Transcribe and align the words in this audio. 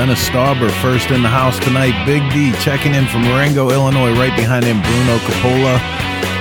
Dennis 0.00 0.26
Stauber 0.30 0.70
first 0.80 1.10
in 1.10 1.22
the 1.22 1.28
house 1.28 1.58
tonight. 1.58 1.92
Big 2.06 2.22
D 2.32 2.52
checking 2.64 2.94
in 2.94 3.04
from 3.06 3.20
Marengo, 3.20 3.68
Illinois. 3.68 4.16
Right 4.16 4.34
behind 4.34 4.64
him, 4.64 4.80
Bruno 4.80 5.18
Capola. 5.28 5.76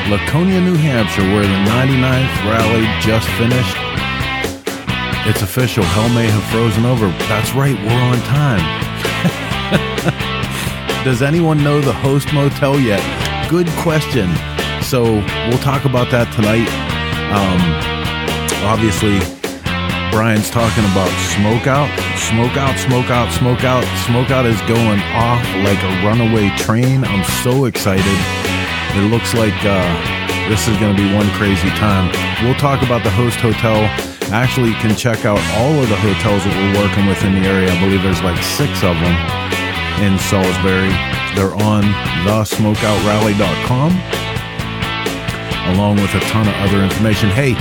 Laconia, 0.08 0.62
New 0.62 0.76
Hampshire, 0.76 1.28
where 1.28 1.44
the 1.44 1.60
99th 1.68 2.32
rally 2.48 2.88
just 3.04 3.28
finished. 3.36 3.76
It's 5.28 5.42
official. 5.42 5.84
Hell 5.84 6.08
may 6.16 6.28
have 6.28 6.44
frozen 6.56 6.86
over. 6.86 7.10
That's 7.28 7.52
right, 7.52 7.76
we're 7.76 7.92
on 7.92 8.16
time. 8.32 8.64
Does 11.04 11.22
anyone 11.22 11.62
know 11.62 11.82
the 11.82 11.92
host 11.92 12.32
motel 12.32 12.80
yet? 12.80 13.04
Good 13.50 13.68
question. 13.84 14.34
So 14.82 15.04
we'll 15.52 15.60
talk 15.60 15.84
about 15.84 16.10
that 16.12 16.32
tonight. 16.32 16.72
Um, 17.36 17.60
obviously, 18.64 19.20
Brian's 20.12 20.50
talking 20.50 20.86
about 20.96 21.12
smoke 21.36 21.68
out, 21.68 21.92
smoke 22.20 22.58
out, 22.58 22.78
smoke 22.78 23.10
out, 23.10 23.32
smoke 23.32 23.64
out. 23.64 23.84
Smoke 24.06 24.30
out 24.32 24.46
is 24.46 24.60
going 24.68 25.00
off 25.16 25.44
like 25.64 25.82
a 25.82 26.06
runaway 26.06 26.50
train. 26.58 27.04
I'm 27.04 27.24
so 27.44 27.66
excited. 27.66 28.20
It 28.98 29.10
looks 29.10 29.34
like 29.34 29.56
uh, 29.64 29.88
this 30.50 30.68
is 30.68 30.78
going 30.78 30.96
to 30.96 31.02
be 31.02 31.14
one 31.16 31.30
crazy 31.40 31.70
time. 31.80 32.12
We'll 32.44 32.60
talk 32.60 32.84
about 32.84 33.04
the 33.04 33.12
host 33.12 33.40
hotel. 33.40 33.78
Actually, 34.34 34.70
you 34.70 34.76
can 34.76 34.96
check 34.96 35.26
out 35.26 35.40
all 35.58 35.74
of 35.74 35.90
the 35.90 35.98
hotels 35.98 36.44
that 36.44 36.54
we're 36.54 36.82
working 36.84 37.08
with 37.08 37.24
in 37.24 37.34
the 37.34 37.48
area. 37.48 37.72
I 37.72 37.80
believe 37.80 38.04
there's 38.04 38.22
like 38.22 38.42
six 38.44 38.84
of 38.84 38.98
them 39.00 39.16
in 40.04 40.20
Salisbury. 40.30 40.94
They're 41.36 41.56
on 41.56 41.84
thesmokeoutrally.com 42.28 44.20
along 45.74 45.98
with 45.98 46.14
a 46.16 46.20
ton 46.32 46.48
of 46.48 46.56
other 46.66 46.82
information. 46.84 47.30
Hey, 47.30 47.54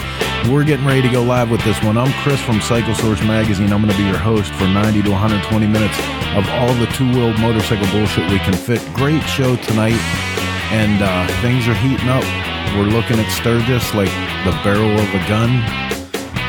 we're 0.47 0.65
getting 0.65 0.87
ready 0.87 1.03
to 1.03 1.11
go 1.11 1.23
live 1.23 1.51
with 1.51 1.63
this 1.65 1.83
one. 1.83 1.99
I'm 1.99 2.13
Chris 2.23 2.41
from 2.41 2.61
Cycle 2.61 2.95
Source 2.95 3.21
Magazine. 3.23 3.73
I'm 3.73 3.83
going 3.83 3.93
to 3.93 3.99
be 3.99 4.07
your 4.07 4.19
host 4.19 4.53
for 4.55 4.65
90 4.65 5.03
to 5.03 5.11
120 5.11 5.67
minutes 5.67 5.99
of 6.39 6.49
all 6.57 6.73
the 6.75 6.87
two 6.95 7.11
wheeled 7.11 7.39
motorcycle 7.41 7.87
bullshit 7.91 8.31
we 8.31 8.39
can 8.39 8.55
fit. 8.55 8.81
Great 8.95 9.23
show 9.25 9.57
tonight, 9.57 9.99
and 10.71 11.03
uh, 11.03 11.27
things 11.43 11.67
are 11.67 11.75
heating 11.75 12.09
up. 12.09 12.25
We're 12.79 12.89
looking 12.89 13.19
at 13.19 13.29
Sturgis 13.33 13.95
like 13.95 14.13
the 14.47 14.55
barrel 14.63 14.95
of 14.95 15.09
a 15.11 15.23
gun, 15.27 15.61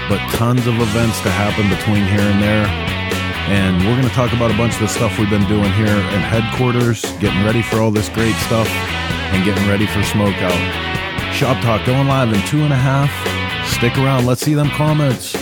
but 0.08 0.22
tons 0.38 0.68
of 0.68 0.76
events 0.80 1.20
to 1.22 1.32
happen 1.32 1.68
between 1.68 2.06
here 2.06 2.24
and 2.24 2.42
there. 2.42 2.68
And 3.50 3.82
we're 3.84 3.98
going 3.98 4.08
to 4.08 4.16
talk 4.16 4.32
about 4.34 4.52
a 4.52 4.58
bunch 4.58 4.76
of 4.76 4.82
the 4.82 4.88
stuff 4.88 5.18
we've 5.18 5.30
been 5.30 5.48
doing 5.48 5.72
here 5.74 5.88
at 5.90 6.22
headquarters, 6.30 7.02
getting 7.18 7.44
ready 7.44 7.64
for 7.64 7.82
all 7.82 7.92
this 7.92 8.10
great 8.10 8.36
stuff, 8.46 8.70
and 9.34 9.44
getting 9.44 9.68
ready 9.68 9.88
for 9.88 10.04
Smoke 10.04 10.38
Out. 10.38 11.34
Shop 11.34 11.62
Talk 11.64 11.86
going 11.86 12.08
live 12.08 12.32
in 12.32 12.42
two 12.46 12.62
and 12.62 12.74
a 12.74 12.78
half. 12.78 13.29
Stick 13.80 13.98
around. 13.98 14.26
Let's 14.26 14.42
see 14.42 14.54
them 14.54 14.70
comments. 14.72 15.34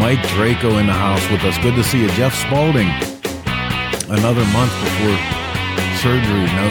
Mike 0.00 0.26
Draco 0.30 0.78
in 0.78 0.86
the 0.86 0.94
house 0.94 1.30
with 1.30 1.44
us. 1.44 1.58
Good 1.58 1.74
to 1.74 1.84
see 1.84 2.00
you. 2.00 2.08
Jeff 2.12 2.34
Spalding. 2.34 2.88
Another 4.08 4.46
month 4.46 4.72
before 4.80 5.18
surgery. 6.00 6.46
No, 6.56 6.68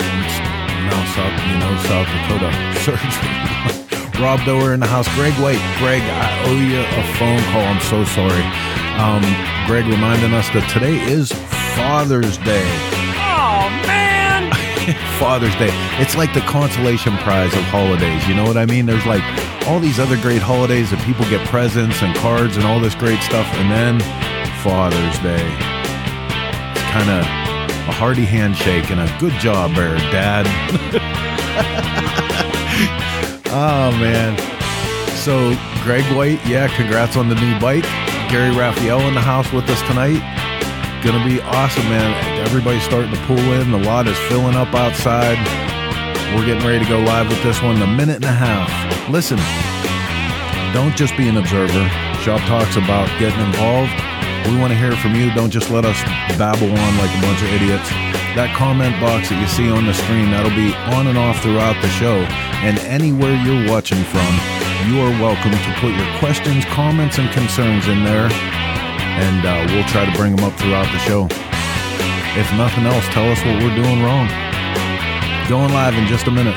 now 0.89 1.05
South, 1.13 1.37
you 1.45 1.59
know, 1.59 1.77
South 1.85 2.07
Dakota 2.07 2.51
surgery. 3.77 3.80
Rob 4.21 4.45
Doer 4.45 4.73
in 4.73 4.79
the 4.79 4.85
house. 4.85 5.07
Greg 5.15 5.33
White. 5.41 5.59
Greg, 5.79 6.01
I 6.05 6.45
owe 6.45 6.53
you 6.53 6.79
a 6.79 7.03
phone 7.17 7.41
call. 7.49 7.65
I'm 7.65 7.81
so 7.81 8.05
sorry. 8.05 8.45
Um, 9.01 9.25
Greg 9.65 9.85
reminding 9.89 10.31
us 10.33 10.47
that 10.53 10.69
today 10.69 11.01
is 11.09 11.31
Father's 11.73 12.37
Day. 12.37 12.61
Oh 13.17 13.65
man! 13.89 14.53
Father's 15.19 15.55
Day. 15.55 15.73
It's 15.97 16.15
like 16.15 16.33
the 16.35 16.41
consolation 16.41 17.17
prize 17.17 17.51
of 17.53 17.63
holidays. 17.73 18.27
You 18.27 18.35
know 18.35 18.45
what 18.45 18.57
I 18.57 18.65
mean? 18.67 18.85
There's 18.85 19.05
like 19.07 19.23
all 19.65 19.79
these 19.79 19.99
other 19.99 20.17
great 20.21 20.41
holidays 20.41 20.91
that 20.91 21.01
people 21.03 21.25
get 21.25 21.41
presents 21.47 22.03
and 22.03 22.15
cards 22.17 22.57
and 22.57 22.65
all 22.65 22.79
this 22.79 22.93
great 22.93 23.21
stuff, 23.25 23.47
and 23.57 23.71
then 23.73 23.97
Father's 24.61 25.17
Day. 25.25 25.49
It's 26.77 26.85
kind 26.93 27.09
of 27.09 27.25
a 27.89 27.93
hearty 27.97 28.25
handshake 28.25 28.91
and 28.91 29.01
a 29.01 29.09
good 29.17 29.33
job 29.41 29.73
there, 29.73 29.97
Dad. 30.13 30.45
oh 33.51 33.91
man. 33.99 34.37
So 35.15 35.55
Greg 35.83 36.05
White, 36.15 36.43
yeah, 36.47 36.67
congrats 36.75 37.15
on 37.15 37.29
the 37.29 37.35
new 37.35 37.59
bike. 37.59 37.83
Gary 38.29 38.55
Raphael 38.55 39.01
in 39.01 39.13
the 39.13 39.21
house 39.21 39.51
with 39.51 39.69
us 39.69 39.81
tonight. 39.83 40.21
Gonna 41.03 41.23
be 41.25 41.41
awesome, 41.41 41.83
man. 41.89 42.13
Everybody's 42.45 42.83
starting 42.83 43.11
to 43.11 43.19
pull 43.25 43.37
in. 43.37 43.71
The 43.71 43.79
lot 43.79 44.07
is 44.07 44.17
filling 44.29 44.55
up 44.55 44.73
outside. 44.73 45.37
We're 46.35 46.45
getting 46.45 46.65
ready 46.65 46.83
to 46.83 46.89
go 46.89 46.99
live 46.99 47.27
with 47.27 47.43
this 47.43 47.61
one 47.61 47.75
in 47.75 47.81
a 47.81 47.87
minute 47.87 48.17
and 48.17 48.25
a 48.25 48.31
half. 48.31 48.69
Listen, 49.09 49.37
don't 50.73 50.95
just 50.95 51.17
be 51.17 51.27
an 51.27 51.37
observer. 51.37 51.89
Shop 52.21 52.39
talks 52.47 52.77
about 52.77 53.09
getting 53.19 53.39
involved. 53.41 53.91
We 54.47 54.57
want 54.57 54.71
to 54.71 54.79
hear 54.79 54.95
from 54.95 55.15
you. 55.15 55.33
Don't 55.33 55.49
just 55.49 55.69
let 55.69 55.85
us 55.85 56.01
babble 56.37 56.71
on 56.71 56.97
like 56.97 57.11
a 57.17 57.21
bunch 57.21 57.41
of 57.41 57.51
idiots. 57.51 58.20
That 58.31 58.55
comment 58.55 58.95
box 59.03 59.27
that 59.27 59.35
you 59.43 59.47
see 59.51 59.67
on 59.67 59.83
the 59.83 59.91
screen, 59.91 60.31
that'll 60.31 60.55
be 60.55 60.71
on 60.95 61.11
and 61.11 61.19
off 61.19 61.43
throughout 61.43 61.75
the 61.83 61.91
show. 61.99 62.23
And 62.63 62.79
anywhere 62.87 63.35
you're 63.35 63.67
watching 63.67 63.99
from, 64.07 64.31
you 64.87 65.03
are 65.03 65.11
welcome 65.19 65.51
to 65.51 65.71
put 65.83 65.91
your 65.91 66.07
questions, 66.23 66.63
comments, 66.71 67.19
and 67.19 67.27
concerns 67.35 67.91
in 67.91 68.07
there. 68.07 68.31
And 69.19 69.43
uh, 69.43 69.67
we'll 69.75 69.83
try 69.91 70.07
to 70.07 70.15
bring 70.15 70.39
them 70.39 70.47
up 70.47 70.55
throughout 70.55 70.87
the 70.95 71.01
show. 71.03 71.27
If 72.39 72.47
nothing 72.55 72.87
else, 72.87 73.03
tell 73.11 73.27
us 73.27 73.43
what 73.43 73.59
we're 73.59 73.75
doing 73.75 73.99
wrong. 73.99 74.31
Going 75.51 75.75
live 75.75 75.99
in 75.99 76.07
just 76.07 76.27
a 76.27 76.31
minute. 76.31 76.55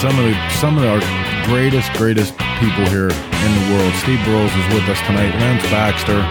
Some 0.00 0.16
of 0.16 0.24
the 0.24 0.50
some 0.50 0.78
of 0.78 0.84
our 0.84 1.00
greatest, 1.50 1.92
greatest 1.94 2.30
people 2.62 2.86
here 2.86 3.10
in 3.10 3.50
the 3.58 3.74
world. 3.74 3.92
Steve 3.94 4.22
Burrows 4.24 4.54
is 4.54 4.74
with 4.74 4.86
us 4.88 5.00
tonight. 5.06 5.34
Lance 5.42 5.62
Baxter. 5.74 6.22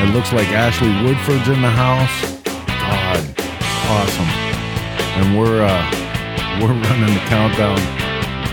It 0.00 0.14
looks 0.14 0.32
like 0.32 0.48
Ashley 0.48 0.88
Woodford's 1.04 1.48
in 1.48 1.60
the 1.60 1.68
house. 1.68 2.40
God, 2.64 3.20
awesome. 3.92 4.30
And 5.20 5.38
we're 5.38 5.60
uh 5.62 5.84
we're 6.62 6.72
running 6.88 7.12
the 7.12 7.20
countdown 7.28 7.76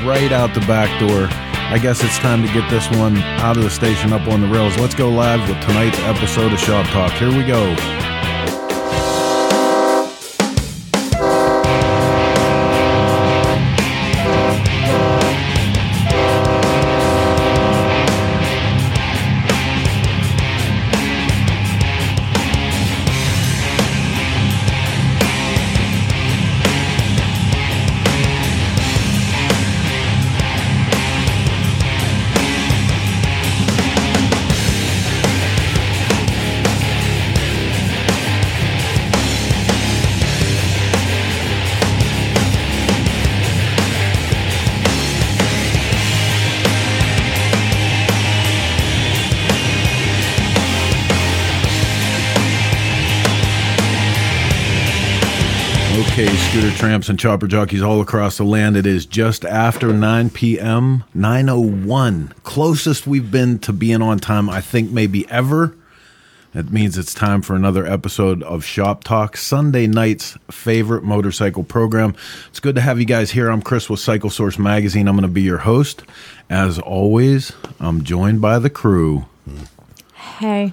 right 0.05 0.33
out 0.33 0.53
the 0.53 0.65
back 0.67 0.91
door. 0.99 1.29
I 1.71 1.79
guess 1.81 2.03
it's 2.03 2.17
time 2.19 2.45
to 2.45 2.51
get 2.51 2.69
this 2.69 2.89
one 2.97 3.15
out 3.39 3.55
of 3.55 3.63
the 3.63 3.69
station 3.69 4.11
up 4.11 4.27
on 4.27 4.41
the 4.41 4.47
rails. 4.47 4.77
Let's 4.77 4.95
go 4.95 5.09
live 5.09 5.47
with 5.47 5.61
tonight's 5.61 5.99
episode 5.99 6.51
of 6.51 6.59
Shop 6.59 6.85
Talk. 6.87 7.13
Here 7.13 7.29
we 7.31 7.45
go. 7.45 8.04
Tramps 56.85 57.09
and 57.09 57.17
chopper 57.17 57.47
jockeys 57.47 57.81
all 57.81 57.99
across 57.99 58.37
the 58.37 58.43
land. 58.43 58.77
It 58.77 58.85
is 58.85 59.07
just 59.07 59.43
after 59.43 59.91
9 59.91 60.29
p.m. 60.29 61.03
901. 61.15 62.31
Closest 62.43 63.07
we've 63.07 63.31
been 63.31 63.57
to 63.59 63.73
being 63.73 64.03
on 64.03 64.19
time, 64.19 64.51
I 64.51 64.61
think, 64.61 64.91
maybe 64.91 65.27
ever. 65.27 65.75
It 66.53 66.71
means 66.71 66.95
it's 66.95 67.15
time 67.15 67.41
for 67.41 67.55
another 67.55 67.87
episode 67.87 68.43
of 68.43 68.63
Shop 68.63 69.03
Talk, 69.03 69.35
Sunday 69.35 69.87
night's 69.87 70.37
favorite 70.51 71.03
motorcycle 71.03 71.63
program. 71.63 72.15
It's 72.49 72.59
good 72.59 72.75
to 72.75 72.81
have 72.81 72.99
you 72.99 73.05
guys 73.05 73.31
here. 73.31 73.49
I'm 73.49 73.63
Chris 73.63 73.89
with 73.89 73.99
Cycle 73.99 74.29
Source 74.29 74.59
Magazine. 74.59 75.07
I'm 75.07 75.15
going 75.15 75.27
to 75.27 75.33
be 75.33 75.41
your 75.41 75.57
host. 75.57 76.03
As 76.51 76.77
always, 76.77 77.51
I'm 77.79 78.03
joined 78.03 78.41
by 78.41 78.59
the 78.59 78.69
crew. 78.69 79.25
Hey. 80.13 80.71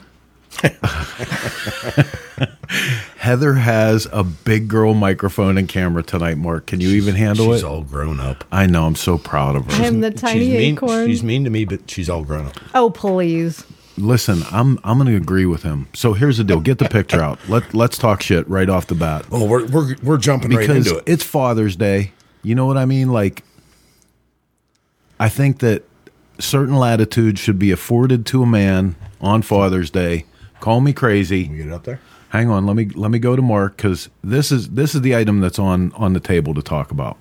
Heather 3.23 3.55
has 3.55 4.09
a 4.11 4.25
big 4.25 4.67
girl 4.67 4.95
microphone 4.95 5.57
and 5.57 5.69
camera 5.69 6.03
tonight, 6.03 6.39
Mark. 6.39 6.67
Can 6.67 6.81
you 6.81 6.89
even 6.89 7.15
handle 7.15 7.47
she's 7.47 7.55
it? 7.55 7.59
She's 7.59 7.65
all 7.65 7.83
grown 7.83 8.19
up. 8.19 8.43
I 8.51 8.67
know. 8.67 8.85
I'm 8.85 8.97
so 8.97 9.17
proud 9.17 9.55
of 9.55 9.65
her. 9.71 9.85
I'm 9.85 10.01
the 10.01 10.11
tiny 10.11 10.41
she's 10.41 10.49
mean, 10.49 10.75
acorn. 10.75 11.07
She's 11.07 11.23
mean 11.23 11.45
to 11.45 11.51
me, 11.51 11.65
but 11.65 11.89
she's 11.89 12.11
all 12.11 12.25
grown 12.25 12.47
up. 12.47 12.59
oh, 12.75 12.91
please. 12.91 13.65
Listen, 13.97 14.43
I'm 14.51 14.81
I'm 14.83 14.99
going 14.99 15.09
to 15.09 15.15
agree 15.15 15.47
with 15.47 15.63
him. 15.63 15.87
So 15.95 16.15
here's 16.15 16.39
the 16.39 16.43
deal. 16.43 16.59
Get 16.59 16.79
the 16.79 16.89
picture 16.89 17.23
out. 17.23 17.39
Let 17.49 17.73
let's 17.73 17.97
talk 17.97 18.23
shit 18.23 18.49
right 18.49 18.69
off 18.69 18.89
the 18.89 18.97
bat. 18.97 19.25
Oh, 19.31 19.47
we're 19.47 19.67
we're, 19.67 19.95
we're 20.03 20.19
jumping 20.19 20.51
right 20.51 20.67
because 20.67 20.89
into 20.89 20.99
it. 20.99 21.05
it's 21.07 21.23
Father's 21.23 21.77
Day. 21.77 22.11
You 22.43 22.57
know 22.57 22.67
what 22.67 22.77
I 22.77 22.87
mean? 22.87 23.13
Like, 23.13 23.45
I 25.21 25.29
think 25.29 25.61
that 25.61 25.85
certain 26.41 26.75
latitude 26.75 27.39
should 27.39 27.61
be 27.61 27.71
afforded 27.71 28.27
to 28.27 28.43
a 28.43 28.47
man 28.47 28.97
on 29.21 29.43
Father's 29.43 29.91
Day. 29.91 30.25
Call 30.59 30.81
me 30.81 30.93
crazy. 30.93 31.45
Can 31.45 31.53
we 31.53 31.59
get 31.59 31.67
it 31.69 31.73
up 31.73 31.85
there? 31.85 32.01
Hang 32.33 32.49
on, 32.49 32.65
let 32.67 32.77
me 32.77 32.87
let 32.95 33.11
me 33.11 33.19
go 33.19 33.37
to 33.37 33.43
Mark 33.43 33.77
because 33.77 34.09
this 34.25 34.51
is 34.51 34.71
this 34.71 34.95
is 34.95 35.03
the 35.03 35.15
item 35.15 35.41
that's 35.41 35.59
on 35.59 35.93
on 35.93 36.15
the 36.15 36.21
table 36.21 36.55
to 36.55 36.63
talk 36.63 36.91
about. 36.91 37.19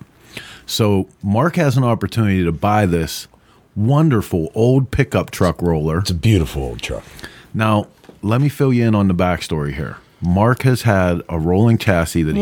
So 0.64 1.06
Mark 1.22 1.56
has 1.56 1.76
an 1.76 1.84
opportunity 1.84 2.42
to 2.44 2.52
buy 2.52 2.86
this 2.86 3.28
wonderful 3.76 4.50
old 4.54 4.90
pickup 4.90 5.30
truck 5.30 5.60
roller. 5.60 5.98
It's 5.98 6.10
a 6.10 6.14
beautiful 6.14 6.62
old 6.62 6.80
truck. 6.80 7.04
Now, 7.52 7.88
let 8.22 8.40
me 8.40 8.48
fill 8.48 8.72
you 8.72 8.86
in 8.86 8.94
on 8.94 9.08
the 9.08 9.14
backstory 9.14 9.74
here. 9.74 9.98
Mark 10.22 10.62
has 10.62 10.80
had 10.82 11.20
a 11.28 11.38
rolling 11.38 11.76
chassis 11.76 12.22
that 12.22 12.34
he 12.34 12.40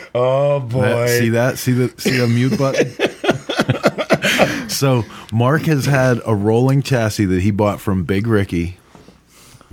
Oh 0.16 0.58
boy! 0.60 0.80
That- 0.80 1.18
see 1.20 1.28
that? 1.28 1.58
See 1.58 1.72
the 1.72 1.94
see 1.96 2.16
the 2.16 2.26
mute 2.26 2.58
button? 2.58 2.90
so 4.68 5.04
Mark 5.32 5.62
has 5.62 5.86
had 5.86 6.20
a 6.26 6.34
rolling 6.34 6.82
chassis 6.82 7.26
that 7.26 7.42
he 7.42 7.52
bought 7.52 7.80
from 7.80 8.02
Big 8.02 8.26
Ricky. 8.26 8.78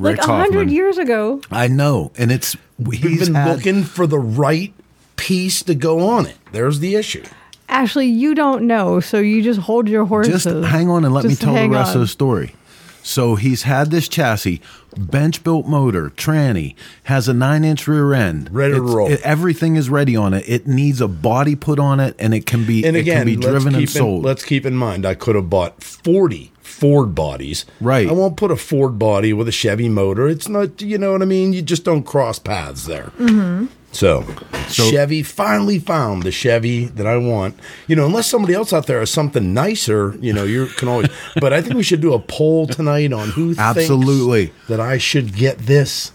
Rick 0.01 0.18
Like 0.19 0.27
a 0.27 0.31
hundred 0.31 0.69
years 0.71 0.98
ago. 0.98 1.42
I 1.51 1.68
know, 1.68 2.12
and 2.18 2.31
it's 2.31 2.56
We've 2.80 3.00
he's 3.01 3.25
been 3.25 3.36
had, 3.36 3.56
looking 3.57 3.83
for 3.83 4.07
the 4.07 4.19
right 4.19 4.74
piece 5.15 5.62
to 5.63 5.75
go 5.75 6.07
on 6.09 6.25
it. 6.25 6.36
There's 6.51 6.80
the 6.80 6.95
issue. 6.95 7.24
Ashley, 7.69 8.07
you 8.07 8.36
don't 8.36 8.68
know, 8.68 9.00
so 9.00 9.19
you 9.19 9.42
just 9.42 9.59
hold 9.62 9.88
your 9.88 10.06
horses. 10.06 10.44
Just 10.44 10.65
hang 10.65 10.89
on 10.89 11.06
and 11.06 11.13
let 11.13 11.21
Just 11.24 11.42
me 11.42 11.45
tell 11.45 11.53
the 11.53 11.59
hang 11.59 11.71
rest 11.71 11.92
on. 11.92 11.98
of 11.98 12.01
the 12.01 12.07
story. 12.07 12.56
So 13.03 13.36
he's 13.36 13.63
had 13.63 13.89
this 13.89 14.07
chassis, 14.07 14.62
bench 14.95 15.44
built 15.44 15.65
motor, 15.65 16.12
tranny, 16.12 16.75
has 17.06 17.27
a 17.27 17.33
nine 17.33 17.63
inch 17.63 17.88
rear 17.88 18.13
end, 18.13 18.50
Ready 18.53 18.74
to 18.75 18.80
It's- 18.81 18.94
roll. 18.95 19.09
it- 19.12 19.21
everything 19.24 19.75
is 19.75 19.89
ready 19.89 20.15
on 20.15 20.33
it. 20.36 20.44
It 20.48 20.68
needs 20.68 21.01
a 21.01 21.07
body 21.07 21.56
put 21.56 21.80
on 21.80 22.00
it, 22.00 22.15
and 22.19 22.33
it 22.36 22.45
can 22.45 22.63
be 22.65 22.86
And 22.86 22.95
it 22.95 23.00
again, 23.01 23.19
can 23.19 23.25
be 23.25 23.36
driven 23.38 23.74
and 23.74 23.89
sold. 23.89 24.18
In, 24.19 24.27
let's 24.27 24.44
keep 24.45 24.65
in 24.68 24.75
mind, 24.75 25.06
I 25.06 25.15
could 25.15 25.36
have 25.36 25.50
bought 25.50 25.81
forty 25.83 26.50
Ford 26.71 27.13
bodies. 27.13 27.65
Right. 27.79 28.07
I 28.07 28.12
won't 28.13 28.38
put 28.38 28.50
a 28.51 28.56
Ford 28.56 28.97
body 28.97 29.33
with 29.33 29.47
a 29.47 29.51
Chevy 29.51 29.89
motor. 29.89 30.27
It's 30.27 30.47
not. 30.47 30.81
You 30.81 30.97
know 30.97 31.12
what 31.12 31.21
I 31.21 31.25
mean? 31.25 31.53
You 31.53 31.62
just 31.62 31.83
don't 31.83 32.03
cross 32.03 32.39
paths 32.39 32.85
there. 32.85 33.12
Mm-hmm. 33.19 33.65
So, 33.91 34.23
So- 34.69 34.89
Chevy 34.89 35.21
finally 35.21 35.77
found 35.77 36.23
the 36.23 36.31
Chevy 36.31 36.85
that 36.85 37.06
I 37.06 37.18
want. 37.18 37.59
You 37.88 37.95
know, 37.97 38.06
unless 38.06 38.27
somebody 38.29 38.53
else 38.53 38.71
out 38.71 38.88
there 38.88 39.00
has 39.00 39.12
something 39.12 39.53
nicer, 39.53 40.15
you 40.21 40.31
know, 40.33 40.45
you 40.45 40.68
can 40.77 40.88
always. 40.88 41.09
but 41.41 41.51
I 41.53 41.62
think 41.62 41.75
we 41.75 41.83
should 41.83 42.01
do 42.01 42.13
a 42.13 42.19
poll 42.19 42.68
tonight 42.68 43.12
on 43.12 43.29
who 43.29 43.53
Absolutely. 43.57 44.47
thinks 44.47 44.67
that 44.67 44.79
I 44.79 44.97
should 44.97 45.35
get 45.35 45.57
this. 45.59 46.13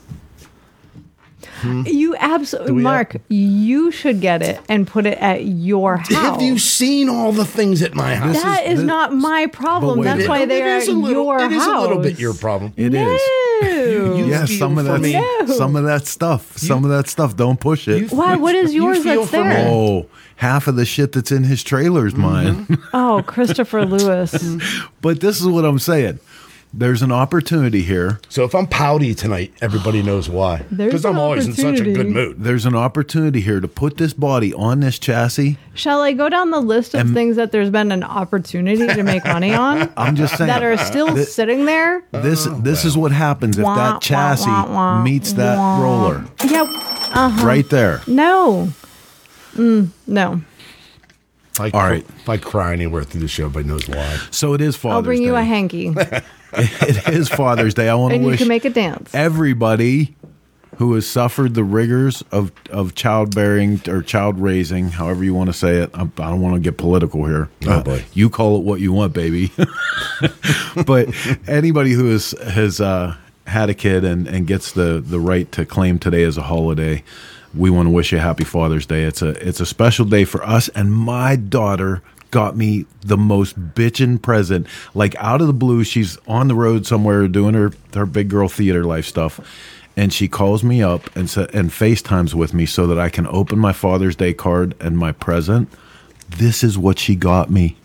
You 1.64 2.14
absolutely, 2.18 2.72
we 2.72 2.82
have- 2.82 2.84
Mark. 2.84 3.16
You 3.28 3.90
should 3.90 4.20
get 4.20 4.42
it 4.42 4.60
and 4.68 4.86
put 4.86 5.06
it 5.06 5.18
at 5.18 5.44
your 5.44 5.96
house. 5.96 6.12
Have 6.12 6.42
you 6.42 6.58
seen 6.58 7.08
all 7.08 7.32
the 7.32 7.44
things 7.44 7.82
at 7.82 7.94
my 7.94 8.14
house? 8.14 8.42
That 8.42 8.64
is- 8.66 8.72
is, 8.74 8.78
this- 8.80 8.86
not 8.86 9.12
my 9.14 9.46
problem. 9.46 10.02
That's 10.02 10.16
minute. 10.18 10.28
why 10.28 10.44
they 10.44 10.62
are 10.62 10.76
is 10.76 10.88
at 10.88 10.94
little, 10.94 11.24
your 11.24 11.38
It 11.40 11.52
is 11.52 11.62
house. 11.62 11.66
It 11.68 11.70
is 11.70 11.76
a 11.76 11.80
little 11.80 12.02
bit 12.02 12.18
your 12.18 12.34
problem. 12.34 12.72
It 12.76 12.94
is. 12.94 13.02
no. 13.02 13.16
You 14.16 14.26
yeah, 14.26 14.44
some 14.44 14.76
of 14.78 14.84
that. 14.84 15.00
No. 15.00 15.54
some 15.54 15.76
of 15.76 15.84
that 15.84 16.06
stuff, 16.06 16.56
some 16.58 16.84
of 16.84 16.90
that 16.90 17.08
stuff. 17.08 17.36
Don't 17.36 17.58
push 17.58 17.88
it. 17.88 18.02
You- 18.02 18.08
Why? 18.08 18.36
What 18.36 18.54
is 18.54 18.74
yours 18.74 19.02
feel 19.02 19.20
that's 19.24 19.30
for 19.30 19.44
me. 19.44 19.50
there? 19.50 19.68
Oh, 19.70 20.06
half 20.36 20.66
of 20.66 20.76
the 20.76 20.84
shit 20.84 21.12
that's 21.12 21.32
in 21.32 21.44
his 21.44 21.62
trailer 21.62 22.06
is 22.06 22.12
Mm-hmm. 22.12 22.22
mine. 22.74 22.78
Oh, 22.92 23.22
Christopher 23.26 23.86
Lewis. 23.86 24.32
but 25.00 25.20
this 25.20 25.40
is 25.40 25.46
what 25.46 25.64
I'm 25.64 25.78
saying. 25.78 26.18
There's 26.74 27.00
an 27.00 27.10
opportunity 27.10 27.80
here. 27.82 28.20
So 28.28 28.44
if 28.44 28.54
I'm 28.54 28.66
pouty 28.66 29.14
tonight, 29.14 29.52
everybody 29.62 30.02
knows 30.04 30.28
why. 30.28 30.62
Because 30.74 31.04
I'm 31.06 31.18
always 31.18 31.46
in 31.46 31.54
such 31.54 31.80
a 31.80 31.84
good 31.84 32.08
mood. 32.10 32.36
There's 32.42 32.66
an 32.66 32.74
opportunity 32.74 33.40
here 33.40 33.60
to 33.60 33.68
put 33.68 33.96
this 33.96 34.12
body 34.12 34.52
on 34.52 34.80
this 34.80 34.98
chassis. 34.98 35.56
Shall 35.74 36.00
I 36.02 36.12
go 36.12 36.28
down 36.28 36.50
the 36.50 36.60
list 36.60 36.94
of 36.94 37.10
things 37.12 37.36
that 37.36 37.50
there's 37.52 37.70
been 37.70 37.92
an 37.92 38.02
opportunity 38.02 38.86
to 38.86 39.02
make 39.02 39.24
money 39.24 39.54
on 39.66 39.90
I'm 39.96 40.16
just 40.16 40.36
saying 40.36 40.48
that 40.48 40.62
are 40.62 40.76
still 40.76 41.14
Thi- 41.14 41.24
sitting 41.24 41.64
there? 41.64 42.02
This 42.12 42.46
this 42.58 42.84
is 42.84 42.96
what 42.96 43.12
happens 43.12 43.56
if 43.58 43.64
Wah, 43.64 43.74
that 43.76 44.02
chassis 44.02 44.50
wah, 44.50 44.66
wah, 44.70 45.02
meets 45.02 45.32
that 45.34 45.56
wah. 45.58 45.80
roller 45.82 46.24
Yeah. 46.44 47.44
right 47.44 47.68
there. 47.70 48.02
No. 48.06 48.68
Mm, 49.54 49.88
no. 50.06 50.42
If 51.52 51.60
I, 51.60 51.70
All 51.70 51.80
right. 51.88 52.04
If 52.18 52.28
I 52.28 52.36
cry 52.36 52.74
anywhere 52.74 53.02
through 53.04 53.22
the 53.22 53.28
show, 53.28 53.46
everybody 53.46 53.66
knows 53.72 53.88
why. 53.88 54.18
So 54.30 54.52
it 54.52 54.60
is 54.60 54.76
Father's 54.76 54.96
I'll 54.96 55.02
bring 55.02 55.20
Day. 55.20 55.26
you 55.26 55.36
a 55.36 55.42
hanky 55.42 55.88
it 56.54 57.08
is 57.08 57.28
Father's 57.28 57.74
Day. 57.74 57.88
I 57.88 57.94
want 57.94 58.12
to 58.12 58.16
and 58.16 58.26
you 58.26 58.36
can 58.36 58.48
make 58.48 58.64
a 58.64 58.70
dance. 58.70 59.14
everybody 59.14 60.16
who 60.76 60.92
has 60.92 61.08
suffered 61.08 61.54
the 61.54 61.64
rigors 61.64 62.22
of, 62.30 62.52
of 62.70 62.94
childbearing 62.94 63.80
or 63.88 64.02
child 64.02 64.38
raising, 64.38 64.90
however 64.90 65.24
you 65.24 65.32
want 65.32 65.48
to 65.48 65.54
say 65.54 65.78
it. 65.78 65.90
I, 65.94 66.02
I 66.02 66.04
don't 66.04 66.42
want 66.42 66.54
to 66.54 66.60
get 66.60 66.76
political 66.76 67.24
here. 67.24 67.48
Uh, 67.66 67.78
Oh, 67.78 67.82
boy. 67.82 68.04
You 68.12 68.28
call 68.28 68.58
it 68.58 68.64
what 68.64 68.80
you 68.80 68.92
want, 68.92 69.14
baby. 69.14 69.50
but 70.86 71.08
anybody 71.48 71.92
who 71.92 72.10
has 72.10 72.32
has 72.42 72.80
uh, 72.80 73.16
had 73.46 73.70
a 73.70 73.74
kid 73.74 74.04
and, 74.04 74.26
and 74.26 74.46
gets 74.46 74.72
the, 74.72 75.02
the 75.04 75.18
right 75.20 75.50
to 75.52 75.64
claim 75.64 75.98
today 75.98 76.24
as 76.24 76.36
a 76.36 76.42
holiday, 76.42 77.02
we 77.54 77.70
want 77.70 77.86
to 77.86 77.90
wish 77.90 78.12
you 78.12 78.18
a 78.18 78.20
happy 78.20 78.44
Father's 78.44 78.84
Day. 78.84 79.04
It's 79.04 79.22
a 79.22 79.28
it's 79.48 79.60
a 79.60 79.66
special 79.66 80.04
day 80.04 80.24
for 80.24 80.44
us. 80.44 80.68
And 80.70 80.92
my 80.92 81.36
daughter 81.36 82.02
got 82.30 82.56
me 82.56 82.86
the 83.00 83.16
most 83.16 83.58
bitchin' 83.74 84.20
present. 84.20 84.66
Like 84.94 85.14
out 85.16 85.40
of 85.40 85.46
the 85.46 85.52
blue, 85.52 85.84
she's 85.84 86.18
on 86.26 86.48
the 86.48 86.54
road 86.54 86.86
somewhere 86.86 87.28
doing 87.28 87.54
her 87.54 87.72
her 87.94 88.06
big 88.06 88.28
girl 88.28 88.48
theater 88.48 88.84
life 88.84 89.06
stuff. 89.06 89.40
And 89.98 90.12
she 90.12 90.28
calls 90.28 90.62
me 90.62 90.82
up 90.82 91.14
and 91.16 91.30
sa- 91.30 91.46
and 91.54 91.70
FaceTimes 91.70 92.34
with 92.34 92.52
me 92.52 92.66
so 92.66 92.86
that 92.86 92.98
I 92.98 93.08
can 93.08 93.26
open 93.28 93.58
my 93.58 93.72
Father's 93.72 94.14
Day 94.16 94.34
card 94.34 94.74
and 94.80 94.98
my 94.98 95.12
present. 95.12 95.70
This 96.28 96.62
is 96.62 96.76
what 96.76 96.98
she 96.98 97.14
got 97.16 97.50
me 97.50 97.76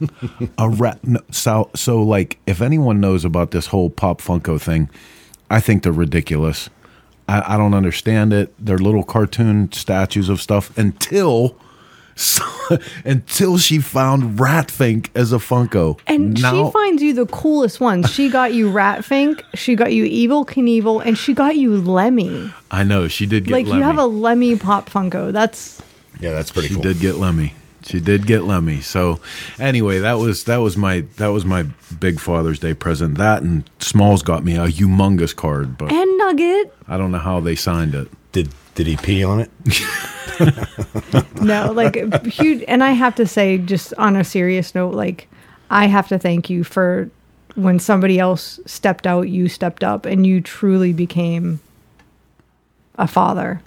a 0.58 0.68
rat. 0.68 1.02
No, 1.04 1.20
so, 1.30 1.70
so 1.74 2.02
like, 2.02 2.38
if 2.46 2.60
anyone 2.60 3.00
knows 3.00 3.24
about 3.24 3.50
this 3.50 3.66
whole 3.66 3.90
Pop 3.90 4.20
Funko 4.20 4.60
thing, 4.60 4.88
I 5.50 5.60
think 5.60 5.82
they're 5.82 5.92
ridiculous. 5.92 6.70
I, 7.28 7.54
I 7.54 7.56
don't 7.56 7.74
understand 7.74 8.32
it. 8.32 8.54
They're 8.58 8.78
little 8.78 9.04
cartoon 9.04 9.72
statues 9.72 10.28
of 10.28 10.40
stuff 10.40 10.76
until. 10.78 11.56
until 13.04 13.58
she 13.58 13.78
found 13.78 14.38
Ratfink 14.38 15.08
as 15.14 15.32
a 15.32 15.36
Funko, 15.36 15.98
And 16.06 16.40
Now- 16.40 16.66
she 16.66 16.72
finds 16.72 17.02
you 17.02 17.12
the 17.14 17.26
coolest 17.26 17.80
ones. 17.80 18.10
She 18.10 18.28
got 18.30 18.54
you 18.54 18.70
Ratfink, 18.70 19.42
she 19.54 19.74
got 19.74 19.92
you 19.92 20.04
Evel 20.04 20.46
Knievel, 20.46 21.02
and 21.04 21.16
she 21.18 21.34
got 21.34 21.56
you 21.56 21.76
Lemmy. 21.76 22.52
I 22.70 22.82
know 22.84 23.08
she 23.08 23.26
did 23.26 23.44
get 23.44 23.52
Lemmy. 23.52 23.64
like 23.64 23.70
Lemmy. 23.70 23.80
you 23.80 23.84
have 23.86 23.98
a 23.98 24.06
Lemmy 24.06 24.56
Pop 24.56 24.88
Funko. 24.90 25.32
That's 25.32 25.80
Yeah, 26.20 26.32
that's 26.32 26.50
pretty 26.50 26.68
she 26.68 26.74
cool. 26.74 26.82
did 26.82 27.00
get 27.00 27.16
Lemmy. 27.16 27.54
She 27.84 28.00
did 28.00 28.26
get 28.26 28.42
Lemmy. 28.42 28.80
So 28.80 29.20
anyway, 29.60 30.00
that 30.00 30.14
was 30.14 30.42
that 30.44 30.56
was 30.56 30.76
my 30.76 31.04
that 31.18 31.28
was 31.28 31.44
my 31.44 31.66
big 32.00 32.18
Father's 32.18 32.58
Day 32.58 32.74
present. 32.74 33.16
That 33.18 33.42
and 33.42 33.68
Smalls 33.78 34.22
got 34.22 34.42
me 34.44 34.56
a 34.56 34.66
humongous 34.66 35.36
card, 35.36 35.78
but 35.78 35.92
and 35.92 36.18
Nugget. 36.18 36.74
I 36.88 36.96
don't 36.96 37.12
know 37.12 37.18
how 37.18 37.38
they 37.38 37.54
signed 37.54 37.94
it. 37.94 38.08
Did 38.32 38.48
did 38.76 38.86
he 38.86 38.96
pee 38.96 39.24
on 39.24 39.40
it? 39.40 39.50
No, 41.40 41.72
like 41.72 41.96
huge. 42.26 42.64
And 42.68 42.82
I 42.82 42.92
have 42.92 43.14
to 43.16 43.26
say, 43.26 43.58
just 43.58 43.94
on 43.94 44.16
a 44.16 44.24
serious 44.24 44.74
note, 44.74 44.94
like 44.94 45.28
I 45.70 45.86
have 45.86 46.08
to 46.08 46.18
thank 46.18 46.50
you 46.50 46.64
for 46.64 47.10
when 47.54 47.78
somebody 47.78 48.18
else 48.18 48.60
stepped 48.66 49.06
out, 49.06 49.28
you 49.28 49.48
stepped 49.48 49.82
up, 49.82 50.04
and 50.04 50.26
you 50.26 50.40
truly 50.40 50.92
became 50.92 51.60
a 52.96 53.06
father. 53.06 53.62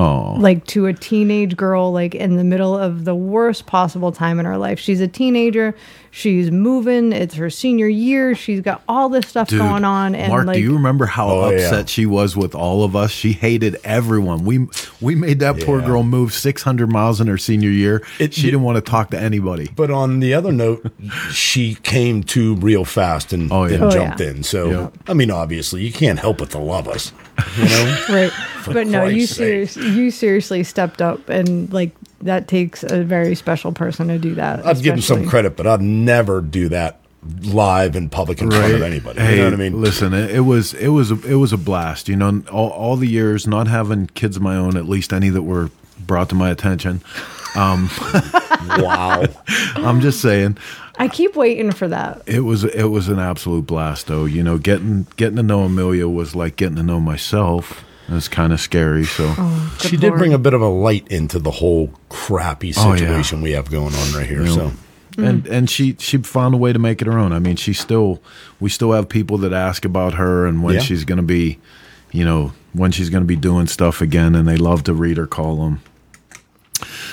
Oh, 0.00 0.36
like 0.38 0.66
to 0.68 0.86
a 0.86 0.92
teenage 0.92 1.56
girl 1.56 1.92
like 1.92 2.14
in 2.14 2.36
the 2.36 2.44
middle 2.44 2.76
of 2.78 3.04
the 3.04 3.14
worst 3.14 3.66
possible 3.66 4.12
time 4.12 4.38
in 4.40 4.46
her 4.46 4.56
life 4.56 4.78
she's 4.78 5.00
a 5.00 5.08
teenager 5.08 5.74
she's 6.10 6.50
moving 6.50 7.12
it's 7.12 7.34
her 7.34 7.50
senior 7.50 7.86
year 7.88 8.34
she's 8.34 8.60
got 8.60 8.82
all 8.88 9.08
this 9.08 9.28
stuff 9.28 9.48
dude. 9.48 9.58
going 9.60 9.84
on 9.84 10.14
and 10.14 10.30
Mark, 10.32 10.46
like 10.46 10.54
do 10.56 10.60
you 10.62 10.72
remember 10.74 11.06
how 11.06 11.28
Oh, 11.28 11.50
yeah. 11.50 11.56
upset 11.58 11.88
she 11.88 12.06
was 12.06 12.36
with 12.36 12.54
all 12.54 12.82
of 12.84 12.96
us? 12.96 13.10
She 13.10 13.32
hated 13.32 13.76
everyone. 13.84 14.44
We 14.44 14.66
we 15.00 15.14
made 15.14 15.38
that 15.40 15.60
poor 15.64 15.80
girl 15.80 16.02
move 16.02 16.32
600 16.32 16.90
miles 16.90 17.20
in 17.20 17.26
her 17.26 17.38
senior 17.38 17.70
year. 17.70 18.02
It- 18.18 18.34
she 18.34 18.42
didn't 18.46 18.62
want 18.62 18.76
to 18.76 18.90
talk 18.90 19.10
to 19.10 19.20
anybody. 19.20 19.68
But 19.76 19.90
on 19.90 20.20
the 20.20 20.34
other 20.34 20.50
note, 20.52 20.90
she 21.30 21.74
came 21.76 22.22
to 22.24 22.54
real 22.56 22.84
fast 22.84 23.32
and, 23.32 23.50
Oh, 23.52 23.64
yeah. 23.64 23.74
and 23.74 23.84
Oh, 23.84 23.90
jumped 23.90 24.20
yeah. 24.20 24.30
in. 24.30 24.42
So, 24.42 24.70
Yeah. 24.70 24.88
I 25.08 25.14
mean, 25.14 25.30
obviously, 25.30 25.84
you 25.84 25.92
can't 25.92 26.18
help 26.18 26.38
but 26.38 26.50
to 26.50 26.58
love 26.58 26.88
us. 26.88 27.12
You 27.58 27.64
know? 27.64 27.96
right 28.10 28.32
but 28.72 28.86
no 28.86 29.04
you 29.04 29.26
Christ's 29.26 29.36
serious 29.36 29.76
you 29.76 30.10
seriously 30.10 30.62
stepped 30.62 31.02
up 31.02 31.28
and 31.28 31.72
like 31.72 31.92
that 32.22 32.48
takes 32.48 32.82
a 32.82 33.02
very 33.02 33.34
special 33.34 33.72
person 33.72 34.08
to 34.08 34.18
do 34.18 34.34
that 34.34 34.64
I'd 34.66 34.82
give 34.82 34.94
him 34.94 35.00
some 35.00 35.26
credit, 35.26 35.56
but 35.56 35.66
I'd 35.66 35.80
never 35.80 36.40
do 36.40 36.68
that 36.68 37.00
live 37.42 37.96
in 37.96 38.08
public 38.08 38.40
in 38.40 38.50
front 38.50 38.72
of 38.72 38.82
anybody. 38.82 39.20
Hey, 39.20 39.32
you 39.32 39.36
know 39.38 39.44
what 39.44 39.54
I 39.54 39.56
mean? 39.56 39.80
Listen, 39.80 40.14
it, 40.14 40.30
it 40.30 40.40
was 40.40 40.74
it 40.74 40.88
was 40.88 41.10
it 41.10 41.34
was 41.34 41.52
a 41.52 41.58
blast. 41.58 42.08
You 42.08 42.16
know, 42.16 42.42
all, 42.50 42.70
all 42.70 42.96
the 42.96 43.08
years 43.08 43.46
not 43.46 43.68
having 43.68 44.06
kids 44.08 44.36
of 44.36 44.42
my 44.42 44.56
own, 44.56 44.76
at 44.76 44.88
least 44.88 45.12
any 45.12 45.28
that 45.30 45.42
were 45.42 45.70
brought 45.98 46.28
to 46.30 46.34
my 46.34 46.50
attention. 46.50 47.02
Um, 47.54 47.90
wow. 48.78 49.24
I'm 49.48 50.00
just 50.00 50.20
saying, 50.20 50.56
i 50.98 51.08
keep 51.08 51.34
waiting 51.34 51.72
for 51.72 51.88
that 51.88 52.22
it 52.26 52.40
was 52.40 52.64
it 52.64 52.84
was 52.84 53.08
an 53.08 53.18
absolute 53.18 53.66
blast. 53.66 54.06
Though, 54.06 54.24
you 54.24 54.42
know, 54.42 54.58
getting 54.58 55.06
getting 55.16 55.36
to 55.36 55.42
know 55.42 55.62
Amelia 55.64 56.08
was 56.08 56.34
like 56.34 56.56
getting 56.56 56.76
to 56.76 56.82
know 56.82 57.00
myself. 57.00 57.84
It's 58.10 58.28
kind 58.28 58.52
of 58.52 58.60
scary. 58.60 59.04
So. 59.04 59.32
Oh, 59.38 59.76
She 59.80 59.96
did 59.96 60.08
Lord. 60.08 60.18
bring 60.18 60.32
a 60.32 60.38
bit 60.38 60.52
of 60.54 60.60
a 60.60 60.68
light 60.68 61.06
into 61.08 61.38
the 61.38 61.50
whole 61.50 61.92
crappy 62.08 62.72
Oh, 62.76 62.92
yeah. 62.92 62.96
situation 62.98 63.40
we 63.40 63.52
have 63.52 63.70
going 63.70 63.94
on 63.94 64.12
right 64.12 64.26
here. 64.26 64.42
Yeah. 64.42 64.54
So, 64.54 64.72
and 65.18 65.46
and 65.46 65.68
she 65.70 65.96
she 65.98 66.18
found 66.18 66.54
a 66.54 66.56
way 66.56 66.72
to 66.72 66.78
make 66.78 67.00
it 67.02 67.06
her 67.06 67.18
own. 67.18 67.32
I 67.32 67.38
mean, 67.38 67.56
she 67.56 67.72
still 67.72 68.20
we 68.60 68.68
still 68.70 68.92
have 68.92 69.08
people 69.08 69.38
that 69.38 69.52
ask 69.52 69.84
about 69.84 70.14
her 70.14 70.46
and 70.46 70.62
when 70.62 70.74
Yeah. 70.76 70.80
she's 70.80 71.04
going 71.04 71.18
to 71.18 71.22
be, 71.22 71.58
you 72.12 72.24
know, 72.24 72.52
when 72.72 72.90
she's 72.92 73.10
going 73.10 73.22
to 73.22 73.26
be 73.26 73.36
doing 73.36 73.66
stuff 73.66 74.00
again, 74.00 74.34
and 74.34 74.46
they 74.48 74.56
love 74.56 74.84
to 74.84 74.94
read 74.94 75.16
her 75.16 75.26
column. 75.26 75.80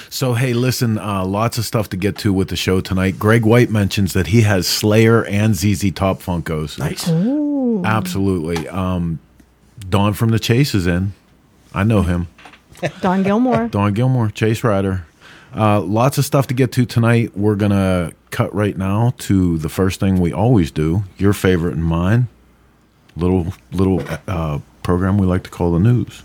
So 0.10 0.34
hey, 0.36 0.54
listen, 0.54 0.98
uh, 0.98 1.26
lots 1.26 1.58
of 1.58 1.66
stuff 1.66 1.90
to 1.90 1.98
get 1.98 2.18
to 2.20 2.32
with 2.32 2.48
the 2.50 2.56
show 2.56 2.80
tonight. 2.80 3.20
Greg 3.20 3.46
White 3.46 3.70
mentions 3.70 4.14
that 4.14 4.28
he 4.28 4.42
has 4.44 4.66
Slayer 4.68 5.26
and 5.26 5.56
ZZ 5.56 5.92
Top 5.92 6.22
Funkos. 6.22 6.80
nice. 6.80 7.08
Absolutely. 7.86 8.68
Um, 8.70 9.20
Don 9.88 10.14
from 10.14 10.30
the 10.30 10.40
Chase 10.40 10.76
is 10.76 10.88
in. 10.88 11.14
I 11.74 11.84
know 11.84 12.02
him. 12.02 12.28
don 13.02 13.24
gilmore 13.24 13.68
Don 13.68 13.94
Gilmore, 13.94 14.30
Chase 14.30 14.64
Rider. 14.64 15.06
Uh, 15.56 15.82
lots 15.82 16.18
of 16.18 16.26
stuff 16.26 16.48
to 16.48 16.54
get 16.54 16.72
to 16.74 16.86
tonight. 16.86 17.36
We're 17.36 17.56
gonna 17.56 18.12
cut 18.30 18.54
right 18.54 18.78
now 18.78 19.14
to 19.20 19.58
the 19.58 19.70
first 19.70 20.00
thing 20.00 20.20
we 20.20 20.34
always 20.34 20.72
do. 20.72 21.04
Your 21.18 21.34
favorite 21.34 21.74
and 21.74 21.84
mine. 21.84 22.28
Little 23.16 23.54
little 23.72 24.04
uh, 24.28 24.60
program 24.84 25.18
we 25.18 25.26
like 25.26 25.44
to 25.44 25.50
call 25.50 25.72
the 25.72 25.80
news. 25.80 26.24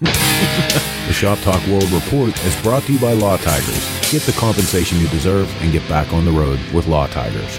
The 1.02 1.12
Shop 1.12 1.38
Talk 1.40 1.66
World 1.66 1.90
Report 1.90 2.32
is 2.46 2.62
brought 2.62 2.84
to 2.84 2.92
you 2.92 2.98
by 2.98 3.12
Law 3.12 3.36
Tigers. 3.36 4.10
Get 4.10 4.22
the 4.22 4.32
compensation 4.32 4.98
you 4.98 5.08
deserve 5.08 5.52
and 5.60 5.72
get 5.72 5.86
back 5.88 6.12
on 6.12 6.24
the 6.24 6.30
road 6.30 6.60
with 6.72 6.86
Law 6.86 7.08
Tigers. 7.08 7.58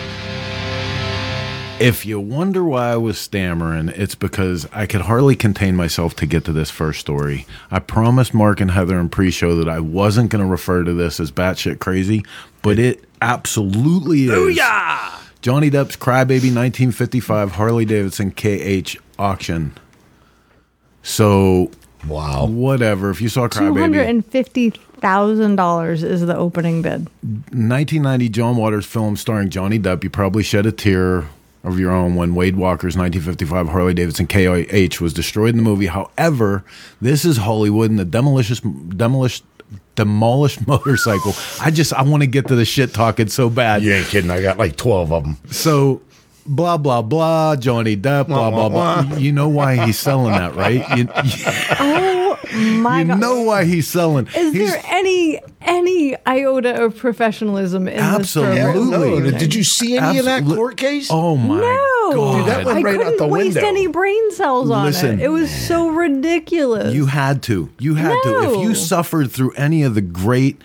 If 1.84 2.06
you 2.06 2.18
wonder 2.18 2.64
why 2.64 2.92
I 2.94 2.96
was 2.96 3.18
stammering, 3.20 3.90
it's 3.90 4.16
because 4.16 4.66
I 4.72 4.86
could 4.86 5.02
hardly 5.02 5.36
contain 5.36 5.76
myself 5.76 6.16
to 6.16 6.26
get 6.26 6.46
to 6.46 6.54
this 6.54 6.70
first 6.70 7.02
story. 7.02 7.46
I 7.70 7.80
promised 7.80 8.34
Mark 8.34 8.62
and 8.62 8.72
Heather 8.72 8.98
in 8.98 9.10
pre-show 9.10 9.58
that 9.58 9.68
I 9.68 9.82
wasn't 9.82 10.30
going 10.30 10.42
to 10.44 10.50
refer 10.50 10.86
to 10.86 10.94
this 10.94 11.20
as 11.20 11.30
batshit 11.30 11.80
crazy, 11.80 12.24
but 12.62 12.80
it 12.80 13.04
absolutely 13.22 14.24
is. 14.28 14.58
Johnny 15.42 15.70
Depp's 15.70 15.98
Crybaby 15.98 16.56
1955 16.56 17.52
Harley 17.52 17.84
Davidson 17.84 18.32
KH 18.32 18.96
auction. 19.20 19.74
So 21.02 21.70
Wow. 22.08 22.46
whatever. 22.48 23.10
If 23.10 23.20
you 23.22 23.28
saw 23.28 23.48
Two 23.50 23.60
Crybaby, 23.60 23.80
hundred 23.82 24.08
and 24.08 24.26
fifty 24.26 24.70
thousand 24.70 25.58
dollars 25.58 26.02
is 26.02 26.26
the 26.26 26.38
opening 26.38 26.82
bid. 26.82 27.10
1990 27.24 28.30
John 28.30 28.56
Waters 28.56 28.86
film 28.86 29.18
starring 29.18 29.50
Johnny 29.50 29.80
Depp, 29.80 30.02
you 30.06 30.10
probably 30.10 30.44
shed 30.44 30.66
a 30.66 30.72
tear 30.72 31.26
of 31.64 31.80
your 31.80 31.92
own 31.92 32.16
when 32.16 32.36
Wade 32.36 32.56
Walker's 32.56 32.98
1955 32.98 33.70
Harley 33.70 33.94
Davidson 33.94 34.28
KH 34.28 35.00
was 35.00 35.14
destroyed 35.14 35.52
in 35.52 35.58
the 35.58 35.64
movie. 35.64 35.88
However, 35.88 36.64
this 37.02 37.24
is 37.24 37.38
Hollywood 37.38 37.90
and 37.90 38.00
the 38.00 38.06
demolished, 38.06 38.64
demolished, 38.98 39.46
demolished 39.96 40.68
motorcycle. 40.68 41.34
I 41.62 41.72
just, 41.72 41.94
I 41.94 42.04
want 42.04 42.22
to 42.22 42.28
get 42.28 42.48
to 42.48 42.56
the 42.56 42.66
shit 42.66 42.94
talking 42.94 43.28
so 43.28 43.50
bad. 43.50 43.82
You 43.82 43.94
ain't 43.94 44.08
kidding. 44.08 44.30
I 44.32 44.42
got 44.42 44.58
like 44.58 44.76
12 44.76 45.14
of 45.14 45.24
them. 45.24 45.38
So, 45.52 46.02
blah, 46.46 46.78
blah, 46.78 47.02
blah, 47.02 47.56
Johnny 47.56 47.96
Depp, 47.96 48.28
blah, 48.28 48.52
blah, 48.52 48.70
blah. 48.70 49.18
You 49.18 49.32
know 49.32 49.48
why 49.48 49.86
he's 49.86 49.98
selling 49.98 50.34
that, 50.34 50.56
right? 50.56 50.86
You, 50.98 51.08
Oh 51.80 52.23
my 52.54 53.02
you 53.02 53.08
god! 53.08 53.20
know 53.20 53.42
why 53.42 53.66
he's 53.66 53.88
selling. 53.88 54.28
Is 54.36 54.54
He's- 54.54 54.72
there 54.72 54.82
any 54.88 55.40
any 55.62 56.16
iota 56.28 56.84
of 56.84 56.98
professionalism 56.98 57.88
in 57.88 57.98
Absolutely. 58.00 58.56
this 58.56 58.64
program? 58.66 58.90
No, 58.90 59.04
Absolutely. 59.04 59.40
did 59.40 59.56
you 59.56 59.64
see 59.64 59.98
any 59.98 60.20
of 60.20 60.26
that 60.26 60.44
court 60.44 60.76
case? 60.78 61.08
Oh 61.10 61.38
my 61.38 61.56
No, 61.62 62.12
god. 62.14 62.38
Dude, 62.38 62.48
that 62.48 62.66
went 62.66 62.78
I 62.80 62.82
right 62.82 62.98
couldn't 62.98 63.18
the 63.18 63.28
waste 63.28 63.56
window. 63.56 63.68
any 63.70 63.88
brain 63.88 64.32
cells 64.32 64.70
on 64.70 64.86
Listen. 64.86 65.20
it. 65.20 65.26
It 65.26 65.30
was 65.30 65.50
so 65.50 65.88
ridiculous. 65.90 66.94
You 66.94 67.06
had 67.06 67.42
to. 67.44 67.70
You 67.80 67.96
had 67.96 68.22
to. 68.24 68.54
If 68.54 68.62
you 68.62 68.76
suffered 68.76 69.32
through 69.32 69.52
any 69.54 69.84
of 69.84 69.96
the 69.96 70.02
great 70.02 70.62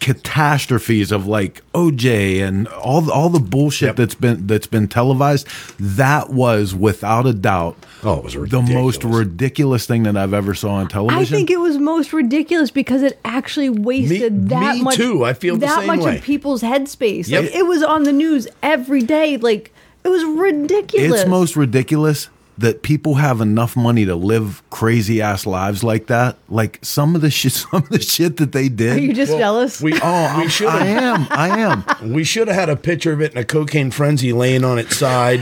catastrophes 0.00 1.12
of 1.12 1.26
like 1.26 1.62
OJ 1.72 2.42
and 2.46 2.66
all 2.68 3.00
the, 3.02 3.12
all 3.12 3.28
the 3.28 3.38
bullshit 3.40 3.86
Yep. 3.88 3.96
that's 3.96 4.14
been 4.14 4.46
that's 4.46 4.66
been 4.66 4.88
televised, 4.88 5.46
that 5.78 6.30
was 6.30 6.74
without 6.74 7.26
a 7.26 7.32
doubt 7.32 7.76
Oh, 8.02 8.18
it 8.18 8.24
was 8.24 8.36
ridiculous. 8.36 8.68
the 8.68 8.74
most 8.74 8.96
ridiculous. 9.04 9.26
ridiculous 9.26 9.86
thing 9.86 10.02
that 10.04 10.16
I've 10.16 10.34
ever 10.34 10.54
saw 10.54 10.70
on 10.74 10.88
television. 10.88 11.20
I 11.22 11.24
think 11.24 11.50
it 11.50 11.58
was 11.60 11.76
most 11.78 12.12
ridiculous 12.12 12.70
because 12.70 13.02
it 13.02 13.20
actually 13.24 13.68
wasted 13.70 14.32
Me- 14.32 14.48
that 14.48 14.76
me 14.76 14.82
much. 14.82 14.96
too. 14.96 15.24
I 15.24 15.34
feel 15.34 15.54
the 15.56 15.66
that 15.66 15.78
same 15.80 15.86
much 15.86 16.00
way. 16.00 16.16
of 16.16 16.22
people's 16.24 16.62
headspace. 16.62 17.28
Yep. 17.28 17.44
Like 17.44 17.54
it 17.54 17.66
was 17.66 17.82
on 17.82 18.04
the 18.04 18.12
news 18.12 18.48
every 18.62 19.02
day. 19.02 19.36
Like 19.36 19.72
it 20.02 20.08
was 20.08 20.24
ridiculous. 20.24 21.20
it's 21.22 21.28
most 21.30 21.56
ridiculous 21.56 22.28
that 22.60 22.82
people 22.82 23.14
have 23.14 23.40
enough 23.40 23.74
money 23.74 24.04
to 24.04 24.14
live 24.14 24.62
crazy 24.70 25.22
ass 25.22 25.46
lives 25.46 25.82
like 25.82 26.06
that. 26.08 26.36
Like 26.48 26.78
some 26.82 27.14
of 27.14 27.22
the 27.22 27.30
shit, 27.30 27.52
some 27.52 27.82
of 27.82 27.88
the 27.88 28.00
shit 28.00 28.36
that 28.36 28.52
they 28.52 28.68
did. 28.68 28.98
Are 28.98 29.00
you 29.00 29.14
just 29.14 29.32
jealous? 29.32 29.80
We, 29.80 29.94
oh, 29.94 29.96
we 29.96 30.00
I'm- 30.42 30.48
should 30.48 30.68
I 30.68 30.84
have 30.84 31.20
am. 31.20 31.26
I 31.30 31.58
am. 31.58 31.84
we 32.12 32.24
should 32.24 32.48
have 32.48 32.56
had 32.56 32.68
a 32.68 32.76
picture 32.76 33.12
of 33.12 33.20
it 33.22 33.32
in 33.32 33.38
a 33.38 33.44
cocaine 33.44 33.90
frenzy 33.90 34.32
laying 34.32 34.64
on 34.64 34.78
its 34.78 34.96
side, 34.96 35.40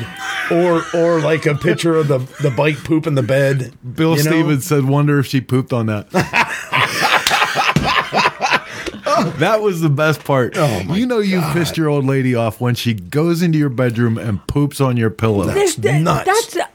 or 0.50 0.82
or 0.94 1.20
like 1.20 1.46
a 1.46 1.54
picture 1.54 1.96
of 1.96 2.08
the 2.08 2.18
the 2.40 2.50
bike 2.50 2.82
poop 2.84 3.06
in 3.06 3.14
the 3.14 3.22
bed. 3.22 3.72
Bill 3.94 4.16
you 4.16 4.24
know? 4.24 4.30
Stevens 4.30 4.66
said, 4.66 4.84
"Wonder 4.84 5.18
if 5.18 5.26
she 5.26 5.40
pooped 5.40 5.72
on 5.72 5.86
that." 5.86 6.08
that 9.38 9.60
was 9.62 9.80
the 9.80 9.88
best 9.88 10.24
part. 10.24 10.54
Oh, 10.56 10.82
my 10.84 10.96
you 10.96 11.06
know, 11.06 11.18
you 11.18 11.40
God. 11.40 11.52
pissed 11.54 11.76
your 11.76 11.88
old 11.88 12.04
lady 12.04 12.34
off 12.34 12.60
when 12.60 12.74
she 12.74 12.94
goes 12.94 13.42
into 13.42 13.58
your 13.58 13.68
bedroom 13.68 14.18
and 14.18 14.44
poops 14.46 14.80
on 14.80 14.96
your 14.96 15.10
pillow. 15.10 15.46
That's 15.46 15.76
Th- 15.76 16.02
nuts. 16.02 16.26
That's 16.26 16.67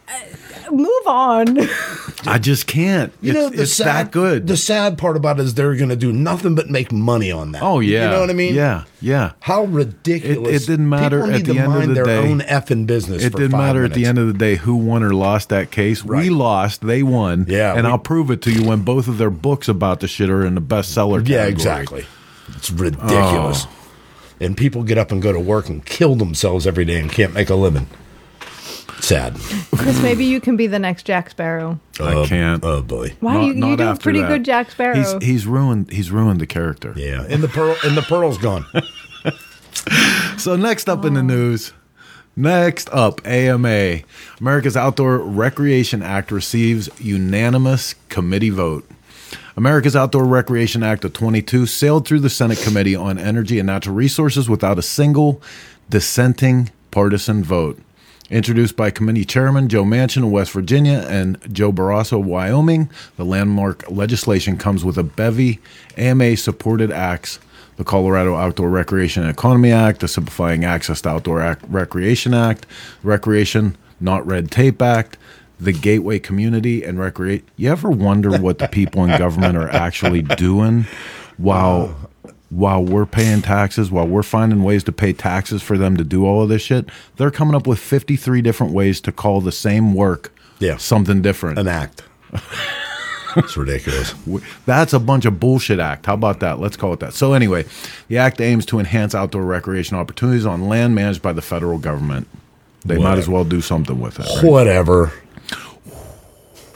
move 1.05 1.07
on. 1.07 1.57
I 2.25 2.37
just 2.39 2.67
can't. 2.67 3.11
You 3.21 3.31
it's 3.31 3.39
know, 3.39 3.49
the 3.49 3.61
it's 3.63 3.73
sad, 3.73 4.05
that 4.07 4.11
good. 4.11 4.47
The 4.47 4.55
sad 4.57 4.97
part 4.97 5.17
about 5.17 5.39
it 5.39 5.43
is 5.43 5.53
they're 5.55 5.75
going 5.75 5.89
to 5.89 5.95
do 5.95 6.13
nothing 6.13 6.55
but 6.55 6.69
make 6.69 6.91
money 6.91 7.31
on 7.31 7.51
that. 7.51 7.61
oh 7.63 7.79
yeah, 7.79 8.05
you 8.05 8.09
know 8.11 8.19
what 8.21 8.29
I 8.29 8.33
mean? 8.33 8.55
Yeah, 8.55 8.85
yeah. 9.01 9.33
How 9.41 9.63
ridiculous! 9.65 10.49
It- 10.49 10.63
it 10.63 10.67
didn't 10.67 10.89
matter 10.89 11.19
People 11.19 11.33
at 11.33 11.37
need 11.37 11.45
the 11.47 11.53
to 11.55 11.59
end 11.59 11.73
of 11.81 11.87
the 11.89 11.93
their 11.95 12.05
day. 12.05 12.17
own 12.17 12.39
effing 12.41 12.87
business. 12.87 13.23
It 13.23 13.31
for 13.31 13.37
didn't 13.39 13.51
five 13.51 13.59
matter 13.61 13.83
at 13.83 13.93
the 13.93 14.05
end 14.05 14.17
of 14.17 14.27
the 14.27 14.33
day 14.33 14.55
who 14.55 14.75
won 14.75 15.03
or 15.03 15.13
lost 15.13 15.49
that 15.49 15.71
case. 15.71 16.03
We 16.03 16.29
lost, 16.29 16.81
they 16.85 17.03
won. 17.03 17.45
Yeah, 17.47 17.73
and 17.73 17.85
we- 17.85 17.91
I'll 17.91 17.99
prove 17.99 18.31
it 18.31 18.41
to 18.43 18.51
you 18.51 18.63
when 18.63 18.81
both 18.81 19.07
of 19.07 19.17
their 19.17 19.29
books 19.29 19.67
about 19.67 19.99
the 19.99 20.07
shit 20.07 20.29
are 20.29 20.45
in 20.45 20.55
the 20.55 20.61
bestseller. 20.61 21.27
Yeah, 21.27 21.45
exactly. 21.45 22.05
It's 22.55 22.71
ridiculous. 22.71 23.65
Oh. 23.65 23.69
And 24.39 24.57
people 24.57 24.83
get 24.83 24.97
up 24.97 25.11
and 25.11 25.21
go 25.21 25.31
to 25.31 25.39
work 25.39 25.69
and 25.69 25.85
kill 25.85 26.15
themselves 26.15 26.67
every 26.67 26.83
day 26.85 26.99
and 26.99 27.09
can't 27.11 27.33
make 27.33 27.49
a 27.49 27.55
living. 27.55 27.87
Sad. 29.03 29.35
Chris, 29.75 30.01
maybe 30.01 30.23
you 30.23 30.39
can 30.39 30.55
be 30.55 30.65
the 30.65 30.79
next 30.79 31.03
Jack 31.03 31.29
Sparrow. 31.29 31.77
I 31.99 32.13
oh, 32.13 32.25
can't. 32.25 32.63
Oh 32.63 32.81
boy. 32.81 33.13
Why 33.19 33.33
Not- 33.33 33.41
you, 33.43 33.53
you 33.53 33.59
not 33.59 33.77
do 33.77 33.83
a 33.83 33.87
after 33.87 34.03
pretty 34.03 34.21
that. 34.21 34.29
good 34.29 34.45
Jack 34.45 34.71
Sparrow. 34.71 34.95
He's 34.95 35.13
he's 35.21 35.45
ruined. 35.45 35.91
He's 35.91 36.09
ruined 36.09 36.39
the 36.39 36.47
character. 36.47 36.93
Yeah. 36.95 37.25
And 37.27 37.43
the 37.43 37.49
pearl 37.49 37.75
and 37.83 37.97
the 37.97 38.01
pearl's 38.01 38.37
gone. 38.37 38.65
So 40.37 40.55
next 40.55 40.89
up 40.89 41.05
in 41.05 41.13
the 41.13 41.23
news, 41.23 41.73
next 42.35 42.89
up, 42.91 43.25
AMA, 43.25 43.99
America's 44.39 44.75
Outdoor 44.75 45.19
Recreation 45.19 46.01
Act 46.01 46.31
receives 46.31 46.89
unanimous 46.99 47.95
committee 48.09 48.49
vote. 48.49 48.89
America's 49.55 49.95
Outdoor 49.95 50.25
Recreation 50.25 50.83
Act 50.83 51.05
of 51.05 51.13
22 51.13 51.65
sailed 51.65 52.07
through 52.07 52.21
the 52.21 52.29
Senate 52.29 52.59
Committee 52.59 52.95
on 52.95 53.17
Energy 53.17 53.59
and 53.59 53.67
Natural 53.67 53.95
Resources 53.95 54.49
without 54.49 54.79
a 54.79 54.81
single 54.81 55.41
dissenting 55.89 56.69
partisan 56.91 57.43
vote. 57.43 57.79
Introduced 58.33 58.75
by 58.75 58.89
committee 58.89 59.25
chairman 59.25 59.69
Joe 59.69 59.83
Manchin 59.83 60.23
of 60.23 60.31
West 60.31 60.53
Virginia 60.53 61.05
and 61.07 61.37
Joe 61.53 61.71
Barrasso 61.71 62.19
of 62.19 62.25
Wyoming, 62.25 62.89
the 63.15 63.23
landmark 63.23 63.87
legislation 63.91 64.57
comes 64.57 64.83
with 64.83 64.97
a 64.97 65.03
bevy 65.03 65.59
AMA 65.97 66.35
supported 66.37 66.91
acts 66.91 67.37
the 67.75 67.83
Colorado 67.83 68.33
Outdoor 68.33 68.71
Recreation 68.71 69.21
and 69.21 69.31
Economy 69.31 69.71
Act, 69.71 69.99
the 69.99 70.07
Simplifying 70.07 70.65
Access 70.65 71.01
to 71.01 71.09
Outdoor 71.09 71.59
Recreation 71.67 72.33
Act, 72.33 72.65
Recreation 73.03 73.77
Not 73.99 74.25
Red 74.25 74.49
Tape 74.49 74.81
Act, 74.81 75.15
the 75.59 75.71
Gateway 75.71 76.17
Community 76.17 76.83
and 76.83 76.99
Recreate. 76.99 77.47
You 77.55 77.69
ever 77.69 77.91
wonder 77.91 78.39
what 78.39 78.57
the 78.57 78.67
people 78.67 79.05
in 79.05 79.15
government 79.15 79.57
are 79.57 79.69
actually 79.69 80.23
doing 80.23 80.87
while 81.37 82.09
while 82.55 82.83
we're 82.83 83.05
paying 83.05 83.41
taxes, 83.41 83.89
while 83.91 84.07
we're 84.07 84.23
finding 84.23 84.63
ways 84.63 84.83
to 84.85 84.91
pay 84.91 85.13
taxes 85.13 85.61
for 85.61 85.77
them 85.77 85.97
to 85.97 86.03
do 86.03 86.25
all 86.25 86.41
of 86.43 86.49
this 86.49 86.61
shit? 86.61 86.87
They're 87.17 87.31
coming 87.31 87.55
up 87.55 87.65
with 87.67 87.79
53 87.79 88.41
different 88.41 88.73
ways 88.73 89.01
to 89.01 89.11
call 89.11 89.41
the 89.41 89.51
same 89.51 89.93
work 89.93 90.33
Yeah. 90.59 90.77
something 90.77 91.21
different. 91.21 91.59
An 91.59 91.67
act. 91.67 92.03
it's 93.35 93.57
ridiculous. 93.57 94.13
That's 94.65 94.93
a 94.93 94.99
bunch 94.99 95.25
of 95.25 95.39
bullshit 95.39 95.79
act. 95.79 96.05
How 96.05 96.13
about 96.13 96.39
that? 96.41 96.59
Let's 96.59 96.77
call 96.77 96.93
it 96.93 96.99
that. 96.99 97.13
So 97.13 97.33
anyway, 97.33 97.65
the 98.07 98.17
act 98.17 98.39
aims 98.41 98.65
to 98.67 98.79
enhance 98.79 99.15
outdoor 99.15 99.43
recreation 99.43 99.97
opportunities 99.97 100.45
on 100.45 100.67
land 100.67 100.93
managed 100.95 101.21
by 101.21 101.33
the 101.33 101.41
federal 101.41 101.79
government. 101.79 102.27
They 102.85 102.97
might 102.97 103.17
as 103.17 103.29
well 103.29 103.45
do 103.45 103.61
something 103.61 103.99
with 103.99 104.19
it. 104.19 104.25
right? 104.35 104.43
Whatever. 104.43 105.13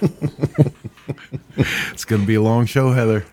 It's 1.91 2.05
going 2.05 2.21
to 2.21 2.27
be 2.27 2.35
a 2.35 2.41
long 2.41 2.65
show, 2.67 2.91
Heather. 2.91 3.25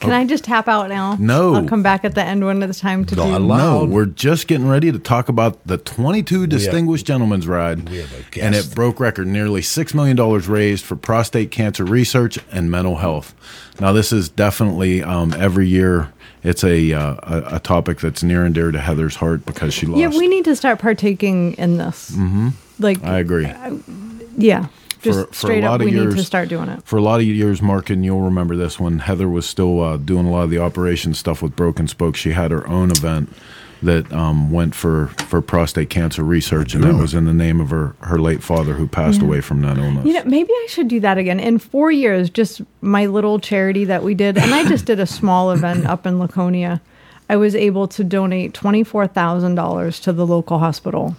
Can 0.00 0.12
I 0.12 0.24
just 0.24 0.44
tap 0.44 0.68
out 0.68 0.88
now? 0.88 1.16
No. 1.18 1.54
I'll 1.54 1.66
come 1.66 1.82
back 1.82 2.04
at 2.04 2.14
the 2.14 2.22
end 2.22 2.44
when 2.44 2.62
it's 2.62 2.80
time 2.80 3.04
to 3.06 3.16
Not 3.16 3.26
do. 3.26 3.36
allowed. 3.36 3.88
No, 3.88 3.94
we're 3.94 4.06
just 4.06 4.46
getting 4.46 4.68
ready 4.68 4.92
to 4.92 4.98
talk 4.98 5.28
about 5.28 5.64
the 5.66 5.76
22 5.78 6.46
Distinguished 6.46 7.06
Gentlemen's 7.06 7.46
Ride. 7.48 7.88
we 7.88 7.98
have 7.98 8.12
a 8.12 8.22
guest. 8.30 8.38
And 8.38 8.54
it 8.54 8.74
broke 8.74 9.00
record 9.00 9.26
nearly 9.26 9.60
$6 9.60 9.94
million 9.94 10.16
raised 10.50 10.84
for 10.84 10.96
prostate 10.96 11.50
cancer 11.50 11.84
research 11.84 12.38
and 12.52 12.70
mental 12.70 12.96
health. 12.96 13.34
Now, 13.80 13.92
this 13.92 14.12
is 14.12 14.28
definitely 14.28 15.02
um, 15.02 15.32
every 15.34 15.66
year, 15.68 16.12
it's 16.42 16.62
a, 16.64 16.92
uh, 16.92 17.14
a, 17.22 17.56
a 17.56 17.60
topic 17.60 17.98
that's 18.00 18.22
near 18.22 18.44
and 18.44 18.54
dear 18.54 18.70
to 18.70 18.80
Heather's 18.80 19.16
heart 19.16 19.44
because 19.44 19.74
she 19.74 19.86
lost. 19.86 20.00
Yeah, 20.00 20.08
we 20.08 20.28
need 20.28 20.44
to 20.44 20.54
start 20.56 20.78
partaking 20.78 21.54
in 21.54 21.76
this. 21.76 22.10
Mm-hmm. 22.12 22.48
Like, 22.78 23.02
I 23.02 23.18
agree. 23.18 23.52
yeah, 24.36 24.66
just 25.02 25.18
For- 25.18 25.24
for 25.26 25.30
a 25.30 25.34
straight 25.34 25.64
lot 25.64 25.74
up, 25.74 25.80
of 25.80 25.84
we 25.86 25.92
need 25.92 26.02
years- 26.02 26.14
to 26.16 26.24
start 26.24 26.48
doing 26.48 26.68
it. 26.68 26.82
For 26.84 26.96
a 26.96 27.02
lot 27.02 27.20
of 27.20 27.26
years, 27.26 27.60
Mark, 27.62 27.90
and 27.90 28.04
you'll 28.04 28.20
remember 28.22 28.56
this 28.56 28.78
when 28.80 29.00
Heather 29.00 29.28
was 29.28 29.46
still 29.46 29.80
uh, 29.82 29.96
doing 29.96 30.26
a 30.26 30.30
lot 30.30 30.42
of 30.42 30.50
the 30.50 30.58
operation 30.58 31.14
stuff 31.14 31.42
with 31.42 31.54
Broken 31.56 31.88
Spoke. 31.88 32.16
She 32.16 32.32
had 32.32 32.50
her 32.50 32.66
own 32.68 32.90
event 32.90 33.32
that 33.80 34.12
um, 34.12 34.50
went 34.50 34.74
for, 34.74 35.06
for 35.28 35.40
prostate 35.40 35.88
cancer 35.88 36.24
research, 36.24 36.74
and 36.74 36.82
that 36.82 36.94
was 36.96 37.14
in 37.14 37.26
the 37.26 37.32
name 37.32 37.60
of 37.60 37.70
her, 37.70 37.94
her 38.00 38.18
late 38.18 38.42
father 38.42 38.74
who 38.74 38.88
passed 38.88 39.22
away 39.22 39.40
from 39.40 39.60
that 39.62 39.78
illness. 39.78 40.04
You 40.04 40.14
know, 40.14 40.24
maybe 40.24 40.50
I 40.50 40.66
should 40.68 40.88
do 40.88 40.98
that 40.98 41.16
again. 41.16 41.38
In 41.38 41.58
four 41.58 41.92
years, 41.92 42.28
just 42.28 42.60
my 42.80 43.06
little 43.06 43.38
charity 43.38 43.84
that 43.84 44.02
we 44.02 44.14
did, 44.14 44.36
and 44.36 44.52
I 44.52 44.68
just 44.68 44.84
did 44.84 44.98
a 44.98 45.06
small 45.06 45.50
event 45.56 45.86
up 45.86 46.06
in 46.06 46.18
Laconia. 46.18 46.80
I 47.30 47.36
was 47.36 47.54
able 47.54 47.86
to 47.88 48.02
donate 48.02 48.52
twenty 48.54 48.82
four 48.82 49.06
thousand 49.06 49.54
dollars 49.54 50.00
to 50.00 50.12
the 50.12 50.26
local 50.26 50.58
hospital 50.58 51.14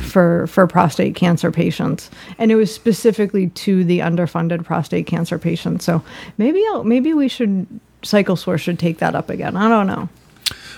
for 0.00 0.46
for 0.46 0.66
prostate 0.66 1.14
cancer 1.14 1.50
patients, 1.50 2.10
and 2.38 2.50
it 2.50 2.56
was 2.56 2.72
specifically 2.72 3.48
to 3.50 3.84
the 3.84 4.00
underfunded 4.00 4.64
prostate 4.64 5.06
cancer 5.06 5.38
patients. 5.38 5.84
So 5.84 6.02
maybe 6.38 6.62
I'll, 6.68 6.84
maybe 6.84 7.14
we 7.14 7.28
should 7.28 7.66
Cycle 8.02 8.36
Source 8.36 8.60
should 8.60 8.78
take 8.78 8.98
that 8.98 9.14
up 9.14 9.30
again. 9.30 9.56
I 9.56 9.68
don't 9.68 9.86
know. 9.86 10.08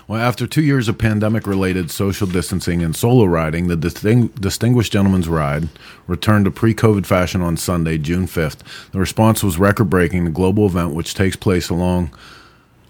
Well, 0.08 0.22
after 0.22 0.46
two 0.46 0.62
years 0.62 0.88
of 0.88 0.96
pandemic 0.96 1.46
related 1.46 1.90
social 1.90 2.26
distancing 2.26 2.82
and 2.82 2.96
solo 2.96 3.26
riding, 3.26 3.68
the 3.68 3.76
Disting- 3.76 4.28
Distinguished 4.28 4.90
Gentleman's 4.90 5.28
Ride 5.28 5.68
returned 6.06 6.46
to 6.46 6.50
pre 6.50 6.72
COVID 6.72 7.04
fashion 7.04 7.42
on 7.42 7.58
Sunday, 7.58 7.98
June 7.98 8.26
5th. 8.26 8.60
The 8.92 8.98
response 8.98 9.44
was 9.44 9.58
record 9.58 9.90
breaking. 9.90 10.24
The 10.24 10.30
global 10.30 10.64
event, 10.64 10.94
which 10.94 11.12
takes 11.12 11.36
place 11.36 11.68
along 11.68 12.10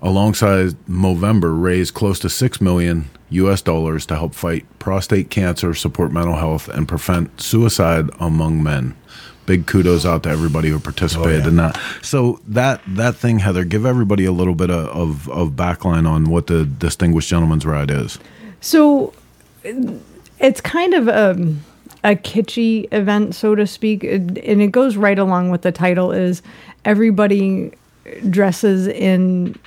alongside 0.01 0.71
Movember, 0.89 1.61
raised 1.61 1.95
close 1.95 2.19
to 2.21 2.29
6 2.29 2.61
million 2.61 3.11
US 3.31 3.63
dollars 3.63 4.07
to 4.07 4.17
help 4.17 4.35
fight 4.35 4.67
prostate 4.79 5.31
cancer, 5.31 5.75
support 5.75 6.13
mental 6.13 6.37
health, 6.37 6.69
and 6.69 6.89
prevent 6.89 7.41
suicide 7.41 8.11
among 8.19 8.63
men. 8.63 8.97
Big 9.47 9.67
kudos 9.67 10.05
out 10.05 10.23
to 10.25 10.29
everybody 10.29 10.69
who 10.69 10.79
participated 10.79 11.45
oh, 11.45 11.49
in 11.49 11.57
that. 11.57 11.81
So 12.03 12.41
that 12.47 12.83
that 12.87 13.17
thing, 13.17 13.39
Heather, 13.39 13.65
give 13.65 13.87
everybody 13.87 14.25
a 14.25 14.33
little 14.33 14.55
bit 14.55 14.71
of, 14.71 14.89
of, 14.89 15.29
of 15.31 15.51
backline 15.51 16.07
on 16.07 16.25
what 16.25 16.49
the 16.49 16.65
Distinguished 16.65 17.31
Gentleman's 17.31 17.65
Ride 17.65 17.91
is. 17.91 18.19
So 18.61 19.15
it's 20.39 20.61
kind 20.61 20.95
of 20.95 21.09
a, 21.09 21.55
a 22.05 22.15
kitschy 22.17 22.93
event, 22.93 23.35
so 23.35 23.55
to 23.55 23.67
speak, 23.67 24.05
and 24.05 24.39
it 24.39 24.71
goes 24.71 24.97
right 24.97 25.19
along 25.19 25.51
with 25.51 25.63
the 25.63 25.73
title 25.73 26.13
is 26.13 26.43
everybody 26.85 27.73
dresses 28.31 28.87
in 28.87 29.59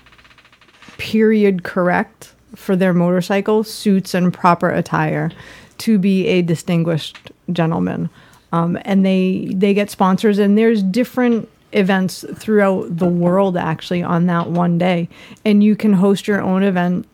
period 1.11 1.63
correct 1.65 2.33
for 2.55 2.73
their 2.73 2.93
motorcycle 2.93 3.65
suits 3.65 4.13
and 4.13 4.33
proper 4.33 4.69
attire 4.69 5.29
to 5.77 5.99
be 5.99 6.25
a 6.27 6.41
distinguished 6.41 7.31
gentleman. 7.51 8.09
Um, 8.53 8.77
and 8.85 9.05
they 9.05 9.51
they 9.53 9.73
get 9.73 9.89
sponsors 9.89 10.39
and 10.39 10.57
there's 10.57 10.81
different 10.81 11.49
events 11.73 12.23
throughout 12.35 12.97
the 12.97 13.07
world 13.07 13.57
actually 13.57 14.01
on 14.01 14.27
that 14.27 14.49
one 14.49 14.77
day. 14.77 15.09
And 15.43 15.61
you 15.61 15.75
can 15.75 15.91
host 15.91 16.29
your 16.29 16.41
own 16.41 16.63
event 16.63 17.05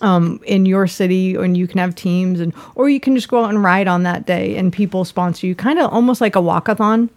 um, 0.00 0.40
in 0.46 0.64
your 0.64 0.86
city 0.86 1.34
and 1.34 1.54
you 1.54 1.68
can 1.68 1.78
have 1.78 1.94
teams 1.94 2.40
and 2.40 2.54
or 2.76 2.88
you 2.88 2.98
can 2.98 3.14
just 3.14 3.28
go 3.28 3.44
out 3.44 3.50
and 3.50 3.62
ride 3.62 3.88
on 3.88 4.04
that 4.04 4.24
day 4.24 4.56
and 4.56 4.72
people 4.72 5.04
sponsor 5.04 5.46
you 5.46 5.54
kind 5.54 5.78
of 5.78 5.92
almost 5.92 6.20
like 6.20 6.36
a 6.36 6.40
walkathon 6.40 7.08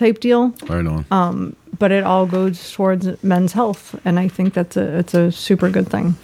type 0.00 0.18
deal 0.20 0.42
Right 0.68 0.86
on. 0.86 1.04
Um, 1.10 1.36
but 1.78 1.90
it 1.92 2.04
all 2.04 2.26
goes 2.26 2.72
towards 2.72 3.04
men's 3.22 3.52
health 3.52 3.84
and 4.04 4.18
i 4.18 4.26
think 4.36 4.54
that's 4.54 4.76
a 4.76 4.98
it's 5.00 5.14
a 5.14 5.30
super 5.30 5.68
good 5.76 5.88
thing 5.88 6.16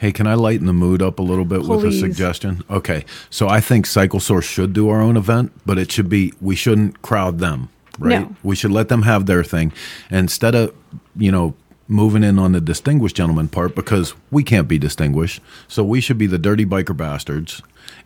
Hey, 0.00 0.12
can 0.12 0.28
I 0.28 0.34
lighten 0.34 0.66
the 0.66 0.72
mood 0.72 1.02
up 1.02 1.18
a 1.18 1.22
little 1.22 1.44
bit 1.44 1.62
with 1.66 1.84
a 1.84 1.90
suggestion? 1.90 2.62
Okay, 2.70 3.04
so 3.30 3.48
I 3.48 3.60
think 3.60 3.84
Cycle 3.84 4.20
Source 4.20 4.44
should 4.44 4.72
do 4.72 4.88
our 4.90 5.00
own 5.02 5.16
event, 5.16 5.50
but 5.66 5.76
it 5.76 5.90
should 5.90 6.08
be 6.08 6.32
we 6.40 6.54
shouldn't 6.54 7.02
crowd 7.02 7.40
them, 7.40 7.68
right? 7.98 8.20
No. 8.20 8.36
We 8.44 8.54
should 8.54 8.70
let 8.70 8.88
them 8.90 9.02
have 9.02 9.26
their 9.26 9.42
thing 9.42 9.72
instead 10.08 10.54
of 10.54 10.72
you 11.16 11.32
know 11.32 11.54
moving 11.88 12.22
in 12.22 12.38
on 12.38 12.52
the 12.52 12.60
distinguished 12.60 13.16
gentleman 13.16 13.48
part 13.48 13.74
because 13.74 14.14
we 14.30 14.44
can't 14.44 14.68
be 14.68 14.78
distinguished, 14.78 15.40
so 15.66 15.82
we 15.82 16.00
should 16.00 16.18
be 16.18 16.28
the 16.28 16.38
dirty 16.38 16.64
biker 16.64 16.96
bastards, 16.96 17.60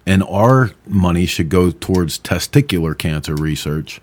and 0.07 0.23
our 0.23 0.71
money 0.87 1.27
should 1.27 1.51
go 1.51 1.71
towards 1.71 2.19
testicular 2.19 2.97
cancer 2.97 3.35
research. 3.35 4.01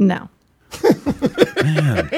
No 0.00 0.28
Man, 1.62 2.08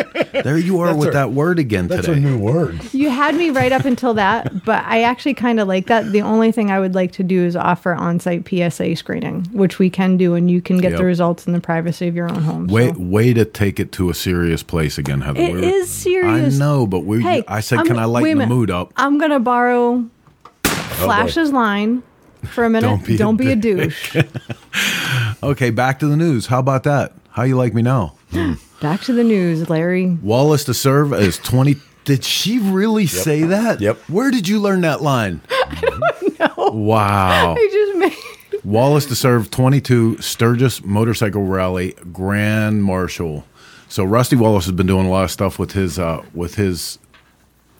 There 0.45 0.59
you 0.59 0.81
are 0.81 0.95
with 0.95 1.09
our- 1.09 1.13
that 1.15 1.33
word 1.33 1.59
again 1.59 1.89
That's 1.89 2.03
today. 2.07 2.21
That's 2.21 2.27
a 2.27 2.37
new 2.37 2.39
word. 2.39 2.81
you 2.93 3.09
had 3.09 3.35
me 3.35 3.49
right 3.51 3.73
up 3.73 3.85
until 3.87 4.13
that 4.15 4.65
but 4.67 4.85
i 4.85 5.03
actually 5.03 5.33
kind 5.35 5.59
of 5.59 5.67
like 5.69 5.87
that 5.87 6.13
the 6.13 6.21
only 6.21 6.53
thing 6.53 6.71
i 6.71 6.79
would 6.79 6.95
like 6.95 7.13
to 7.13 7.23
do 7.23 7.43
is 7.45 7.57
offer 7.57 7.95
on-site 7.95 8.47
psa 8.47 8.95
screening 8.95 9.45
which 9.53 9.79
we 9.79 9.89
can 9.89 10.17
do 10.19 10.35
and 10.35 10.51
you 10.51 10.61
can 10.61 10.77
get 10.79 10.91
Yep. 10.93 10.99
the 10.99 11.05
results 11.07 11.47
in 11.47 11.55
the 11.55 11.61
privacy 11.61 12.07
of 12.09 12.15
your 12.15 12.31
own 12.31 12.43
home 12.43 12.67
Way, 12.67 12.93
so. 12.93 12.99
way 13.01 13.33
to 13.33 13.45
take 13.47 13.81
it 13.81 13.91
to 13.93 14.11
a 14.11 14.15
serious 14.15 14.63
place 14.63 14.99
again, 14.99 15.23
Heather. 15.23 15.41
It 15.41 15.53
We're- 15.53 15.67
is 15.67 15.91
serious. 15.91 16.55
I 16.55 16.59
know, 16.59 16.87
but 16.87 17.01
we. 17.01 17.23
Hey, 17.23 17.43
I 17.49 17.61
said, 17.61 17.79
I'm- 17.79 17.87
can 17.87 17.99
I 17.99 18.07
wait 18.07 18.23
lighten 18.23 18.39
the 18.39 18.47
mood 18.47 18.71
up? 18.71 18.93
I'm 18.97 19.17
gonna 19.19 19.41
borrow 19.41 20.05
oh, 20.65 20.69
Flash's 20.69 21.53
line 21.53 22.03
for 22.45 22.65
a 22.65 22.71
minute. 22.75 22.87
Don't 22.87 23.17
Don't 23.19 23.37
be 23.37 23.47
be, 23.47 23.51
a 23.51 23.55
a 23.55 23.57
douche. 23.87 24.17
Okay, 25.43 25.71
back 25.71 25.99
to 26.01 26.07
the 26.07 26.17
news. 26.17 26.47
How 26.47 26.59
about 26.61 26.85
that? 26.85 27.13
How 27.33 27.43
you 27.45 27.57
like 27.57 27.75
me 27.75 27.83
now? 27.83 28.15
Back 28.81 29.01
to 29.03 29.13
the 29.13 29.25
news, 29.25 29.69
Larry. 29.71 30.19
Wallace 30.23 30.65
to 30.65 30.75
serve 30.75 31.13
as 31.13 31.39
twenty. 31.39 31.77
Did 32.05 32.25
she 32.25 32.59
really 32.59 33.07
say 33.07 33.43
that? 33.45 33.81
Yep. 33.81 33.97
Where 34.09 34.31
did 34.33 34.49
you 34.49 34.61
learn 34.61 34.81
that 34.81 35.03
line? 35.03 35.41
I 35.51 35.79
don't 35.81 36.39
know. 36.59 36.71
Wow. 36.73 37.55
I 37.57 37.69
just 37.73 37.99
made. 38.53 38.63
Wallace 38.65 39.07
to 39.07 39.15
serve 39.15 39.51
22 39.53 40.19
Sturgis 40.21 40.85
Motorcycle 40.85 41.45
Rally 41.45 41.95
Grand 42.13 42.83
Marshal. 42.83 43.45
So 43.89 44.03
Rusty 44.05 44.35
Wallace 44.37 44.65
has 44.67 44.73
been 44.73 44.87
doing 44.89 45.07
a 45.07 45.11
lot 45.11 45.23
of 45.25 45.31
stuff 45.31 45.59
with 45.61 45.73
his 45.73 45.99
uh, 45.99 46.23
with 46.35 46.57
his 46.57 46.99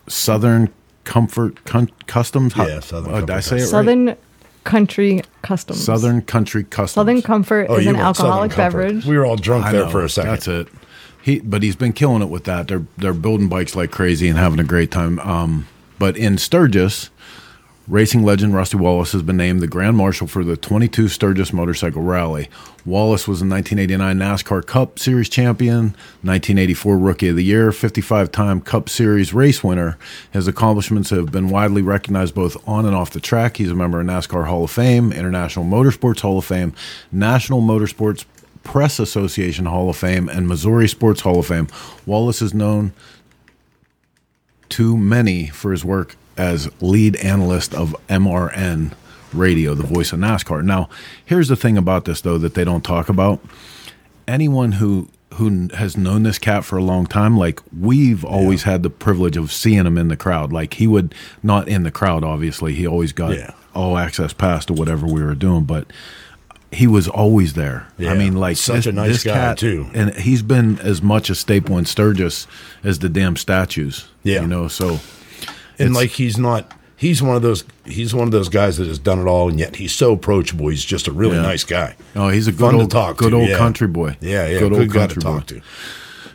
Southern 0.07 0.71
Comfort 1.03 1.63
Cun- 1.65 1.91
Customs. 2.07 2.53
How- 2.53 2.67
Yeah, 2.67 2.79
Southern 2.79 3.13
uh, 3.13 3.19
did 3.21 3.29
I 3.29 3.39
say 3.41 3.57
it 3.57 3.59
right? 3.61 3.69
Southern 3.69 4.15
Country 4.63 5.21
Customs. 5.41 5.83
Southern 5.83 6.21
Country 6.21 6.63
Customs. 6.63 6.91
Southern 6.91 7.21
Comfort 7.21 7.69
is 7.71 7.87
an 7.87 7.95
alcoholic 7.95 8.55
beverage. 8.55 9.05
We 9.05 9.17
were 9.17 9.25
all 9.25 9.35
drunk 9.35 9.65
I 9.65 9.71
there 9.71 9.85
know, 9.85 9.89
for 9.91 10.03
a 10.03 10.09
second. 10.09 10.31
That's 10.31 10.47
it. 10.47 10.67
He, 11.21 11.39
but 11.39 11.63
he's 11.63 11.75
been 11.75 11.93
killing 11.93 12.21
it 12.21 12.29
with 12.29 12.43
that. 12.45 12.67
They're 12.67 12.85
they're 12.97 13.13
building 13.13 13.47
bikes 13.47 13.75
like 13.75 13.91
crazy 13.91 14.27
and 14.27 14.37
having 14.37 14.59
a 14.59 14.63
great 14.63 14.91
time. 14.91 15.19
Um, 15.19 15.67
but 15.97 16.17
in 16.17 16.37
Sturgis, 16.37 17.09
Racing 17.85 18.23
legend 18.23 18.55
Rusty 18.55 18.77
Wallace 18.77 19.11
has 19.11 19.23
been 19.23 19.35
named 19.35 19.59
the 19.59 19.67
Grand 19.67 19.97
Marshal 19.97 20.25
for 20.25 20.45
the 20.45 20.55
22 20.55 21.09
Sturgis 21.09 21.51
Motorcycle 21.51 22.01
Rally. 22.01 22.47
Wallace 22.85 23.27
was 23.27 23.41
a 23.41 23.45
1989 23.45 24.17
NASCAR 24.17 24.65
Cup 24.65 24.97
Series 24.97 25.27
champion, 25.27 25.87
1984 26.21 26.97
Rookie 26.97 27.27
of 27.27 27.35
the 27.35 27.43
Year, 27.43 27.73
55 27.73 28.31
time 28.31 28.61
Cup 28.61 28.87
Series 28.87 29.33
race 29.33 29.65
winner. 29.65 29.97
His 30.31 30.47
accomplishments 30.47 31.09
have 31.09 31.29
been 31.29 31.49
widely 31.49 31.81
recognized 31.81 32.33
both 32.33 32.55
on 32.65 32.85
and 32.85 32.95
off 32.95 33.09
the 33.09 33.19
track. 33.19 33.57
He's 33.57 33.71
a 33.71 33.75
member 33.75 33.99
of 33.99 34.07
NASCAR 34.07 34.47
Hall 34.47 34.63
of 34.63 34.71
Fame, 34.71 35.11
International 35.11 35.65
Motorsports 35.65 36.21
Hall 36.21 36.37
of 36.37 36.45
Fame, 36.45 36.73
National 37.11 37.61
Motorsports 37.61 38.23
Press 38.63 38.97
Association 38.97 39.65
Hall 39.65 39.89
of 39.89 39.97
Fame, 39.97 40.29
and 40.29 40.47
Missouri 40.47 40.87
Sports 40.87 41.19
Hall 41.19 41.39
of 41.39 41.47
Fame. 41.47 41.67
Wallace 42.05 42.41
is 42.41 42.53
known 42.53 42.93
to 44.69 44.95
many 44.95 45.47
for 45.47 45.71
his 45.73 45.83
work 45.83 46.15
as 46.37 46.69
lead 46.81 47.15
analyst 47.17 47.73
of 47.73 47.95
MRN 48.09 48.93
Radio, 49.33 49.73
the 49.73 49.83
voice 49.83 50.13
of 50.13 50.19
NASCAR. 50.19 50.63
Now, 50.63 50.89
here's 51.25 51.47
the 51.47 51.55
thing 51.55 51.77
about 51.77 52.05
this 52.05 52.21
though 52.21 52.37
that 52.37 52.53
they 52.53 52.63
don't 52.63 52.83
talk 52.83 53.09
about. 53.09 53.39
Anyone 54.27 54.73
who 54.73 55.09
who 55.35 55.67
has 55.73 55.97
known 55.97 56.21
this 56.21 56.37
cat 56.37 56.63
for 56.63 56.77
a 56.77 56.83
long 56.83 57.07
time, 57.07 57.35
like 57.35 57.59
we've 57.77 58.23
always 58.23 58.63
had 58.63 58.83
the 58.83 58.89
privilege 58.91 59.35
of 59.35 59.51
seeing 59.51 59.85
him 59.87 59.97
in 59.97 60.07
the 60.07 60.15
crowd. 60.15 60.53
Like 60.53 60.75
he 60.75 60.85
would 60.85 61.15
not 61.41 61.67
in 61.67 61.81
the 61.81 61.89
crowd, 61.89 62.23
obviously. 62.23 62.73
He 62.75 62.85
always 62.85 63.11
got 63.13 63.33
Yeah. 63.35 63.49
all 63.73 63.97
access 63.97 64.31
pass 64.31 64.63
to 64.65 64.73
whatever 64.73 65.07
we 65.07 65.23
were 65.23 65.33
doing, 65.33 65.63
but 65.63 65.87
he 66.71 66.85
was 66.85 67.07
always 67.07 67.53
there. 67.53 67.87
Yeah. 67.97 68.11
I 68.11 68.13
mean, 68.17 68.35
like 68.35 68.57
Such 68.57 68.85
a 68.85 68.91
nice 68.91 69.23
guy, 69.23 69.55
too. 69.55 69.87
and 69.95 70.13
he's 70.15 70.43
been 70.43 70.77
as 70.79 71.01
much 71.01 71.31
a 71.31 71.35
staple 71.35 71.79
in 71.79 71.85
Sturgis 71.85 72.45
as 72.83 72.99
the 72.99 73.09
damn 73.09 73.35
statues. 73.35 74.05
Yeah. 74.21 74.41
you 74.41 74.47
know. 74.47 74.67
So 74.67 74.99
and 75.79 75.89
It's- 75.91 75.95
like 75.95 76.09
he's 76.11 76.37
not 76.37 76.71
he's 76.95 77.21
one 77.21 77.35
of 77.35 77.41
those 77.41 77.63
he's 77.85 78.13
one 78.15 78.25
of 78.27 78.31
those 78.31 78.49
guys 78.49 78.77
that 78.77 78.87
has 78.87 78.99
done 78.99 79.19
it 79.19 79.25
all 79.25 79.49
and 79.49 79.59
yet 79.59 79.75
he's 79.75 79.91
so 79.91 80.13
approachable 80.13 80.67
he's 80.69 80.85
just 80.85 81.07
a 81.07 81.11
really 81.11 81.35
Yeah. 81.35 81.41
nice 81.41 81.63
guy 81.63 81.95
Oh, 82.15 82.29
he's 82.29 82.47
a 82.47 82.51
good 82.51 82.59
Fun 82.61 82.73
to 82.75 82.79
old, 82.81 82.91
talk 82.91 83.17
good 83.17 83.31
to, 83.31 83.37
old 83.37 83.49
yeah. 83.49 83.57
country 83.57 83.87
boy. 83.87 84.15
yeah 84.21 84.47
yeah 84.47 84.59
good 84.59 84.71
good, 84.71 84.79
old 84.79 84.89
guy 84.89 85.07
to 85.07 85.15
country 85.15 85.21
talk 85.21 85.47
boy. 85.47 85.55
to 85.57 85.61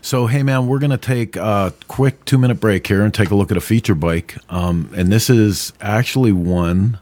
So, 0.01 0.27
hey 0.27 0.43
man, 0.43 0.67
we're 0.69 0.79
gonna 0.79 0.97
take 0.97 1.37
a 1.37 1.73
quick 1.89 2.25
two 2.25 2.39
minute 2.39 2.61
break 2.61 2.87
here 2.87 3.03
and 3.03 3.13
take 3.13 3.31
a 3.31 3.35
look 3.35 3.51
at 3.51 3.57
a 3.57 3.61
feature 3.61 3.95
bike. 3.97 4.37
Um, 4.49 4.91
and 4.97 5.11
this 5.13 5.29
is 5.29 5.73
actually 5.81 6.33
one 6.33 6.99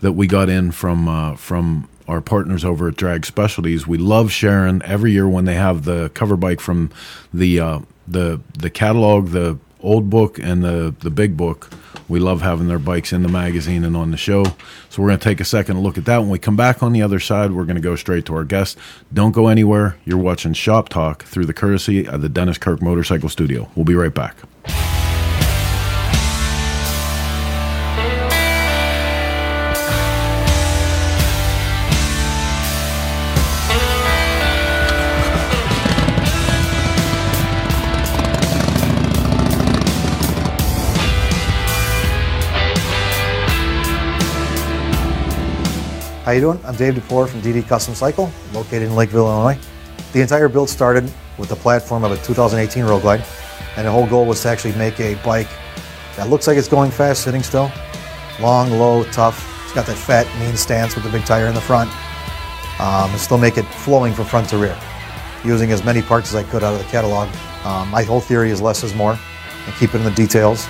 that 0.00 0.12
we 0.12 0.26
got 0.26 0.48
in 0.48 0.70
from 0.72 1.08
uh, 1.08 1.36
from 1.36 1.88
our 2.08 2.20
partners 2.22 2.64
over 2.64 2.88
at 2.88 2.96
Drag 2.96 3.26
Specialties. 3.26 3.86
We 3.86 3.98
love 3.98 4.32
sharing 4.32 4.80
every 4.82 5.12
year 5.12 5.28
when 5.28 5.44
they 5.44 5.54
have 5.54 5.84
the 5.84 6.10
cover 6.14 6.36
bike 6.36 6.60
from 6.60 6.90
the 7.34 7.60
uh, 7.60 7.78
the 8.08 8.40
the 8.58 8.70
catalog, 8.70 9.28
the 9.28 9.58
old 9.80 10.10
book, 10.10 10.38
and 10.38 10.62
the 10.62 10.94
the 11.00 11.10
big 11.10 11.36
book. 11.36 11.70
We 12.08 12.20
love 12.20 12.40
having 12.40 12.68
their 12.68 12.78
bikes 12.78 13.12
in 13.12 13.22
the 13.22 13.28
magazine 13.28 13.84
and 13.84 13.94
on 13.94 14.12
the 14.12 14.16
show. 14.16 14.44
So 14.88 15.02
we're 15.02 15.08
going 15.08 15.18
to 15.18 15.24
take 15.24 15.40
a 15.40 15.44
second 15.44 15.76
to 15.76 15.82
look 15.82 15.98
at 15.98 16.06
that. 16.06 16.18
When 16.18 16.30
we 16.30 16.38
come 16.38 16.56
back 16.56 16.82
on 16.82 16.94
the 16.94 17.02
other 17.02 17.20
side, 17.20 17.52
we're 17.52 17.64
going 17.64 17.76
to 17.76 17.82
go 17.82 17.96
straight 17.96 18.24
to 18.26 18.34
our 18.34 18.44
guest. 18.44 18.78
Don't 19.12 19.32
go 19.32 19.48
anywhere. 19.48 19.98
You're 20.06 20.16
watching 20.16 20.54
Shop 20.54 20.88
Talk 20.88 21.24
through 21.24 21.44
the 21.44 21.52
courtesy 21.52 22.08
of 22.08 22.22
the 22.22 22.30
Dennis 22.30 22.56
Kirk 22.56 22.80
Motorcycle 22.80 23.28
Studio. 23.28 23.70
We'll 23.74 23.84
be 23.84 23.94
right 23.94 24.14
back. 24.14 24.36
How 46.28 46.34
you 46.34 46.42
doing? 46.42 46.60
I'm 46.66 46.76
Dave 46.76 46.92
DePore 46.92 47.26
from 47.26 47.40
DD 47.40 47.66
Custom 47.66 47.94
Cycle, 47.94 48.30
located 48.52 48.82
in 48.82 48.94
Lake 48.94 49.08
Villa, 49.08 49.30
Illinois. 49.30 49.58
The 50.12 50.20
entire 50.20 50.50
build 50.50 50.68
started 50.68 51.10
with 51.38 51.48
the 51.48 51.56
platform 51.56 52.04
of 52.04 52.12
a 52.12 52.18
2018 52.18 52.84
Road 52.84 53.00
Glide, 53.00 53.24
and 53.78 53.86
the 53.86 53.90
whole 53.90 54.06
goal 54.06 54.26
was 54.26 54.42
to 54.42 54.50
actually 54.50 54.74
make 54.74 55.00
a 55.00 55.14
bike 55.24 55.48
that 56.16 56.28
looks 56.28 56.46
like 56.46 56.58
it's 56.58 56.68
going 56.68 56.90
fast 56.90 57.24
sitting 57.24 57.42
still, 57.42 57.72
long, 58.42 58.70
low, 58.72 59.04
tough. 59.04 59.42
It's 59.64 59.72
got 59.72 59.86
that 59.86 59.96
fat, 59.96 60.26
mean 60.38 60.54
stance 60.54 60.94
with 60.94 61.04
the 61.04 61.10
big 61.10 61.24
tire 61.24 61.46
in 61.46 61.54
the 61.54 61.62
front, 61.62 61.88
um, 62.78 63.10
and 63.10 63.18
still 63.18 63.38
make 63.38 63.56
it 63.56 63.64
flowing 63.64 64.12
from 64.12 64.26
front 64.26 64.50
to 64.50 64.58
rear, 64.58 64.78
using 65.46 65.72
as 65.72 65.82
many 65.82 66.02
parts 66.02 66.28
as 66.28 66.34
I 66.34 66.42
could 66.50 66.62
out 66.62 66.74
of 66.74 66.78
the 66.78 66.90
catalog. 66.90 67.30
Um, 67.64 67.88
my 67.88 68.02
whole 68.02 68.20
theory 68.20 68.50
is 68.50 68.60
less 68.60 68.84
is 68.84 68.94
more, 68.94 69.18
and 69.64 69.74
keep 69.76 69.94
it 69.94 69.96
in 69.96 70.04
the 70.04 70.10
details. 70.10 70.68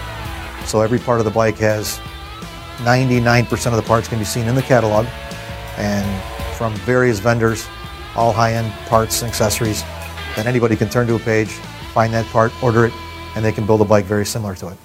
So 0.66 0.82
every 0.82 1.00
part 1.00 1.18
of 1.18 1.24
the 1.24 1.32
bike 1.32 1.58
has 1.58 1.98
99% 2.84 3.66
of 3.66 3.72
the 3.72 3.82
parts 3.82 4.06
can 4.06 4.20
be 4.20 4.24
seen 4.24 4.46
in 4.46 4.54
the 4.54 4.62
catalog 4.62 5.08
and 5.78 6.06
from 6.56 6.74
various 6.78 7.20
vendors, 7.20 7.66
all 8.16 8.32
high-end 8.32 8.70
parts 8.88 9.22
and 9.22 9.30
accessories. 9.30 9.82
Then 10.36 10.46
anybody 10.46 10.76
can 10.76 10.88
turn 10.88 11.06
to 11.06 11.14
a 11.14 11.18
page, 11.20 11.48
find 11.94 12.12
that 12.12 12.26
part, 12.26 12.52
order 12.62 12.84
it, 12.86 12.92
and 13.36 13.44
they 13.44 13.52
can 13.52 13.64
build 13.64 13.80
a 13.80 13.84
bike 13.84 14.04
very 14.04 14.26
similar 14.26 14.54
to 14.56 14.68
it. 14.68 14.78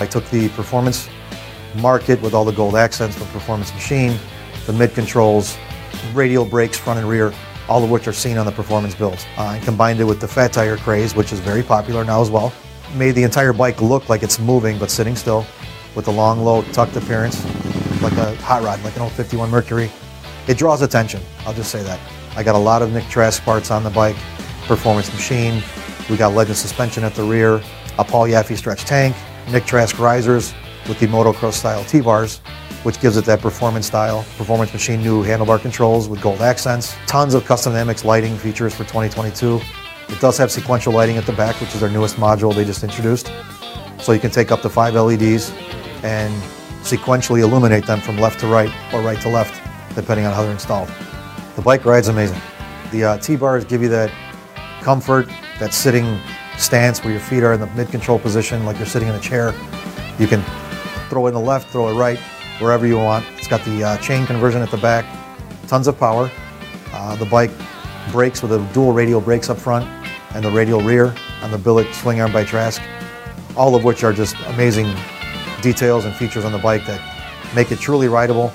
I 0.00 0.06
took 0.10 0.28
the 0.30 0.48
performance 0.50 1.10
market 1.76 2.20
with 2.22 2.32
all 2.32 2.46
the 2.46 2.52
gold 2.52 2.74
accents 2.74 3.16
from 3.16 3.26
Performance 3.28 3.72
Machine, 3.74 4.18
the 4.66 4.72
mid 4.72 4.94
controls, 4.94 5.58
radial 6.14 6.46
brakes 6.46 6.78
front 6.78 6.98
and 6.98 7.08
rear, 7.08 7.34
all 7.70 7.84
of 7.84 7.90
which 7.90 8.08
are 8.08 8.12
seen 8.12 8.36
on 8.36 8.44
the 8.44 8.52
performance 8.52 8.94
builds. 8.94 9.24
Uh, 9.38 9.52
and 9.54 9.64
combined 9.64 10.00
it 10.00 10.04
with 10.04 10.20
the 10.20 10.28
fat 10.28 10.52
tire 10.52 10.76
craze, 10.76 11.14
which 11.14 11.32
is 11.32 11.38
very 11.38 11.62
popular 11.62 12.04
now 12.04 12.20
as 12.20 12.28
well. 12.28 12.52
Made 12.96 13.12
the 13.12 13.22
entire 13.22 13.52
bike 13.52 13.80
look 13.80 14.08
like 14.08 14.24
it's 14.24 14.40
moving 14.40 14.76
but 14.78 14.90
sitting 14.90 15.14
still, 15.14 15.46
with 15.94 16.04
the 16.04 16.10
long, 16.10 16.44
low, 16.44 16.62
tucked 16.72 16.96
appearance, 16.96 17.42
like 18.02 18.12
a 18.14 18.34
hot 18.42 18.62
rod, 18.64 18.82
like 18.82 18.96
an 18.96 19.02
old 19.02 19.12
51 19.12 19.48
Mercury. 19.50 19.88
It 20.48 20.58
draws 20.58 20.82
attention. 20.82 21.22
I'll 21.46 21.54
just 21.54 21.70
say 21.70 21.82
that. 21.84 22.00
I 22.36 22.42
got 22.42 22.56
a 22.56 22.58
lot 22.58 22.82
of 22.82 22.92
Nick 22.92 23.04
Trask 23.04 23.42
parts 23.44 23.70
on 23.70 23.84
the 23.84 23.90
bike, 23.90 24.16
performance 24.66 25.12
machine. 25.12 25.62
We 26.08 26.16
got 26.16 26.32
Legend 26.34 26.56
suspension 26.56 27.04
at 27.04 27.14
the 27.14 27.22
rear, 27.22 27.62
a 27.98 28.04
Paul 28.04 28.26
Yaffe 28.26 28.56
stretch 28.56 28.84
tank, 28.84 29.14
Nick 29.50 29.64
Trask 29.64 29.96
risers 29.98 30.52
with 30.88 30.98
the 30.98 31.06
motocross 31.06 31.52
style 31.52 31.84
T-bars, 31.84 32.40
which 32.82 33.00
gives 33.00 33.16
it 33.16 33.24
that 33.26 33.40
performance 33.40 33.86
style. 33.86 34.24
Performance 34.36 34.72
machine 34.72 35.02
new 35.02 35.22
handlebar 35.22 35.60
controls 35.60 36.08
with 36.08 36.20
gold 36.20 36.40
accents. 36.40 36.96
Tons 37.06 37.34
of 37.34 37.44
custom 37.44 37.72
dynamics 37.72 38.04
lighting 38.04 38.36
features 38.36 38.74
for 38.74 38.84
2022. 38.84 39.60
It 40.08 40.20
does 40.20 40.38
have 40.38 40.50
sequential 40.50 40.92
lighting 40.92 41.16
at 41.16 41.26
the 41.26 41.32
back, 41.32 41.60
which 41.60 41.74
is 41.74 41.80
their 41.80 41.90
newest 41.90 42.16
module 42.16 42.54
they 42.54 42.64
just 42.64 42.82
introduced. 42.82 43.30
So 44.00 44.12
you 44.12 44.20
can 44.20 44.30
take 44.30 44.50
up 44.50 44.62
to 44.62 44.68
five 44.68 44.94
LEDs 44.94 45.52
and 46.02 46.32
sequentially 46.82 47.40
illuminate 47.40 47.86
them 47.86 48.00
from 48.00 48.18
left 48.18 48.40
to 48.40 48.46
right 48.46 48.72
or 48.92 49.02
right 49.02 49.20
to 49.20 49.28
left, 49.28 49.60
depending 49.94 50.26
on 50.26 50.32
how 50.32 50.42
they're 50.42 50.52
installed. 50.52 50.88
The 51.56 51.62
bike 51.62 51.84
ride's 51.84 52.08
amazing. 52.08 52.40
The 52.90 53.04
uh, 53.04 53.18
T-bars 53.18 53.64
give 53.66 53.82
you 53.82 53.88
that 53.90 54.10
comfort, 54.80 55.28
that 55.58 55.74
sitting 55.74 56.18
stance 56.56 57.04
where 57.04 57.12
your 57.12 57.20
feet 57.20 57.42
are 57.42 57.52
in 57.52 57.60
the 57.60 57.66
mid-control 57.68 58.18
position, 58.18 58.64
like 58.64 58.78
you're 58.78 58.86
sitting 58.86 59.08
in 59.08 59.14
a 59.14 59.20
chair. 59.20 59.54
You 60.18 60.26
can 60.26 60.42
throw 61.08 61.26
in 61.26 61.34
the 61.34 61.40
left, 61.40 61.68
throw 61.70 61.88
it 61.88 61.94
right, 61.94 62.18
wherever 62.60 62.86
you 62.86 62.96
want. 62.98 63.24
It's 63.36 63.48
got 63.48 63.64
the 63.64 63.84
uh, 63.84 63.96
chain 63.98 64.26
conversion 64.26 64.62
at 64.62 64.70
the 64.70 64.76
back, 64.76 65.04
tons 65.66 65.88
of 65.88 65.98
power. 65.98 66.30
Uh, 66.92 67.16
the 67.16 67.26
bike 67.26 67.50
brakes 68.12 68.42
with 68.42 68.52
a 68.52 68.58
dual 68.72 68.92
radial 68.92 69.20
brakes 69.20 69.48
up 69.50 69.58
front 69.58 69.84
and 70.34 70.44
the 70.44 70.50
radial 70.50 70.80
rear 70.80 71.14
on 71.42 71.50
the 71.50 71.58
billet 71.58 71.92
swing 71.94 72.20
arm 72.20 72.32
by 72.32 72.44
Trask, 72.44 72.82
all 73.56 73.74
of 73.74 73.84
which 73.84 74.04
are 74.04 74.12
just 74.12 74.36
amazing 74.46 74.94
details 75.62 76.04
and 76.04 76.14
features 76.14 76.44
on 76.44 76.52
the 76.52 76.58
bike 76.58 76.84
that 76.86 77.00
make 77.54 77.72
it 77.72 77.78
truly 77.78 78.08
rideable, 78.08 78.52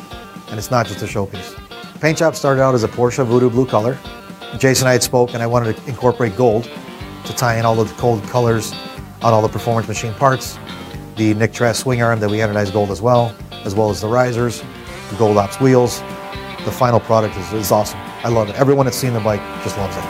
and 0.50 0.58
it's 0.58 0.72
not 0.72 0.86
just 0.86 1.02
a 1.02 1.06
showpiece. 1.06 1.60
Paint 2.00 2.18
job 2.18 2.36
started 2.36 2.62
out 2.62 2.76
as 2.76 2.84
a 2.84 2.88
Porsche 2.88 3.26
Voodoo 3.26 3.50
blue 3.50 3.66
color. 3.66 3.98
Jason 4.58 4.86
and 4.86 4.90
I 4.90 4.94
had 4.94 5.04
spoke, 5.04 5.34
and 5.34 5.44
I 5.44 5.48
wanted 5.48 5.76
to 5.76 5.88
incorporate 5.88 6.36
gold 6.36 6.70
to 7.26 7.36
tie 7.36 7.58
in 7.58 7.66
all 7.66 7.80
of 7.80 7.90
the 7.90 7.96
cold 7.96 8.24
colors 8.24 8.74
on 9.22 9.34
all 9.34 9.42
the 9.42 9.50
performance 9.50 9.88
machine 9.88 10.14
parts. 10.14 10.58
The 11.18 11.34
Nick 11.34 11.54
Trask 11.54 11.82
swing 11.82 12.02
arm 12.02 12.20
that 12.20 12.30
we 12.30 12.38
anodized 12.38 12.74
gold 12.74 12.92
as 12.92 13.02
well, 13.02 13.36
as 13.66 13.76
well 13.76 13.90
as 13.90 14.00
the 14.00 14.08
risers, 14.08 14.62
the 15.10 15.16
gold 15.18 15.38
ops 15.38 15.60
wheels. 15.60 16.00
The 16.64 16.72
final 16.72 17.00
product 17.00 17.36
is, 17.38 17.54
is 17.54 17.72
awesome. 17.72 18.00
I 18.24 18.30
love 18.30 18.50
it. 18.50 18.56
Everyone 18.56 18.86
that's 18.86 18.98
seen 18.98 19.14
the 19.14 19.20
bike 19.20 19.42
just 19.64 19.78
loves 19.78 19.96
it. 19.98 20.04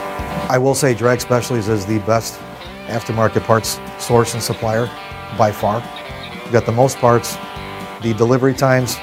I 0.48 0.58
will 0.58 0.74
say 0.74 0.94
Drag 0.94 1.20
Specialties 1.20 1.68
is 1.68 1.84
the 1.84 1.98
best 2.00 2.38
aftermarket 2.86 3.42
parts 3.42 3.80
source 3.98 4.34
and 4.34 4.42
supplier 4.42 4.86
by 5.36 5.50
far. 5.50 5.82
We've 6.44 6.52
got 6.52 6.66
the 6.66 6.72
most 6.72 6.98
parts. 6.98 7.36
The 8.02 8.14
delivery 8.16 8.54
times, 8.54 8.96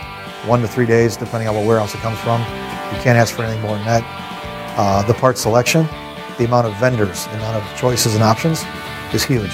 one 0.46 0.62
to 0.62 0.68
three 0.68 0.86
days, 0.86 1.18
depending 1.18 1.50
on 1.50 1.56
what 1.56 1.66
warehouse 1.66 1.94
it 1.94 2.00
comes 2.00 2.20
from. 2.20 2.40
You 2.42 3.02
can't 3.02 3.18
ask 3.18 3.36
for 3.36 3.44
anything 3.44 3.62
more 3.62 3.76
than 3.76 3.86
that. 3.86 4.76
Uh, 4.78 5.04
the 5.04 5.14
part 5.14 5.38
selection, 5.38 5.86
the 6.38 6.46
amount 6.46 6.68
of 6.68 6.76
vendors, 6.78 7.26
the 7.26 7.36
amount 7.36 7.58
of 7.58 7.78
choices 7.78 8.16
and 8.16 8.24
options 8.24 8.64
is 9.14 9.24
huge. 9.24 9.52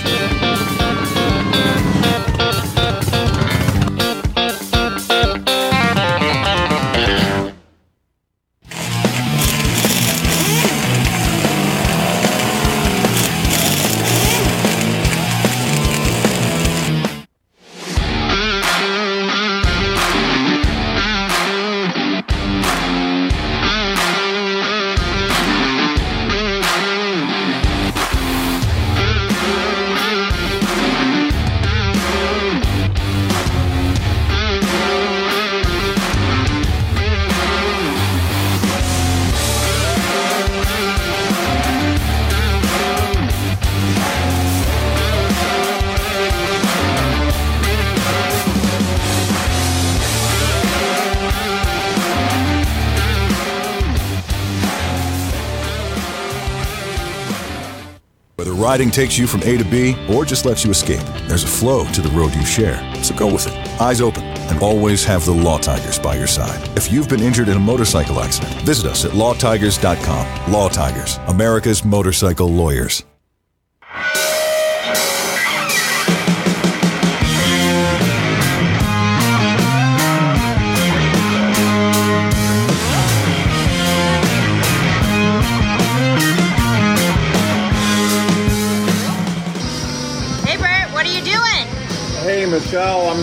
Riding 58.69 58.91
takes 58.91 59.17
you 59.17 59.25
from 59.25 59.41
A 59.41 59.57
to 59.57 59.63
B 59.63 59.95
or 60.07 60.23
just 60.23 60.45
lets 60.45 60.63
you 60.63 60.69
escape. 60.69 61.03
There's 61.27 61.43
a 61.43 61.47
flow 61.47 61.85
to 61.91 62.01
the 62.03 62.09
road 62.09 62.35
you 62.35 62.45
share. 62.45 62.77
So 63.03 63.15
go 63.15 63.25
with 63.25 63.47
it. 63.47 63.81
Eyes 63.81 63.99
open 63.99 64.23
and 64.23 64.61
always 64.61 65.03
have 65.05 65.25
the 65.25 65.31
Law 65.31 65.57
Tigers 65.57 65.97
by 65.97 66.15
your 66.15 66.27
side. 66.27 66.61
If 66.77 66.91
you've 66.91 67.09
been 67.09 67.19
injured 67.19 67.49
in 67.49 67.57
a 67.57 67.59
motorcycle 67.59 68.19
accident, 68.19 68.53
visit 68.61 68.85
us 68.85 69.05
at 69.05 69.11
lawtigers.com. 69.13 70.51
Law 70.51 70.69
Tigers, 70.69 71.17
America's 71.25 71.83
motorcycle 71.83 72.47
lawyers. 72.47 73.03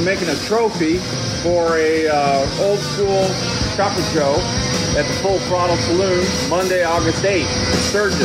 Making 0.07 0.29
a 0.29 0.37
trophy 0.47 0.99
for 1.43 1.79
a 1.79 2.07
uh, 2.07 2.47
old 2.61 2.79
school 2.79 3.27
chopper 3.75 4.01
show 4.15 4.37
at 4.97 5.03
the 5.03 5.19
Full 5.21 5.41
Throttle 5.41 5.77
Saloon 5.79 6.25
Monday, 6.49 6.85
August 6.85 7.25
8th, 7.25 7.45
Sturgis. 7.91 8.23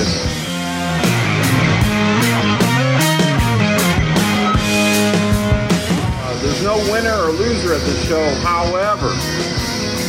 Uh, 6.22 6.39
there's 6.44 6.63
no 6.63 6.78
winner 6.91 7.15
or 7.15 7.32
loser 7.32 7.74
at 7.74 7.82
this 7.82 8.08
show. 8.08 8.30
However, 8.41 9.10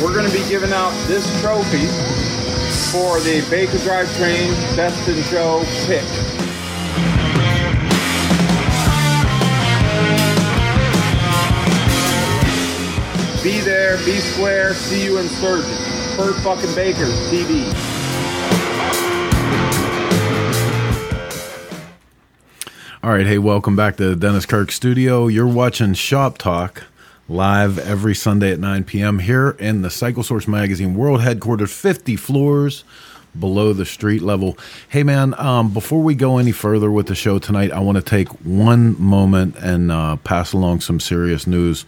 we're 0.04 0.12
going 0.12 0.30
to 0.30 0.38
be 0.38 0.46
giving 0.50 0.74
out 0.74 0.92
this 1.08 1.24
trophy 1.40 1.86
for 2.92 3.18
the 3.20 3.42
Baker 3.48 3.78
Drive 3.78 4.14
Train 4.18 4.50
Best 4.76 5.08
in 5.08 5.22
Show 5.22 5.64
pick. 5.86 6.04
Be 13.42 13.58
there, 13.58 13.96
be 14.04 14.18
square, 14.18 14.72
see 14.72 15.04
you 15.04 15.18
in 15.18 15.26
Sturgis. 15.26 16.16
Bert 16.16 16.36
fucking 16.44 16.72
Baker, 16.76 17.06
TV. 17.28 17.64
All 23.02 23.10
right, 23.10 23.26
hey, 23.26 23.38
welcome 23.38 23.74
back 23.74 23.96
to 23.96 24.14
Dennis 24.14 24.46
Kirk 24.46 24.70
Studio. 24.70 25.26
You're 25.26 25.48
watching 25.48 25.94
Shop 25.94 26.38
Talk 26.38 26.84
live 27.28 27.80
every 27.80 28.14
Sunday 28.14 28.52
at 28.52 28.60
9 28.60 28.84
p.m. 28.84 29.18
here 29.18 29.56
in 29.58 29.82
the 29.82 29.90
Cycle 29.90 30.22
Source 30.22 30.46
Magazine 30.46 30.94
World 30.94 31.22
Headquarters, 31.22 31.72
50 31.72 32.14
floors 32.14 32.84
below 33.36 33.72
the 33.72 33.84
street 33.84 34.22
level. 34.22 34.56
Hey, 34.88 35.02
man, 35.02 35.34
um, 35.36 35.74
before 35.74 36.00
we 36.00 36.14
go 36.14 36.38
any 36.38 36.52
further 36.52 36.92
with 36.92 37.08
the 37.08 37.16
show 37.16 37.40
tonight, 37.40 37.72
I 37.72 37.80
want 37.80 37.96
to 37.96 38.02
take 38.02 38.28
one 38.44 38.94
moment 39.02 39.56
and 39.56 39.90
uh, 39.90 40.14
pass 40.18 40.52
along 40.52 40.82
some 40.82 41.00
serious 41.00 41.48
news. 41.48 41.84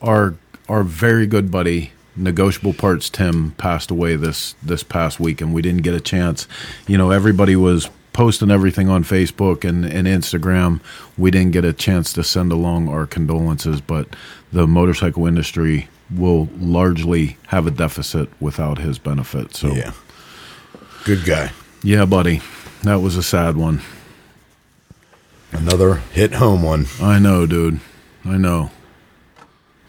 Our 0.00 0.34
our 0.68 0.82
very 0.82 1.26
good 1.26 1.50
buddy 1.50 1.92
negotiable 2.16 2.74
parts 2.74 3.08
tim 3.08 3.52
passed 3.52 3.90
away 3.90 4.16
this 4.16 4.54
this 4.62 4.82
past 4.82 5.18
week 5.18 5.40
and 5.40 5.54
we 5.54 5.62
didn't 5.62 5.82
get 5.82 5.94
a 5.94 6.00
chance. 6.00 6.46
You 6.86 6.98
know 6.98 7.10
everybody 7.10 7.56
was 7.56 7.88
posting 8.12 8.50
everything 8.50 8.88
on 8.90 9.04
facebook 9.04 9.66
and, 9.66 9.84
and 9.84 10.06
instagram. 10.06 10.80
We 11.16 11.30
didn't 11.30 11.52
get 11.52 11.64
a 11.64 11.72
chance 11.72 12.12
to 12.14 12.24
send 12.24 12.52
along 12.52 12.88
our 12.88 13.06
condolences 13.06 13.80
but 13.80 14.08
the 14.52 14.66
motorcycle 14.66 15.26
industry 15.26 15.88
will 16.14 16.48
largely 16.58 17.38
have 17.46 17.66
a 17.66 17.70
deficit 17.70 18.28
without 18.40 18.78
his 18.78 18.98
benefit 18.98 19.54
so. 19.54 19.72
Yeah. 19.72 19.92
Good 21.04 21.24
guy. 21.24 21.52
yeah 21.82 22.04
buddy. 22.04 22.42
That 22.82 22.96
was 22.96 23.16
a 23.16 23.22
sad 23.22 23.56
one. 23.56 23.80
Another 25.52 25.96
hit 26.12 26.34
home 26.34 26.62
one. 26.62 26.86
i 27.00 27.18
know 27.18 27.46
dude. 27.46 27.80
I 28.24 28.36
know 28.36 28.70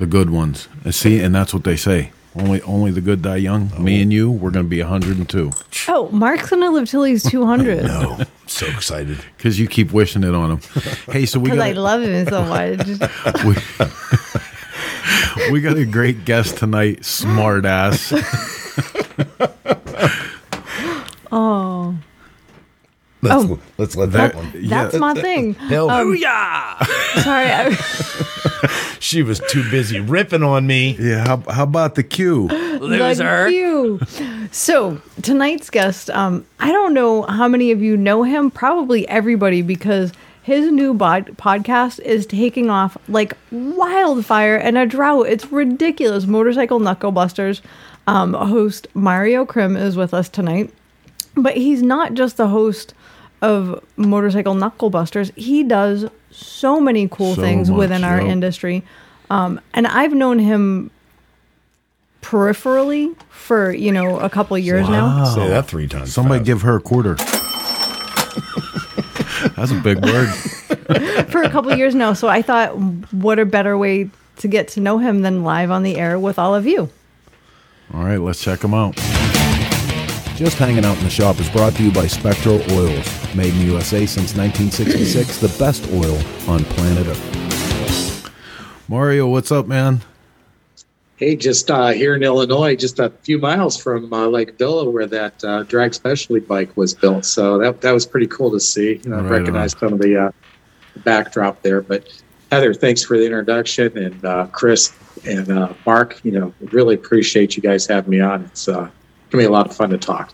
the 0.04 0.08
good 0.08 0.30
ones 0.30 0.68
uh, 0.86 0.92
see 0.92 1.20
and 1.20 1.34
that's 1.34 1.54
what 1.54 1.63
they 1.63 1.78
say 1.78 2.12
only 2.36 2.62
only 2.63 2.92
the 2.92 3.00
good 3.00 3.22
die 3.22 3.38
young 3.38 3.72
oh. 3.78 3.80
me 3.80 4.02
and 4.02 4.12
you 4.12 4.30
we're 4.30 4.52
going 4.52 4.66
to 4.66 4.70
be 4.70 4.82
102 4.82 5.52
Oh, 5.88 6.10
Mark's 6.10 6.50
gonna 6.50 6.72
live 6.72 6.89
till 6.89 7.04
he's 7.04 7.24
two 7.24 7.46
hundred. 7.46 7.84
No, 7.94 8.20
so 8.48 8.66
excited. 8.68 9.18
because 9.38 9.60
you 9.60 9.68
keep 9.68 9.92
wishing 9.92 10.24
it 10.24 10.34
on 10.34 10.52
him. 10.52 10.60
Hey, 11.12 11.26
so 11.26 11.39
we 11.39 11.50
Because 11.50 11.58
got 11.58 11.68
I 11.68 11.72
love 11.74 12.02
him 12.02 12.26
so 12.28 12.46
much. 12.46 12.88
we, 15.46 15.52
we 15.52 15.62
got 15.62 15.78
a 15.78 15.86
great 15.86 16.26
guest 16.26 16.58
tonight, 16.58 17.04
smart 17.04 17.66
ass. 17.66 18.13
oh, 21.32 21.96
Let's, 23.24 23.44
Oh. 23.52 23.60
let's 23.78 23.96
let 23.96 24.12
that, 24.12 24.34
that, 24.34 24.36
one. 24.36 24.68
that's 24.68 24.96
my 24.96 25.14
thing. 25.14 25.54
Hell, 25.72 25.88
Sorry, 25.88 27.48
I, 27.52 27.70
she 29.00 29.24
was 29.24 29.40
too 29.50 29.64
busy 29.72 30.00
ripping 30.00 30.44
on 30.44 30.68
me. 30.68 30.96
Yeah, 31.00 31.26
how, 31.26 31.38
how 31.52 31.64
about 31.64 31.96
the 31.96 32.04
Q? 32.04 32.48
Loser. 32.48 33.50
you. 33.50 34.00
So 34.52 35.02
tonight's 35.22 35.70
guest, 35.70 36.10
um, 36.10 36.46
I 36.60 36.72
don't 36.72 36.94
know 36.94 37.24
how 37.24 37.48
many 37.48 37.72
of 37.72 37.82
you 37.82 37.96
know 37.98 38.24
him. 38.24 38.52
Probably 38.52 39.08
everybody 39.08 39.62
because 39.62 40.12
his 40.42 40.70
new 40.72 40.94
bod- 40.94 41.38
podcast 41.38 42.00
is 42.02 42.26
taking 42.26 42.70
off 42.70 42.98
like 43.08 43.38
wildfire 43.52 44.58
and 44.58 44.78
a 44.78 44.86
drought. 44.86 45.28
It's 45.28 45.52
ridiculous. 45.52 46.26
Motorcycle 46.26 46.80
Knucklebusters 46.82 47.62
um, 48.08 48.34
host 48.34 48.88
Mario 48.94 49.46
Krim 49.46 49.78
is 49.78 49.96
with 49.96 50.14
us 50.14 50.28
tonight, 50.28 50.72
but 51.36 51.56
he's 51.58 51.82
not 51.82 52.13
just 52.13 52.38
the 52.38 52.48
host 52.48 52.93
of 53.41 53.84
Motorcycle 53.98 54.54
Knuckle 54.54 54.89
Busters. 54.89 55.32
He 55.36 55.63
does 55.63 56.06
so 56.32 56.80
many 56.80 57.08
cool 57.08 57.36
So 57.36 57.41
things 57.41 57.69
much, 57.69 57.78
within 57.78 58.04
our 58.04 58.22
yep. 58.22 58.30
industry. 58.30 58.84
Um, 59.30 59.60
and 59.74 59.86
I've 59.88 60.13
known 60.13 60.39
him 60.39 60.91
peripherally 62.22 63.15
for 63.30 63.72
you 63.74 63.91
know 63.91 64.17
a 64.19 64.30
couple 64.30 64.56
of 64.56 64.63
years 64.63 64.88
now. 64.88 65.26
Say 65.26 65.48
that 65.50 65.67
three 65.67 65.88
times. 65.88 66.13
Somebody 66.13 66.39
fast. 66.39 66.46
give 66.46 66.62
her 66.62 66.78
a 66.78 66.82
quarter. 66.82 67.15
That's 69.56 69.72
a 69.72 69.80
big 69.84 70.04
word. 70.04 70.30
For 71.30 71.43
a 71.43 71.50
couple 71.50 71.72
of 71.72 71.78
years 71.78 71.96
now, 71.96 72.13
so 72.13 72.28
I 72.28 72.41
thought, 72.41 72.69
what 73.12 73.39
a 73.39 73.46
better 73.46 73.78
way 73.78 74.10
to 74.38 74.48
get 74.48 74.67
to 74.69 74.80
know 74.80 74.98
him 75.00 75.22
than 75.22 75.43
live 75.43 75.69
on 75.69 75.84
the 75.84 75.98
air 75.98 76.17
with 76.17 76.39
all 76.39 76.56
of 76.56 76.65
you. 76.65 76.89
All 77.93 78.04
right, 78.04 78.17
let's 78.17 78.41
check 78.41 78.63
him 78.63 78.74
out. 78.74 78.98
Just 80.36 80.58
Hanging 80.58 80.84
Out 80.84 80.98
in 80.98 81.04
the 81.04 81.12
Shop 81.12 81.39
is 81.39 81.48
brought 81.48 81.76
to 81.76 81.84
you 81.84 81.91
by 81.91 82.08
Spectro 82.08 82.54
Oils. 82.72 83.36
Made 83.36 83.54
in 83.54 83.60
the 83.60 83.65
USA 83.65 84.08
since 84.08 84.36
1966, 84.36 85.38
the 85.38 85.56
best 85.60 85.88
oil 85.91 86.17
on 86.52 86.63
planet 86.65 87.06
Earth. 87.06 88.34
Mario, 88.89 89.28
what's 89.28 89.52
up, 89.52 89.67
man? 89.67 90.02
Hey, 91.17 91.36
just 91.36 91.69
uh, 91.69 91.89
here 91.89 92.15
in 92.15 92.24
Illinois, 92.24 92.76
just 92.76 92.98
a 92.98 93.12
few 93.22 93.38
miles 93.38 93.80
from 93.80 94.12
uh, 94.12 94.26
Lake 94.26 94.58
Villa, 94.58 94.89
where 94.89 95.06
that 95.06 95.43
uh, 95.43 95.63
drag 95.63 95.93
specialty 95.93 96.39
bike 96.39 96.76
was 96.76 96.96
built. 96.96 97.26
So 97.26 97.60
that 97.60 97.82
that 97.82 97.91
was 97.91 98.08
pretty 98.08 98.28
cool 98.28 98.50
to 98.52 98.60
see. 98.60 99.00
You 99.04 99.12
know, 99.12 99.22
Right 99.22 99.30
recognize 99.30 99.78
some 99.78 99.93
of 99.93 100.00
the 100.00 100.17
uh, 100.17 100.32
backdrop 101.04 101.62
there. 101.62 101.82
But 101.82 102.08
Heather, 102.52 102.74
thanks 102.74 103.04
for 103.04 103.19
the 103.19 103.26
introduction, 103.26 103.96
and 104.00 104.26
uh, 104.26 104.48
Chris 104.48 104.93
and 105.28 105.52
uh, 105.52 105.74
Mark. 105.86 106.19
You 106.26 106.32
know, 106.32 106.54
really 106.72 106.96
appreciate 106.96 107.56
you 107.56 107.62
guys 107.62 107.86
having 107.86 108.10
me 108.10 108.19
on. 108.19 108.46
It's 108.46 108.67
gonna 109.34 109.41
be 109.41 109.48
a 109.48 109.52
lot 109.52 109.67
of 109.67 109.76
fun 109.76 109.89
to 109.89 109.98
talk. 109.98 110.34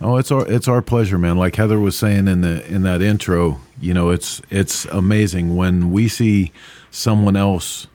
Oh, 0.00 0.16
it's 0.16 0.32
our 0.32 0.48
it's 0.50 0.66
our 0.66 0.80
pleasure, 0.80 1.18
man. 1.18 1.36
Like 1.36 1.56
Heather 1.56 1.78
was 1.78 1.96
saying 1.96 2.26
in 2.26 2.40
the 2.40 2.66
in 2.66 2.82
that 2.82 3.02
intro, 3.02 3.60
you 3.80 3.92
know, 3.92 4.10
it's 4.10 4.40
it's 4.50 4.86
amazing 4.86 5.56
when 5.56 5.92
we 5.92 6.08
see 6.08 6.52
someone 6.90 7.36
else 7.36 7.86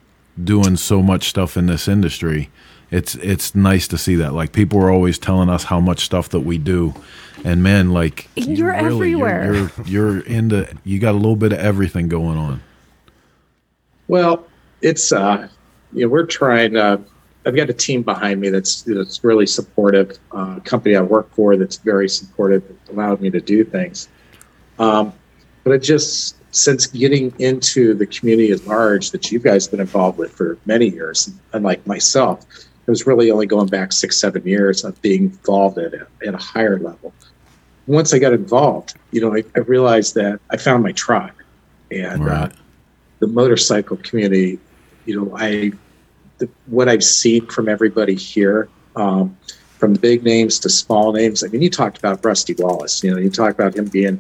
doing 0.42 0.76
so 0.76 1.02
much 1.02 1.28
stuff 1.28 1.58
in 1.58 1.66
this 1.66 1.88
industry. 1.88 2.50
It's 2.92 3.16
it's 3.16 3.56
nice 3.56 3.88
to 3.88 3.98
see 3.98 4.16
that. 4.16 4.34
Like 4.34 4.52
people 4.52 4.80
are 4.80 4.92
always 4.92 5.18
telling 5.18 5.50
us 5.50 5.64
how 5.64 5.80
much 5.80 6.06
stuff 6.06 6.30
that 6.30 6.42
we 6.42 6.60
do, 6.60 6.94
and 7.44 7.64
man, 7.64 7.92
like 7.92 8.30
you 8.36 8.56
You're 8.56 8.74
everywhere. 8.74 9.46
You're, 9.46 9.72
you're 9.86 9.88
you're 9.88 10.20
into. 10.22 10.78
You 10.84 11.00
got 11.00 11.14
a 11.14 11.18
little 11.18 11.36
bit 11.36 11.54
of 11.54 11.60
everything 11.60 12.08
going 12.08 12.38
on. 12.38 12.62
Well, 14.08 14.46
it's 14.84 15.12
uh, 15.12 15.48
you 15.92 16.02
know 16.02 16.10
we're 16.10 16.28
trying. 16.28 16.78
Uh, 16.78 17.00
I've 17.46 17.56
got 17.56 17.70
a 17.70 17.74
team 17.74 18.02
behind 18.02 18.42
me 18.42 18.50
that's 18.50 18.82
that's 18.84 19.24
really 19.24 19.46
supportive. 19.46 20.18
Uh, 20.32 20.60
company 20.62 20.96
I 20.96 21.02
work 21.02 21.34
for 21.34 21.56
that's 21.56 21.78
very 21.78 22.10
supportive, 22.10 22.64
allowed 22.90 23.22
me 23.22 23.30
to 23.30 23.40
do 23.40 23.64
things. 23.64 24.08
Um, 24.80 25.14
but 25.64 25.72
it 25.72 25.80
just 25.80 26.36
since 26.56 26.88
getting 26.88 27.34
into 27.40 27.94
the 27.94 28.06
community 28.08 28.52
at 28.52 28.66
large 28.66 29.12
that 29.12 29.32
you 29.32 29.40
guys 29.40 29.66
have 29.66 29.72
been 29.72 29.80
involved 29.82 30.18
with 30.18 30.32
for 30.32 30.58
many 30.66 30.90
years, 30.90 31.30
unlike 31.54 31.86
myself, 31.86 32.46
it 32.88 32.90
was 32.90 33.06
really 33.06 33.30
only 33.30 33.46
going 33.46 33.68
back 33.68 33.92
six 33.92 34.18
seven 34.18 34.46
years 34.48 34.84
of 34.84 35.00
being 35.02 35.24
involved 35.24 35.78
at 35.78 35.94
a, 35.94 36.08
at 36.26 36.34
a 36.34 36.38
higher 36.38 36.80
level. 36.80 37.14
Once 37.88 38.14
I 38.14 38.20
got 38.20 38.34
involved, 38.34 38.96
you 39.12 39.22
know, 39.22 39.36
I, 39.36 39.44
I 39.56 39.60
realized 39.60 40.16
that 40.16 40.40
I 40.50 40.58
found 40.58 40.82
my 40.82 40.92
tribe, 40.94 41.36
and 41.92 42.28
uh, 42.28 42.50
the 43.20 43.28
motorcycle 43.28 43.98
community, 43.98 44.60
you 45.06 45.24
know, 45.24 45.38
I 45.38 45.72
the, 46.38 46.50
what 46.68 46.90
I've 46.90 47.04
seen 47.04 47.46
from 47.48 47.70
everybody 47.70 48.16
here, 48.16 48.68
um, 48.96 49.36
from 49.80 49.94
the 49.94 50.00
big 50.00 50.24
names 50.24 50.60
to 50.60 50.70
small 50.70 51.12
names. 51.14 51.44
I 51.44 51.48
mean, 51.48 51.62
you 51.62 51.70
talked 51.70 51.98
about 51.98 52.24
Rusty 52.24 52.56
Wallace. 52.58 53.04
You 53.04 53.12
know, 53.12 53.18
you 53.18 53.30
talked 53.30 53.60
about 53.60 53.76
him 53.76 53.86
being 53.86 54.20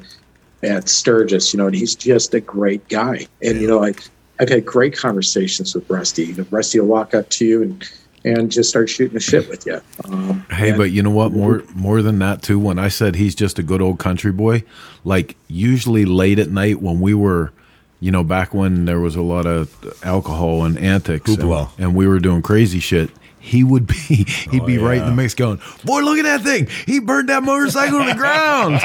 at 0.63 0.89
Sturgis, 0.89 1.53
you 1.53 1.57
know, 1.57 1.67
and 1.67 1.75
he's 1.75 1.95
just 1.95 2.33
a 2.33 2.39
great 2.39 2.87
guy. 2.89 3.27
And 3.41 3.61
you 3.61 3.67
know, 3.67 3.83
I 3.83 3.93
I've 4.39 4.49
had 4.49 4.65
great 4.65 4.95
conversations 4.97 5.73
with 5.75 5.89
Rusty. 5.89 6.25
You 6.25 6.35
know, 6.35 6.45
Rusty 6.51 6.79
will 6.79 6.87
walk 6.87 7.13
up 7.13 7.29
to 7.31 7.45
you 7.45 7.61
and 7.63 7.89
and 8.25 8.51
just 8.51 8.69
start 8.71 8.89
shooting 8.89 9.13
the 9.13 9.19
shit 9.19 9.47
with 9.47 9.67
you. 9.67 9.79
Um, 10.05 10.43
Hey, 10.49 10.69
and- 10.69 10.77
but 10.77 10.89
you 10.91 11.03
know 11.03 11.11
what? 11.11 11.31
More 11.31 11.63
more 11.75 12.01
than 12.01 12.19
that 12.19 12.41
too. 12.41 12.57
When 12.59 12.79
I 12.79 12.87
said 12.87 13.15
he's 13.15 13.35
just 13.35 13.59
a 13.59 13.63
good 13.63 13.81
old 13.81 13.99
country 13.99 14.31
boy, 14.31 14.63
like 15.03 15.35
usually 15.47 16.05
late 16.05 16.39
at 16.39 16.49
night 16.49 16.81
when 16.81 16.99
we 16.99 17.13
were, 17.13 17.53
you 17.99 18.11
know, 18.11 18.23
back 18.23 18.53
when 18.53 18.85
there 18.85 18.99
was 18.99 19.15
a 19.15 19.21
lot 19.21 19.45
of 19.45 19.73
alcohol 20.03 20.63
and 20.63 20.77
antics, 20.77 21.29
and, 21.29 21.41
and 21.77 21.95
we 21.95 22.07
were 22.07 22.19
doing 22.19 22.41
crazy 22.41 22.79
shit. 22.79 23.09
He 23.39 23.63
would 23.63 23.85
be 23.87 23.93
he'd 24.51 24.65
be 24.65 24.79
oh, 24.79 24.85
right 24.85 24.97
in 24.97 25.05
the 25.05 25.11
mix, 25.11 25.35
going, 25.35 25.59
"Boy, 25.83 26.01
look 26.01 26.17
at 26.17 26.23
that 26.23 26.41
thing! 26.41 26.67
He 26.85 26.99
burned 26.99 27.29
that 27.29 27.43
motorcycle 27.43 27.99
to 27.99 28.05
the 28.05 28.15
ground." 28.15 28.81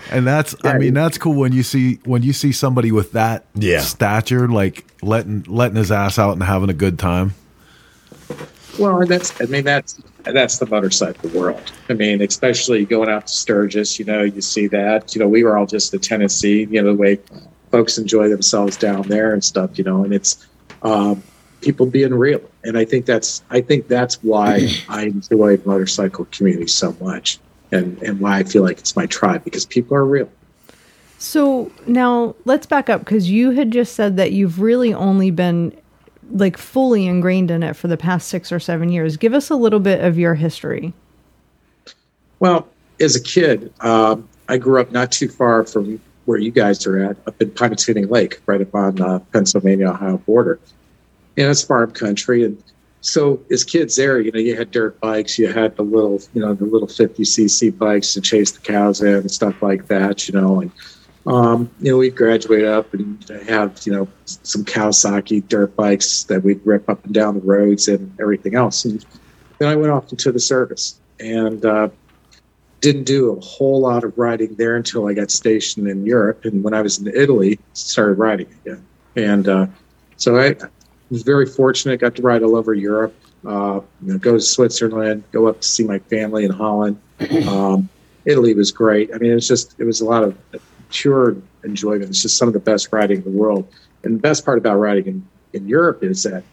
and 0.10 0.26
that's 0.26 0.54
I 0.64 0.78
mean 0.78 0.94
that's 0.94 1.18
cool 1.18 1.34
when 1.34 1.52
you 1.52 1.62
see 1.62 1.94
when 2.04 2.22
you 2.22 2.32
see 2.32 2.52
somebody 2.52 2.92
with 2.92 3.12
that 3.12 3.44
Yeah. 3.54 3.80
stature, 3.80 4.48
like 4.48 4.84
letting 5.02 5.42
letting 5.48 5.76
his 5.76 5.90
ass 5.90 6.18
out 6.18 6.32
and 6.32 6.42
having 6.42 6.70
a 6.70 6.74
good 6.74 6.98
time. 6.98 7.34
Well, 8.78 9.00
and 9.00 9.10
that's 9.10 9.40
I 9.40 9.46
mean 9.46 9.64
that's 9.64 10.00
that's 10.24 10.58
the 10.58 10.66
motorcycle 10.66 11.30
world. 11.30 11.72
I 11.88 11.94
mean, 11.94 12.20
especially 12.20 12.84
going 12.84 13.08
out 13.08 13.26
to 13.26 13.32
Sturgis, 13.32 13.98
you 13.98 14.04
know, 14.04 14.22
you 14.22 14.40
see 14.40 14.66
that. 14.68 15.14
You 15.14 15.20
know, 15.20 15.28
we 15.28 15.44
were 15.44 15.56
all 15.56 15.66
just 15.66 15.92
the 15.92 15.98
Tennessee, 15.98 16.66
you 16.70 16.82
know, 16.82 16.92
the 16.92 16.94
way 16.94 17.18
folks 17.70 17.98
enjoy 17.98 18.28
themselves 18.28 18.76
down 18.76 19.02
there 19.02 19.32
and 19.32 19.42
stuff, 19.42 19.78
you 19.78 19.84
know, 19.84 20.04
and 20.04 20.12
it's 20.12 20.46
um, 20.82 21.22
people 21.60 21.86
being 21.86 22.14
real. 22.14 22.40
And 22.64 22.76
I 22.76 22.84
think 22.84 23.06
that's 23.06 23.42
I 23.50 23.60
think 23.60 23.88
that's 23.88 24.22
why 24.22 24.68
I 24.88 25.04
enjoy 25.04 25.58
motorcycle 25.64 26.26
community 26.26 26.66
so 26.66 26.96
much, 27.00 27.38
and 27.72 28.00
and 28.02 28.20
why 28.20 28.38
I 28.38 28.44
feel 28.44 28.62
like 28.62 28.78
it's 28.78 28.96
my 28.96 29.06
tribe 29.06 29.44
because 29.44 29.64
people 29.66 29.96
are 29.96 30.04
real. 30.04 30.30
So 31.18 31.72
now 31.86 32.34
let's 32.44 32.66
back 32.66 32.90
up 32.90 33.00
because 33.00 33.30
you 33.30 33.52
had 33.52 33.70
just 33.70 33.94
said 33.94 34.16
that 34.16 34.32
you've 34.32 34.60
really 34.60 34.92
only 34.92 35.30
been 35.30 35.74
like 36.30 36.56
fully 36.56 37.06
ingrained 37.06 37.50
in 37.50 37.62
it 37.62 37.76
for 37.76 37.88
the 37.88 37.96
past 37.96 38.28
six 38.28 38.50
or 38.52 38.60
seven 38.60 38.90
years. 38.90 39.16
Give 39.16 39.34
us 39.34 39.50
a 39.50 39.56
little 39.56 39.80
bit 39.80 40.04
of 40.04 40.18
your 40.18 40.34
history. 40.34 40.92
Well, 42.38 42.68
as 43.00 43.16
a 43.16 43.22
kid, 43.22 43.72
um, 43.80 44.28
I 44.48 44.58
grew 44.58 44.80
up 44.80 44.92
not 44.92 45.12
too 45.12 45.28
far 45.28 45.64
from 45.64 46.00
where 46.24 46.38
you 46.38 46.50
guys 46.50 46.86
are 46.86 46.98
at, 46.98 47.16
up 47.26 47.40
in 47.40 47.50
Pymatuning 47.50 48.10
Lake, 48.10 48.40
right 48.46 48.60
up 48.60 48.74
on 48.74 49.00
uh, 49.00 49.18
Pennsylvania 49.32 49.90
Ohio 49.90 50.18
border. 50.18 50.58
And 51.36 51.50
it's 51.50 51.62
farm 51.62 51.92
country, 51.92 52.44
and 52.44 52.62
so 53.06 53.40
as 53.52 53.62
kids 53.62 53.94
there, 53.94 54.20
you 54.20 54.32
know, 54.32 54.40
you 54.40 54.56
had 54.56 54.72
dirt 54.72 54.98
bikes, 55.00 55.38
you 55.38 55.46
had 55.46 55.76
the 55.76 55.82
little, 55.82 56.20
you 56.34 56.40
know, 56.40 56.54
the 56.54 56.64
little 56.64 56.88
50 56.88 57.22
cc 57.22 57.78
bikes 57.78 58.12
to 58.14 58.20
chase 58.20 58.50
the 58.50 58.60
cows 58.60 59.00
in 59.00 59.14
and 59.14 59.30
stuff 59.30 59.62
like 59.62 59.86
that, 59.86 60.26
you 60.26 60.34
know, 60.34 60.60
and 60.60 60.72
um, 61.26 61.70
you 61.80 61.90
know, 61.90 61.98
we'd 61.98 62.14
graduate 62.14 62.64
up 62.64 62.94
and 62.94 63.24
have, 63.48 63.84
you 63.84 63.92
know, 63.92 64.08
some 64.26 64.64
Kawasaki 64.64 65.46
dirt 65.48 65.74
bikes 65.74 66.24
that 66.24 66.44
we'd 66.44 66.64
rip 66.64 66.88
up 66.88 67.04
and 67.04 67.12
down 67.12 67.34
the 67.34 67.40
roads 67.40 67.88
and 67.88 68.14
everything 68.20 68.54
else. 68.54 68.84
And 68.84 69.04
then 69.58 69.68
I 69.68 69.74
went 69.74 69.90
off 69.90 70.10
into 70.12 70.30
the 70.30 70.38
service 70.38 71.00
and 71.18 71.64
uh, 71.64 71.88
didn't 72.80 73.04
do 73.04 73.32
a 73.32 73.40
whole 73.40 73.80
lot 73.80 74.04
of 74.04 74.16
riding 74.16 74.54
there 74.54 74.76
until 74.76 75.08
I 75.08 75.14
got 75.14 75.32
stationed 75.32 75.88
in 75.88 76.06
Europe. 76.06 76.44
And 76.44 76.62
when 76.62 76.74
I 76.74 76.82
was 76.82 76.98
in 76.98 77.08
Italy, 77.08 77.58
started 77.72 78.18
riding 78.18 78.48
again. 78.64 78.86
And 79.16 79.48
uh, 79.48 79.66
so 80.16 80.38
I 80.38 80.54
was 81.10 81.22
very 81.22 81.46
fortunate, 81.46 82.00
got 82.00 82.14
to 82.16 82.22
ride 82.22 82.44
all 82.44 82.54
over 82.54 82.72
Europe, 82.72 83.14
uh, 83.44 83.80
you 84.02 84.12
know, 84.12 84.18
go 84.18 84.34
to 84.34 84.40
Switzerland, 84.40 85.24
go 85.32 85.48
up 85.48 85.60
to 85.60 85.66
see 85.66 85.82
my 85.82 85.98
family 85.98 86.44
in 86.44 86.50
Holland. 86.50 87.00
Um, 87.48 87.88
Italy 88.26 88.54
was 88.54 88.72
great. 88.72 89.14
I 89.14 89.18
mean, 89.18 89.30
it 89.30 89.36
was 89.36 89.46
just, 89.46 89.76
it 89.78 89.84
was 89.84 90.00
a 90.00 90.04
lot 90.04 90.24
of 90.24 90.36
pure 90.90 91.36
enjoyment. 91.64 92.10
It's 92.10 92.22
just 92.22 92.36
some 92.36 92.48
of 92.48 92.54
the 92.54 92.60
best 92.60 92.88
riding 92.92 93.18
in 93.18 93.24
the 93.24 93.30
world. 93.30 93.66
And 94.02 94.16
the 94.16 94.20
best 94.20 94.44
part 94.44 94.58
about 94.58 94.76
riding 94.76 95.06
in, 95.06 95.28
in 95.52 95.68
Europe 95.68 96.02
is 96.02 96.22
that 96.22 96.44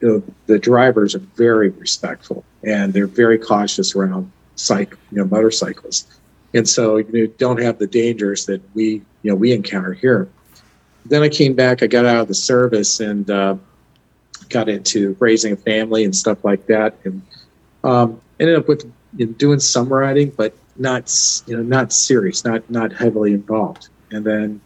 you 0.00 0.08
know, 0.08 0.22
the 0.46 0.58
drivers 0.58 1.14
are 1.14 1.20
very 1.36 1.70
respectful 1.70 2.44
and 2.62 2.92
they're 2.92 3.06
very 3.06 3.38
cautious 3.38 3.94
around 3.94 4.30
cyc, 4.56 4.90
you 5.10 5.18
know, 5.18 5.24
motorcycles. 5.24 6.06
And 6.54 6.68
so 6.68 6.96
you 6.96 7.28
don't 7.28 7.60
have 7.60 7.78
the 7.78 7.86
dangers 7.86 8.46
that 8.46 8.62
we, 8.74 9.02
you 9.22 9.30
know, 9.30 9.34
we 9.34 9.52
encounter 9.52 9.92
here. 9.92 10.28
Then 11.04 11.22
I 11.22 11.28
came 11.28 11.54
back, 11.54 11.82
I 11.82 11.86
got 11.86 12.04
out 12.04 12.20
of 12.20 12.28
the 12.28 12.34
service 12.34 13.00
and 13.00 13.30
uh, 13.30 13.56
got 14.48 14.68
into 14.68 15.16
raising 15.20 15.52
a 15.52 15.56
family 15.56 16.04
and 16.04 16.14
stuff 16.14 16.44
like 16.44 16.66
that. 16.66 16.96
And 17.04 17.22
um, 17.84 18.20
ended 18.40 18.56
up 18.56 18.68
with 18.68 18.90
you 19.16 19.26
know, 19.26 19.32
doing 19.32 19.60
some 19.60 19.88
riding, 19.88 20.30
but 20.30 20.54
not, 20.76 21.12
you 21.46 21.56
know, 21.56 21.62
not 21.62 21.92
serious, 21.92 22.44
not, 22.44 22.68
not 22.70 22.92
heavily 22.92 23.32
involved. 23.32 23.88
And 24.10 24.24
then 24.24 24.60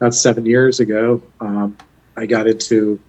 about 0.00 0.14
seven 0.14 0.46
years 0.46 0.80
ago, 0.80 1.22
um, 1.40 1.76
I 2.16 2.26
got 2.26 2.46
into 2.46 3.00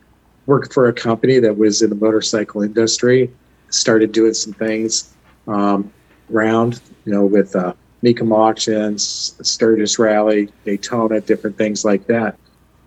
work 0.46 0.74
for 0.74 0.88
a 0.88 0.94
company 0.94 1.40
that 1.40 1.58
was 1.58 1.82
in 1.82 1.90
the 1.90 1.96
motorcycle 1.96 2.62
industry. 2.62 3.32
Started 3.70 4.12
doing 4.12 4.34
some 4.34 4.54
things 4.54 5.14
um, 5.48 5.92
around, 6.34 6.82
you 7.06 7.14
know, 7.14 7.26
with 7.26 7.56
uh, 7.56 7.74
Mecum 8.04 8.32
auctions, 8.34 9.36
Sturgis 9.42 10.00
Rally, 10.00 10.50
Daytona, 10.66 11.22
different 11.22 11.58
things 11.58 11.84
like 11.84 12.08
that. 12.08 12.38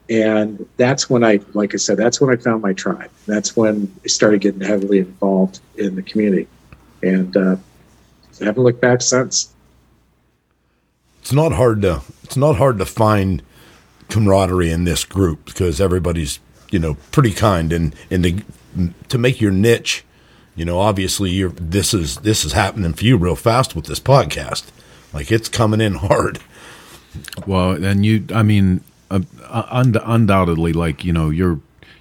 And 0.09 0.67
that's 0.77 1.09
when 1.09 1.23
I, 1.23 1.41
like 1.55 1.75
I 1.75 1.77
said, 1.77 1.97
that's 1.97 2.21
when 2.21 2.35
I 2.35 2.37
found 2.37 2.63
my 2.63 2.73
tribe. 2.73 3.11
That's 3.27 3.57
when 3.57 3.93
I 4.05 4.09
started 4.09 4.41
getting 4.41 4.61
heavily 4.61 4.99
involved 4.99 5.61
in 5.77 5.95
the 5.95 6.03
community, 6.03 6.49
and 7.03 7.37
uh, 7.37 7.57
I 8.41 8.45
haven't 8.45 8.63
looked 8.63 8.81
back 8.81 9.03
since. 9.03 9.53
it's 11.21 11.33
not 11.33 11.53
hard 11.53 11.83
to 11.83 12.03
it's 12.25 12.37
not 12.37 12.57
hard 12.57 12.79
to 12.79 12.87
find 12.87 13.43
camaraderie 14.09 14.71
in 14.71 14.85
this 14.85 15.05
group 15.05 15.45
because 15.45 15.81
everybody's 15.81 16.41
you 16.71 16.79
know 16.79 16.95
pretty 17.13 17.33
kind 17.33 17.73
and 17.73 17.95
and 18.11 18.25
to, 18.25 18.93
to 19.09 19.19
make 19.19 19.41
your 19.41 19.51
niche 19.53 20.05
you 20.57 20.65
know 20.65 20.79
obviously 20.79 21.31
you're 21.31 21.51
this 21.51 21.93
is 21.95 22.17
this 22.19 22.45
is 22.45 22.53
happening 22.53 22.93
for 22.93 23.05
you 23.05 23.17
real 23.17 23.37
fast 23.37 23.77
with 23.77 23.85
this 23.87 24.01
podcast 24.01 24.65
like 25.13 25.31
it's 25.31 25.49
coming 25.49 25.81
in 25.81 25.95
hard 25.95 26.39
Well, 27.45 27.73
and 27.73 28.07
you, 28.07 28.25
I 28.33 28.45
mean, 28.45 28.83
uh, 29.11 29.21
und- 29.49 29.99
undoubtedly, 30.05 30.73
like 30.73 31.05
you 31.05 31.13
know, 31.13 31.29
you're 31.29 31.59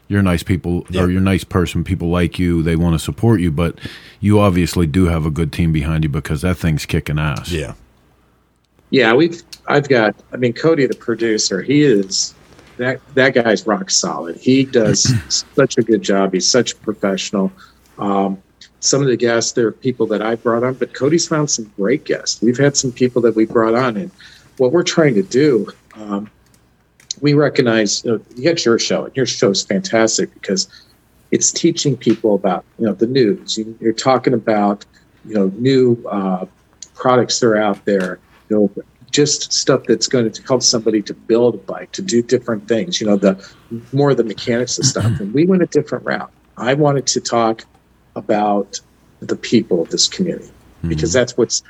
you're 0.10 0.22
nice 0.22 0.43
people 0.43 0.86
Yeah. 0.89 1.03
or 1.03 1.10
you're 1.10 1.22
a 1.22 1.24
nice 1.24 1.43
person. 1.45 1.84
People 1.86 2.10
like 2.10 2.38
you. 2.38 2.62
They 2.62 2.76
want 2.76 2.95
to 2.95 2.99
support 2.99 3.39
you, 3.39 3.51
but 3.51 3.80
you 4.20 4.39
obviously 4.39 4.86
do 4.88 5.05
have 5.05 5.26
a 5.26 5.32
good 5.32 5.53
team 5.53 5.72
behind 5.72 6.03
you 6.03 6.10
because 6.10 6.41
that 6.41 6.55
thing's 6.57 6.86
kicking 6.86 7.18
ass. 7.20 7.51
yeah 7.51 7.74
Yeah, 8.89 9.14
we've. 9.14 9.41
I've 9.68 9.88
got. 9.88 10.16
I 10.34 10.38
mean, 10.38 10.53
Cody, 10.53 10.86
the 10.88 10.95
producer, 10.95 11.62
he 11.62 11.84
is 11.84 12.34
that 12.78 12.99
that 13.14 13.34
guy's 13.36 13.66
rock 13.68 13.91
solid. 13.91 14.36
He 14.38 14.64
does 14.66 15.14
such 15.55 15.78
a 15.78 15.84
good 15.84 16.01
job. 16.01 16.34
He's 16.34 16.47
such 16.49 16.74
a 16.74 16.76
professional. 16.78 17.51
Um, 17.99 18.41
some 18.80 19.01
of 19.01 19.07
the 19.07 19.18
guests, 19.18 19.51
there 19.51 19.68
are 19.68 19.72
people 19.74 20.07
that 20.07 20.22
I 20.22 20.36
brought 20.36 20.64
on, 20.64 20.74
but 20.76 20.93
Cody's 20.93 21.28
found 21.28 21.51
some 21.51 21.72
great 21.76 22.05
guests. 22.05 22.41
We've 22.41 22.57
had 22.57 22.76
some 22.78 22.91
people 22.93 23.22
that 23.24 23.36
we 23.36 23.45
brought 23.45 23.76
on, 23.76 23.97
and 23.97 24.10
what 24.57 24.72
we're 24.72 24.84
trying 24.84 25.14
to 25.16 25.24
do, 25.24 25.68
um, 25.95 26.30
we 27.22 27.34
recognize 27.34 28.03
you, 28.03 28.11
know, 28.11 28.22
you 28.36 28.43
got 28.43 28.65
your 28.65 28.80
show, 28.80 29.05
and 29.05 29.15
your 29.15 29.26
show 29.26 29.49
is 29.49 29.63
fantastic 29.63 30.34
because 30.34 30.67
it's 31.32 31.51
teaching 31.51 31.95
people 31.95 32.36
about 32.36 32.65
you 32.78 32.86
know 32.86 32.93
the 32.93 33.07
news. 33.07 33.57
You, 33.57 33.78
you're 33.80 33.93
talking 33.93 34.34
about 34.34 34.86
you 35.26 35.36
know 35.36 35.51
new 35.57 36.03
uh, 36.09 36.45
products 36.95 37.39
that 37.39 37.47
are 37.47 37.57
out 37.57 37.84
there. 37.86 38.20
You 38.49 38.57
know, 38.57 38.84
just 39.11 39.51
stuff 39.51 39.84
that's 39.86 40.07
going 40.07 40.32
to 40.32 40.43
help 40.43 40.63
somebody 40.63 41.01
to 41.03 41.13
build 41.13 41.55
a 41.55 41.57
bike, 41.57 41.91
to 41.93 42.01
do 42.01 42.22
different 42.22 42.67
things. 42.67 43.01
You 43.01 43.07
know, 43.07 43.17
the 43.17 43.53
more 43.91 44.11
of 44.11 44.17
the 44.17 44.24
mechanics 44.24 44.78
of 44.78 44.86
stuff. 44.86 45.20
And 45.20 45.34
we 45.34 45.45
went 45.45 45.63
a 45.63 45.67
different 45.67 46.05
route. 46.05 46.32
I 46.57 46.74
wanted 46.74 47.07
to 47.07 47.22
talk 47.22 47.65
about 48.15 48.80
the 49.22 49.36
people 49.36 49.82
of 49.82 49.89
this 49.89 50.07
community 50.07 50.51
because 50.88 51.11
that's 51.11 51.36
what's 51.38 51.63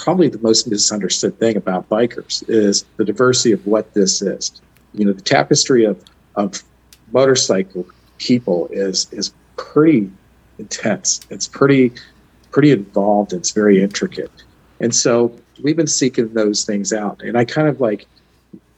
probably 0.00 0.28
the 0.28 0.38
most 0.38 0.66
misunderstood 0.66 1.38
thing 1.38 1.56
about 1.56 1.86
bikers 1.90 2.42
is 2.48 2.84
the 2.96 3.04
diversity 3.04 3.52
of 3.52 3.66
what 3.66 3.92
this 3.92 4.22
is. 4.22 4.60
You 4.94 5.04
know, 5.04 5.12
the 5.12 5.20
tapestry 5.22 5.84
of 5.84 6.02
of 6.36 6.62
motorcycle 7.12 7.86
people 8.18 8.68
is 8.72 9.06
is 9.12 9.32
pretty 9.56 10.10
intense. 10.58 11.20
It's 11.30 11.46
pretty 11.46 11.92
pretty 12.50 12.70
involved. 12.72 13.32
It's 13.32 13.50
very 13.50 13.82
intricate, 13.82 14.32
and 14.80 14.94
so 14.94 15.32
we've 15.62 15.76
been 15.76 15.86
seeking 15.86 16.32
those 16.32 16.64
things 16.64 16.92
out. 16.92 17.20
And 17.22 17.36
I 17.36 17.44
kind 17.44 17.68
of 17.68 17.80
like, 17.80 18.06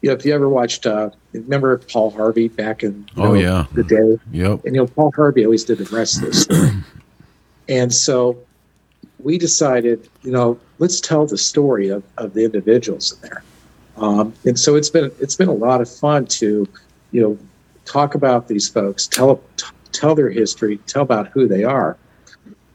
you 0.01 0.11
know, 0.11 0.13
if 0.15 0.27
you 0.27 0.35
ever 0.35 0.49
watched, 0.49 0.87
uh, 0.87 1.11
remember 1.33 1.79
Paul 1.79 2.11
Harvey 2.11 2.49
back 2.49 2.83
in 2.83 3.07
Oh, 3.17 3.27
know, 3.27 3.35
yeah. 3.35 3.67
the 3.75 3.85
day, 3.85 4.19
Yep. 4.33 4.65
and 4.65 4.75
you 4.75 4.81
know, 4.83 4.87
Paul 4.89 5.13
Harvey 5.15 5.45
always 5.45 5.63
did 5.63 5.79
the 5.79 5.85
rest 5.97 6.21
wrestler's 6.21 6.43
story. 6.43 6.71
and 7.69 7.95
so 7.95 8.37
we 9.23 9.39
decided, 9.39 10.09
you 10.23 10.31
know, 10.31 10.59
let's 10.79 11.01
tell 11.01 11.27
the 11.27 11.39
story 11.39 11.89
of, 11.89 12.03
of 12.19 12.35
the 12.35 12.45
individuals 12.45 13.13
in 13.13 13.29
there. 13.29 13.43
Um, 13.97 14.33
and 14.45 14.59
so 14.59 14.75
it's 14.75 14.91
been 14.91 15.11
it's 15.21 15.37
been 15.37 15.49
a 15.49 15.55
lot 15.55 15.81
of 15.81 15.91
fun 15.91 16.27
to, 16.27 16.67
you 17.11 17.23
know, 17.23 17.39
talk 17.85 18.15
about 18.15 18.49
these 18.49 18.69
folks, 18.69 19.07
tell 19.07 19.43
t- 19.57 19.67
tell 19.93 20.15
their 20.15 20.31
history, 20.31 20.79
tell 20.87 21.03
about 21.03 21.29
who 21.29 21.47
they 21.47 21.65
are. 21.65 21.97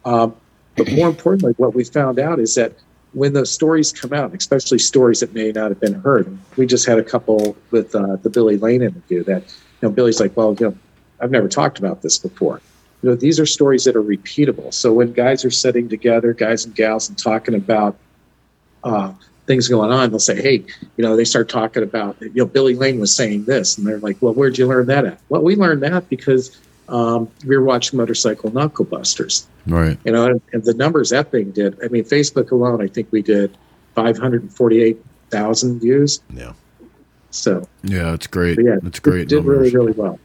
Um, 0.06 0.36
but 0.76 0.91
more 0.91 1.10
importantly, 1.10 1.54
what 1.58 1.74
we 1.74 1.84
found 1.84 2.20
out 2.20 2.39
is 2.39 2.56
that 2.56 2.74
when 3.14 3.34
those 3.34 3.52
stories 3.52 3.91
come 3.91 4.14
out, 4.14 4.34
especially 4.36 4.78
stories 4.78 5.22
that 5.22 5.34
may 5.34 5.52
not 5.52 5.72
have 5.72 5.80
been 5.80 5.95
heard, 5.95 6.38
we 6.56 6.68
just 6.68 6.86
had 6.86 7.00
a 7.00 7.04
couple 7.04 7.58
with 7.72 7.95
uh, 7.95 8.18
the 8.18 8.30
Billy 8.30 8.58
Lane 8.58 8.84
interview 8.84 9.24
that, 9.24 9.41
you 9.41 9.88
know, 9.88 9.89
Billy's 9.89 10.20
like, 10.20 10.38
well, 10.38 10.56
you 10.60 10.68
know, 10.68 10.78
I've 11.20 11.32
never 11.32 11.48
talked 11.48 11.80
about 11.80 12.04
this 12.04 12.20
before. 12.20 12.62
You 13.04 13.10
know, 13.10 13.16
these 13.16 13.39
are 13.39 13.45
stories 13.45 13.84
that 13.84 13.95
are 13.95 14.04
repeatable. 14.04 14.74
So 14.74 14.91
when 14.93 15.14
guys 15.14 15.45
are 15.45 15.52
sitting 15.52 15.88
together, 15.88 16.34
guys 16.34 16.66
and 16.66 16.74
gals, 16.74 17.10
and 17.10 17.18
talking 17.18 17.54
about 17.56 17.95
uh, 18.84 19.14
things 19.45 19.68
going 19.68 19.91
on, 19.91 20.10
they'll 20.10 20.20
say, 20.20 20.41
hey, 20.41 20.66
you 20.98 21.04
know, 21.04 21.16
they 21.16 21.24
start 21.26 21.48
talking 21.48 21.84
about, 21.84 22.20
you 22.22 22.32
know, 22.36 22.45
Billy 22.45 22.74
Lane 22.76 23.00
was 23.00 23.16
saying 23.16 23.45
this. 23.45 23.78
And 23.78 23.86
they're 23.86 24.00
like, 24.00 24.18
well, 24.22 24.34
where'd 24.34 24.58
you 24.58 24.68
learn 24.68 24.88
that 24.88 25.06
at? 25.06 25.20
Well, 25.30 25.43
we 25.43 25.56
learned 25.56 25.84
that 25.84 26.10
because 26.10 26.58
um, 26.89 27.30
we 27.45 27.56
were 27.56 27.64
watching 27.64 27.98
Motorcycle 27.98 28.52
Knuckle 28.52 28.86
Busters. 28.86 29.48
Right. 29.68 30.00
You 30.04 30.12
know, 30.14 30.26
and, 30.26 30.41
and 30.54 30.64
the 30.64 30.74
numbers 30.74 31.12
that 31.12 31.30
thing 31.32 31.52
did, 31.52 31.78
I 31.84 31.89
mean, 31.89 32.04
Facebook 32.04 32.52
alone, 32.52 32.82
I 32.82 32.88
think 32.88 33.10
we 33.12 33.22
did 33.22 33.56
548,000 33.95 35.80
views. 35.80 36.22
Yeah. 36.34 36.54
So, 37.30 37.68
Yeah, 37.84 38.14
it's 38.14 38.28
great. 38.28 38.56
but 38.56 38.66
yeah, 38.66 38.78
it's 38.84 39.00
great. 39.00 39.22
It 39.22 39.30
did 39.30 39.38
numbers. 39.38 39.58
really, 39.58 39.76
really 39.76 39.91
well. 39.91 40.20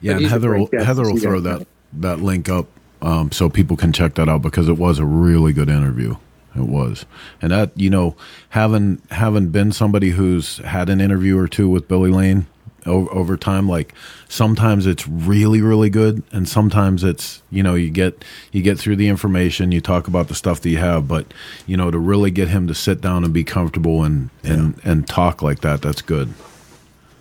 Yeah, 0.00 0.14
But 0.14 0.22
and 0.22 0.26
Heather 0.26 0.56
will, 0.56 0.68
Heather 0.72 1.02
will 1.04 1.16
throw 1.16 1.40
that 1.40 1.66
that 1.94 2.20
link 2.20 2.48
up 2.48 2.66
um, 3.02 3.30
so 3.32 3.48
people 3.48 3.76
can 3.76 3.92
check 3.92 4.14
that 4.14 4.28
out 4.28 4.42
because 4.42 4.68
it 4.68 4.78
was 4.78 4.98
a 4.98 5.04
really 5.04 5.52
good 5.52 5.68
interview. 5.68 6.16
It 6.56 6.66
was, 6.66 7.04
and 7.40 7.52
that 7.52 7.70
you 7.76 7.90
know 7.90 8.16
having 8.50 9.00
having 9.10 9.48
been 9.50 9.70
somebody 9.70 10.10
who's 10.10 10.58
had 10.58 10.88
an 10.88 11.00
interview 11.00 11.38
or 11.38 11.46
two 11.46 11.68
with 11.68 11.86
Billy 11.86 12.10
Lane 12.10 12.46
over, 12.86 13.12
over 13.12 13.36
time, 13.36 13.68
like 13.68 13.94
sometimes 14.28 14.86
it's 14.86 15.06
really 15.06 15.60
really 15.60 15.90
good, 15.90 16.22
and 16.32 16.48
sometimes 16.48 17.04
it's 17.04 17.42
you 17.50 17.62
know 17.62 17.74
you 17.74 17.90
get 17.90 18.24
you 18.50 18.62
get 18.62 18.78
through 18.78 18.96
the 18.96 19.08
information, 19.08 19.70
you 19.70 19.80
talk 19.80 20.08
about 20.08 20.28
the 20.28 20.34
stuff 20.34 20.60
that 20.62 20.70
you 20.70 20.78
have, 20.78 21.06
but 21.06 21.32
you 21.66 21.76
know 21.76 21.90
to 21.90 21.98
really 21.98 22.30
get 22.30 22.48
him 22.48 22.66
to 22.66 22.74
sit 22.74 23.00
down 23.00 23.24
and 23.24 23.32
be 23.32 23.44
comfortable 23.44 24.02
and 24.02 24.30
and 24.42 24.80
and 24.84 25.06
talk 25.06 25.42
like 25.42 25.60
that, 25.60 25.82
that's 25.82 26.02
good. 26.02 26.34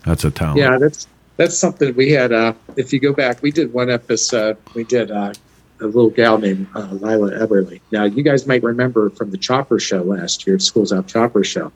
That's 0.06 0.24
a 0.24 0.32
talent. 0.32 0.60
Yeah, 0.60 0.78
that's 0.80 1.08
that's 1.38 1.58
something 1.58 1.96
we 1.96 2.12
had. 2.12 2.32
Uh, 2.32 2.54
if 2.76 2.92
you 2.92 3.00
go 3.00 3.14
back, 3.14 3.42
we 3.42 3.52
did 3.52 3.72
one 3.74 3.90
episode. 3.90 4.58
We 4.74 4.84
did 4.84 5.12
uh, 5.12 5.34
a 5.80 5.86
little 5.86 6.10
gal 6.10 6.38
named 6.38 6.68
uh, 6.76 6.88
Lila 6.92 7.32
Eberly. 7.32 7.80
Now, 7.92 8.04
you 8.04 8.24
guys 8.24 8.48
might 8.48 8.64
remember 8.64 9.10
from 9.12 9.32
the 9.32 9.38
Chopper 9.38 9.80
Show 9.80 10.04
last 10.04 10.46
year, 10.48 10.60
Schools 10.60 10.92
Out 10.92 11.08
Chopper 11.08 11.44
Show. 11.44 11.72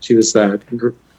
She 0.00 0.14
was 0.14 0.32
that 0.34 0.62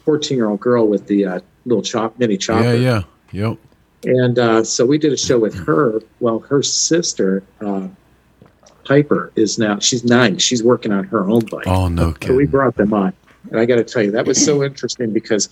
fourteen-year-old 0.04 0.60
girl 0.60 0.86
with 0.86 1.06
the 1.06 1.24
uh, 1.24 1.40
little 1.64 1.82
chop 1.82 2.18
mini 2.18 2.36
chopper. 2.36 2.74
yeah, 2.76 3.02
yeah, 3.32 3.48
yep. 3.48 3.58
And 4.04 4.38
uh, 4.38 4.62
so 4.62 4.86
we 4.86 4.98
did 4.98 5.12
a 5.12 5.16
show 5.16 5.38
with 5.38 5.54
her. 5.54 6.00
Well, 6.20 6.38
her 6.40 6.62
sister, 6.62 7.42
uh, 7.60 7.88
Piper, 8.84 9.32
is 9.34 9.58
now 9.58 9.80
she's 9.80 10.04
nine. 10.04 10.38
She's 10.38 10.62
working 10.62 10.92
on 10.92 11.04
her 11.04 11.28
own 11.28 11.44
bike. 11.46 11.66
Oh 11.66 11.88
no, 11.88 12.14
So 12.22 12.34
we 12.34 12.46
brought 12.46 12.76
them 12.76 12.92
on. 12.92 13.12
And 13.50 13.58
I 13.58 13.64
got 13.64 13.76
to 13.76 13.84
tell 13.84 14.02
you, 14.02 14.12
that 14.12 14.26
was 14.26 14.44
so 14.44 14.62
interesting 14.62 15.12
because 15.12 15.48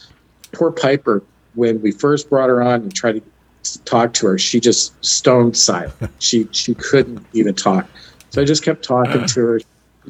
poor 0.52 0.70
Piper, 0.70 1.22
when 1.54 1.80
we 1.82 1.92
first 1.92 2.28
brought 2.28 2.48
her 2.48 2.62
on 2.62 2.82
and 2.82 2.94
tried 2.94 3.22
to 3.62 3.82
talk 3.84 4.12
to 4.14 4.26
her, 4.26 4.38
she 4.38 4.60
just 4.60 5.04
stone 5.04 5.54
silent. 5.54 5.94
she 6.18 6.48
she 6.52 6.74
couldn't 6.74 7.24
even 7.32 7.54
talk. 7.54 7.88
So 8.30 8.42
I 8.42 8.44
just 8.44 8.64
kept 8.64 8.84
talking 8.84 9.26
to 9.26 9.40
her, 9.40 9.60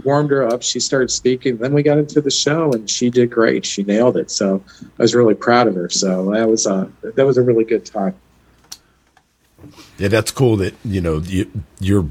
warmed 0.03 0.31
her 0.31 0.47
up. 0.47 0.63
She 0.63 0.81
started 0.81 1.11
speaking. 1.11 1.59
Then 1.59 1.75
we 1.75 1.83
got 1.83 1.99
into 1.99 2.21
the 2.21 2.31
show, 2.31 2.73
and 2.73 2.89
she 2.89 3.11
did 3.11 3.31
great. 3.31 3.67
She 3.67 3.83
nailed 3.83 4.17
it. 4.17 4.31
So 4.31 4.63
I 4.83 5.03
was 5.03 5.15
really 5.15 5.35
proud 5.35 5.69
of 5.69 5.75
her. 5.75 5.89
So 5.91 6.31
that 6.31 6.49
was 6.49 6.67
a 6.67 6.91
that 7.03 7.27
was 7.27 7.37
a 7.37 7.43
really 7.43 7.65
good 7.65 7.85
time. 7.85 8.15
Yeah, 9.99 10.09
that's 10.09 10.31
cool 10.31 10.57
that 10.57 10.75
you 10.85 11.01
know 11.01 11.19
you, 11.19 11.51
you're 11.81 12.09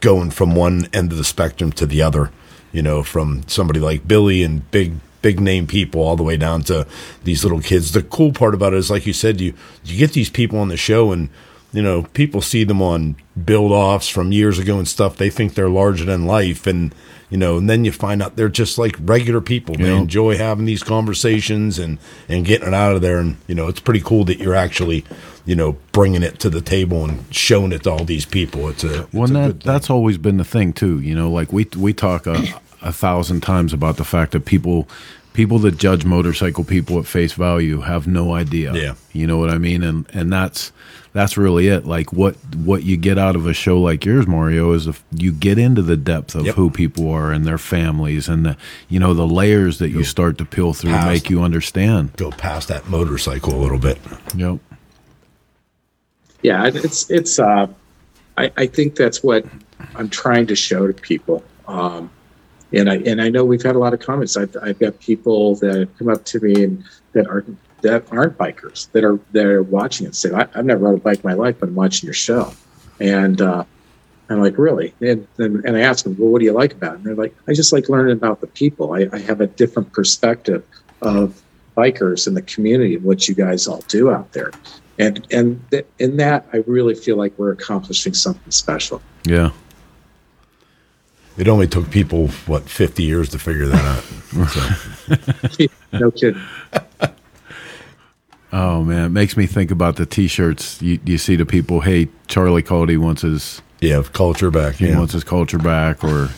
going 0.00 0.30
from 0.30 0.54
one 0.54 0.88
end 0.92 1.12
of 1.12 1.18
the 1.18 1.24
spectrum 1.24 1.72
to 1.72 1.86
the 1.86 2.02
other. 2.02 2.30
You 2.72 2.82
know, 2.82 3.02
from 3.02 3.44
somebody 3.46 3.80
like 3.80 4.06
Billy 4.06 4.42
and 4.42 4.68
big 4.70 4.94
big 5.26 5.40
name 5.40 5.66
people 5.66 6.00
all 6.06 6.16
the 6.16 6.22
way 6.30 6.36
down 6.36 6.62
to 6.62 6.86
these 7.24 7.42
little 7.44 7.60
kids. 7.60 7.92
The 7.92 8.02
cool 8.02 8.32
part 8.32 8.54
about 8.54 8.72
it 8.74 8.78
is, 8.78 8.90
like 8.90 9.06
you 9.06 9.12
said, 9.12 9.40
you 9.40 9.52
you 9.84 9.96
get 9.98 10.12
these 10.12 10.30
people 10.30 10.58
on 10.58 10.68
the 10.68 10.76
show 10.76 11.12
and. 11.12 11.28
You 11.72 11.82
know, 11.82 12.04
people 12.14 12.40
see 12.40 12.64
them 12.64 12.80
on 12.80 13.16
build 13.44 13.70
offs 13.70 14.08
from 14.08 14.32
years 14.32 14.58
ago 14.58 14.78
and 14.78 14.88
stuff. 14.88 15.16
They 15.16 15.28
think 15.28 15.52
they're 15.54 15.68
larger 15.82 16.06
than 16.06 16.24
life, 16.24 16.66
and 16.66 16.94
you 17.28 17.36
know, 17.36 17.58
and 17.58 17.68
then 17.68 17.84
you 17.84 17.92
find 17.92 18.22
out 18.22 18.36
they're 18.36 18.48
just 18.62 18.78
like 18.78 18.96
regular 19.02 19.42
people. 19.42 19.74
They 19.74 19.90
Yeah. 19.92 19.98
enjoy 20.00 20.38
having 20.38 20.64
these 20.64 20.82
conversations 20.82 21.78
and 21.78 21.98
and 22.30 22.46
getting 22.46 22.68
it 22.68 22.72
out 22.74 22.94
of 22.96 23.02
there. 23.02 23.18
And 23.18 23.36
you 23.46 23.54
know, 23.54 23.68
it's 23.68 23.80
pretty 23.80 24.00
cool 24.00 24.24
that 24.24 24.38
you're 24.38 24.54
actually, 24.54 25.04
you 25.44 25.54
know, 25.54 25.76
bringing 25.92 26.22
it 26.22 26.38
to 26.38 26.48
the 26.48 26.62
table 26.62 27.04
and 27.04 27.24
showing 27.30 27.72
it 27.72 27.82
to 27.82 27.90
all 27.90 28.04
these 28.04 28.24
people. 28.24 28.68
It's 28.70 28.84
a 28.84 29.02
it's 29.02 29.12
Well, 29.12 29.24
a 29.24 29.26
and 29.26 29.34
good 29.52 29.60
that 29.60 29.64
that's 29.72 29.90
always 29.90 30.16
been 30.16 30.38
the 30.38 30.44
thing 30.56 30.72
too. 30.72 31.00
You 31.00 31.14
know, 31.14 31.30
like 31.30 31.52
we 31.52 31.66
we 31.76 31.92
talk 31.92 32.26
a, 32.26 32.42
a 32.80 32.92
thousand 32.92 33.40
times 33.42 33.74
about 33.74 33.96
the 33.98 34.04
fact 34.04 34.32
that 34.32 34.46
people 34.46 34.88
people 35.36 35.58
that 35.60 35.76
judge 35.78 36.04
motorcycle 36.04 36.64
people 36.64 36.98
at 36.98 37.06
face 37.06 37.34
value 37.34 37.82
have 37.82 38.06
no 38.08 38.34
idea. 38.34 38.72
Yeah. 38.74 38.94
you 39.12 39.26
know 39.26 39.36
what 39.38 39.50
I 39.50 39.58
mean, 39.58 39.82
and 39.84 40.06
and 40.12 40.32
that's 40.32 40.72
that's 41.12 41.36
really 41.36 41.68
it. 41.68 41.86
Like 41.86 42.12
what 42.12 42.34
what 42.56 42.82
you 42.82 42.96
get 42.96 43.18
out 43.18 43.36
of 43.36 43.46
a 43.46 43.52
show 43.54 43.80
like 43.80 44.04
yours, 44.04 44.26
Mario, 44.26 44.72
is 44.72 44.86
if 44.86 45.04
you 45.12 45.32
get 45.32 45.58
into 45.58 45.82
the 45.82 45.96
depth 45.96 46.34
of 46.34 46.46
Yep. 46.46 46.54
who 46.56 46.70
people 46.70 47.08
are 47.10 47.30
and 47.32 47.44
their 47.44 47.58
families 47.58 48.28
and 48.28 48.44
the 48.46 48.56
you 48.88 48.98
know 48.98 49.14
the 49.14 49.26
layers 49.26 49.78
that 49.78 49.90
you 49.90 50.02
start 50.04 50.38
to 50.38 50.44
peel 50.44 50.72
through 50.72 50.90
past- 50.92 51.06
make 51.08 51.30
you 51.30 51.42
understand. 51.42 52.12
go 52.16 52.30
past 52.30 52.68
that 52.68 52.88
motorcycle 52.88 53.54
a 53.54 53.60
little 53.60 53.78
bit. 53.78 53.98
Yep. 54.34 54.58
yeah 56.42 56.66
it's 56.72 57.10
it's 57.10 57.38
uh 57.38 57.66
I, 58.38 58.52
I 58.56 58.66
think 58.66 58.94
that's 58.96 59.22
what 59.22 59.44
i'm 59.94 60.08
trying 60.10 60.46
to 60.48 60.54
show 60.56 60.86
to 60.86 60.92
people 60.92 61.42
um 61.66 62.10
and 62.72 62.90
i 62.90 62.96
and 62.98 63.20
i 63.20 63.28
know 63.28 63.44
we've 63.44 63.62
had 63.62 63.76
a 63.76 63.78
lot 63.78 63.94
of 63.94 64.00
comments 64.00 64.36
i've, 64.36 64.54
I've 64.62 64.78
got 64.78 64.98
people 65.00 65.56
that 65.56 65.88
come 65.98 66.08
up 66.08 66.24
to 66.26 66.40
me 66.40 66.64
and 66.64 66.84
that 67.12 67.26
are 67.28 67.44
that 67.82 68.04
aren't 68.10 68.36
bikers 68.36 68.90
that 68.92 69.04
are 69.04 69.18
that 69.32 69.46
are 69.46 69.62
watching 69.62 70.06
it 70.06 70.14
say 70.14 70.32
I, 70.32 70.48
i've 70.54 70.64
never 70.64 70.84
rode 70.84 70.98
a 70.98 71.00
bike 71.00 71.18
in 71.18 71.28
my 71.28 71.34
life 71.34 71.56
but 71.60 71.68
i'm 71.68 71.74
watching 71.74 72.06
your 72.06 72.14
show 72.14 72.52
and 73.00 73.40
uh 73.40 73.64
I'm 74.28 74.40
like, 74.40 74.58
really? 74.58 74.94
And, 75.00 75.26
and 75.38 75.64
and 75.64 75.76
I 75.76 75.80
ask 75.80 76.04
them, 76.04 76.16
well, 76.18 76.30
what 76.30 76.40
do 76.40 76.44
you 76.44 76.52
like 76.52 76.72
about 76.72 76.94
it? 76.94 76.96
And 76.96 77.04
they're 77.04 77.14
like, 77.14 77.34
I 77.46 77.52
just 77.52 77.72
like 77.72 77.88
learning 77.88 78.16
about 78.16 78.40
the 78.40 78.48
people. 78.48 78.92
I, 78.92 79.08
I 79.12 79.18
have 79.20 79.40
a 79.40 79.46
different 79.46 79.92
perspective 79.92 80.64
of 81.02 81.40
bikers 81.76 82.26
and 82.26 82.36
the 82.36 82.42
community 82.42 82.96
and 82.96 83.04
what 83.04 83.28
you 83.28 83.34
guys 83.34 83.68
all 83.68 83.82
do 83.88 84.10
out 84.10 84.32
there. 84.32 84.50
And 84.98 85.26
and 85.30 85.62
th- 85.70 85.86
in 85.98 86.16
that, 86.16 86.46
I 86.52 86.58
really 86.66 86.94
feel 86.94 87.16
like 87.16 87.38
we're 87.38 87.52
accomplishing 87.52 88.14
something 88.14 88.50
special. 88.50 89.00
Yeah. 89.24 89.50
It 91.38 91.48
only 91.48 91.66
took 91.66 91.90
people 91.90 92.28
what 92.46 92.62
50 92.68 93.02
years 93.02 93.28
to 93.30 93.38
figure 93.38 93.66
that 93.66 93.84
out. 93.84 94.48
So, 94.48 95.66
no 95.98 96.10
kidding. 96.10 96.40
Oh 98.52 98.82
man, 98.84 99.06
it 99.06 99.08
makes 99.10 99.36
me 99.36 99.44
think 99.46 99.70
about 99.70 99.96
the 99.96 100.06
T-shirts. 100.06 100.80
You, 100.80 100.98
you 101.04 101.18
see 101.18 101.36
the 101.36 101.44
people, 101.44 101.80
hey, 101.80 102.08
Charlie 102.28 102.62
Cody 102.62 102.96
wants 102.96 103.22
his 103.22 103.60
yeah, 103.80 104.02
culture 104.12 104.50
back. 104.50 104.76
he 104.76 104.86
Yeah. 104.86 104.98
wants 104.98 105.12
his 105.12 105.24
culture 105.24 105.58
back, 105.58 106.02
or 106.04 106.30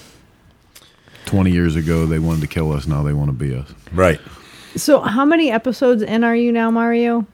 twenty 1.27 1.53
years 1.53 1.77
ago 1.77 2.07
they 2.07 2.19
wanted 2.19 2.41
to 2.41 2.47
kill 2.49 2.73
us, 2.73 2.87
now 2.87 3.03
they 3.03 3.13
want 3.13 3.29
to 3.29 3.35
be 3.35 3.55
us. 3.55 3.73
Right. 3.93 4.19
So, 4.75 5.01
how 5.01 5.25
many 5.25 5.51
episodes 5.53 6.03
in 6.03 6.25
are 6.25 6.35
you 6.35 6.51
now, 6.51 6.71
Mario? 6.71 7.27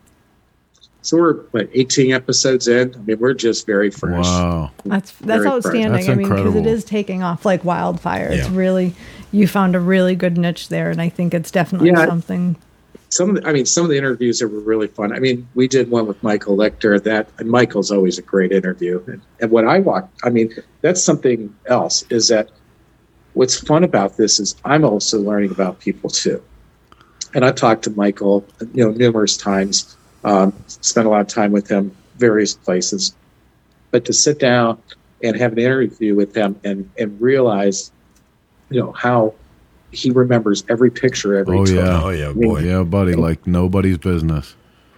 So 1.05 1.19
we're 1.19 1.35
what 1.51 1.69
18 1.75 2.13
episodes 2.13 2.67
in. 2.67 2.95
I 2.95 2.99
mean, 2.99 3.19
we're 3.19 3.35
just 3.35 3.67
very 3.67 3.91
fresh. 3.91 4.25
Wow, 4.25 4.71
That's 4.87 5.13
that's 5.13 5.43
Very 5.43 5.47
outstanding. 5.47 5.93
That's 5.93 6.09
I 6.09 6.15
mean, 6.15 6.31
because 6.31 6.55
it 6.55 6.65
is 6.65 6.83
taking 6.83 7.23
off 7.23 7.45
like 7.45 7.63
wildfire. 7.63 8.29
It's 8.33 8.49
really 8.49 8.95
you 9.31 9.47
found 9.47 9.77
a 9.77 9.81
really 9.81 10.17
good 10.17 10.39
niche 10.39 10.71
there, 10.71 10.91
and 10.91 11.03
I 11.03 11.11
think 11.11 11.35
it's 11.35 11.51
definitely 11.51 11.91
Yeah. 11.91 12.07
something. 12.07 12.57
Some 13.11 13.37
of 13.37 13.43
the, 13.43 13.47
I 13.49 13.53
mean, 13.53 13.67
some 13.67 13.85
of 13.85 13.91
the 13.91 13.99
interviews 13.99 14.39
that 14.39 14.49
were 14.49 14.61
really 14.61 14.87
fun. 14.87 15.13
I 15.13 15.19
mean, 15.19 15.47
we 15.55 15.69
did 15.69 15.91
one 15.91 16.07
with 16.07 16.21
Michael 16.23 16.57
Lichter. 16.57 17.01
That 17.03 17.29
and 17.39 17.51
Michael's 17.51 17.91
always 17.91 18.17
a 18.19 18.23
great 18.23 18.51
interview. 18.51 19.03
And, 19.07 19.21
and 19.41 19.51
what 19.51 19.67
I 19.67 19.81
walk, 19.81 20.09
I 20.25 20.31
mean, 20.31 20.55
that's 20.81 21.03
something 21.03 21.55
else. 21.67 22.03
Is 22.09 22.29
that 22.29 22.49
what's 23.35 23.61
fun 23.61 23.85
about 23.85 24.17
this 24.17 24.41
is 24.41 24.57
I'm 24.65 24.85
also 24.85 25.21
learning 25.21 25.51
about 25.51 25.81
people 25.81 26.09
too. 26.09 26.43
And 27.35 27.45
I've 27.45 27.57
talked 27.57 27.85
to 27.85 27.91
Michael, 27.91 28.47
you 28.73 28.87
know, 28.87 28.91
numerous 28.91 29.37
times. 29.37 29.99
Um, 30.25 30.53
spent 30.67 31.07
a 31.07 31.11
lot 31.11 31.21
of 31.21 31.29
time 31.29 31.53
with 31.53 31.69
him, 31.69 31.95
various 32.17 32.55
places. 32.55 33.15
But 33.91 34.05
to 34.07 34.13
sit 34.13 34.39
down 34.39 34.81
and 35.23 35.37
have 35.37 35.53
an 35.53 35.59
interview 35.59 36.15
with 36.15 36.35
him 36.37 36.59
and 36.65 36.91
and 36.99 37.21
realize, 37.21 37.93
you 38.71 38.81
know, 38.81 38.93
how 38.93 39.35
he 39.93 40.11
remembers 40.11 40.65
every 40.69 40.91
picture, 40.91 41.37
every 41.37 41.59
Oh, 41.59 41.65
took. 41.67 41.77
yeah. 41.77 42.03
Oh 42.03 42.09
yeah, 42.11 42.33
boy. 42.33 42.61
yeah, 42.61 42.83
buddy, 42.83 43.15
like 43.15 43.47
nobody's 43.47 43.99
business. 43.99 44.57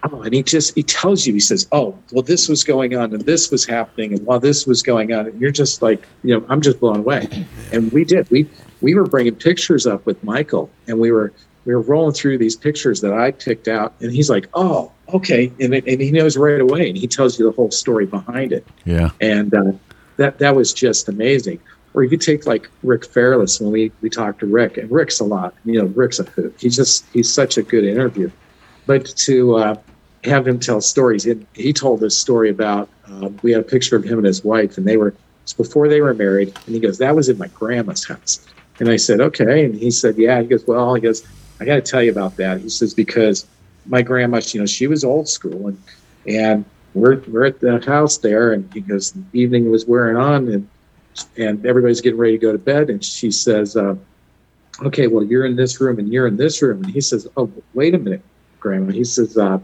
Oh, 0.09 0.21
and 0.21 0.33
he 0.33 0.43
just 0.43 0.73
he 0.75 0.83
tells 0.83 1.27
you 1.27 1.33
he 1.33 1.39
says, 1.39 1.67
"Oh, 1.71 1.97
well, 2.11 2.21
this 2.23 2.47
was 2.47 2.63
going 2.63 2.95
on, 2.95 3.13
and 3.13 3.21
this 3.25 3.51
was 3.51 3.65
happening, 3.65 4.13
and 4.13 4.25
while 4.25 4.39
this 4.39 4.65
was 4.65 4.81
going 4.81 5.11
on, 5.13 5.25
and 5.27 5.41
you're 5.41 5.51
just 5.51 5.81
like, 5.81 6.03
you 6.23 6.33
know, 6.39 6.45
I'm 6.49 6.61
just 6.61 6.79
blown 6.79 6.97
away." 6.97 7.27
And 7.73 7.91
we 7.91 8.05
did. 8.05 8.29
We 8.31 8.47
we 8.81 8.93
were 8.95 9.05
bringing 9.05 9.35
pictures 9.35 9.85
up 9.85 10.05
with 10.05 10.23
Michael, 10.23 10.69
and 10.87 10.99
we 10.99 11.11
were 11.11 11.33
we 11.65 11.73
were 11.75 11.81
rolling 11.81 12.13
through 12.13 12.37
these 12.37 12.55
pictures 12.55 13.01
that 13.01 13.11
I 13.13 13.31
picked 13.31 13.67
out, 13.67 13.93
and 13.99 14.11
he's 14.11 14.29
like, 14.29 14.47
"Oh, 14.53 14.91
okay," 15.13 15.51
and 15.59 15.73
and 15.73 16.01
he 16.01 16.11
knows 16.11 16.37
right 16.37 16.59
away, 16.61 16.89
and 16.89 16.97
he 16.97 17.07
tells 17.07 17.39
you 17.39 17.45
the 17.45 17.51
whole 17.51 17.71
story 17.71 18.05
behind 18.05 18.51
it 18.51 18.65
Yeah, 18.85 19.09
and 19.21 19.53
uh, 19.53 19.71
that 20.17 20.39
that 20.39 20.55
was 20.55 20.73
just 20.73 21.09
amazing. 21.09 21.59
or 21.93 22.03
you 22.03 22.09
could 22.09 22.21
take 22.21 22.45
like 22.45 22.69
Rick 22.83 23.05
Fairless 23.05 23.59
when 23.59 23.71
we 23.71 23.91
we 24.01 24.09
talked 24.09 24.39
to 24.39 24.45
Rick, 24.45 24.77
and 24.77 24.91
Rick's 24.91 25.19
a 25.19 25.23
lot. 25.23 25.53
You 25.65 25.79
know, 25.79 25.85
Rick's 25.85 26.19
a 26.19 26.23
hoot. 26.23 26.55
He's 26.59 26.75
just 26.75 27.05
he's 27.13 27.31
such 27.33 27.57
a 27.57 27.63
good 27.63 27.83
interview. 27.83 28.29
But 28.85 29.05
to 29.05 29.55
uh, 29.57 29.75
have 30.23 30.47
him 30.47 30.59
tell 30.59 30.79
stories, 30.79 31.23
he, 31.23 31.45
he 31.53 31.73
told 31.73 31.99
this 31.99 32.17
story 32.17 32.49
about 32.49 32.87
um, 33.07 33.37
we 33.43 33.51
had 33.51 33.61
a 33.61 33.65
picture 33.65 33.95
of 33.95 34.03
him 34.03 34.17
and 34.17 34.27
his 34.27 34.43
wife, 34.43 34.77
and 34.77 34.87
they 34.87 34.97
were 34.97 35.13
it's 35.43 35.53
before 35.53 35.87
they 35.87 36.01
were 36.01 36.13
married, 36.13 36.53
and 36.65 36.75
he 36.75 36.79
goes, 36.79 36.97
"That 36.97 37.15
was 37.15 37.29
in 37.29 37.37
my 37.37 37.47
grandma's 37.47 38.05
house." 38.05 38.45
And 38.79 38.89
I 38.89 38.97
said, 38.97 39.19
"Okay," 39.21 39.65
and 39.65 39.73
he 39.75 39.91
said, 39.91 40.17
"Yeah." 40.17 40.41
He 40.41 40.47
goes, 40.47 40.65
"Well," 40.67 40.93
he 40.93 41.01
goes, 41.01 41.23
"I 41.59 41.65
got 41.65 41.75
to 41.75 41.81
tell 41.81 42.03
you 42.03 42.11
about 42.11 42.35
that." 42.37 42.61
He 42.61 42.69
says 42.69 42.93
because 42.93 43.45
my 43.87 44.01
grandma, 44.01 44.41
you 44.45 44.59
know, 44.59 44.65
she 44.65 44.87
was 44.87 45.03
old 45.03 45.27
school, 45.27 45.67
and 45.67 45.81
and 46.27 46.65
we're 46.93 47.21
we're 47.27 47.45
at 47.45 47.59
the 47.59 47.79
house 47.85 48.17
there, 48.17 48.53
and 48.53 48.69
because 48.71 49.11
the 49.11 49.23
evening 49.33 49.71
was 49.71 49.85
wearing 49.85 50.17
on, 50.17 50.47
and 50.49 50.69
and 51.37 51.65
everybody's 51.65 52.01
getting 52.01 52.19
ready 52.19 52.33
to 52.33 52.41
go 52.41 52.51
to 52.51 52.57
bed, 52.57 52.89
and 52.89 53.03
she 53.03 53.31
says, 53.31 53.75
uh, 53.75 53.95
"Okay, 54.83 55.07
well, 55.07 55.23
you're 55.23 55.45
in 55.45 55.55
this 55.55 55.79
room, 55.79 55.99
and 55.99 56.11
you're 56.11 56.27
in 56.27 56.37
this 56.37 56.61
room," 56.61 56.83
and 56.83 56.93
he 56.93 57.01
says, 57.01 57.27
"Oh, 57.37 57.51
wait 57.73 57.95
a 57.95 57.97
minute, 57.97 58.21
Grandma." 58.59 58.91
He 58.91 59.03
says, 59.03 59.37
uh, 59.37 59.59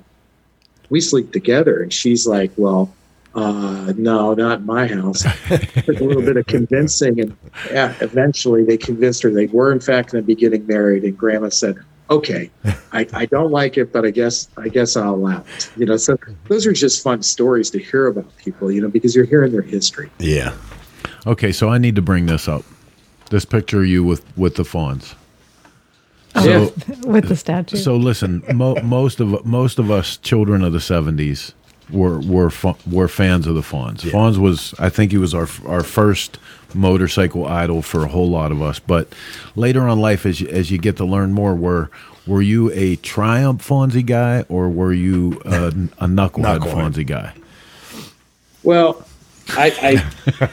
"We 0.89 1.01
sleep 1.01 1.32
together," 1.32 1.82
and 1.82 1.91
she's 1.91 2.28
like, 2.28 2.51
"Well." 2.57 2.93
Uh, 3.36 3.91
no, 3.97 4.36
not 4.36 4.59
in 4.59 4.65
my 4.67 4.86
house. 4.86 5.24
Took 5.47 5.99
a 5.99 6.03
little 6.03 6.21
bit 6.21 6.38
of 6.38 6.45
convincing, 6.45 7.19
and 7.19 7.36
yeah, 7.71 7.95
eventually 7.99 8.63
they 8.63 8.78
convinced 8.78 9.24
her 9.24 9.32
they 9.32 9.47
were 9.47 9.71
in 9.71 9.80
fact 9.80 10.11
going 10.11 10.24
to 10.24 10.28
be 10.28 10.36
getting 10.36 10.67
married. 10.67 11.03
And 11.03 11.17
Grandma 11.17 11.49
said, 11.49 11.78
"Okay, 12.18 12.49
I, 12.91 13.07
I 13.14 13.26
don't 13.26 13.51
like 13.51 13.78
it, 13.78 13.91
but 13.93 14.05
I 14.05 14.11
guess 14.11 14.49
I 14.57 14.68
guess 14.70 14.95
I'll 14.95 15.16
allow 15.16 15.39
it." 15.57 15.70
You 15.78 15.86
know, 15.86 15.97
so 15.97 16.18
those 16.47 16.66
are 16.68 16.74
just 16.74 17.03
fun 17.03 17.22
stories 17.24 17.70
to 17.72 17.80
hear 17.80 18.07
about 18.07 18.36
people. 18.38 18.72
You 18.72 18.82
know, 18.82 18.89
because 18.89 19.16
you're 19.16 19.26
hearing 19.26 19.51
their 19.51 19.61
history. 19.61 20.09
Yeah. 20.20 20.53
Okay, 21.26 21.51
so 21.51 21.70
I 21.70 21.78
need 21.78 21.95
to 21.95 22.01
bring 22.01 22.26
this 22.28 22.47
up. 22.47 22.64
This 23.30 23.45
picture 23.45 23.82
of 23.82 23.88
you 23.88 24.03
with 24.03 24.24
with 24.38 24.55
the 24.55 24.64
Fonz. 24.64 25.16
Oh, 26.36 26.41
So, 26.43 26.74
with 27.07 27.28
the 27.28 27.36
statue. 27.36 27.78
so 27.78 27.95
listen, 27.95 28.43
mo- 28.53 28.76
most 28.84 29.20
of 29.20 29.45
most 29.45 29.78
of 29.80 29.91
us 29.91 30.18
children 30.18 30.64
of 30.64 30.74
the 30.74 30.82
seventies 30.82 31.53
were 31.91 32.20
were 32.20 32.49
fa- 32.49 32.76
were 32.89 33.07
fans 33.07 33.45
of 33.45 33.53
the 33.55 33.61
Fonz. 33.61 34.01
Fonz 34.09 34.38
was, 34.38 34.74
I 34.80 34.89
think, 34.89 35.11
he 35.11 35.18
was 35.20 35.34
our 35.34 35.47
our 35.68 35.84
first 35.84 36.39
motorcycle 36.76 37.45
idol 37.45 37.82
for 37.82 38.03
a 38.03 38.07
whole 38.07 38.30
lot 38.30 38.51
of 38.51 38.61
us. 38.61 38.80
But 38.80 39.07
later 39.55 39.82
on 39.82 39.91
in 39.91 39.99
life, 39.99 40.26
as 40.26 40.41
you, 40.41 40.47
as 40.47 40.71
you 40.71 40.78
get 40.78 40.97
to 40.97 41.05
learn 41.05 41.34
more, 41.34 41.55
were 41.55 41.89
were 42.26 42.41
you 42.41 42.71
a 42.71 42.95
Triumph 42.97 43.67
Fonzie 43.67 44.05
guy 44.05 44.45
or 44.49 44.69
were 44.69 44.93
you 44.93 45.41
a, 45.45 45.67
a 45.67 45.71
knucklehead, 46.07 46.59
Knucklehead. 46.59 46.93
Fonzie 46.93 47.07
guy? 47.07 47.34
Well, 48.63 49.05
I 49.49 50.03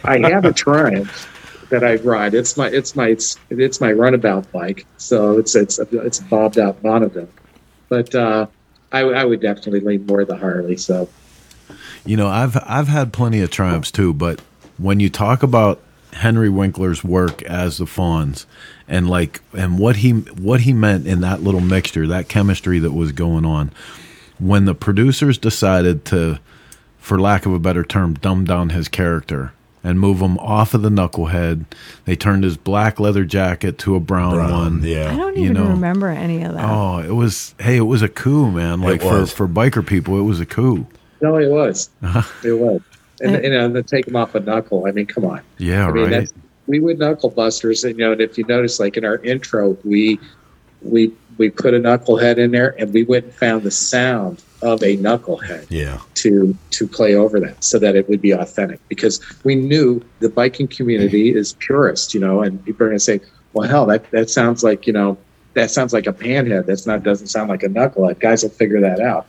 I, 0.05 0.19
I 0.25 0.31
have 0.31 0.45
a 0.45 0.53
Triumph 0.53 1.29
that 1.71 1.85
I 1.85 1.97
ride. 1.97 2.35
It's 2.35 2.57
my 2.57 2.69
it's 2.69 2.97
my 2.97 3.09
it's, 3.09 3.39
it's 3.51 3.81
my 3.81 3.91
runabout 3.91 4.51
bike. 4.53 4.87
So 4.99 5.39
it's 5.39 5.55
it's 5.55 5.79
it's 5.79 6.19
a 6.19 6.25
bobbed 6.25 6.59
out 6.59 6.83
Bonneville. 6.83 7.29
But 7.89 8.15
uh, 8.15 8.47
I 8.93 9.01
I 9.01 9.25
would 9.25 9.41
definitely 9.41 9.81
lean 9.81 10.07
more 10.07 10.25
the 10.25 10.37
Harley. 10.37 10.77
So 10.77 11.09
You 12.05 12.17
know, 12.17 12.29
I've 12.29 12.57
I've 12.67 12.89
had 12.89 13.13
plenty 13.13 13.41
of 13.43 13.51
triumphs 13.51 13.93
too, 13.93 14.13
but 14.13 14.41
when 14.79 15.01
you 15.01 15.11
talk 15.11 15.43
about 15.43 15.81
Henry 16.13 16.49
Winkler's 16.49 17.03
work 17.05 17.43
as 17.43 17.79
the 17.79 17.85
Fonz 17.85 18.47
and 18.89 19.09
like 19.09 19.41
and 19.57 19.79
what 19.79 19.97
he 19.97 20.11
what 20.13 20.61
he 20.63 20.73
meant 20.73 21.07
in 21.07 21.21
that 21.21 21.43
little 21.43 21.61
mixture, 21.61 22.07
that 22.09 22.29
chemistry 22.29 22.79
that 22.81 22.93
was 22.93 23.13
going 23.13 23.45
on, 23.45 23.71
when 24.39 24.65
the 24.65 24.75
producers 24.75 25.39
decided 25.39 26.05
to, 26.07 26.39
for 26.99 27.19
lack 27.21 27.47
of 27.47 27.53
a 27.53 27.59
better 27.59 27.85
term, 27.85 28.15
dumb 28.15 28.45
down 28.45 28.71
his 28.71 28.89
character 28.89 29.53
and 29.83 29.99
move 29.99 30.21
him 30.21 30.37
off 30.39 30.75
of 30.75 30.83
the 30.83 30.91
knucklehead, 30.91 31.65
they 32.05 32.15
turned 32.15 32.45
his 32.45 32.57
black 32.59 33.01
leather 33.01 33.25
jacket 33.25 33.79
to 33.79 33.95
a 33.95 34.01
brown, 34.01 34.35
Brown, 34.35 34.51
one. 34.53 34.83
yeah. 34.83 35.11
I 35.11 35.17
don't 35.17 35.37
you 35.39 35.45
even 35.45 35.55
know. 35.57 35.69
remember 35.69 36.09
any 36.09 36.43
of 36.43 36.53
that. 36.53 36.69
Oh, 36.69 36.99
it 36.99 37.15
was 37.15 37.55
hey, 37.59 37.77
it 37.79 37.83
was 37.83 38.03
a 38.03 38.09
coup, 38.09 38.51
man. 38.51 38.83
Like 38.83 39.01
for 39.01 39.21
was. 39.21 39.33
for 39.33 39.49
biker 39.49 39.87
people, 39.87 40.19
it 40.19 40.25
was 40.25 40.39
a 40.41 40.45
coup. 40.47 40.87
no, 41.23 41.37
it 41.39 41.49
was 41.49 41.89
Uh-huh. 42.03 42.23
it 42.47 42.53
was, 42.53 42.81
and 43.21 43.37
and 43.37 43.55
uh, 43.55 43.69
then 43.69 43.85
take 43.85 44.07
them 44.07 44.17
off 44.17 44.35
a 44.35 44.41
knuckle. 44.41 44.87
I 44.87 44.93
mean, 44.93 45.07
come 45.07 45.25
on. 45.25 45.41
Yeah, 45.59 45.87
I 45.89 45.93
mean, 45.93 46.11
right. 46.11 46.33
we 46.67 46.81
would 46.81 46.99
knuckle 46.99 47.31
busters, 47.31 47.85
and 47.85 47.99
you 47.99 48.05
know, 48.05 48.13
and 48.13 48.21
if 48.21 48.39
you 48.39 48.45
notice, 48.45 48.81
like 48.81 48.97
in 48.97 49.05
our 49.05 49.17
intro, 49.19 49.77
we 49.85 50.19
we 50.83 51.13
we 51.39 51.51
put 51.51 51.75
a 51.75 51.79
knucklehead 51.79 52.37
in 52.39 52.51
there, 52.51 52.75
and 52.79 52.93
we 52.93 53.03
went 53.03 53.25
and 53.25 53.35
found 53.35 53.63
the 53.63 53.71
sound 53.71 54.43
of 54.63 54.83
a 54.83 54.97
knucklehead 54.99 55.67
Yeah. 55.71 56.01
to 56.17 56.57
to 56.71 56.87
play 56.87 57.15
over 57.15 57.41
that, 57.41 57.63
so 57.65 57.79
that 57.79 57.97
it 57.97 58.09
would 58.09 58.21
be 58.21 58.33
authentic. 58.33 58.81
Because 58.89 59.21
we 59.45 59.55
knew 59.55 60.03
the 60.21 60.29
biking 60.29 60.69
community 60.69 61.35
is 61.35 61.55
purist, 61.55 62.13
you 62.15 62.21
know, 62.21 62.43
and 62.43 62.63
people 62.65 62.85
are 62.85 62.89
going 62.91 62.99
to 62.99 63.05
say, 63.05 63.21
"Well, 63.53 63.69
hell, 63.69 63.87
that 63.87 64.11
that 64.11 64.31
sounds 64.31 64.63
like 64.65 64.87
you 64.87 64.93
know." 64.93 65.17
That 65.55 65.69
sounds 65.73 65.93
like 65.93 66.07
a 66.07 66.13
panhead. 66.13 66.67
That's 66.67 66.87
not 66.87 67.03
doesn't 67.03 67.27
sound 67.27 67.49
like 67.51 67.65
a 67.65 67.69
knucklehead. 67.69 68.21
Guys 68.21 68.45
will 68.45 68.51
figure 68.51 68.81
that 68.83 69.01
out. 69.01 69.27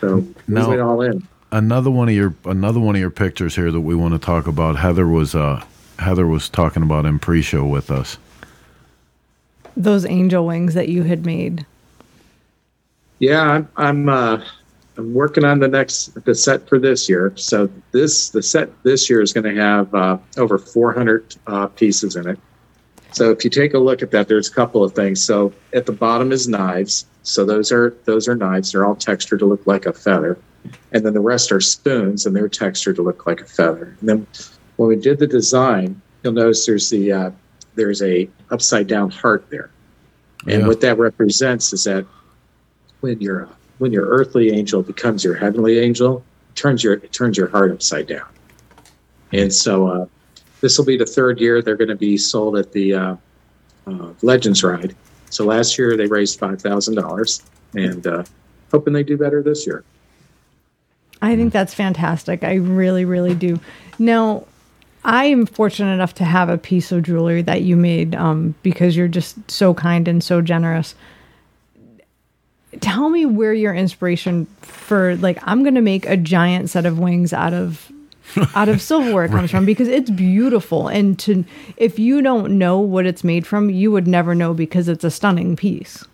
So 0.00 0.24
No. 0.46 0.62
we 0.62 0.68
went 0.68 0.80
all 0.80 1.00
in. 1.02 1.26
Another 1.50 1.90
one 1.90 2.08
of 2.08 2.14
your 2.14 2.34
another 2.44 2.80
one 2.80 2.94
of 2.94 3.00
your 3.00 3.10
pictures 3.10 3.54
here 3.54 3.70
that 3.70 3.80
we 3.80 3.94
want 3.94 4.14
to 4.14 4.18
talk 4.18 4.46
about. 4.46 4.76
Heather 4.76 5.06
was 5.06 5.34
uh 5.34 5.64
Heather 5.98 6.26
was 6.26 6.48
talking 6.48 6.82
about 6.82 7.06
in 7.06 7.18
pre-show 7.18 7.64
with 7.64 7.90
us. 7.90 8.18
Those 9.76 10.04
angel 10.06 10.46
wings 10.46 10.74
that 10.74 10.88
you 10.88 11.02
had 11.04 11.26
made. 11.26 11.66
Yeah, 13.18 13.42
I'm 13.42 13.68
I'm 13.76 14.08
uh, 14.08 14.44
I'm 14.96 15.14
working 15.14 15.44
on 15.44 15.58
the 15.60 15.68
next 15.68 16.24
the 16.24 16.34
set 16.34 16.68
for 16.68 16.78
this 16.78 17.08
year. 17.08 17.32
So 17.36 17.68
this 17.92 18.30
the 18.30 18.42
set 18.42 18.70
this 18.82 19.08
year 19.10 19.20
is 19.20 19.32
going 19.32 19.54
to 19.54 19.60
have 19.60 19.94
uh, 19.94 20.18
over 20.36 20.58
400 20.58 21.36
uh, 21.46 21.66
pieces 21.68 22.16
in 22.16 22.28
it. 22.28 22.38
So 23.12 23.30
if 23.30 23.42
you 23.42 23.50
take 23.50 23.74
a 23.74 23.78
look 23.78 24.02
at 24.02 24.10
that, 24.10 24.28
there's 24.28 24.48
a 24.48 24.52
couple 24.52 24.84
of 24.84 24.92
things. 24.92 25.24
So 25.24 25.52
at 25.72 25.86
the 25.86 25.92
bottom 25.92 26.30
is 26.30 26.46
knives. 26.46 27.06
So 27.22 27.44
those 27.44 27.72
are 27.72 27.96
those 28.04 28.28
are 28.28 28.34
knives. 28.34 28.72
They're 28.72 28.84
all 28.84 28.96
textured 28.96 29.40
to 29.40 29.46
look 29.46 29.66
like 29.66 29.86
a 29.86 29.92
feather, 29.92 30.38
and 30.92 31.04
then 31.04 31.14
the 31.14 31.20
rest 31.20 31.52
are 31.52 31.60
spoons, 31.60 32.26
and 32.26 32.34
they're 32.34 32.48
textured 32.48 32.96
to 32.96 33.02
look 33.02 33.26
like 33.26 33.40
a 33.40 33.44
feather. 33.46 33.96
And 34.00 34.08
then 34.08 34.26
when 34.76 34.88
we 34.88 34.96
did 34.96 35.18
the 35.18 35.26
design, 35.26 36.00
you'll 36.22 36.32
notice 36.32 36.66
there's 36.66 36.90
the 36.90 37.12
uh, 37.12 37.30
there's 37.74 38.02
a 38.02 38.28
upside 38.50 38.86
down 38.86 39.10
heart 39.10 39.48
there, 39.50 39.70
and 40.46 40.62
Yeah. 40.62 40.66
what 40.66 40.80
that 40.80 40.98
represents 40.98 41.72
is 41.72 41.84
that 41.84 42.04
when 43.00 43.20
your 43.20 43.48
when 43.78 43.92
your 43.92 44.06
earthly 44.06 44.50
angel 44.50 44.82
becomes 44.82 45.22
your 45.22 45.34
heavenly 45.34 45.78
angel, 45.78 46.24
it 46.50 46.56
turns 46.56 46.82
your 46.82 46.94
it 46.94 47.12
turns 47.12 47.36
your 47.36 47.48
heart 47.48 47.70
upside 47.70 48.06
down. 48.06 48.26
And 49.32 49.52
so 49.52 49.86
uh, 49.86 50.06
this 50.60 50.78
will 50.78 50.86
be 50.86 50.96
the 50.96 51.06
third 51.06 51.38
year 51.38 51.60
they're 51.62 51.76
going 51.76 51.88
to 51.88 51.94
be 51.96 52.16
sold 52.16 52.56
at 52.56 52.72
the 52.72 52.94
uh, 52.94 53.16
uh, 53.86 54.08
Legends 54.22 54.64
Ride. 54.64 54.96
So 55.30 55.44
last 55.44 55.78
year 55.78 55.96
they 55.96 56.06
raised 56.06 56.38
five 56.38 56.60
thousand 56.60 56.94
dollars, 56.96 57.42
and 57.74 58.06
uh, 58.06 58.24
hoping 58.72 58.94
they 58.94 59.02
do 59.04 59.16
better 59.16 59.42
this 59.42 59.66
year. 59.66 59.84
I 61.20 61.36
think 61.36 61.52
that's 61.52 61.74
fantastic. 61.74 62.44
I 62.44 62.54
really, 62.54 63.04
really 63.04 63.34
do. 63.34 63.58
Now, 63.98 64.44
I 65.04 65.26
am 65.26 65.46
fortunate 65.46 65.92
enough 65.92 66.14
to 66.14 66.24
have 66.24 66.48
a 66.48 66.58
piece 66.58 66.92
of 66.92 67.02
jewelry 67.02 67.42
that 67.42 67.62
you 67.62 67.76
made 67.76 68.14
um, 68.14 68.54
because 68.62 68.96
you're 68.96 69.08
just 69.08 69.50
so 69.50 69.74
kind 69.74 70.08
and 70.08 70.22
so 70.22 70.40
generous. 70.40 70.94
Tell 72.80 73.08
me 73.08 73.24
where 73.24 73.54
your 73.54 73.74
inspiration 73.74 74.46
for 74.60 75.16
like 75.16 75.38
I'm 75.42 75.62
going 75.62 75.74
to 75.74 75.80
make 75.80 76.06
a 76.06 76.16
giant 76.16 76.70
set 76.70 76.84
of 76.84 76.98
wings 76.98 77.32
out 77.32 77.54
of 77.54 77.90
out 78.54 78.68
of 78.68 78.82
silverware 78.82 79.28
comes 79.28 79.50
from 79.50 79.64
because 79.64 79.88
it's 79.88 80.10
beautiful 80.10 80.88
and 80.88 81.18
to 81.20 81.44
if 81.78 81.98
you 81.98 82.20
don't 82.20 82.58
know 82.58 82.78
what 82.78 83.06
it's 83.06 83.24
made 83.24 83.46
from, 83.46 83.70
you 83.70 83.90
would 83.90 84.06
never 84.06 84.34
know 84.34 84.52
because 84.52 84.88
it's 84.88 85.04
a 85.04 85.10
stunning 85.10 85.56
piece. 85.56 86.04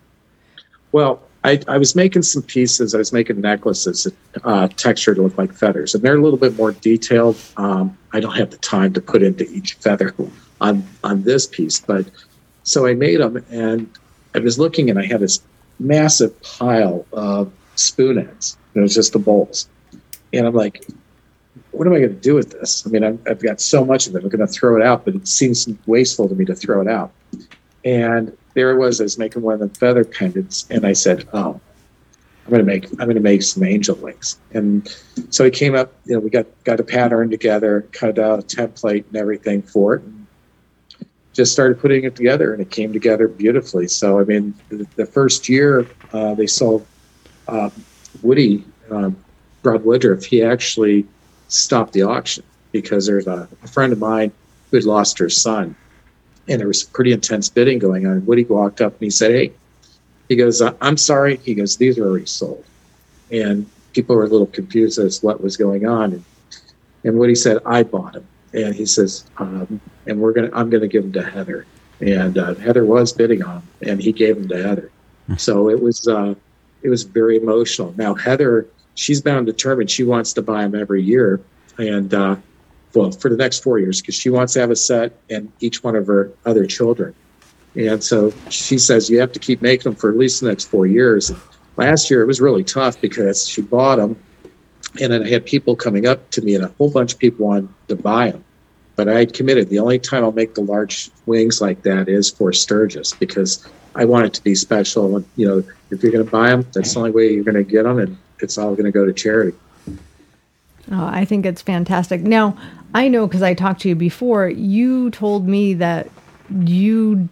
Well, 0.92 1.20
I, 1.44 1.60
I 1.68 1.76
was 1.76 1.94
making 1.94 2.22
some 2.22 2.42
pieces. 2.42 2.94
I 2.94 2.98
was 2.98 3.12
making 3.12 3.40
necklaces, 3.42 4.08
uh, 4.44 4.68
textured 4.68 5.16
to 5.16 5.22
look 5.22 5.36
like 5.36 5.52
feathers, 5.52 5.94
and 5.94 6.02
they're 6.02 6.16
a 6.16 6.22
little 6.22 6.38
bit 6.38 6.56
more 6.56 6.72
detailed. 6.72 7.36
Um, 7.58 7.96
I 8.12 8.20
don't 8.20 8.34
have 8.36 8.50
the 8.50 8.56
time 8.56 8.94
to 8.94 9.00
put 9.00 9.22
into 9.22 9.44
each 9.50 9.74
feather 9.74 10.14
on 10.60 10.86
on 11.04 11.22
this 11.22 11.46
piece, 11.46 11.80
but 11.80 12.06
so 12.62 12.86
I 12.86 12.94
made 12.94 13.20
them, 13.20 13.44
and 13.50 13.90
I 14.34 14.38
was 14.38 14.58
looking, 14.58 14.88
and 14.88 14.98
I 14.98 15.04
had 15.04 15.20
this 15.20 15.40
massive 15.78 16.40
pile 16.42 17.04
of 17.12 17.52
spoon 17.74 18.18
ends. 18.18 18.56
It 18.74 18.80
was 18.80 18.94
just 18.94 19.12
the 19.12 19.18
bowls, 19.18 19.68
and 20.32 20.46
I'm 20.46 20.54
like, 20.54 20.86
what 21.72 21.86
am 21.86 21.92
I 21.92 21.98
going 21.98 22.14
to 22.14 22.20
do 22.20 22.34
with 22.34 22.52
this? 22.52 22.86
I 22.86 22.90
mean, 22.90 23.04
I've, 23.04 23.20
I've 23.28 23.42
got 23.42 23.60
so 23.60 23.84
much 23.84 24.06
of 24.06 24.16
it. 24.16 24.22
I'm 24.22 24.30
going 24.30 24.46
to 24.46 24.52
throw 24.52 24.76
it 24.76 24.82
out, 24.82 25.04
but 25.04 25.14
it 25.14 25.28
seems 25.28 25.68
wasteful 25.86 26.26
to 26.26 26.34
me 26.34 26.46
to 26.46 26.54
throw 26.54 26.80
it 26.80 26.88
out. 26.88 27.12
And 27.84 28.34
there 28.54 28.70
it 28.70 28.78
was. 28.78 29.00
I 29.00 29.04
was 29.04 29.18
making 29.18 29.42
one 29.42 29.54
of 29.54 29.60
the 29.60 29.68
feather 29.78 30.04
pendants, 30.04 30.66
and 30.70 30.86
I 30.86 30.92
said, 30.92 31.28
"Oh, 31.32 31.60
I'm 32.44 32.50
going 32.50 32.60
to 32.60 32.64
make 32.64 32.88
I'm 33.00 33.08
to 33.08 33.20
make 33.20 33.42
some 33.42 33.64
angel 33.64 33.96
wings." 33.96 34.38
And 34.52 34.88
so 35.30 35.44
I 35.44 35.50
came 35.50 35.74
up. 35.74 35.92
You 36.06 36.14
know, 36.14 36.20
we 36.20 36.30
got 36.30 36.46
got 36.64 36.80
a 36.80 36.84
pattern 36.84 37.30
together, 37.30 37.86
cut 37.92 38.18
out 38.18 38.38
a 38.38 38.42
template 38.42 39.06
and 39.08 39.16
everything 39.16 39.62
for 39.62 39.94
it. 39.94 40.02
And 40.02 40.26
just 41.32 41.52
started 41.52 41.80
putting 41.80 42.04
it 42.04 42.14
together, 42.14 42.52
and 42.52 42.62
it 42.62 42.70
came 42.70 42.92
together 42.92 43.28
beautifully. 43.28 43.88
So 43.88 44.20
I 44.20 44.24
mean, 44.24 44.54
the, 44.68 44.86
the 44.96 45.06
first 45.06 45.48
year 45.48 45.86
uh, 46.12 46.34
they 46.34 46.46
sold 46.46 46.86
uh, 47.48 47.70
Woody 48.22 48.64
um, 48.90 49.16
Woodruff. 49.64 50.24
He 50.24 50.42
actually 50.42 51.06
stopped 51.48 51.92
the 51.92 52.02
auction 52.02 52.44
because 52.72 53.06
there's 53.06 53.26
a, 53.26 53.48
a 53.62 53.68
friend 53.68 53.92
of 53.92 53.98
mine 53.98 54.32
who 54.70 54.76
had 54.76 54.84
lost 54.84 55.18
her 55.18 55.30
son, 55.30 55.76
and 56.48 56.60
there 56.60 56.68
was 56.68 56.82
pretty 56.82 57.12
intense 57.12 57.48
bidding 57.48 57.78
going 57.78 58.06
on. 58.06 58.24
Woody 58.26 58.44
walked 58.44 58.80
up 58.80 58.92
and 58.92 59.02
he 59.02 59.10
said, 59.10 59.30
"Hey," 59.30 59.52
he 60.28 60.36
goes, 60.36 60.60
"I- 60.62 60.74
"I'm 60.80 60.96
sorry." 60.96 61.36
He 61.36 61.54
goes, 61.54 61.76
"These 61.76 61.98
are 61.98 62.06
already 62.06 62.26
sold," 62.26 62.64
and 63.30 63.66
people 63.92 64.16
were 64.16 64.24
a 64.24 64.28
little 64.28 64.46
confused 64.46 64.98
as 64.98 65.18
to 65.18 65.26
what 65.26 65.42
was 65.42 65.56
going 65.56 65.86
on. 65.86 66.12
And, 66.12 66.24
and 67.04 67.18
Woody 67.18 67.34
said, 67.34 67.58
"I 67.64 67.82
bought 67.82 68.16
him," 68.16 68.26
and 68.52 68.74
he 68.74 68.86
says, 68.86 69.24
um, 69.38 69.80
"And 70.06 70.20
we're 70.20 70.32
gonna, 70.32 70.50
I'm 70.52 70.70
gonna 70.70 70.88
give 70.88 71.04
him 71.04 71.12
to 71.12 71.22
Heather." 71.22 71.66
And 72.00 72.36
uh, 72.36 72.54
Heather 72.56 72.84
was 72.84 73.12
bidding 73.12 73.42
on 73.42 73.56
him, 73.56 73.62
and 73.82 74.02
he 74.02 74.12
gave 74.12 74.36
him 74.36 74.48
to 74.48 74.62
Heather. 74.62 74.90
So 75.38 75.70
it 75.70 75.80
was, 75.80 76.06
uh, 76.06 76.34
it 76.82 76.88
was 76.90 77.04
very 77.04 77.36
emotional. 77.38 77.94
Now 77.96 78.14
Heather, 78.14 78.66
she's 78.94 79.22
bound 79.22 79.46
determined 79.46 79.90
she 79.90 80.04
wants 80.04 80.32
to 80.34 80.42
buy 80.42 80.62
them 80.62 80.74
every 80.74 81.02
year, 81.02 81.40
and 81.78 82.12
uh, 82.12 82.36
well, 82.94 83.10
for 83.10 83.28
the 83.28 83.36
next 83.36 83.62
four 83.62 83.78
years 83.78 84.00
because 84.00 84.14
she 84.14 84.30
wants 84.30 84.52
to 84.54 84.60
have 84.60 84.70
a 84.70 84.76
set 84.76 85.12
and 85.30 85.50
each 85.60 85.82
one 85.82 85.96
of 85.96 86.06
her 86.06 86.30
other 86.46 86.66
children. 86.66 87.14
And 87.76 88.02
so 88.02 88.32
she 88.50 88.78
says 88.78 89.10
you 89.10 89.18
have 89.20 89.32
to 89.32 89.38
keep 89.38 89.60
making 89.60 89.84
them 89.84 89.94
for 89.96 90.10
at 90.10 90.16
least 90.16 90.40
the 90.40 90.48
next 90.48 90.66
four 90.66 90.86
years. 90.86 91.30
And 91.30 91.40
last 91.76 92.10
year 92.10 92.22
it 92.22 92.26
was 92.26 92.40
really 92.40 92.64
tough 92.64 93.00
because 93.00 93.48
she 93.48 93.62
bought 93.62 93.96
them, 93.96 94.16
and 95.00 95.12
then 95.12 95.24
I 95.24 95.28
had 95.28 95.44
people 95.44 95.74
coming 95.74 96.06
up 96.06 96.30
to 96.30 96.42
me, 96.42 96.54
and 96.54 96.64
a 96.64 96.68
whole 96.78 96.90
bunch 96.90 97.14
of 97.14 97.18
people 97.18 97.46
wanted 97.46 97.68
to 97.88 97.96
buy 97.96 98.30
them. 98.30 98.44
But 98.96 99.08
I 99.08 99.26
committed. 99.26 99.70
The 99.70 99.80
only 99.80 99.98
time 99.98 100.22
I'll 100.22 100.30
make 100.30 100.54
the 100.54 100.60
large 100.60 101.10
wings 101.26 101.60
like 101.60 101.82
that 101.82 102.08
is 102.08 102.30
for 102.30 102.52
Sturgis 102.52 103.12
because 103.12 103.66
I 103.96 104.04
want 104.04 104.26
it 104.26 104.34
to 104.34 104.44
be 104.44 104.54
special. 104.54 105.16
And 105.16 105.24
you 105.34 105.48
know, 105.48 105.64
if 105.90 106.00
you're 106.00 106.12
going 106.12 106.24
to 106.24 106.30
buy 106.30 106.50
them, 106.50 106.64
that's 106.72 106.94
the 106.94 107.00
only 107.00 107.10
way 107.10 107.32
you're 107.32 107.42
going 107.42 107.56
to 107.56 107.64
get 107.64 107.82
them, 107.82 107.98
and 107.98 108.16
it's 108.38 108.56
all 108.56 108.70
going 108.76 108.84
to 108.84 108.92
go 108.92 109.04
to 109.04 109.12
charity. 109.12 109.56
Oh, 110.92 111.06
I 111.06 111.24
think 111.24 111.46
it's 111.46 111.62
fantastic. 111.62 112.20
Now, 112.20 112.56
I 112.94 113.08
know 113.08 113.26
because 113.26 113.42
I 113.42 113.54
talked 113.54 113.80
to 113.82 113.88
you 113.88 113.94
before, 113.96 114.48
you 114.48 115.10
told 115.10 115.46
me 115.48 115.74
that 115.74 116.08
you 116.64 117.28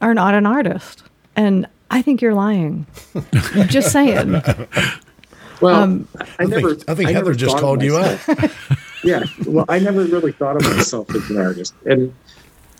are 0.00 0.14
not 0.14 0.34
an 0.34 0.46
artist. 0.46 1.02
And 1.36 1.66
I 1.90 2.02
think 2.02 2.20
you're 2.20 2.34
lying. 2.34 2.86
just 3.66 3.90
saying. 3.92 4.42
Well, 5.60 5.74
Um, 5.82 6.08
I, 6.20 6.26
I 6.40 6.44
never. 6.44 6.74
think, 6.74 6.90
I 6.90 6.94
think 6.94 7.10
never 7.10 7.18
Heather 7.30 7.34
just 7.34 7.52
thought 7.52 7.58
of 7.58 7.62
called 7.62 7.82
you 7.82 7.96
out. 7.96 8.20
yeah. 9.04 9.22
Well, 9.46 9.64
I 9.68 9.78
never 9.78 10.04
really 10.04 10.32
thought 10.32 10.56
of 10.56 10.62
myself 10.76 11.14
as 11.14 11.30
an 11.30 11.38
artist, 11.38 11.74
and 11.86 12.12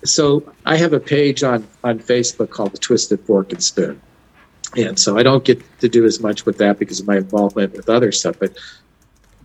so 0.03 0.43
I 0.65 0.75
have 0.75 0.93
a 0.93 0.99
page 0.99 1.41
on 1.43 1.65
on 1.83 1.99
Facebook 1.99 2.49
called 2.49 2.73
the 2.73 2.77
Twisted 2.77 3.19
Fork 3.21 3.51
and 3.53 3.63
Spoon, 3.63 3.99
and 4.75 4.99
so 4.99 5.17
I 5.17 5.23
don't 5.23 5.43
get 5.45 5.61
to 5.79 5.89
do 5.89 6.05
as 6.05 6.19
much 6.19 6.45
with 6.45 6.57
that 6.57 6.77
because 6.77 6.99
of 6.99 7.07
my 7.07 7.17
involvement 7.17 7.73
with 7.73 7.89
other 7.89 8.11
stuff. 8.11 8.35
But 8.39 8.55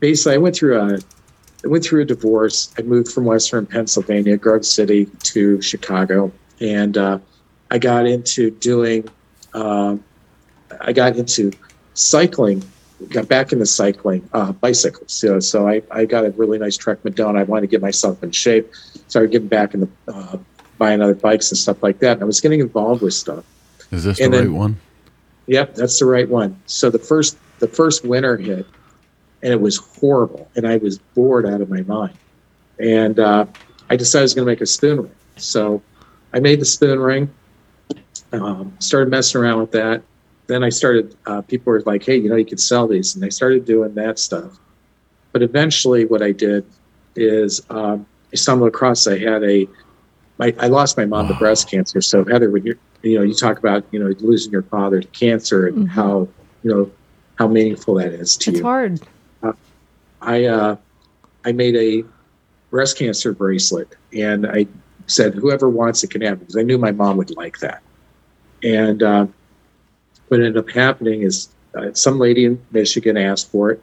basically, 0.00 0.34
I 0.34 0.38
went 0.38 0.56
through 0.56 0.78
a 0.80 0.98
I 1.64 1.68
went 1.68 1.84
through 1.84 2.02
a 2.02 2.04
divorce. 2.04 2.72
I 2.78 2.82
moved 2.82 3.12
from 3.12 3.24
Western 3.24 3.66
Pennsylvania, 3.66 4.36
Grove 4.36 4.64
City, 4.64 5.06
to 5.24 5.60
Chicago, 5.60 6.32
and 6.60 6.96
uh, 6.96 7.18
I 7.70 7.78
got 7.78 8.06
into 8.06 8.50
doing. 8.50 9.08
Um, 9.54 10.02
I 10.80 10.92
got 10.92 11.16
into 11.16 11.52
cycling. 11.94 12.62
Got 13.08 13.28
back 13.28 13.52
into 13.52 13.64
cycling, 13.64 14.28
uh, 14.34 14.52
bicycles. 14.52 15.10
So, 15.10 15.40
so 15.40 15.66
I, 15.66 15.80
I 15.90 16.04
got 16.04 16.26
a 16.26 16.30
really 16.32 16.58
nice 16.58 16.76
Trek 16.76 17.02
Madone. 17.02 17.38
I 17.38 17.44
wanted 17.44 17.62
to 17.62 17.66
get 17.68 17.80
myself 17.80 18.22
in 18.22 18.30
shape. 18.30 18.70
Started 19.08 19.32
getting 19.32 19.48
back 19.48 19.72
into 19.72 19.88
uh, 20.06 20.36
buying 20.76 21.00
other 21.00 21.14
bikes 21.14 21.50
and 21.50 21.56
stuff 21.56 21.82
like 21.82 22.00
that. 22.00 22.12
And 22.12 22.22
I 22.22 22.26
was 22.26 22.42
getting 22.42 22.60
involved 22.60 23.00
with 23.00 23.14
stuff. 23.14 23.44
Is 23.90 24.04
this 24.04 24.18
the 24.18 24.24
And 24.24 24.34
right 24.34 24.50
one? 24.50 24.78
Yep, 25.46 25.76
that's 25.76 25.98
the 25.98 26.04
right 26.04 26.28
one. 26.28 26.60
So 26.66 26.90
the 26.90 26.98
first 26.98 27.38
the 27.58 27.68
first 27.68 28.04
winter 28.04 28.36
hit, 28.36 28.66
and 29.42 29.52
it 29.52 29.60
was 29.60 29.76
horrible, 29.76 30.50
and 30.56 30.66
I 30.66 30.76
was 30.76 30.98
bored 30.98 31.46
out 31.46 31.60
of 31.60 31.70
my 31.70 31.82
mind. 31.82 32.16
And 32.78 33.18
uh, 33.18 33.46
I 33.88 33.96
decided 33.96 34.22
I 34.22 34.24
was 34.24 34.34
going 34.34 34.46
to 34.46 34.52
make 34.52 34.60
a 34.60 34.66
spoon 34.66 35.02
ring. 35.02 35.14
So 35.36 35.82
I 36.32 36.40
made 36.40 36.60
the 36.60 36.64
spoon 36.64 36.98
ring. 36.98 37.30
Um, 38.32 38.74
started 38.78 39.10
messing 39.10 39.40
around 39.40 39.60
with 39.60 39.72
that. 39.72 40.02
Then 40.46 40.62
I 40.62 40.68
started. 40.68 41.16
Uh, 41.26 41.42
people 41.42 41.72
were 41.72 41.82
like, 41.86 42.04
"Hey, 42.04 42.16
you 42.16 42.28
know, 42.28 42.36
you 42.36 42.44
could 42.44 42.60
sell 42.60 42.86
these," 42.86 43.14
and 43.14 43.24
I 43.24 43.28
started 43.28 43.64
doing 43.64 43.94
that 43.94 44.18
stuff. 44.18 44.58
But 45.32 45.42
eventually, 45.42 46.04
what 46.04 46.22
I 46.22 46.32
did 46.32 46.64
is 47.16 47.60
um, 47.70 48.06
I 48.32 48.36
stumbled 48.36 48.68
across. 48.68 49.06
I 49.06 49.18
had 49.18 49.42
a. 49.44 49.68
My, 50.38 50.54
I 50.58 50.68
lost 50.68 50.96
my 50.96 51.04
mom 51.04 51.28
to 51.28 51.34
breast 51.34 51.70
cancer. 51.70 52.00
So 52.00 52.24
Heather, 52.24 52.50
when 52.50 52.64
you're, 52.64 52.78
you 53.02 53.18
know, 53.18 53.22
you 53.22 53.34
talk 53.34 53.58
about 53.58 53.84
you 53.90 53.98
know 53.98 54.12
losing 54.20 54.52
your 54.52 54.62
father 54.62 55.00
to 55.00 55.08
cancer 55.08 55.66
and 55.66 55.88
how 55.88 56.28
you 56.62 56.70
know 56.70 56.90
how 57.38 57.48
meaningful 57.48 57.94
that 57.94 58.12
is 58.12 58.36
to 58.38 58.50
It's 58.50 58.58
you. 58.58 58.60
It's 58.60 58.62
hard. 58.62 59.00
I 60.22 60.44
uh, 60.44 60.76
I 61.44 61.52
made 61.52 61.76
a 61.76 62.04
breast 62.70 62.98
cancer 62.98 63.32
bracelet, 63.32 63.96
and 64.12 64.46
I 64.46 64.66
said 65.06 65.34
whoever 65.34 65.68
wants 65.68 66.04
it 66.04 66.10
can 66.10 66.22
have 66.22 66.34
it 66.34 66.40
because 66.40 66.56
I 66.56 66.62
knew 66.62 66.78
my 66.78 66.92
mom 66.92 67.16
would 67.16 67.36
like 67.36 67.58
that. 67.58 67.82
And 68.62 69.02
uh, 69.02 69.26
what 70.28 70.40
ended 70.40 70.56
up 70.56 70.70
happening 70.70 71.22
is 71.22 71.48
uh, 71.74 71.92
some 71.92 72.18
lady 72.18 72.44
in 72.44 72.62
Michigan 72.70 73.16
asked 73.16 73.50
for 73.50 73.70
it, 73.70 73.82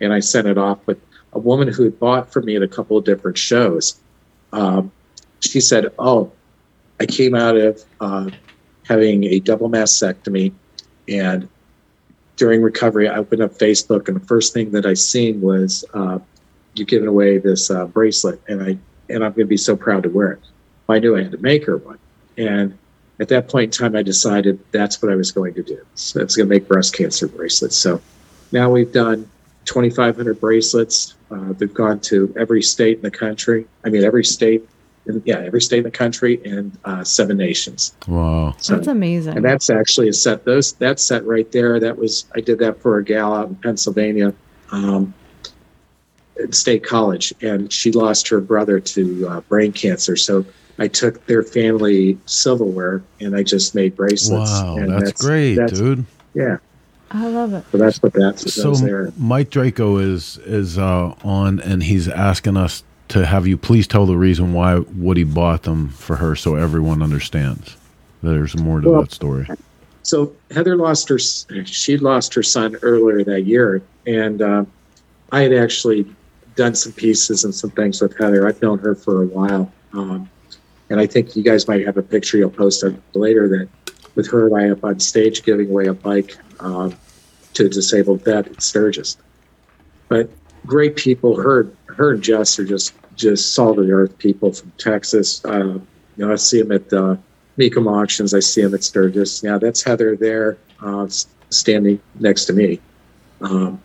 and 0.00 0.12
I 0.12 0.20
sent 0.20 0.46
it 0.46 0.58
off. 0.58 0.78
But 0.86 0.98
a 1.32 1.38
woman 1.38 1.68
who 1.68 1.84
had 1.84 1.98
bought 1.98 2.32
from 2.32 2.44
me 2.44 2.56
at 2.56 2.62
a 2.62 2.68
couple 2.68 2.96
of 2.96 3.04
different 3.04 3.38
shows, 3.38 4.00
um, 4.52 4.92
she 5.40 5.60
said, 5.60 5.92
"Oh, 5.98 6.30
I 7.00 7.06
came 7.06 7.34
out 7.34 7.56
of 7.56 7.82
uh, 8.00 8.30
having 8.84 9.24
a 9.24 9.40
double 9.40 9.68
mastectomy, 9.68 10.52
and 11.08 11.48
during 12.36 12.62
recovery, 12.62 13.08
I 13.08 13.16
opened 13.16 13.42
up 13.42 13.52
Facebook, 13.58 14.08
and 14.08 14.20
the 14.20 14.26
first 14.26 14.52
thing 14.52 14.70
that 14.72 14.86
I 14.86 14.94
seen 14.94 15.40
was 15.40 15.84
uh, 15.94 16.18
you 16.74 16.84
giving 16.84 17.08
away 17.08 17.38
this 17.38 17.70
uh, 17.70 17.86
bracelet, 17.86 18.40
and 18.48 18.62
I 18.62 18.78
and 19.08 19.22
I'm 19.24 19.32
going 19.32 19.46
to 19.46 19.46
be 19.46 19.56
so 19.56 19.76
proud 19.76 20.04
to 20.04 20.08
wear 20.08 20.32
it. 20.32 20.40
I 20.88 20.98
knew 20.98 21.16
I 21.16 21.22
had 21.22 21.32
to 21.32 21.38
make 21.38 21.66
her 21.66 21.76
one, 21.76 21.98
and 22.36 22.78
at 23.20 23.28
that 23.28 23.48
point 23.48 23.64
in 23.64 23.70
time, 23.70 23.96
I 23.96 24.02
decided 24.02 24.58
that's 24.72 25.00
what 25.02 25.12
I 25.12 25.14
was 25.14 25.30
going 25.30 25.54
to 25.54 25.62
do. 25.62 25.84
So 25.94 26.20
I 26.20 26.24
was 26.24 26.36
going 26.36 26.48
to 26.48 26.54
make 26.54 26.66
breast 26.66 26.94
cancer 26.94 27.28
bracelets. 27.28 27.76
So 27.76 28.00
now 28.50 28.70
we've 28.70 28.92
done 28.92 29.30
2,500 29.66 30.40
bracelets. 30.40 31.14
Uh, 31.30 31.52
they've 31.52 31.72
gone 31.72 32.00
to 32.00 32.34
every 32.36 32.62
state 32.62 32.96
in 32.96 33.02
the 33.02 33.10
country. 33.10 33.66
I 33.84 33.90
mean, 33.90 34.02
every 34.02 34.24
state, 34.24 34.68
yeah, 35.24 35.38
every 35.40 35.60
state 35.60 35.78
in 35.78 35.84
the 35.84 35.90
country, 35.90 36.40
and 36.44 36.76
uh, 36.84 37.02
seven 37.04 37.36
nations. 37.36 37.94
Wow. 38.06 38.54
So, 38.58 38.76
That's 38.76 38.86
amazing. 38.88 39.36
and 39.36 39.44
that's 39.44 39.68
actually 39.70 40.08
a 40.08 40.12
set. 40.12 40.44
Those 40.44 40.72
that 40.74 41.00
set 41.00 41.24
right 41.24 41.50
there. 41.52 41.80
That 41.80 41.98
was 41.98 42.26
I 42.34 42.40
did 42.40 42.58
that 42.60 42.80
for 42.80 42.98
a 42.98 43.04
gal 43.04 43.34
out 43.34 43.48
in 43.48 43.54
Pennsylvania, 43.56 44.32
um, 44.70 45.12
at 46.42 46.54
State 46.54 46.84
College, 46.84 47.32
and 47.42 47.72
she 47.72 47.90
lost 47.92 48.28
her 48.28 48.40
brother 48.40 48.80
to 48.80 49.28
uh, 49.28 49.40
brain 49.42 49.72
cancer. 49.72 50.16
So 50.16 50.44
I 50.78 50.88
took 50.88 51.24
their 51.26 51.42
family 51.42 52.18
silverware 52.26 53.02
and 53.20 53.36
I 53.36 53.42
just 53.42 53.74
made 53.74 53.94
bracelets. 53.96 54.50
Wow, 54.50 54.76
and 54.76 54.90
that's, 54.92 55.20
great, 55.20 55.56
that's- 55.56 55.78
dude. 55.78 56.06
Yeah, 56.34 56.56
I 57.10 57.28
love 57.28 57.52
it. 57.52 57.64
so 57.70 57.76
that's 57.78 58.02
what 58.02 58.14
that's 58.14 58.54
So 58.54 58.62
those 58.62 58.80
there. 58.82 59.12
Mike 59.18 59.50
Draco 59.50 59.98
is 59.98 60.38
is 60.38 60.78
uh, 60.78 61.14
on, 61.22 61.60
and 61.60 61.82
he's 61.82 62.08
asking 62.08 62.56
us 62.56 62.84
to 63.12 63.26
have 63.26 63.46
you 63.46 63.58
please 63.58 63.86
tell 63.86 64.06
the 64.06 64.16
reason 64.16 64.54
why 64.54 64.78
Woody 64.78 65.24
bought 65.24 65.64
them 65.64 65.90
for 65.90 66.16
her, 66.16 66.34
so 66.34 66.56
everyone 66.56 67.02
understands. 67.02 67.76
There's 68.22 68.56
more 68.56 68.80
to 68.80 68.88
Well, 68.90 69.00
that 69.02 69.12
story. 69.12 69.46
so 70.02 70.32
Heather 70.50 70.76
lost 70.76 71.08
her. 71.10 71.18
She 71.18 71.98
lost 71.98 72.32
her 72.34 72.42
son 72.42 72.76
earlier 72.80 73.22
that 73.24 73.42
year, 73.42 73.82
and 74.06 74.40
uh, 74.40 74.64
I 75.30 75.42
had 75.42 75.52
actually 75.52 76.06
done 76.56 76.74
some 76.74 76.92
pieces 76.92 77.44
and 77.44 77.54
some 77.54 77.70
things 77.70 78.00
with 78.00 78.16
Heather. 78.16 78.48
I've 78.48 78.60
known 78.62 78.78
her 78.78 78.94
for 78.94 79.22
a 79.24 79.26
while, 79.26 79.70
um, 79.92 80.28
and 80.88 80.98
I 80.98 81.06
think 81.06 81.36
you 81.36 81.42
guys 81.42 81.68
might 81.68 81.84
have 81.84 81.98
a 81.98 82.02
picture 82.02 82.38
you'll 82.38 82.50
post 82.50 82.82
up 82.82 82.94
later 83.14 83.46
that 83.48 83.68
with 84.14 84.30
her 84.30 84.46
and 84.46 84.56
I 84.56 84.70
up 84.70 84.84
on 84.84 85.00
stage 85.00 85.42
giving 85.42 85.68
away 85.68 85.86
a 85.86 85.94
bike 85.94 86.36
um, 86.60 86.94
to 87.54 87.66
a 87.66 87.68
disabled 87.68 88.24
vet 88.24 88.46
at 88.46 88.62
Sturgis. 88.62 89.16
But 90.08 90.30
great 90.66 90.96
people. 90.96 91.40
Her, 91.40 91.70
her 91.86 92.12
and 92.12 92.22
Jess 92.22 92.58
are 92.58 92.64
just 92.64 92.94
just 93.16 93.54
the 93.56 93.90
earth 93.90 94.16
people 94.18 94.52
from 94.52 94.72
Texas. 94.78 95.44
Uh, 95.44 95.78
you 96.16 96.26
know, 96.26 96.32
I 96.32 96.36
see 96.36 96.62
them 96.62 96.72
at 96.72 96.92
uh, 96.92 97.16
Mecum 97.58 97.86
auctions. 97.90 98.34
I 98.34 98.40
see 98.40 98.62
them 98.62 98.74
at 98.74 98.84
Sturgis. 98.84 99.42
Now 99.42 99.58
that's 99.58 99.82
Heather 99.82 100.16
there, 100.16 100.58
uh, 100.80 101.08
standing 101.50 102.00
next 102.18 102.46
to 102.46 102.52
me. 102.52 102.80
Um, 103.40 103.80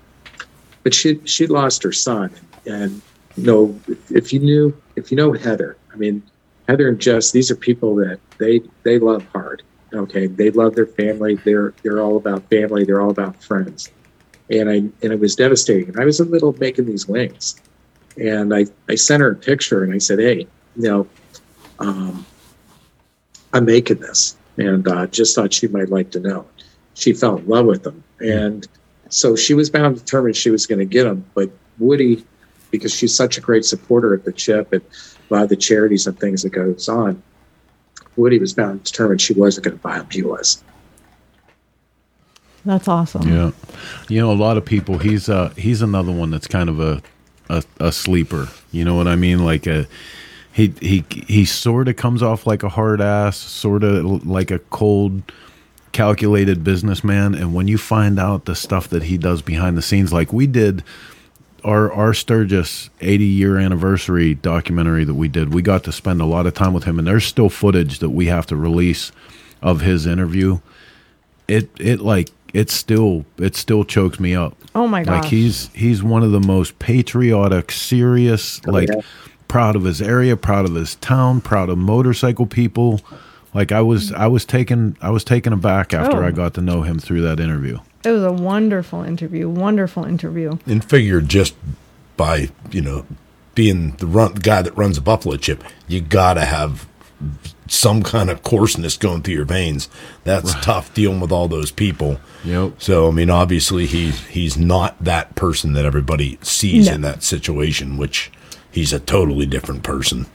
but 0.84 0.94
she 0.94 1.20
she 1.26 1.48
lost 1.48 1.84
her 1.84 1.92
son, 1.92 2.32
and 2.66 3.02
you 3.36 3.44
know, 3.44 3.80
if, 4.10 4.32
you 4.34 4.40
knew 4.40 4.82
if 4.96 5.12
you 5.12 5.18
know 5.18 5.34
Heather, 5.34 5.78
I 5.94 5.96
mean, 5.96 6.24
Heather 6.68 6.88
and 6.88 7.00
Jess, 7.00 7.32
these 7.32 7.52
are 7.52 7.56
people 7.56 7.96
that 7.96 8.20
they 8.40 8.62
they 8.84 9.00
love 9.00 9.26
hard. 9.34 9.64
Okay, 9.94 10.28
they 10.28 10.52
love 10.52 10.76
their 10.76 10.86
family. 10.86 11.36
They're 11.36 11.74
they're 11.84 12.02
all 12.02 12.18
about 12.18 12.50
family. 12.50 12.84
They're 12.84 13.02
all 13.02 13.10
about 13.10 13.42
friends. 13.44 13.92
And 14.50 14.70
I 14.70 14.76
and 14.76 14.94
it 15.14 15.20
was 15.20 15.36
devastating. 15.36 15.90
And 15.90 16.00
I 16.00 16.06
was 16.06 16.20
in 16.20 16.28
the 16.28 16.32
middle 16.32 16.50
of 16.50 16.60
making 16.60 16.86
these 16.86 17.08
wings, 17.08 17.62
and 18.20 18.53
I 18.53 18.65
I 18.89 18.95
sent 18.95 19.22
her 19.22 19.32
a 19.32 19.36
picture 19.36 19.84
and 19.84 19.93
I 19.93 19.97
said, 19.97 20.20
hey, 20.20 20.47
you 20.76 20.84
know, 20.84 21.07
um, 21.80 22.26
I'm 23.53 23.65
making 23.65 23.97
this, 23.97 24.36
and 24.57 24.88
uh, 24.88 25.07
just 25.07 25.36
thought 25.36 25.53
she 25.53 25.68
might 25.68 25.89
like 25.89 26.11
to 26.11 26.20
know. 26.20 26.45
She 26.93 27.13
fell 27.13 27.38
in 27.38 27.47
love 27.47 27.65
with 27.65 27.84
them, 27.84 28.03
and 28.20 28.68
so 29.09 29.36
she 29.36 29.53
was 29.53 29.70
bound 29.70 29.97
determined 29.97 30.36
she 30.36 30.49
was 30.49 30.65
going 30.65 30.80
to 30.80 30.86
get 30.86 31.03
them. 31.03 31.26
But 31.34 31.51
Woody, 31.80 32.26
because 32.72 32.93
she's 32.93 33.15
such 33.15 33.38
a 33.38 33.41
great 33.41 33.65
supporter 33.65 34.13
of 34.13 34.24
the 34.24 34.34
chip 34.34 34.74
and 34.74 34.82
a 35.30 35.34
lot 35.34 35.43
of 35.43 35.49
the 35.49 35.55
charities 35.55 36.07
and 36.07 36.20
things 36.20 36.43
that 36.43 36.49
goes 36.49 36.89
on. 36.89 37.22
Woody 38.15 38.39
was 38.39 38.53
bound 38.53 38.84
determined 38.84 39.22
she 39.22 39.34
wasn't 39.34 39.65
going 39.65 39.78
to 39.78 39.84
buy 39.84 39.97
him. 39.97 40.07
He 40.09 40.24
was. 40.24 40.63
That's 42.65 42.88
awesome. 42.88 43.28
Yeah, 43.28 43.51
you 44.09 44.20
know, 44.20 44.32
a 44.32 44.34
lot 44.34 44.57
of 44.57 44.65
people. 44.65 44.97
He's 44.97 45.30
uh 45.30 45.53
he's 45.55 45.82
another 45.82 46.11
one 46.11 46.32
that's 46.32 46.47
kind 46.47 46.70
of 46.70 46.80
a 46.80 47.01
a, 47.50 47.64
a 47.80 47.91
sleeper. 47.91 48.50
You 48.72 48.86
know 48.86 48.95
what 48.95 49.08
I 49.08 49.16
mean? 49.16 49.43
Like 49.45 49.68
a 49.68 49.88
he 50.52 50.74
he 50.82 51.06
he 51.28 51.45
sort 51.45 51.88
of 51.88 51.95
comes 51.95 52.24
off 52.24 52.48
like 52.48 52.64
a 52.64 52.70
hard 52.70 53.02
ass, 53.02 53.38
sort 53.38 53.84
of 53.84 54.26
like 54.26 54.52
a 54.52 54.60
cold, 54.60 55.32
calculated 55.91 56.64
businessman. 56.64 57.36
And 57.36 57.54
when 57.54 57.68
you 57.68 57.78
find 57.78 58.20
out 58.20 58.45
the 58.45 58.56
stuff 58.56 58.88
that 58.89 59.04
he 59.04 59.18
does 59.18 59.41
behind 59.41 59.78
the 59.78 59.82
scenes, 59.82 60.12
like 60.12 60.34
we 60.34 60.48
did. 60.48 60.84
Our, 61.64 61.91
our 61.91 62.14
Sturgis 62.14 62.89
80 63.02 63.26
year 63.26 63.58
anniversary 63.58 64.36
documentary 64.36 65.04
that 65.04 65.16
we 65.16 65.28
did, 65.28 65.54
we 65.54 65.62
got 65.62 65.84
to 65.86 65.91
spend 65.91 66.22
a 66.22 66.26
lot 66.26 66.45
of 66.45 66.54
time 66.54 66.72
with 66.72 66.86
him, 66.86 66.98
and 66.98 67.08
there's 67.08 67.26
still 67.26 67.50
footage 67.50 68.00
that 68.00 68.12
we 68.12 68.28
have 68.28 68.45
to 68.45 68.56
release 68.56 69.12
of 69.62 69.82
his 69.82 70.06
interview. 70.06 70.60
It 71.48 71.70
it 71.78 72.00
like 72.00 72.30
it 72.54 72.70
still 72.70 73.26
it 73.38 73.56
still 73.56 73.84
chokes 73.84 74.20
me 74.20 74.36
up. 74.36 74.56
Oh 74.76 74.88
my 74.88 75.04
god! 75.04 75.24
Like 75.24 75.26
he's 75.26 75.70
he's 75.74 76.04
one 76.04 76.24
of 76.24 76.32
the 76.32 76.39
most 76.39 76.80
patriotic, 76.80 77.72
serious, 77.72 78.62
oh, 78.68 78.72
like 78.72 78.89
yeah. 78.89 79.02
proud 79.48 79.76
of 79.76 79.84
his 79.84 80.02
area, 80.02 80.36
proud 80.38 80.66
of 80.66 80.76
his 80.76 80.95
town, 80.95 81.41
proud 81.41 81.70
of 81.70 81.78
motorcycle 81.78 82.45
people. 82.45 83.02
Like 83.54 83.72
I 83.72 83.82
was 83.82 84.12
I 84.12 84.28
was 84.28 84.45
taken 84.45 84.98
I 85.02 85.10
was 85.10 85.24
taken 85.24 85.54
aback 85.54 85.93
after 85.93 86.18
Oh. 86.24 86.28
I 86.28 86.32
got 86.32 86.54
to 86.56 86.62
know 86.62 86.84
him 86.84 87.00
through 87.00 87.22
that 87.22 87.39
interview. 87.39 87.80
It 88.04 88.12
was 88.12 88.24
a 88.24 88.32
wonderful 88.32 89.04
interview. 89.04 89.50
Wonderful 89.50 90.06
interview. 90.06 90.58
and 90.66 90.84
figure 90.84 91.22
just 91.22 91.56
by 92.16 92.50
you 92.72 92.82
know 92.82 93.06
being 93.56 93.91
the 93.98 94.06
run 94.06 94.36
the 94.36 94.41
guy 94.41 94.62
that 94.62 94.78
runs 94.78 94.98
a 94.98 95.02
buffalo 95.02 95.38
chip, 95.38 95.64
you 95.88 96.02
gotta 96.02 96.45
have 96.45 96.88
some 97.70 98.03
kind 98.03 98.30
of 98.30 98.43
coarseness 98.43 98.97
going 98.97 99.22
through 99.24 99.36
your 99.36 99.45
veins. 99.45 99.89
That's 100.24 100.53
tough 100.63 100.93
dealing 100.93 101.20
with 101.20 101.32
all 101.32 101.47
those 101.47 101.72
people. 101.72 102.20
Yep. 102.43 102.74
So 102.82 103.07
I 103.07 103.11
mean, 103.11 103.30
obviously 103.30 103.86
he's 103.86 104.26
he's 104.28 104.57
not 104.57 105.01
that 105.03 105.36
person 105.36 105.74
that 105.74 105.86
everybody 105.86 106.38
sees 106.41 106.88
No. 106.88 106.93
in 106.95 107.01
that 107.01 107.24
situation, 107.24 107.97
which 107.97 108.32
he's 108.72 108.93
a 108.93 108.99
totally 108.99 109.45
different 109.45 109.84
person. 109.84 110.26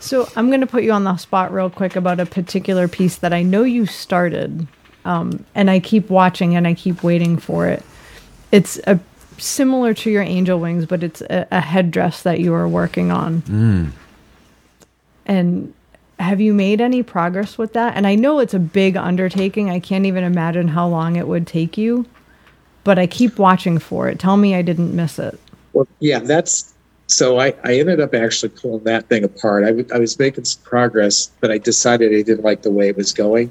So 0.00 0.28
I'm 0.34 0.48
going 0.48 0.60
to 0.62 0.66
put 0.66 0.82
you 0.82 0.90
on 0.92 1.04
the 1.04 1.16
spot 1.16 1.52
real 1.52 1.70
quick 1.70 1.94
about 1.94 2.18
a 2.18 2.26
particular 2.26 2.88
piece 2.88 3.16
that 3.18 3.32
I 3.32 3.42
know 3.44 3.62
you 3.62 3.86
started, 3.86 4.66
um, 5.04 5.44
and 5.54 5.70
I 5.70 5.78
keep 5.78 6.10
watching 6.10 6.56
and 6.56 6.66
I 6.66 6.74
keep 6.74 7.04
waiting 7.04 7.36
for 7.38 7.68
it. 7.68 7.84
It's 8.50 8.80
a 8.88 8.98
similar 9.38 9.94
to 9.94 10.10
your 10.10 10.22
angel 10.22 10.58
wings, 10.58 10.86
but 10.86 11.04
it's 11.04 11.20
a, 11.22 11.46
a 11.52 11.60
headdress 11.60 12.22
that 12.24 12.40
you 12.40 12.52
are 12.52 12.66
working 12.68 13.12
on. 13.12 13.92
And 15.24 15.72
have 16.22 16.40
you 16.40 16.54
made 16.54 16.80
any 16.80 17.02
progress 17.02 17.58
with 17.58 17.72
that? 17.72 17.96
And 17.96 18.06
I 18.06 18.14
know 18.14 18.38
it's 18.38 18.54
a 18.54 18.58
big 18.58 18.96
undertaking. 18.96 19.70
I 19.70 19.80
can't 19.80 20.06
even 20.06 20.24
imagine 20.24 20.68
how 20.68 20.86
long 20.86 21.16
it 21.16 21.26
would 21.26 21.46
take 21.46 21.76
you, 21.76 22.06
but 22.84 22.98
I 22.98 23.06
keep 23.06 23.38
watching 23.38 23.78
for 23.78 24.08
it. 24.08 24.18
Tell 24.18 24.36
me 24.36 24.54
I 24.54 24.62
didn't 24.62 24.94
miss 24.94 25.18
it. 25.18 25.38
Well, 25.72 25.88
yeah, 26.00 26.20
that's 26.20 26.74
so. 27.08 27.38
I, 27.40 27.54
I 27.64 27.78
ended 27.78 28.00
up 28.00 28.14
actually 28.14 28.50
pulling 28.50 28.84
that 28.84 29.08
thing 29.08 29.24
apart. 29.24 29.64
I, 29.64 29.68
w- 29.68 29.88
I 29.92 29.98
was 29.98 30.18
making 30.18 30.44
some 30.44 30.62
progress, 30.62 31.30
but 31.40 31.50
I 31.50 31.58
decided 31.58 32.12
I 32.12 32.22
didn't 32.22 32.44
like 32.44 32.62
the 32.62 32.70
way 32.70 32.88
it 32.88 32.96
was 32.96 33.12
going. 33.12 33.50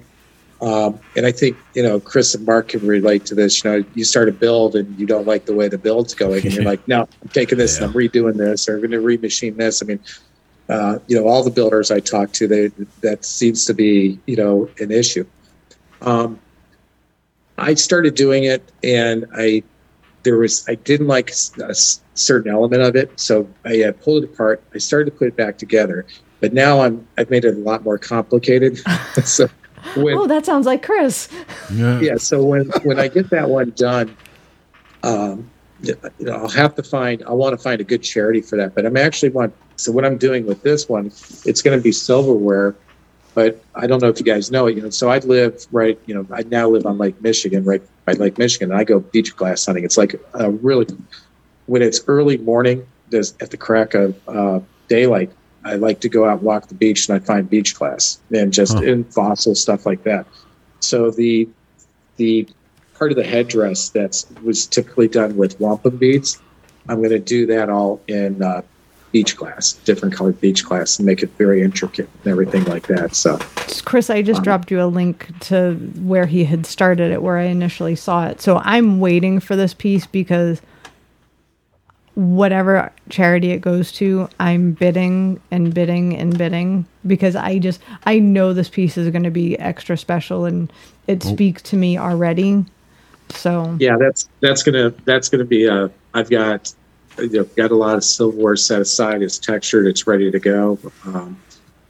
Um, 0.62 1.00
and 1.18 1.26
I 1.26 1.32
think 1.32 1.58
you 1.74 1.82
know 1.82 2.00
Chris 2.00 2.36
and 2.36 2.46
Mark 2.46 2.70
can 2.70 2.86
relate 2.86 3.26
to 3.26 3.36
this. 3.36 3.64
You 3.64 3.72
know, 3.72 3.86
you 3.96 4.06
start 4.06 4.30
a 4.30 4.32
build 4.32 4.76
and 4.76 4.98
you 5.00 5.08
don't 5.08 5.26
like 5.26 5.46
the 5.46 5.56
way 5.56 5.68
the 5.68 5.80
build's 5.80 6.14
going, 6.14 6.46
and 6.46 6.54
you're 6.54 6.64
like, 6.74 6.88
"No, 6.88 7.02
I'm 7.02 7.30
taking 7.30 7.58
this 7.58 7.78
and 7.78 7.86
I'm 7.86 7.94
redoing 7.94 8.38
this, 8.38 8.70
or 8.70 8.76
I'm 8.76 8.82
going 8.82 8.92
to 8.92 9.00
remachine 9.02 9.58
this." 9.58 9.82
I 9.82 9.88
mean, 9.88 10.00
uh, 10.72 11.00
you 11.08 11.20
know, 11.20 11.28
all 11.28 11.44
the 11.44 11.52
builders 11.52 11.92
I 11.92 12.00
talk 12.00 12.32
to, 12.34 12.48
they 12.48 12.72
that 13.02 13.26
seems 13.26 13.66
to 13.66 13.74
be 13.74 14.20
you 14.26 14.38
know 14.38 14.70
an 14.80 14.92
issue. 14.92 15.26
Um, 16.02 16.40
I 17.58 17.74
started 17.74 18.16
doing 18.16 18.46
it, 18.46 18.72
and 18.84 19.26
I 19.36 19.64
there 20.24 20.38
was 20.38 20.68
I 20.70 20.76
didn't 20.76 21.08
like 21.08 21.32
a 21.62 21.76
certain 22.14 22.52
element 22.52 22.82
of 22.82 22.96
it, 22.96 23.20
so 23.20 23.50
I 23.66 23.84
uh, 23.84 23.92
pulled 23.92 24.24
it 24.24 24.34
apart. 24.34 24.64
I 24.74 24.78
started 24.78 25.12
to 25.12 25.18
put 25.18 25.28
it 25.28 25.36
back 25.36 25.58
together, 25.58 26.06
but 26.40 26.54
now 26.54 26.82
I'm 26.82 27.06
I've 27.18 27.30
made 27.30 27.44
it 27.44 27.56
a 27.56 27.60
lot 27.60 27.84
more 27.84 27.98
complicated. 27.98 28.80
so 29.26 29.50
when 29.96 30.18
Oh, 30.18 30.28
that 30.28 30.46
sounds 30.46 30.66
like 30.66 30.84
Chris. 30.84 31.28
yeah, 31.74 32.16
so 32.16 32.44
when 32.44 32.70
when 32.84 32.98
I 32.98 33.10
get 33.10 33.30
that 33.32 33.50
one 33.50 33.72
done, 33.72 34.16
um, 35.04 35.50
you 35.82 35.96
know, 36.20 36.34
I'll 36.34 36.50
have 36.50 36.76
to 36.76 36.84
find. 36.84 37.24
I 37.24 37.34
want 37.34 37.58
to 37.58 37.62
find 37.62 37.82
a 37.82 37.84
good 37.84 38.04
charity 38.04 38.42
for 38.42 38.56
that, 38.58 38.76
but 38.76 38.86
I'm 38.86 38.98
actually 38.98 39.30
want. 39.30 39.54
So 39.84 39.92
what 39.92 40.06
I'm 40.06 40.18
doing 40.18 40.46
with 40.46 40.62
this 40.64 40.88
one, 40.88 41.08
it's 41.46 41.62
going 41.62 41.78
to 41.78 41.82
be 41.84 41.92
silverware, 41.92 42.76
but 43.34 43.66
I 43.76 43.88
don't 43.88 44.02
know 44.02 44.10
if 44.10 44.20
you 44.20 44.26
guys 44.26 44.52
know 44.52 44.68
it. 44.68 44.76
You 44.76 44.84
know, 44.84 44.90
so 44.90 45.10
I 45.10 45.20
live 45.20 45.56
right. 45.72 46.00
You 46.06 46.16
know, 46.16 46.28
I 46.32 46.44
now 46.44 46.70
live 46.70 46.86
on 46.86 46.98
Lake 46.98 47.22
Michigan, 47.22 47.64
right 47.64 47.82
by 48.06 48.14
Lake 48.14 48.38
Michigan. 48.38 48.72
And 48.72 48.80
I 48.80 48.84
go 48.84 49.00
beach 49.00 49.36
glass 49.36 49.66
hunting. 49.66 49.84
It's 49.84 49.98
like 49.98 50.16
a 50.34 50.52
really 50.52 50.88
when 51.66 51.82
it's 51.82 52.02
early 52.08 52.38
morning, 52.38 52.86
there's 53.10 53.34
at 53.42 53.52
the 53.52 53.58
crack 53.58 53.94
of 53.94 54.16
uh, 54.28 54.60
daylight. 54.88 55.32
I 55.64 55.76
like 55.76 56.02
to 56.02 56.10
go 56.10 56.26
out 56.26 56.34
and 56.40 56.42
walk 56.42 56.68
the 56.68 56.76
beach, 56.76 57.08
and 57.08 57.22
I 57.22 57.26
find 57.26 57.50
beach 57.50 57.76
glass 57.76 58.20
and 58.32 58.52
just 58.52 58.74
Huh. 58.74 58.84
in 58.84 59.04
fossil 59.06 59.56
stuff 59.56 59.86
like 59.86 60.04
that. 60.04 60.26
So 60.82 61.12
the 61.12 61.50
the 62.18 62.48
part 62.98 63.12
of 63.12 63.18
the 63.18 63.24
headdress 63.24 63.90
that 63.92 64.24
was 64.44 64.68
typically 64.68 65.08
done 65.08 65.36
with 65.38 65.60
wampum 65.60 65.98
beads, 65.98 66.40
I'm 66.88 66.98
going 66.98 67.10
to 67.12 67.20
do 67.20 67.48
that 67.48 67.70
all 67.70 68.02
in 68.08 68.44
uh, 68.44 68.62
beach 69.12 69.36
glass, 69.36 69.74
different 69.74 70.16
colored 70.16 70.40
beach 70.40 70.66
glass, 70.66 71.00
and 71.00 71.06
make 71.06 71.24
it 71.24 71.30
very 71.38 71.62
intricate 71.62 72.10
and 72.24 72.32
everything 72.32 72.64
like 72.66 72.88
that. 72.88 73.16
So 73.16 73.38
Chris, 73.86 74.10
I 74.10 74.22
just 74.22 74.40
um, 74.40 74.44
dropped 74.44 74.72
you 74.72 74.82
a 74.82 74.86
link 74.86 75.28
to 75.42 75.76
where 76.02 76.26
he 76.26 76.46
had 76.46 76.66
started 76.66 77.12
it, 77.12 77.22
where 77.22 77.38
I 77.38 77.44
initially 77.44 77.96
saw 77.96 78.28
it. 78.28 78.42
So 78.42 78.58
I'm 78.64 79.00
waiting 79.00 79.40
for 79.40 79.56
this 79.56 79.74
piece 79.74 80.06
because 80.08 80.62
whatever 82.16 82.92
charity 83.10 83.52
it 83.52 83.60
goes 83.60 83.92
to, 83.94 84.30
I'm 84.40 84.74
bidding 84.74 85.40
and 85.50 85.74
bidding 85.74 86.16
and 86.16 86.38
bidding 86.38 86.86
because 87.08 87.36
I 87.36 87.60
just 87.60 87.82
I 88.04 88.20
know 88.20 88.54
this 88.54 88.70
piece 88.70 88.98
is 88.98 89.10
going 89.10 89.24
to 89.24 89.32
be 89.32 89.58
extra 89.60 89.98
special 89.98 90.46
and 90.46 90.72
it 91.08 91.26
oh. 91.26 91.34
speaks 91.34 91.62
to 91.64 91.76
me 91.76 91.98
already. 91.98 92.66
So 93.30 93.78
yeah, 93.80 93.98
that's 93.98 94.30
that's 94.42 94.64
gonna 94.64 94.94
that's 95.06 95.30
gonna 95.30 95.46
be 95.46 95.66
a. 95.66 95.90
I've 96.14 96.30
got 96.30 96.74
you 97.20 97.30
know, 97.30 97.44
got 97.56 97.72
a 97.72 97.76
lot 97.76 97.96
of 97.96 98.04
silverware 98.04 98.56
set 98.56 98.82
aside. 98.82 99.22
It's 99.22 99.38
textured. 99.38 99.88
It's 99.88 100.08
ready 100.08 100.32
to 100.32 100.40
go. 100.40 100.80
Um, 101.06 101.40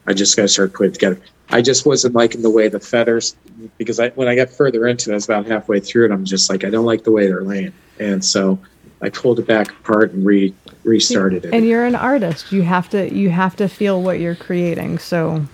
I 0.08 0.14
just 0.14 0.36
got 0.36 0.44
to 0.44 0.48
start 0.48 0.74
putting 0.74 0.92
it 0.92 0.94
together. 0.96 1.20
I 1.50 1.62
just 1.62 1.86
wasn't 1.86 2.16
liking 2.16 2.42
the 2.42 2.50
way 2.50 2.70
the 2.70 2.80
feathers 2.80 3.36
because 3.78 4.00
I 4.00 4.10
when 4.12 4.28
I 4.28 4.36
got 4.36 4.50
further 4.50 4.88
into 4.88 5.10
it, 5.10 5.14
I 5.14 5.16
was 5.16 5.26
about 5.26 5.46
halfway 5.46 5.80
through 5.82 6.06
it. 6.06 6.12
I'm 6.12 6.26
just 6.26 6.50
like 6.50 6.64
I 6.64 6.70
don't 6.70 6.86
like 6.86 7.04
the 7.04 7.12
way 7.12 7.28
they're 7.28 7.44
laying, 7.44 7.74
and 8.00 8.24
so 8.24 8.58
I 9.02 9.10
pulled 9.10 9.40
it 9.40 9.48
back 9.48 9.70
apart 9.72 10.14
and 10.14 10.26
re 10.26 10.54
restarted 10.86 11.46
it. 11.46 11.54
and 11.54 11.68
you're 11.68 11.84
an 11.86 11.96
artist. 11.96 12.52
You 12.54 12.62
have 12.64 12.90
to 12.92 13.14
you 13.14 13.30
have 13.32 13.56
to 13.58 13.68
feel 13.68 14.02
what 14.02 14.20
you're 14.22 14.36
creating. 14.36 15.00
So 15.00 15.46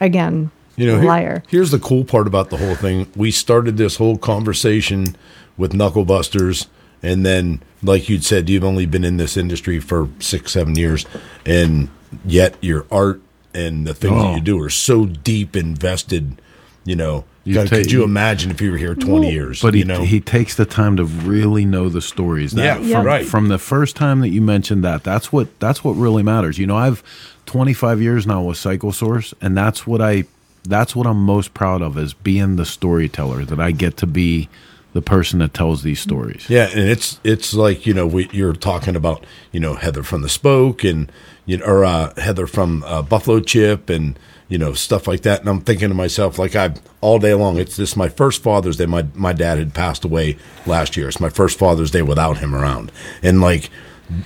again, 0.00 0.50
You 0.76 0.86
know, 0.88 0.96
here- 1.00 1.08
liar. 1.08 1.42
here's 1.48 1.70
the 1.70 1.78
cool 1.78 2.04
part 2.04 2.26
about 2.26 2.50
the 2.50 2.58
whole 2.58 2.74
thing. 2.74 3.06
We 3.16 3.30
started 3.30 3.78
this 3.78 3.96
whole 3.96 4.18
conversation 4.18 5.16
with 5.56 5.72
Knucklebusters, 5.72 6.66
and 7.02 7.24
then, 7.24 7.62
like 7.82 8.08
you'd 8.08 8.24
said, 8.24 8.48
you've 8.48 8.64
only 8.64 8.86
been 8.86 9.04
in 9.04 9.16
this 9.16 9.36
industry 9.36 9.80
for 9.80 10.08
six, 10.18 10.52
seven 10.52 10.76
years, 10.76 11.06
and 11.44 11.88
yet 12.24 12.54
your 12.60 12.86
art 12.90 13.20
and 13.54 13.86
the 13.86 13.94
things 13.94 14.14
that 14.14 14.28
Oh. 14.28 14.34
you 14.34 14.40
do 14.40 14.60
are 14.62 14.70
so 14.70 15.06
deep 15.06 15.56
invested. 15.56 16.40
You 16.84 16.94
know, 16.94 17.24
You 17.44 17.54
God, 17.54 17.66
take- 17.68 17.84
could 17.84 17.92
you 17.92 18.04
imagine 18.04 18.50
if 18.52 18.60
you 18.60 18.70
were 18.70 18.76
here 18.76 18.94
twenty 18.94 19.32
years? 19.32 19.60
But 19.60 19.74
he, 19.74 19.80
you 19.80 19.86
know, 19.86 20.02
he 20.02 20.20
takes 20.20 20.54
the 20.54 20.64
time 20.64 20.96
to 20.98 21.04
really 21.04 21.64
know 21.64 21.88
the 21.88 22.00
stories. 22.00 22.52
That, 22.52 22.82
Yeah, 22.84 22.96
from, 22.98 23.06
right. 23.06 23.26
From 23.26 23.48
the 23.48 23.58
first 23.58 23.96
time 23.96 24.20
that 24.20 24.28
you 24.28 24.40
mentioned 24.40 24.84
that, 24.84 25.02
that's 25.02 25.32
what 25.32 25.58
that's 25.58 25.82
what 25.82 25.92
really 25.94 26.22
matters. 26.22 26.58
You 26.58 26.66
know, 26.66 26.76
I've 26.76 27.02
25 27.46 28.00
years 28.00 28.26
now 28.26 28.42
with 28.42 28.56
Cycle 28.56 28.92
Source, 28.92 29.34
and 29.40 29.56
that's 29.56 29.86
what 29.86 30.00
I 30.00 30.24
that's 30.68 30.94
what 30.96 31.06
I'm 31.06 31.18
most 31.24 31.54
proud 31.54 31.82
of 31.82 31.96
is 31.98 32.12
being 32.14 32.54
the 32.56 32.64
storyteller. 32.66 33.44
That 33.44 33.58
I 33.60 33.70
get 33.72 33.96
to 33.98 34.06
be 34.06 34.48
the 34.96 35.02
person 35.02 35.40
that 35.40 35.52
tells 35.52 35.82
these 35.82 36.00
stories. 36.00 36.48
Yeah, 36.48 36.70
and 36.70 36.88
it's 36.88 37.20
it's 37.22 37.52
like 37.52 37.86
you 37.86 37.92
know 37.92 38.06
we, 38.06 38.30
you're 38.32 38.54
talking 38.54 38.96
about 38.96 39.26
you 39.52 39.60
know 39.60 39.74
Heather 39.74 40.02
from 40.02 40.22
the 40.22 40.28
Spoke 40.30 40.84
and 40.84 41.12
you 41.44 41.58
know 41.58 41.66
or 41.66 41.84
uh, 41.84 42.18
Heather 42.18 42.46
from 42.46 42.82
uh, 42.84 43.02
Buffalo 43.02 43.40
Chip 43.40 43.90
and 43.90 44.18
you 44.48 44.56
know 44.56 44.72
stuff 44.72 45.06
like 45.06 45.20
that, 45.20 45.40
and 45.40 45.50
I'm 45.50 45.60
thinking 45.60 45.90
to 45.90 45.94
myself 45.94 46.38
like 46.38 46.56
I 46.56 46.74
all 47.02 47.18
day 47.18 47.34
long. 47.34 47.58
It's 47.58 47.76
this 47.76 47.90
is 47.90 47.96
my 47.96 48.08
first 48.08 48.42
Father's 48.42 48.78
Day. 48.78 48.86
My 48.86 49.06
my 49.14 49.34
dad 49.34 49.58
had 49.58 49.74
passed 49.74 50.02
away 50.02 50.38
last 50.64 50.96
year. 50.96 51.08
It's 51.08 51.20
my 51.20 51.28
first 51.28 51.58
Father's 51.58 51.90
Day 51.90 52.00
without 52.00 52.38
him 52.38 52.54
around, 52.54 52.90
and 53.22 53.42
like 53.42 53.68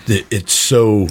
it's 0.07 0.53
so 0.53 1.09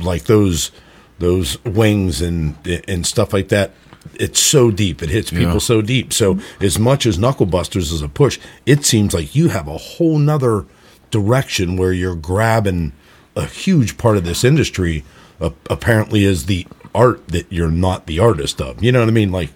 like 0.00 0.24
those 0.24 0.70
those 1.18 1.62
wings 1.64 2.22
and 2.22 2.54
and 2.86 3.04
stuff 3.04 3.32
like 3.32 3.48
that. 3.48 3.72
It's 4.14 4.40
so 4.40 4.70
deep. 4.70 5.02
It 5.02 5.08
hits 5.10 5.30
people 5.30 5.54
Yeah. 5.54 5.58
so 5.58 5.82
deep. 5.82 6.12
So 6.12 6.38
as 6.60 6.78
much 6.78 7.06
as 7.06 7.18
Knucklebusters 7.18 7.92
is 7.92 8.02
a 8.02 8.08
push, 8.08 8.38
it 8.66 8.84
seems 8.84 9.14
like 9.14 9.34
you 9.34 9.48
have 9.48 9.66
a 9.66 9.76
whole 9.78 10.18
nother 10.18 10.66
direction 11.10 11.76
where 11.76 11.92
you're 11.92 12.14
grabbing 12.16 12.92
a 13.36 13.46
huge 13.46 13.96
part 13.98 14.16
of 14.16 14.24
this 14.24 14.44
industry 14.44 15.04
uh, 15.40 15.50
apparently 15.68 16.24
is 16.24 16.46
the 16.46 16.66
art 16.94 17.26
that 17.28 17.46
you're 17.50 17.70
not 17.70 18.06
the 18.06 18.18
artist 18.20 18.60
of. 18.60 18.82
You 18.82 18.92
know 18.92 19.00
what 19.00 19.08
I 19.08 19.12
mean? 19.12 19.32
Like, 19.32 19.50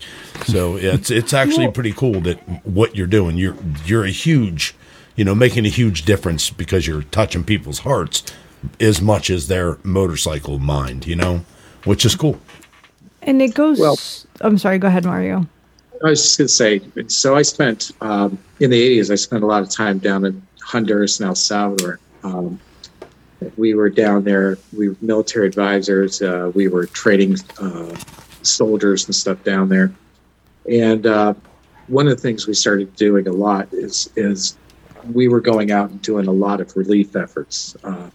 so 0.44 0.76
it's 0.80 1.10
it's 1.10 1.32
actually 1.32 1.70
pretty 1.70 1.92
cool 1.92 2.20
that 2.22 2.38
what 2.66 2.96
you're 2.96 3.06
doing. 3.06 3.36
You're 3.36 3.56
you're 3.84 4.04
a 4.04 4.10
huge, 4.10 4.74
you 5.14 5.24
know, 5.24 5.34
making 5.34 5.64
a 5.66 5.68
huge 5.70 6.04
difference 6.04 6.50
because 6.50 6.86
you're 6.86 7.02
touching 7.02 7.44
people's 7.44 7.80
hearts 7.80 8.24
as 8.80 9.00
much 9.00 9.30
as 9.30 9.46
their 9.46 9.78
motorcycle 9.84 10.58
mind. 10.58 11.06
You 11.06 11.14
know, 11.16 11.44
which 11.84 12.04
is 12.04 12.16
cool. 12.16 12.40
And 13.28 13.42
it 13.42 13.54
goes. 13.54 13.78
Well- 13.78 13.98
I'm 14.40 14.56
sorry. 14.56 14.78
Go 14.78 14.88
ahead, 14.88 15.04
Mario. 15.04 15.46
I 16.02 16.10
was 16.10 16.22
just 16.22 16.38
going 16.38 16.46
to 16.46 17.02
say, 17.02 17.08
so 17.08 17.36
I 17.36 17.42
spent 17.42 17.90
um, 18.00 18.38
in 18.60 18.70
the 18.70 18.98
80s, 18.98 19.10
I 19.10 19.16
spent 19.16 19.42
a 19.42 19.46
lot 19.46 19.62
of 19.62 19.70
time 19.70 19.98
down 19.98 20.24
in 20.24 20.40
Honduras 20.62 21.18
and 21.18 21.28
El 21.28 21.34
Salvador. 21.34 21.98
Um, 22.22 22.60
we 23.56 23.74
were 23.74 23.90
down 23.90 24.22
there, 24.24 24.58
we 24.76 24.90
were 24.90 24.96
military 25.00 25.48
advisors, 25.48 26.22
uh, 26.22 26.52
we 26.54 26.68
were 26.68 26.86
training 26.86 27.36
uh, 27.60 27.96
soldiers 28.42 29.06
and 29.06 29.14
stuff 29.14 29.42
down 29.42 29.68
there. 29.68 29.92
And 30.70 31.04
uh, 31.04 31.34
one 31.88 32.06
of 32.06 32.16
the 32.16 32.22
things 32.22 32.46
we 32.46 32.54
started 32.54 32.94
doing 32.94 33.26
a 33.26 33.32
lot 33.32 33.68
is, 33.72 34.08
is 34.14 34.56
we 35.12 35.26
were 35.26 35.40
going 35.40 35.72
out 35.72 35.90
and 35.90 36.00
doing 36.00 36.28
a 36.28 36.32
lot 36.32 36.60
of 36.60 36.76
relief 36.76 37.16
efforts. 37.16 37.76
Uh, 37.82 38.10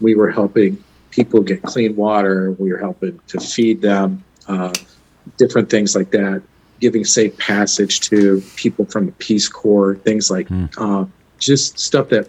we 0.00 0.14
were 0.14 0.30
helping 0.30 0.82
people 1.10 1.42
get 1.42 1.62
clean 1.62 1.96
water, 1.96 2.52
we 2.52 2.72
were 2.72 2.78
helping 2.78 3.20
to 3.28 3.40
feed 3.40 3.82
them, 3.82 4.24
uh, 4.48 4.72
different 5.36 5.70
things 5.70 5.94
like 5.94 6.10
that 6.10 6.42
giving 6.80 7.04
safe 7.04 7.36
passage 7.38 8.00
to 8.00 8.42
people 8.56 8.84
from 8.84 9.06
the 9.06 9.12
Peace 9.12 9.48
Corps, 9.48 9.96
things 9.96 10.30
like 10.30 10.48
uh, 10.78 11.04
just 11.38 11.78
stuff 11.78 12.08
that 12.10 12.28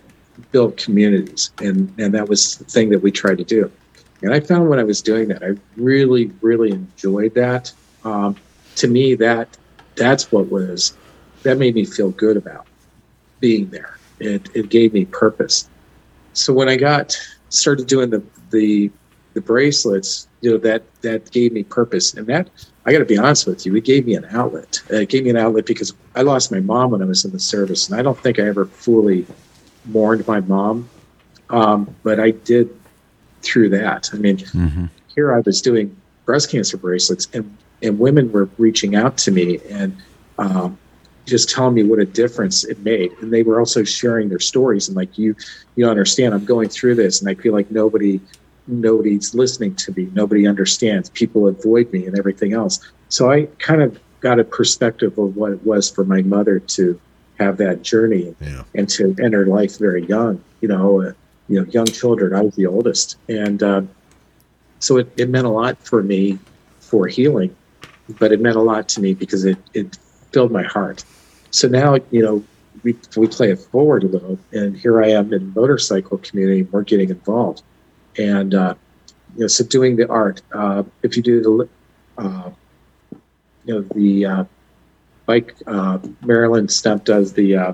built 0.51 0.77
communities, 0.77 1.51
and 1.59 1.93
and 1.97 2.13
that 2.13 2.27
was 2.29 2.57
the 2.57 2.65
thing 2.65 2.89
that 2.89 2.99
we 2.99 3.11
tried 3.11 3.37
to 3.39 3.43
do. 3.43 3.71
And 4.21 4.33
I 4.33 4.39
found 4.39 4.69
when 4.69 4.79
I 4.79 4.83
was 4.83 5.01
doing 5.01 5.27
that, 5.29 5.43
I 5.43 5.55
really, 5.75 6.31
really 6.41 6.71
enjoyed 6.71 7.35
that. 7.35 7.71
Um, 8.03 8.35
to 8.77 8.87
me, 8.87 9.15
that 9.15 9.57
that's 9.95 10.31
what 10.31 10.49
was 10.49 10.95
that 11.43 11.57
made 11.57 11.75
me 11.75 11.85
feel 11.85 12.11
good 12.11 12.37
about 12.37 12.67
being 13.39 13.69
there. 13.69 13.97
It 14.19 14.49
it 14.53 14.69
gave 14.69 14.93
me 14.93 15.05
purpose. 15.05 15.69
So 16.33 16.53
when 16.53 16.69
I 16.69 16.77
got 16.77 17.17
started 17.49 17.87
doing 17.87 18.09
the 18.09 18.23
the 18.51 18.91
the 19.33 19.41
bracelets, 19.41 20.26
you 20.41 20.51
know 20.51 20.57
that 20.57 20.83
that 21.01 21.31
gave 21.31 21.51
me 21.53 21.63
purpose, 21.63 22.13
and 22.13 22.27
that 22.27 22.49
I 22.85 22.91
got 22.91 22.99
to 22.99 23.05
be 23.05 23.17
honest 23.17 23.47
with 23.47 23.65
you, 23.65 23.75
it 23.75 23.83
gave 23.83 24.05
me 24.05 24.15
an 24.15 24.25
outlet. 24.31 24.81
It 24.89 25.09
gave 25.09 25.23
me 25.23 25.29
an 25.31 25.37
outlet 25.37 25.65
because 25.65 25.93
I 26.15 26.21
lost 26.21 26.51
my 26.51 26.59
mom 26.59 26.91
when 26.91 27.01
I 27.01 27.05
was 27.05 27.25
in 27.25 27.31
the 27.31 27.39
service, 27.39 27.89
and 27.89 27.99
I 27.99 28.03
don't 28.03 28.17
think 28.19 28.39
I 28.39 28.43
ever 28.43 28.65
fully 28.65 29.25
mourned 29.85 30.27
my 30.27 30.39
mom, 30.41 30.89
um, 31.49 31.95
but 32.03 32.19
I 32.19 32.31
did 32.31 32.69
through 33.41 33.69
that. 33.69 34.09
I 34.13 34.17
mean, 34.17 34.37
here 35.13 35.33
I 35.35 35.39
was 35.39 35.61
doing 35.61 35.95
breast 36.25 36.51
cancer 36.51 36.77
bracelets, 36.77 37.27
and 37.33 37.57
and 37.81 37.99
women 37.99 38.31
were 38.31 38.49
reaching 38.57 38.95
out 38.95 39.17
to 39.19 39.31
me 39.31 39.59
and 39.69 39.95
um, 40.39 40.77
just 41.25 41.49
telling 41.49 41.75
me 41.75 41.83
what 41.83 41.99
a 41.99 42.05
difference 42.05 42.63
it 42.63 42.79
made, 42.79 43.11
and 43.21 43.31
they 43.33 43.43
were 43.43 43.59
also 43.59 43.83
sharing 43.83 44.29
their 44.29 44.39
stories 44.39 44.87
and 44.87 44.95
like 44.95 45.17
you, 45.17 45.35
you 45.75 45.87
understand. 45.87 46.33
I'm 46.33 46.45
going 46.45 46.69
through 46.69 46.95
this, 46.95 47.21
and 47.21 47.29
I 47.29 47.35
feel 47.35 47.53
like 47.53 47.69
nobody 47.69 48.19
nobody's 48.67 49.33
listening 49.33 49.75
to 49.75 49.91
me. 49.93 50.09
Nobody 50.13 50.47
understands. 50.47 51.09
People 51.09 51.47
avoid 51.47 51.91
me 51.91 52.05
and 52.05 52.17
everything 52.17 52.53
else. 52.53 52.79
So 53.09 53.31
i 53.31 53.45
kind 53.59 53.81
of 53.81 53.99
got 54.19 54.39
a 54.39 54.43
perspective 54.43 55.17
of 55.17 55.35
what 55.37 55.51
it 55.51 55.63
was 55.65 55.89
for 55.89 56.03
my 56.03 56.21
mother 56.23 56.59
to 56.59 56.99
have 57.39 57.57
that 57.57 57.83
journey 57.83 58.35
Yeah. 58.41 58.63
and 58.75 58.89
to 58.89 59.15
enter 59.21 59.45
life 59.45 59.77
very 59.77 60.03
young 60.05 60.43
you 60.61 60.67
know 60.67 61.01
uh, 61.01 61.13
you 61.47 61.59
know 61.59 61.65
young 61.71 61.85
children. 61.85 62.33
I 62.33 62.41
was 62.41 62.55
the 62.55 62.65
oldest. 62.67 63.15
And 63.29 63.61
uh, 63.63 63.81
so 64.79 64.97
it, 64.97 65.07
it 65.17 65.29
meant 65.29 65.45
a 65.45 65.49
lot 65.51 65.77
for 65.85 66.03
me 66.03 66.39
for 66.79 67.07
healing 67.07 67.55
but 68.19 68.31
it 68.31 68.39
meant 68.39 68.55
a 68.55 68.61
lot 68.61 68.87
to 68.89 69.01
me 69.01 69.13
because 69.13 69.43
it, 69.43 69.57
it 69.73 69.97
filled 70.31 70.51
my 70.51 70.63
heart. 70.63 71.03
So 71.51 71.67
now 71.67 71.95
you 72.11 72.21
know 72.23 72.43
we, 72.83 72.95
we 73.15 73.27
play 73.27 73.51
it 73.51 73.59
forward 73.59 74.03
a 74.03 74.07
little 74.07 74.37
and 74.53 74.77
here 74.77 75.01
i 75.03 75.07
am 75.09 75.33
in 75.33 75.51
motorcycle 75.55 76.17
community 76.19 76.63
we're 76.63 76.83
getting 76.83 77.09
involved 77.09 77.63
and 78.17 78.53
uh, 78.53 78.75
you 79.35 79.41
know, 79.41 79.47
so 79.47 79.63
doing 79.63 79.95
the 79.95 80.07
art. 80.09 80.41
Uh, 80.51 80.83
if 81.03 81.15
you 81.17 81.23
do 81.23 81.41
the, 81.41 81.69
uh, 82.23 82.49
you 83.65 83.73
know, 83.73 83.81
the 83.95 84.25
uh, 84.25 84.43
bike, 85.25 85.55
uh, 85.67 85.99
Marilyn 86.21 86.67
Stemp 86.67 87.03
does 87.03 87.33
the 87.33 87.55
uh, 87.55 87.73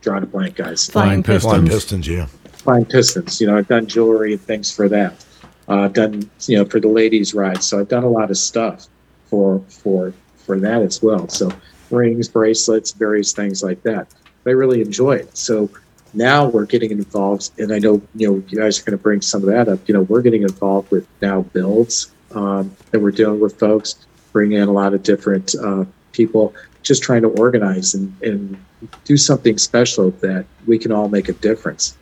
drawing 0.00 0.22
a 0.22 0.26
blank, 0.26 0.56
guys. 0.56 0.88
Flying 0.88 1.22
Flying 1.22 1.40
Flying 1.40 1.66
Pistons. 1.66 2.04
Pistons, 2.04 2.08
yeah. 2.08 2.26
Flying 2.52 2.84
Pistons. 2.84 3.40
You 3.40 3.46
know, 3.48 3.56
I've 3.56 3.68
done 3.68 3.86
jewelry 3.86 4.32
and 4.32 4.40
things 4.40 4.70
for 4.70 4.88
that. 4.88 5.24
Uh, 5.68 5.80
I've 5.80 5.92
done, 5.92 6.30
you 6.46 6.58
know, 6.58 6.64
for 6.64 6.80
the 6.80 6.88
ladies' 6.88 7.34
ride. 7.34 7.62
So 7.62 7.80
I've 7.80 7.88
done 7.88 8.04
a 8.04 8.08
lot 8.08 8.30
of 8.30 8.36
stuff 8.36 8.86
for 9.26 9.60
for 9.68 10.12
for 10.36 10.58
that 10.58 10.82
as 10.82 11.02
well. 11.02 11.28
So 11.28 11.50
rings, 11.90 12.28
bracelets, 12.28 12.92
various 12.92 13.32
things 13.32 13.62
like 13.62 13.82
that. 13.82 14.08
But 14.44 14.50
I 14.50 14.54
really 14.54 14.80
enjoy 14.80 15.12
it. 15.12 15.36
So 15.36 15.70
now 16.14 16.46
we're 16.46 16.66
getting 16.66 16.90
involved, 16.90 17.50
and 17.58 17.72
I 17.72 17.78
know 17.78 18.02
you 18.14 18.28
know 18.28 18.42
you 18.48 18.58
guys 18.58 18.80
are 18.80 18.84
going 18.84 18.96
to 18.96 19.02
bring 19.02 19.20
some 19.20 19.42
of 19.42 19.48
that 19.48 19.68
up. 19.68 19.80
You 19.88 19.94
know, 19.94 20.02
we're 20.02 20.22
getting 20.22 20.42
involved 20.42 20.90
with 20.90 21.06
now 21.20 21.42
builds 21.42 22.12
um, 22.34 22.74
that 22.90 23.00
we're 23.00 23.10
doing 23.10 23.40
with 23.40 23.58
folks, 23.58 24.06
bringing 24.32 24.58
in 24.58 24.68
a 24.68 24.72
lot 24.72 24.94
of 24.94 25.02
different 25.02 25.54
uh, 25.62 25.84
people, 26.12 26.54
just 26.82 27.02
trying 27.02 27.22
to 27.22 27.28
organize 27.28 27.94
and, 27.94 28.14
and 28.22 28.62
do 29.04 29.16
something 29.16 29.58
special 29.58 30.10
that 30.22 30.44
we 30.66 30.78
can 30.78 30.92
all 30.92 31.08
make 31.08 31.28
a 31.28 31.32
difference. 31.34 31.96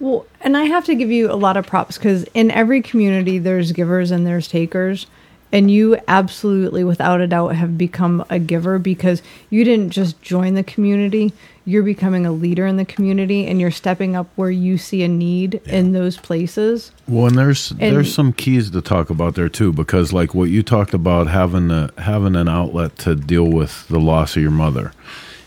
Well, 0.00 0.26
and 0.40 0.56
I 0.56 0.64
have 0.64 0.84
to 0.86 0.94
give 0.94 1.10
you 1.10 1.30
a 1.30 1.34
lot 1.34 1.56
of 1.56 1.66
props 1.66 1.96
because 1.96 2.24
in 2.34 2.50
every 2.50 2.82
community 2.82 3.38
there's 3.38 3.72
givers 3.72 4.10
and 4.10 4.26
there's 4.26 4.48
takers. 4.48 5.06
And 5.54 5.70
you 5.70 5.96
absolutely, 6.08 6.82
without 6.82 7.20
a 7.20 7.26
doubt, 7.28 7.54
have 7.54 7.78
become 7.78 8.24
a 8.28 8.38
giver 8.40 8.78
because 8.80 9.22
you 9.50 9.64
didn't 9.64 9.90
just 9.90 10.20
join 10.20 10.54
the 10.54 10.64
community, 10.64 11.32
you're 11.64 11.84
becoming 11.84 12.26
a 12.26 12.32
leader 12.32 12.66
in 12.66 12.76
the 12.76 12.84
community 12.84 13.46
and 13.46 13.60
you're 13.60 13.70
stepping 13.70 14.16
up 14.16 14.26
where 14.34 14.50
you 14.50 14.76
see 14.76 15.02
a 15.04 15.08
need 15.08 15.62
in 15.66 15.92
those 15.92 16.16
places. 16.16 16.90
Well, 17.06 17.26
and 17.28 17.38
there's 17.38 17.70
And- 17.70 17.80
there's 17.80 18.12
some 18.12 18.32
keys 18.32 18.68
to 18.70 18.82
talk 18.82 19.10
about 19.10 19.36
there 19.36 19.48
too, 19.48 19.72
because 19.72 20.12
like 20.12 20.34
what 20.34 20.50
you 20.50 20.62
talked 20.64 20.92
about 20.92 21.28
having 21.28 21.70
a 21.70 21.90
having 21.98 22.34
an 22.36 22.48
outlet 22.48 22.98
to 22.98 23.14
deal 23.14 23.46
with 23.46 23.86
the 23.88 24.00
loss 24.00 24.36
of 24.36 24.42
your 24.42 24.50
mother. 24.50 24.92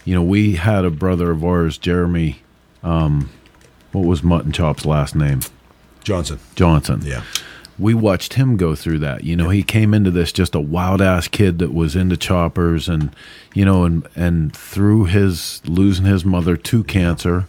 You 0.06 0.16
know, 0.16 0.24
we 0.24 0.54
had 0.56 0.86
a 0.86 0.90
brother 0.90 1.32
of 1.32 1.44
ours, 1.44 1.78
Jeremy. 1.78 2.38
Um, 2.82 3.30
what 3.92 4.06
was 4.06 4.24
Mutton 4.24 4.54
Chop's 4.54 4.86
last 4.86 5.16
name? 5.16 5.42
Johnson. 6.02 6.40
Johnson. 6.56 7.02
Yeah. 7.04 7.24
We 7.80 7.94
watched 7.94 8.34
him 8.34 8.58
go 8.58 8.76
through 8.76 9.00
that. 9.00 9.24
You 9.24 9.36
know, 9.36 9.50
he 9.50 9.64
came 9.64 9.94
into 9.94 10.12
this 10.12 10.32
just 10.32 10.56
a 10.56 10.60
wild 10.60 11.02
ass 11.02 11.28
kid 11.28 11.60
that 11.60 11.74
was 11.74 11.96
into 11.96 12.18
choppers 12.18 12.90
and 12.90 13.16
you 13.54 13.66
know 13.66 13.84
and 13.84 14.08
and 14.16 14.56
through 14.56 15.06
his 15.06 15.62
losing 15.66 16.06
his 16.06 16.26
mother 16.26 16.58
to 16.58 16.84
cancer, 16.84 17.48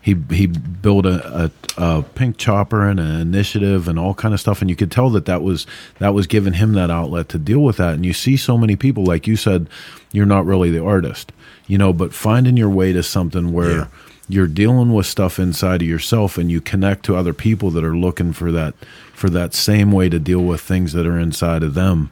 he 0.00 0.16
he 0.30 0.46
built 0.46 1.06
a, 1.06 1.44
a, 1.44 1.50
a 1.76 2.02
pink 2.02 2.36
chopper 2.38 2.88
and 2.88 2.98
an 2.98 3.20
initiative 3.20 3.86
and 3.88 3.98
all 3.98 4.14
kind 4.14 4.34
of 4.34 4.40
stuff 4.40 4.60
and 4.60 4.70
you 4.70 4.76
could 4.76 4.90
tell 4.90 5.10
that 5.10 5.26
that 5.26 5.42
was 5.42 5.66
that 5.98 6.14
was 6.14 6.26
giving 6.26 6.54
him 6.54 6.72
that 6.72 6.90
outlet 6.90 7.28
to 7.28 7.38
deal 7.38 7.60
with 7.60 7.76
that 7.76 7.94
and 7.94 8.06
you 8.06 8.12
see 8.12 8.36
so 8.36 8.56
many 8.56 8.74
people 8.74 9.04
like 9.04 9.26
you 9.26 9.36
said 9.36 9.68
you're 10.12 10.24
not 10.26 10.46
really 10.46 10.70
the 10.70 10.82
artist 10.82 11.30
you 11.66 11.76
know 11.76 11.92
but 11.92 12.14
finding 12.14 12.56
your 12.56 12.70
way 12.70 12.92
to 12.92 13.02
something 13.02 13.52
where 13.52 13.70
Yeah. 13.76 13.86
You're 14.28 14.46
dealing 14.46 14.92
with 14.92 15.06
stuff 15.06 15.38
inside 15.38 15.82
of 15.82 15.88
yourself 15.88 16.36
and 16.36 16.50
you 16.50 16.60
connect 16.60 17.04
to 17.04 17.16
other 17.16 17.32
people 17.32 17.70
that 17.70 17.84
are 17.84 17.96
looking 17.96 18.32
for 18.32 18.52
that 18.52 18.74
for 19.12 19.30
that 19.30 19.54
same 19.54 19.90
way 19.90 20.08
to 20.08 20.18
deal 20.18 20.40
with 20.40 20.60
things 20.60 20.92
that 20.92 21.06
are 21.06 21.18
inside 21.18 21.62
of 21.62 21.74
them 21.74 22.10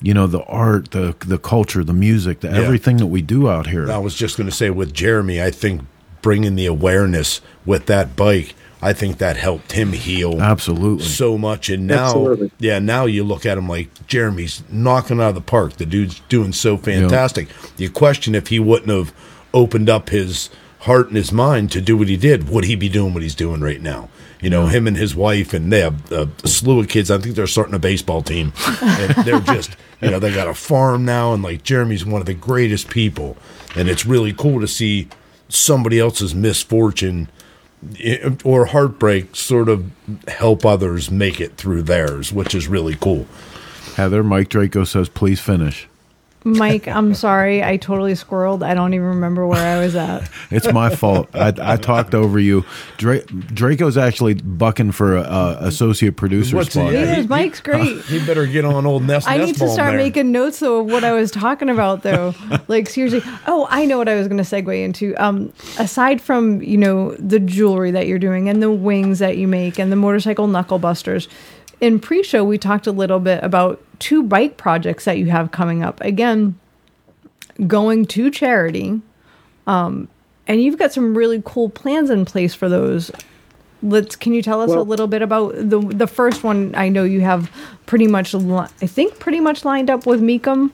you 0.00 0.14
know 0.14 0.26
the 0.26 0.42
art 0.44 0.90
the 0.92 1.14
the 1.26 1.38
culture 1.38 1.82
the 1.84 1.92
music 1.92 2.40
the 2.40 2.50
everything 2.50 2.96
that 2.98 3.06
we 3.06 3.20
do 3.20 3.48
out 3.48 3.66
here 3.66 3.90
I 3.90 3.98
was 3.98 4.14
just 4.14 4.36
going 4.36 4.48
to 4.48 4.54
say 4.54 4.70
with 4.70 4.92
Jeremy, 4.94 5.42
I 5.42 5.50
think 5.50 5.82
bringing 6.22 6.56
the 6.56 6.66
awareness 6.66 7.40
with 7.64 7.86
that 7.86 8.16
bike, 8.16 8.54
I 8.80 8.92
think 8.92 9.18
that 9.18 9.36
helped 9.36 9.72
him 9.72 9.92
heal 9.92 10.40
absolutely 10.40 11.04
so 11.04 11.36
much. 11.36 11.68
And 11.68 11.86
now, 11.86 12.06
Absolutely. 12.06 12.50
yeah, 12.58 12.78
now 12.78 13.06
you 13.06 13.24
look 13.24 13.44
at 13.44 13.58
him 13.58 13.68
like 13.68 13.88
Jeremy's 14.06 14.62
knocking 14.70 15.20
out 15.20 15.30
of 15.30 15.34
the 15.34 15.40
park. 15.40 15.74
The 15.74 15.86
dude's 15.86 16.20
doing 16.28 16.52
so 16.52 16.76
fantastic. 16.76 17.48
You 17.76 17.90
question 17.90 18.34
if 18.34 18.48
he 18.48 18.60
wouldn't 18.60 18.90
have 18.90 19.12
opened 19.52 19.88
up 19.88 20.10
his 20.10 20.50
heart 20.80 21.08
and 21.08 21.16
his 21.16 21.32
mind 21.32 21.72
to 21.72 21.80
do 21.80 21.96
what 21.96 22.08
he 22.08 22.16
did, 22.16 22.48
would 22.48 22.64
he 22.64 22.74
be 22.74 22.88
doing 22.88 23.14
what 23.14 23.22
he's 23.22 23.34
doing 23.34 23.60
right 23.60 23.80
now? 23.80 24.08
You 24.40 24.50
know, 24.50 24.66
him 24.66 24.86
and 24.86 24.96
his 24.96 25.16
wife, 25.16 25.52
and 25.52 25.72
they 25.72 25.80
have 25.80 26.12
a 26.12 26.28
slew 26.46 26.78
of 26.78 26.88
kids. 26.88 27.10
I 27.10 27.18
think 27.18 27.34
they're 27.34 27.48
starting 27.48 27.74
a 27.74 27.78
baseball 27.80 28.22
team. 28.22 28.52
and 28.82 29.10
they're 29.24 29.40
just, 29.40 29.76
you 30.00 30.10
know, 30.10 30.20
they 30.20 30.32
got 30.32 30.46
a 30.46 30.54
farm 30.54 31.04
now, 31.04 31.32
and 31.32 31.42
like 31.42 31.64
Jeremy's 31.64 32.06
one 32.06 32.20
of 32.20 32.26
the 32.26 32.34
greatest 32.34 32.88
people. 32.88 33.36
And 33.74 33.88
it's 33.88 34.06
really 34.06 34.32
cool 34.32 34.60
to 34.60 34.68
see 34.68 35.08
somebody 35.48 35.98
else's 35.98 36.34
misfortune 36.34 37.28
eh, 37.98 38.30
or 38.44 38.66
heartbreak 38.66 39.34
sort 39.34 39.68
of 39.68 39.90
help 40.28 40.64
others 40.64 41.10
make 41.10 41.40
it 41.40 41.56
through 41.56 41.82
theirs, 41.82 42.32
which 42.32 42.54
is 42.54 42.68
really 42.68 42.94
cool. 42.94 43.26
heather 43.96 44.22
mike 44.22 44.48
draco 44.48 44.84
says 44.84 45.08
please 45.08 45.40
finish 45.40 45.88
Mike, 46.44 46.88
I'm 46.88 47.14
sorry. 47.14 47.62
I 47.62 47.76
totally 47.76 48.12
squirreled. 48.14 48.62
I 48.62 48.72
don't 48.74 48.94
even 48.94 49.06
remember 49.08 49.46
where 49.46 49.64
I 49.76 49.80
was 49.82 49.94
at. 49.96 50.28
It's 50.50 50.72
my 50.72 50.88
fault. 50.94 51.28
I, 51.34 51.52
I 51.60 51.76
talked 51.76 52.14
over 52.14 52.38
you. 52.38 52.64
Dra- 52.96 53.22
Draco's 53.26 53.98
actually 53.98 54.34
bucking 54.34 54.92
for 54.92 55.16
a, 55.16 55.22
a 55.22 55.58
associate 55.66 56.16
producer 56.16 56.56
What's 56.56 56.72
spot. 56.72 56.92
he- 56.92 56.96
He 56.98 57.02
is. 57.04 57.28
Mike's 57.28 57.60
great. 57.70 58.00
He 58.06 58.24
better 58.24 58.46
get 58.46 58.64
on 58.64 58.86
old 58.86 59.02
Nest. 59.02 59.28
I 59.28 59.36
need 59.36 59.56
to 59.56 59.68
start 59.68 59.90
there. 59.90 59.96
making 59.98 60.32
notes 60.32 60.60
though 60.60 60.80
of 60.80 60.86
what 60.86 61.04
I 61.04 61.12
was 61.12 61.30
talking 61.30 61.68
about 61.68 62.02
though. 62.02 62.34
like 62.68 62.88
seriously. 62.88 63.20
Oh, 63.46 63.66
I 63.70 63.84
know 63.84 63.98
what 63.98 64.08
I 64.08 64.14
was 64.14 64.26
going 64.26 64.38
to 64.38 64.44
segue 64.44 64.82
into. 64.82 65.14
Um, 65.22 65.52
aside 65.78 66.20
from 66.22 66.62
you 66.62 66.78
know 66.78 67.12
the 67.16 67.40
jewelry 67.40 67.90
that 67.90 68.06
you're 68.06 68.18
doing 68.18 68.48
and 68.48 68.62
the 68.62 68.70
wings 68.70 69.18
that 69.18 69.36
you 69.36 69.46
make 69.48 69.78
and 69.78 69.92
the 69.92 69.96
motorcycle 69.96 70.46
knuckle 70.46 70.78
busters, 70.78 71.28
in 71.80 72.00
pre-show 72.00 72.44
we 72.44 72.58
talked 72.58 72.86
a 72.86 72.92
little 72.92 73.20
bit 73.20 73.42
about 73.42 73.80
two 73.98 74.22
bike 74.22 74.56
projects 74.56 75.04
that 75.04 75.18
you 75.18 75.26
have 75.26 75.50
coming 75.52 75.82
up. 75.82 76.00
Again, 76.00 76.58
going 77.66 78.06
to 78.06 78.30
charity. 78.30 79.00
Um, 79.66 80.08
and 80.46 80.62
you've 80.62 80.78
got 80.78 80.92
some 80.92 81.16
really 81.16 81.42
cool 81.44 81.68
plans 81.68 82.10
in 82.10 82.24
place 82.24 82.54
for 82.54 82.68
those. 82.68 83.10
Let's. 83.82 84.16
Can 84.16 84.32
you 84.32 84.42
tell 84.42 84.60
us 84.60 84.70
a 84.70 84.80
little 84.80 85.06
bit 85.06 85.22
about 85.22 85.54
the 85.56 85.78
the 85.78 86.06
first 86.08 86.42
one? 86.42 86.74
I 86.74 86.88
know 86.88 87.04
you 87.04 87.20
have 87.20 87.50
pretty 87.86 88.08
much. 88.08 88.34
Li- 88.34 88.66
I 88.82 88.86
think 88.86 89.18
pretty 89.20 89.38
much 89.40 89.64
lined 89.64 89.88
up 89.88 90.04
with 90.06 90.20
Mecum. 90.20 90.72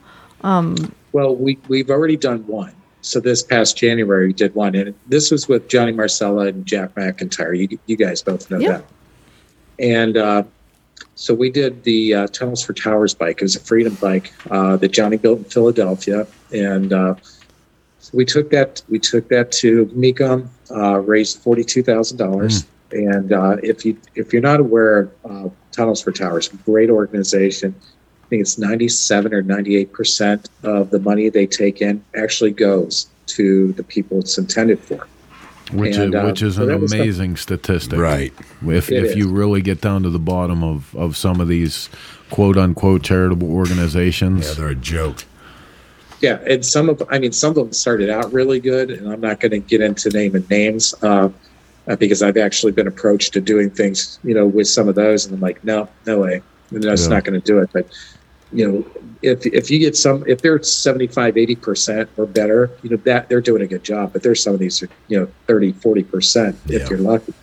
Well, 1.11 1.35
we 1.35 1.59
we've 1.67 1.89
already 1.91 2.17
done 2.17 2.45
one. 2.47 2.73
So 3.01 3.19
this 3.19 3.43
past 3.43 3.77
January 3.77 4.27
we 4.27 4.33
did 4.33 4.55
one, 4.55 4.73
and 4.73 4.95
this 5.07 5.29
was 5.29 5.47
with 5.47 5.67
Johnny 5.67 5.91
Marcella 5.91 6.47
and 6.47 6.65
Jack 6.65 6.95
McIntyre. 6.95 7.55
You 7.69 7.77
you 7.85 7.95
guys 7.95 8.23
both 8.23 8.49
know 8.49 8.57
Yeah. 8.57 8.69
that. 8.77 8.85
And 9.77 10.17
uh, 10.17 10.43
so 11.15 11.33
we 11.33 11.49
did 11.49 11.83
the 11.83 12.13
uh, 12.13 12.27
Tunnels 12.27 12.63
for 12.63 12.73
Towers 12.73 13.13
bike. 13.13 13.37
It 13.37 13.43
was 13.43 13.55
a 13.55 13.59
freedom 13.59 13.95
bike 13.95 14.33
uh, 14.49 14.77
that 14.77 14.89
Johnny 14.89 15.17
built 15.17 15.39
in 15.39 15.43
Philadelphia, 15.45 16.27
and 16.51 16.91
uh, 16.91 17.15
so 17.99 18.11
we 18.13 18.25
took 18.25 18.49
that 18.51 18.81
we 18.89 18.99
took 18.99 19.29
that 19.29 19.51
to 19.53 19.85
Mecum, 19.87 20.47
uh, 20.71 20.99
raised 20.99 21.39
forty 21.39 21.63
two 21.63 21.83
thousand 21.83 22.17
dollars. 22.17 22.65
And 22.91 23.33
uh, 23.33 23.57
if 23.63 23.85
you 23.85 23.97
if 24.15 24.33
you're 24.33 24.41
not 24.41 24.59
aware 24.59 25.09
of 25.23 25.47
uh, 25.47 25.49
Tunnels 25.71 26.01
for 26.01 26.11
Towers, 26.11 26.49
great 26.65 26.89
organization. 26.89 27.75
I 28.23 28.27
think 28.27 28.41
it's 28.41 28.57
97 28.57 29.35
or 29.35 29.43
98 29.43 29.93
percent 29.93 30.49
of 30.63 30.89
the 30.89 30.99
money 30.99 31.29
they 31.29 31.45
take 31.45 31.79
in 31.79 32.03
actually 32.15 32.49
goes 32.49 33.07
to 33.27 33.71
the 33.73 33.83
people 33.83 34.19
it's 34.19 34.39
intended 34.39 34.79
for. 34.79 35.07
Which 35.71 35.95
And, 35.97 36.13
is 36.13 36.21
uh, 36.21 36.25
which 36.25 36.41
is 36.41 36.55
so 36.55 36.63
an 36.63 36.67
that 36.69 36.79
was 36.79 36.91
the- 36.91 37.01
amazing 37.01 37.37
statistic, 37.37 37.97
Right. 37.99 38.33
If 38.67 38.91
It 38.91 39.03
if 39.03 39.15
you 39.15 39.29
really 39.29 39.61
get 39.61 39.81
down 39.81 40.03
to 40.03 40.09
the 40.09 40.19
bottom 40.19 40.63
of 40.63 40.95
of 40.95 41.17
some 41.17 41.39
of 41.41 41.47
these 41.47 41.89
quote 42.29 42.57
unquote 42.57 43.03
charitable 43.03 43.49
organizations, 43.51 44.47
Yeah, 44.47 44.53
they're 44.53 44.67
a 44.69 44.75
joke. 44.75 45.23
Yeah, 46.21 46.39
and 46.47 46.65
some 46.65 46.89
of 46.89 47.03
I 47.09 47.19
mean 47.19 47.31
some 47.31 47.49
of 47.49 47.55
them 47.55 47.73
started 47.73 48.09
out 48.09 48.31
really 48.31 48.59
good, 48.59 48.89
and 48.91 49.11
I'm 49.11 49.21
not 49.21 49.39
going 49.39 49.51
to 49.51 49.59
get 49.59 49.81
into 49.81 50.09
naming 50.09 50.45
names 50.49 50.93
uh, 51.01 51.29
uh, 51.87 51.95
because 51.97 52.21
I've 52.23 52.37
actually 52.37 52.71
been 52.71 52.87
approached 52.87 53.33
to 53.33 53.41
doing 53.41 53.69
things, 53.69 54.17
you 54.23 54.33
know, 54.33 54.45
with 54.45 54.67
some 54.67 54.87
of 54.87 54.95
those, 54.95 55.25
and 55.25 55.35
I'm 55.35 55.41
like, 55.41 55.63
no, 55.63 55.87
no 56.07 56.19
way, 56.21 56.41
that's 56.71 57.03
Yeah. 57.03 57.09
not 57.09 57.25
going 57.25 57.39
to 57.39 57.45
do 57.45 57.59
it. 57.59 57.69
But 57.73 57.87
you 58.51 58.71
know, 58.71 58.85
if 59.21 59.45
if 59.45 59.69
you 59.71 59.79
get 59.79 59.95
some, 59.95 60.23
if 60.27 60.41
they're 60.41 60.61
75, 60.61 61.37
80 61.37 61.55
percent 61.55 62.09
or 62.17 62.25
better, 62.25 62.71
you 62.83 62.89
know 62.91 62.97
that 62.97 63.27
they're 63.29 63.41
doing 63.41 63.61
a 63.61 63.67
good 63.67 63.83
job. 63.83 64.13
But 64.13 64.23
there's 64.23 64.41
some 64.41 64.53
of 64.53 64.59
these, 64.59 64.81
are, 64.83 64.89
you 65.07 65.19
know, 65.19 65.27
30, 65.47 65.73
40 65.73 66.03
percent 66.03 66.57
Yeah. 66.67 66.79
if 66.79 66.89
you're 66.89 66.99
lucky. 66.99 67.33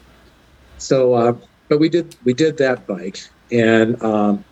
So, 0.78 1.14
uh, 1.14 1.34
but 1.68 1.78
we 1.78 1.88
did 1.88 2.16
we 2.24 2.34
did 2.34 2.56
that 2.58 2.86
bike, 2.86 3.20
and 3.50 4.00
um, 4.02 4.44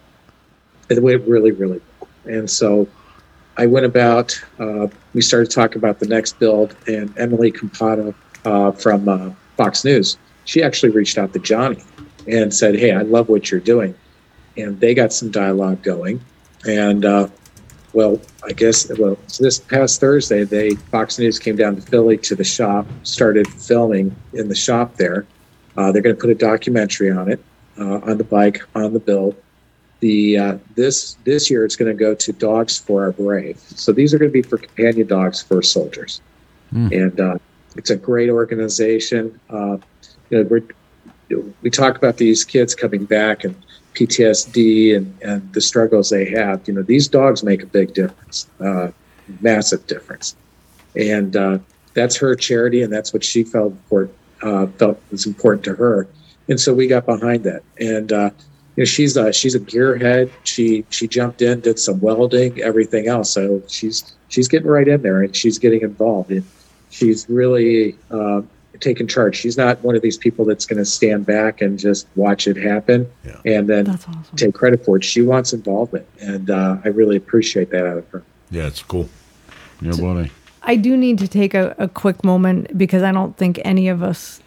it 0.89 1.03
went 1.03 1.27
really 1.27 1.53
really 1.53 1.81
well. 2.01 2.09
And 2.27 2.51
so 2.51 2.89
I 3.57 3.67
went 3.67 3.87
about. 3.87 4.41
Uh, 4.59 4.89
we 5.15 5.21
started 5.23 5.51
talking 5.51 5.79
about 5.79 5.99
the 5.99 6.07
next 6.07 6.39
build, 6.39 6.75
and 6.87 7.13
Emily 7.19 7.51
Compagno 7.53 8.15
uh, 8.45 8.73
from 8.73 9.09
uh, 9.09 9.31
Fox 9.57 9.85
News, 9.85 10.17
she 10.45 10.63
actually 10.63 10.91
reached 10.91 11.19
out 11.19 11.33
to 11.33 11.39
Johnny 11.39 11.83
and 12.27 12.53
said, 12.55 12.77
"Hey, 12.77 12.93
I 12.93 13.03
love 13.03 13.29
what 13.29 13.51
you're 13.51 13.61
doing," 13.61 13.95
and 14.57 14.79
they 14.81 14.95
got 14.95 15.13
some 15.13 15.31
dialogue 15.31 15.83
going. 15.83 16.21
And 16.67 17.05
uh, 17.05 17.29
well, 17.93 18.21
I 18.45 18.53
guess 18.53 18.91
well, 18.99 19.19
this 19.39 19.59
past 19.59 20.01
Thursday, 20.01 20.45
they 20.45 20.75
Fox 20.75 21.19
News 21.19 21.39
came 21.39 21.57
down 21.57 21.77
to 21.77 21.83
Philly 21.83 22.17
to 22.19 22.35
the 22.35 22.45
shop, 22.45 22.87
started 23.03 23.49
filming 23.49 24.15
in 24.33 24.49
the 24.49 24.55
shop 24.55 24.97
there. 24.97 25.27
Uh, 25.77 25.93
they're 25.93 26.03
going 26.03 26.15
to 26.15 26.21
put 26.21 26.31
a 26.31 26.35
documentary 26.35 27.11
on 27.11 27.31
it, 27.31 27.43
uh, 27.79 28.01
on 28.01 28.19
the 28.19 28.25
bike, 28.25 28.63
on 28.75 28.93
the 28.93 29.01
build 29.01 29.37
the 30.01 30.39
uh, 30.39 30.59
this 30.75 31.17
this 31.25 31.51
year 31.51 31.65
it's 31.65 31.77
going 31.77 31.91
to 31.91 31.99
go 31.99 32.15
to 32.15 32.33
dogs 32.33 32.79
for 32.79 33.05
our 33.05 33.13
brave. 33.13 33.59
So 33.59 33.93
these 33.93 34.13
are 34.13 34.19
going 34.19 34.31
to 34.31 34.33
be 34.33 34.43
for 34.43 34.59
companion 34.59 35.07
dogs 35.07 35.43
for 35.43 35.63
soldiers. 35.63 36.21
And 36.93 37.21
uh, 37.21 37.39
it's 37.77 37.91
a 37.91 37.97
great 37.97 38.31
organization. 38.31 39.39
Uh, 39.49 39.79
you 40.31 40.43
know 40.43 40.43
we're, 40.45 40.63
we 41.63 41.71
talk 41.71 41.97
about 41.97 42.17
these 42.17 42.45
kids 42.45 42.75
coming 42.75 43.05
back 43.05 43.45
and 43.45 43.55
ptsd 43.95 44.97
and, 44.97 45.18
and 45.22 45.53
the 45.53 45.61
struggles 45.61 46.11
they 46.11 46.28
have 46.28 46.66
you 46.66 46.74
know 46.74 46.82
these 46.82 47.09
dogs 47.09 47.43
make 47.43 47.62
a 47.62 47.66
big 47.66 47.93
difference 47.95 48.49
uh, 48.61 48.91
massive 49.41 49.86
difference 49.86 50.36
and 50.97 51.36
uh, 51.36 51.59
that's 51.95 52.16
her 52.16 52.34
charity 52.34 52.82
and 52.82 52.93
that's 52.93 53.12
what 53.12 53.24
she 53.24 53.45
felt 53.45 53.72
important, 53.72 54.16
uh, 54.43 54.66
felt 54.78 55.01
was 55.11 55.26
important 55.26 55.64
to 55.64 55.74
her 55.74 56.07
and 56.49 56.61
so 56.61 56.72
we 56.74 56.86
got 56.86 57.05
behind 57.07 57.45
that 57.45 57.62
and 57.78 58.12
uh, 58.12 58.30
you 58.76 58.82
know, 58.82 58.84
she's 58.86 59.16
a 59.16 59.32
she's 59.32 59.55
a 59.55 59.61
gearhead. 59.61 60.30
She 60.45 60.84
she 60.91 61.09
jumped 61.09 61.43
in, 61.43 61.61
did 61.61 61.78
some 61.78 62.01
welding, 62.01 62.61
everything 62.62 63.09
else. 63.09 63.30
So 63.30 63.62
she's 63.68 64.14
she's 64.28 64.49
getting 64.49 64.68
right 64.68 64.86
in 64.88 65.03
there 65.03 65.22
and 65.22 65.34
she's 65.34 65.59
getting 65.59 65.82
involved. 65.82 66.30
And 66.30 66.45
she's 66.91 67.28
really 67.28 67.97
uh, 68.11 68.43
taking 68.79 69.07
charge. 69.07 69.37
She's 69.37 69.57
not 69.57 69.83
one 69.83 69.97
of 69.97 70.03
these 70.03 70.16
people 70.16 70.45
that's 70.45 70.64
going 70.64 70.79
to 70.79 70.85
stand 70.85 71.27
back 71.27 71.61
and 71.61 71.79
just 71.79 72.07
watch 72.16 72.47
it 72.47 72.57
happen 72.57 73.11
Yeah. 73.25 73.41
and 73.45 73.68
then 73.68 73.89
awesome. 73.91 74.23
take 74.37 74.55
credit 74.55 74.85
for 74.85 74.97
it. 74.97 75.05
She 75.05 75.23
wants 75.23 75.53
involvement, 75.53 76.07
and 76.21 76.49
uh, 76.51 76.77
I 76.85 76.89
really 76.89 77.16
appreciate 77.16 77.71
that 77.71 77.87
out 77.87 77.99
of 77.99 78.09
her. 78.11 78.23
Yeah, 78.51 78.66
it's 78.66 78.83
cool. 78.83 79.09
yeah, 79.81 79.93
buddy. 79.93 80.31
I 80.62 80.77
do 80.77 80.97
need 80.97 81.18
to 81.18 81.29
take 81.29 81.55
a, 81.55 81.75
a 81.79 81.89
quick 81.89 82.23
moment 82.23 82.77
because 82.77 83.03
I 83.03 83.12
don't 83.12 83.37
think 83.37 83.61
any 83.64 83.89
of 83.89 84.03
us 84.03 84.41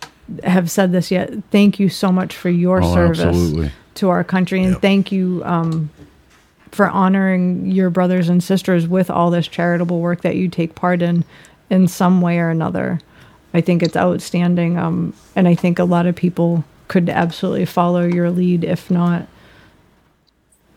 have 0.43 0.69
said 0.71 0.91
this 0.91 1.11
yet. 1.11 1.31
Thank 1.51 1.79
you 1.79 1.89
so 1.89 2.11
much 2.11 2.35
for 2.35 2.49
your 2.49 2.81
Oh, 2.83 2.93
service 2.93 3.19
absolutely. 3.19 3.71
to 3.95 4.09
our 4.09 4.23
country, 4.23 4.63
and 4.63 4.73
Yep. 4.73 4.81
thank 4.81 5.11
you 5.11 5.41
um, 5.45 5.89
for 6.71 6.87
honoring 6.87 7.65
your 7.69 7.89
brothers 7.89 8.29
and 8.29 8.43
sisters 8.43 8.87
with 8.87 9.09
all 9.09 9.29
this 9.31 9.47
charitable 9.47 9.99
work 9.99 10.21
that 10.21 10.35
you 10.35 10.47
take 10.49 10.75
part 10.75 11.01
in, 11.01 11.23
in 11.69 11.87
some 11.87 12.21
way 12.21 12.39
or 12.39 12.49
another. 12.49 12.99
I 13.53 13.61
think 13.61 13.83
it's 13.83 13.95
outstanding, 13.95 14.77
um, 14.77 15.13
and 15.35 15.47
I 15.47 15.55
think 15.55 15.79
a 15.79 15.83
lot 15.83 16.05
of 16.05 16.15
people 16.15 16.63
could 16.87 17.09
absolutely 17.09 17.65
follow 17.65 18.03
your 18.03 18.29
lead, 18.31 18.63
if 18.63 18.89
not, 18.89 19.27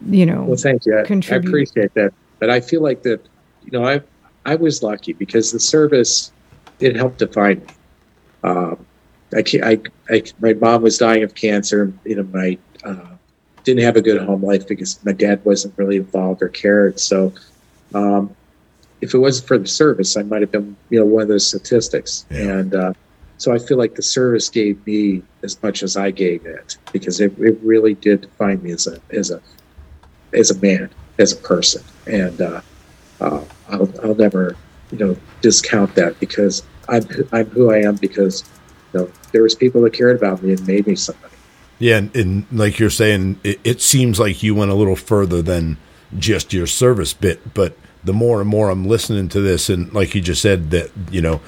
you 0.07 0.27
know. 0.27 0.45
Well, 0.45 0.57
thank 0.57 0.87
you. 0.87 0.97
I, 0.97 1.01
I 1.01 1.37
appreciate 1.37 1.95
that. 1.95 2.13
But 2.39 2.51
I 2.51 2.61
feel 2.61 2.83
like 2.83 3.03
that, 3.03 3.21
you 3.65 3.79
know, 3.79 3.87
I 3.87 4.03
I 4.45 4.57
was 4.57 4.83
lucky 4.83 5.13
because 5.13 5.53
the 5.53 5.61
service 5.61 6.33
it 6.79 6.97
helped 6.97 7.19
define 7.19 7.59
me. 7.59 7.67
Um, 8.45 8.87
I, 9.35 9.43
I, 9.63 9.81
I, 10.09 10.23
my 10.41 10.53
mom 10.55 10.83
was 10.83 10.99
dying 10.99 11.23
of 11.23 11.35
cancer. 11.35 11.93
You 12.05 12.17
know, 12.17 12.23
my 12.25 12.59
uh, 12.85 13.07
didn't 13.65 13.83
have 13.83 13.97
a 13.97 14.03
good 14.03 14.23
home 14.23 14.43
life 14.43 14.69
because 14.69 15.05
my 15.05 15.13
dad 15.13 15.45
wasn't 15.45 15.77
really 15.77 15.97
involved 15.97 16.43
or 16.43 16.49
cared. 16.49 17.01
So, 17.01 17.33
um, 17.95 18.35
if 19.01 19.15
it 19.15 19.19
wasn't 19.19 19.49
for 19.49 19.59
the 19.59 19.67
service, 19.67 20.17
I 20.17 20.23
might 20.23 20.41
have 20.41 20.53
been, 20.53 20.77
you 20.91 20.99
know, 20.99 21.07
one 21.07 21.23
of 21.23 21.29
those 21.29 21.47
statistics. 21.47 22.25
Yeah. 22.31 22.59
And 22.59 22.75
uh, 22.75 22.93
so 23.39 23.53
I 23.53 23.59
feel 23.59 23.77
like 23.77 23.95
the 23.95 24.03
service 24.03 24.49
gave 24.49 24.85
me 24.87 25.23
as 25.43 25.63
much 25.63 25.83
as 25.83 25.97
I 25.97 26.11
gave 26.11 26.47
it 26.47 26.79
because 26.93 27.21
it, 27.21 27.39
it 27.39 27.59
really 27.63 27.95
did 27.95 28.23
define 28.23 28.63
me 28.63 28.73
as 28.73 28.87
a 28.87 28.99
as 29.11 29.31
a 29.31 29.41
as 30.33 30.51
a 30.51 30.59
man, 30.61 30.91
as 31.19 31.33
a 31.33 31.37
person, 31.37 31.83
and 32.07 32.41
uh, 32.41 32.61
uh, 33.21 33.45
I'll, 33.69 33.91
I'll 34.03 34.15
never, 34.15 34.57
you 34.91 34.99
know, 34.99 35.17
discount 35.41 35.95
that 35.95 36.19
because 36.19 36.63
I'm 36.89 37.07
I'm 37.33 37.47
who 37.47 37.71
I 37.71 37.79
am 37.79 37.97
because 37.97 38.45
you 38.93 39.01
know 39.01 39.11
there 39.33 39.43
was 39.43 39.55
people 39.55 39.83
that 39.83 39.93
cared 39.93 40.17
about 40.17 40.43
me 40.43 40.53
and 40.53 40.67
made 40.67 40.87
me 40.87 40.97
somebody. 40.97 41.35
Yeah, 41.79 41.99
and, 41.99 42.17
and 42.17 42.47
like 42.51 42.79
you're 42.79 42.89
saying, 42.89 43.39
it, 43.45 43.61
it 43.63 43.83
seems 43.83 44.19
like 44.19 44.43
you 44.43 44.55
went 44.55 44.71
a 44.71 44.75
little 44.75 44.97
further 44.97 45.43
than 45.43 45.77
just 46.19 46.55
your 46.55 46.67
service 46.67 47.13
bit. 47.13 47.53
But 47.53 47.77
the 48.07 48.13
more 48.13 48.41
and 48.41 48.49
more 48.49 48.71
I'm 48.71 48.87
listening 48.87 49.29
to 49.31 49.41
this, 49.41 49.69
and 49.69 49.93
like 49.93 50.15
you 50.15 50.21
just 50.23 50.41
said, 50.41 50.71
that 50.71 50.91
you 51.11 51.21
know, 51.21 51.41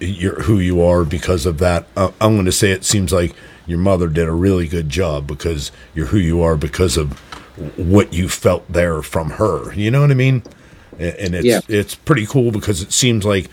you're 0.00 0.42
who 0.42 0.58
you 0.58 0.82
are 0.82 1.04
because 1.04 1.46
of 1.46 1.58
that. 1.58 1.86
Uh, 1.96 2.10
I'm 2.20 2.34
going 2.34 2.46
to 2.46 2.52
say 2.52 2.72
it 2.72 2.84
seems 2.84 3.12
like 3.12 3.34
your 3.66 3.78
mother 3.78 4.08
did 4.08 4.26
a 4.26 4.32
really 4.32 4.66
good 4.66 4.88
job 4.88 5.26
because 5.26 5.70
you're 5.94 6.06
who 6.06 6.18
you 6.18 6.42
are 6.42 6.56
because 6.56 6.96
of 6.96 7.12
what 7.76 8.12
you 8.12 8.28
felt 8.28 8.70
there 8.72 9.02
from 9.02 9.30
her. 9.32 9.72
You 9.74 9.90
know 9.90 10.00
what 10.00 10.10
I 10.10 10.14
mean? 10.14 10.42
And, 10.98 11.34
it's 11.34 11.44
Yeah. 11.46 11.60
it's 11.68 11.94
pretty 11.94 12.26
cool 12.26 12.50
because 12.50 12.82
it 12.82 12.92
seems 12.92 13.24
like 13.24 13.48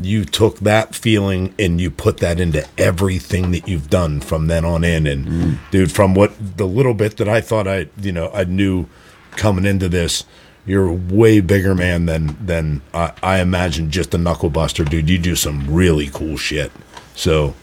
you 0.00 0.24
took 0.24 0.60
that 0.60 0.94
feeling 0.94 1.52
and 1.58 1.80
you 1.80 1.90
put 1.90 2.18
that 2.18 2.38
into 2.40 2.64
everything 2.78 3.50
that 3.50 3.66
you've 3.68 3.90
done 3.90 4.20
from 4.20 4.46
then 4.46 4.64
on 4.64 4.84
in 4.84 5.06
and 5.08 5.58
dude 5.72 5.90
from 5.92 6.14
what 6.14 6.32
the 6.56 6.66
little 6.68 6.94
bit 6.94 7.16
that 7.16 7.28
i 7.28 7.40
thought 7.40 7.66
i 7.66 7.88
you 8.00 8.12
know 8.12 8.30
i 8.32 8.44
knew 8.44 8.86
coming 9.32 9.64
into 9.64 9.88
this 9.88 10.24
you're 10.68 10.86
a 10.86 10.92
way 10.92 11.40
bigger 11.40 11.74
man 11.74 12.06
than 12.06 12.36
than 12.44 12.82
I, 12.92 13.12
I 13.22 13.40
imagine 13.40 13.90
just 13.90 14.14
a 14.14 14.18
knuckle 14.18 14.50
buster, 14.50 14.84
dude. 14.84 15.08
You 15.08 15.18
do 15.18 15.34
some 15.34 15.72
really 15.72 16.08
cool 16.12 16.36
shit. 16.36 16.70
So 17.14 17.54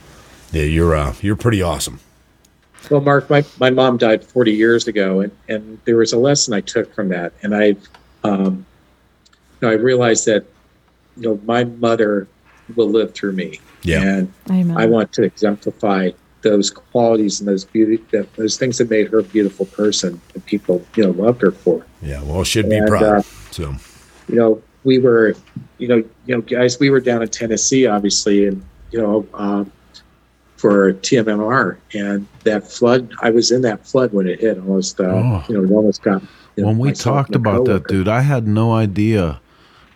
yeah, 0.51 0.63
you're 0.63 0.95
uh 0.95 1.13
you're 1.21 1.35
pretty 1.35 1.61
awesome. 1.61 1.99
Well, 2.89 3.01
Mark, 3.01 3.29
my, 3.29 3.43
my 3.59 3.71
mom 3.71 3.97
died 3.97 4.23
40 4.23 4.51
years 4.51 4.87
ago, 4.87 5.21
and, 5.21 5.31
and 5.47 5.79
there 5.85 5.97
was 5.97 6.13
a 6.13 6.19
lesson 6.19 6.53
I 6.53 6.61
took 6.61 6.93
from 6.93 7.09
that. 7.09 7.33
And 7.41 7.55
I, 7.55 7.75
um, 8.23 8.65
you 9.59 9.67
know, 9.67 9.69
I 9.69 9.73
realized 9.73 10.27
that, 10.27 10.45
you 11.17 11.29
know, 11.29 11.39
my 11.45 11.63
mother 11.63 12.27
will 12.75 12.89
live 12.89 13.13
through 13.15 13.31
me. 13.31 13.59
Yeah. 13.81 14.03
And 14.03 14.33
Amen. 14.51 14.77
I 14.77 14.85
want 14.85 15.11
to 15.13 15.23
exemplify 15.23 16.11
those 16.45 16.69
qualities 16.69 17.39
and 17.41 17.47
those 17.49 17.65
beauty, 17.65 17.97
that, 18.11 18.31
those 18.35 18.57
things 18.57 18.77
that 18.77 18.89
made 18.89 19.07
her 19.09 19.19
a 19.19 19.23
beautiful 19.23 19.65
person 19.65 20.21
and 20.33 20.45
people, 20.45 20.85
you 20.95 21.03
know, 21.03 21.09
loved 21.11 21.41
her 21.41 21.51
for. 21.51 21.85
Yeah, 22.01 22.21
well, 22.23 22.43
should 22.43 22.69
be 22.69 22.77
And, 22.77 22.87
proud. 22.87 23.03
uh, 23.03 23.21
so 23.51 23.75
you 24.29 24.35
know, 24.35 24.61
we 24.83 24.99
were, 24.99 25.35
you 25.79 25.87
know, 25.87 25.97
you 26.27 26.35
know, 26.35 26.41
guys, 26.41 26.79
we 26.79 26.89
were 26.91 26.99
down 26.99 27.21
in 27.23 27.27
Tennessee, 27.29 27.87
obviously, 27.87 28.47
and 28.47 28.63
you 28.91 28.99
know, 29.01 29.27
um, 29.33 29.71
for 30.57 30.93
TMMR, 30.93 31.77
and 31.93 32.27
that 32.43 32.65
flood. 32.71 33.11
I 33.21 33.29
was 33.31 33.51
in 33.51 33.61
that 33.63 33.85
flood 33.85 34.13
when 34.13 34.27
it 34.27 34.39
hit. 34.39 34.57
Almost, 34.57 34.99
uh, 35.01 35.03
Oh. 35.05 35.43
you 35.49 35.55
know, 35.57 35.63
it 35.63 35.71
almost 35.71 36.01
got. 36.03 36.21
You 36.55 36.63
know, 36.63 36.67
when 36.69 36.77
we 36.77 36.91
talked 36.93 37.35
about 37.35 37.65
that, 37.65 37.87
dude, 37.87 38.07
I 38.07 38.21
had 38.21 38.47
no 38.47 38.71
idea. 38.73 39.41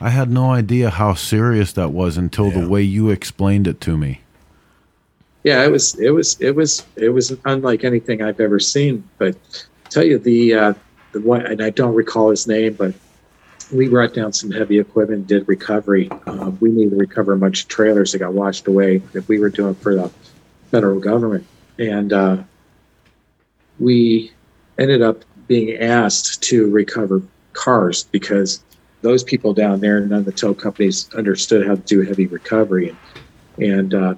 I 0.02 0.10
had 0.10 0.30
no 0.32 0.52
idea 0.52 0.90
how 0.90 1.14
serious 1.14 1.72
that 1.74 1.92
was 1.94 2.18
until 2.18 2.48
Yeah. 2.48 2.62
the 2.62 2.70
way 2.70 2.82
you 2.84 3.10
explained 3.10 3.68
it 3.68 3.80
to 3.82 3.96
me. 3.98 4.22
Yeah, 5.44 5.64
it 5.64 5.72
was, 5.72 5.98
it 6.00 6.10
was, 6.12 6.40
it 6.42 6.56
was, 6.56 6.86
it 6.96 7.10
was 7.10 7.36
unlike 7.46 7.84
anything 7.84 8.22
I've 8.22 8.40
ever 8.40 8.60
seen. 8.60 9.08
But 9.18 9.38
tell 9.90 10.04
you 10.04 10.18
the 10.18 10.54
uh, 10.54 10.74
the 11.12 11.22
one, 11.22 11.46
and 11.46 11.62
I 11.62 11.70
don't 11.70 11.96
recall 11.96 12.30
his 12.30 12.48
name, 12.48 12.74
but 12.74 12.94
we 13.72 13.88
brought 13.88 14.14
down 14.14 14.34
some 14.34 14.52
heavy 14.52 14.80
equipment, 14.80 15.28
did 15.28 15.48
recovery. 15.48 16.10
Uh, 16.28 16.52
we 16.60 16.72
needed 16.72 16.92
to 16.92 16.96
recover 16.98 17.34
a 17.34 17.38
bunch 17.38 17.64
of 17.64 17.68
trailers 17.68 18.12
that 18.12 18.20
got 18.20 18.34
washed 18.34 18.68
away 18.68 18.98
that 19.14 19.28
we 19.28 19.40
were 19.40 19.50
doing 19.50 19.76
for 19.76 19.96
the 19.96 20.12
federal 20.72 21.00
government, 21.00 21.46
and 21.78 22.14
uh, 22.14 22.38
we 23.80 24.32
ended 24.78 25.02
up 25.02 25.24
being 25.48 25.78
asked 25.78 26.42
to 26.44 26.70
recover 26.70 27.22
cars 27.54 28.04
because 28.04 28.64
those 29.02 29.24
people 29.24 29.54
down 29.54 29.80
there, 29.80 30.02
none 30.02 30.20
of 30.20 30.26
the 30.26 30.32
tow 30.32 30.54
companies 30.54 31.10
understood 31.16 31.66
how 31.66 31.76
to 31.76 31.82
do 31.82 32.02
heavy 32.02 32.28
recovery, 32.28 32.96
and, 33.58 33.64
and 33.64 33.94
uh, 33.94 34.16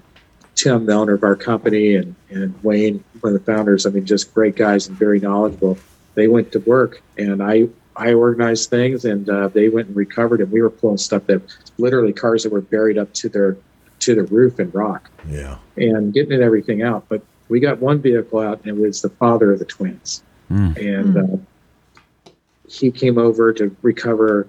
Tim, 0.55 0.85
the 0.85 0.93
owner 0.93 1.13
of 1.13 1.23
our 1.23 1.35
company, 1.35 1.95
and, 1.95 2.15
and 2.29 2.53
Wayne, 2.63 3.03
one 3.21 3.33
of 3.33 3.45
the 3.45 3.51
founders, 3.51 3.85
I 3.85 3.89
mean, 3.89 4.05
just 4.05 4.33
great 4.33 4.55
guys 4.55 4.87
and 4.87 4.97
very 4.97 5.19
knowledgeable. 5.19 5.77
They 6.15 6.27
went 6.27 6.51
to 6.51 6.59
work, 6.59 7.01
and 7.17 7.41
I 7.41 7.69
I 7.95 8.13
organized 8.13 8.69
things, 8.69 9.05
and 9.05 9.29
uh, 9.29 9.47
they 9.49 9.69
went 9.69 9.87
and 9.87 9.95
recovered, 9.95 10.39
and 10.41 10.51
we 10.51 10.61
were 10.61 10.69
pulling 10.69 10.97
stuff 10.97 11.25
that 11.27 11.41
literally 11.77 12.13
cars 12.13 12.43
that 12.43 12.51
were 12.51 12.61
buried 12.61 12.97
up 12.97 13.13
to 13.15 13.29
their 13.29 13.57
to 13.99 14.15
the 14.15 14.23
roof 14.23 14.59
in 14.59 14.69
rock, 14.71 15.09
yeah, 15.29 15.57
and 15.77 16.13
getting 16.13 16.31
it 16.33 16.41
everything 16.41 16.81
out. 16.81 17.05
But 17.09 17.21
we 17.49 17.59
got 17.59 17.79
one 17.79 18.01
vehicle 18.01 18.39
out, 18.39 18.59
and 18.63 18.77
it 18.77 18.81
was 18.81 19.01
the 19.01 19.09
father 19.09 19.53
of 19.53 19.59
the 19.59 19.65
twins, 19.65 20.23
Mm. 20.51 20.97
and 20.97 21.17
uh, 21.17 22.31
he 22.67 22.91
came 22.91 23.17
over 23.17 23.53
to 23.53 23.75
recover 23.81 24.47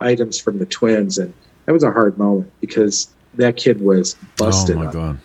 items 0.00 0.38
from 0.38 0.58
the 0.58 0.66
twins, 0.66 1.18
and 1.18 1.32
that 1.66 1.72
was 1.72 1.82
a 1.82 1.90
hard 1.92 2.16
moment 2.18 2.50
because 2.60 3.08
that 3.34 3.56
kid 3.56 3.80
was 3.80 4.14
busted 4.36 4.76
oh 4.76 4.80
my 4.80 4.86
up. 4.86 4.92
God! 4.92 5.18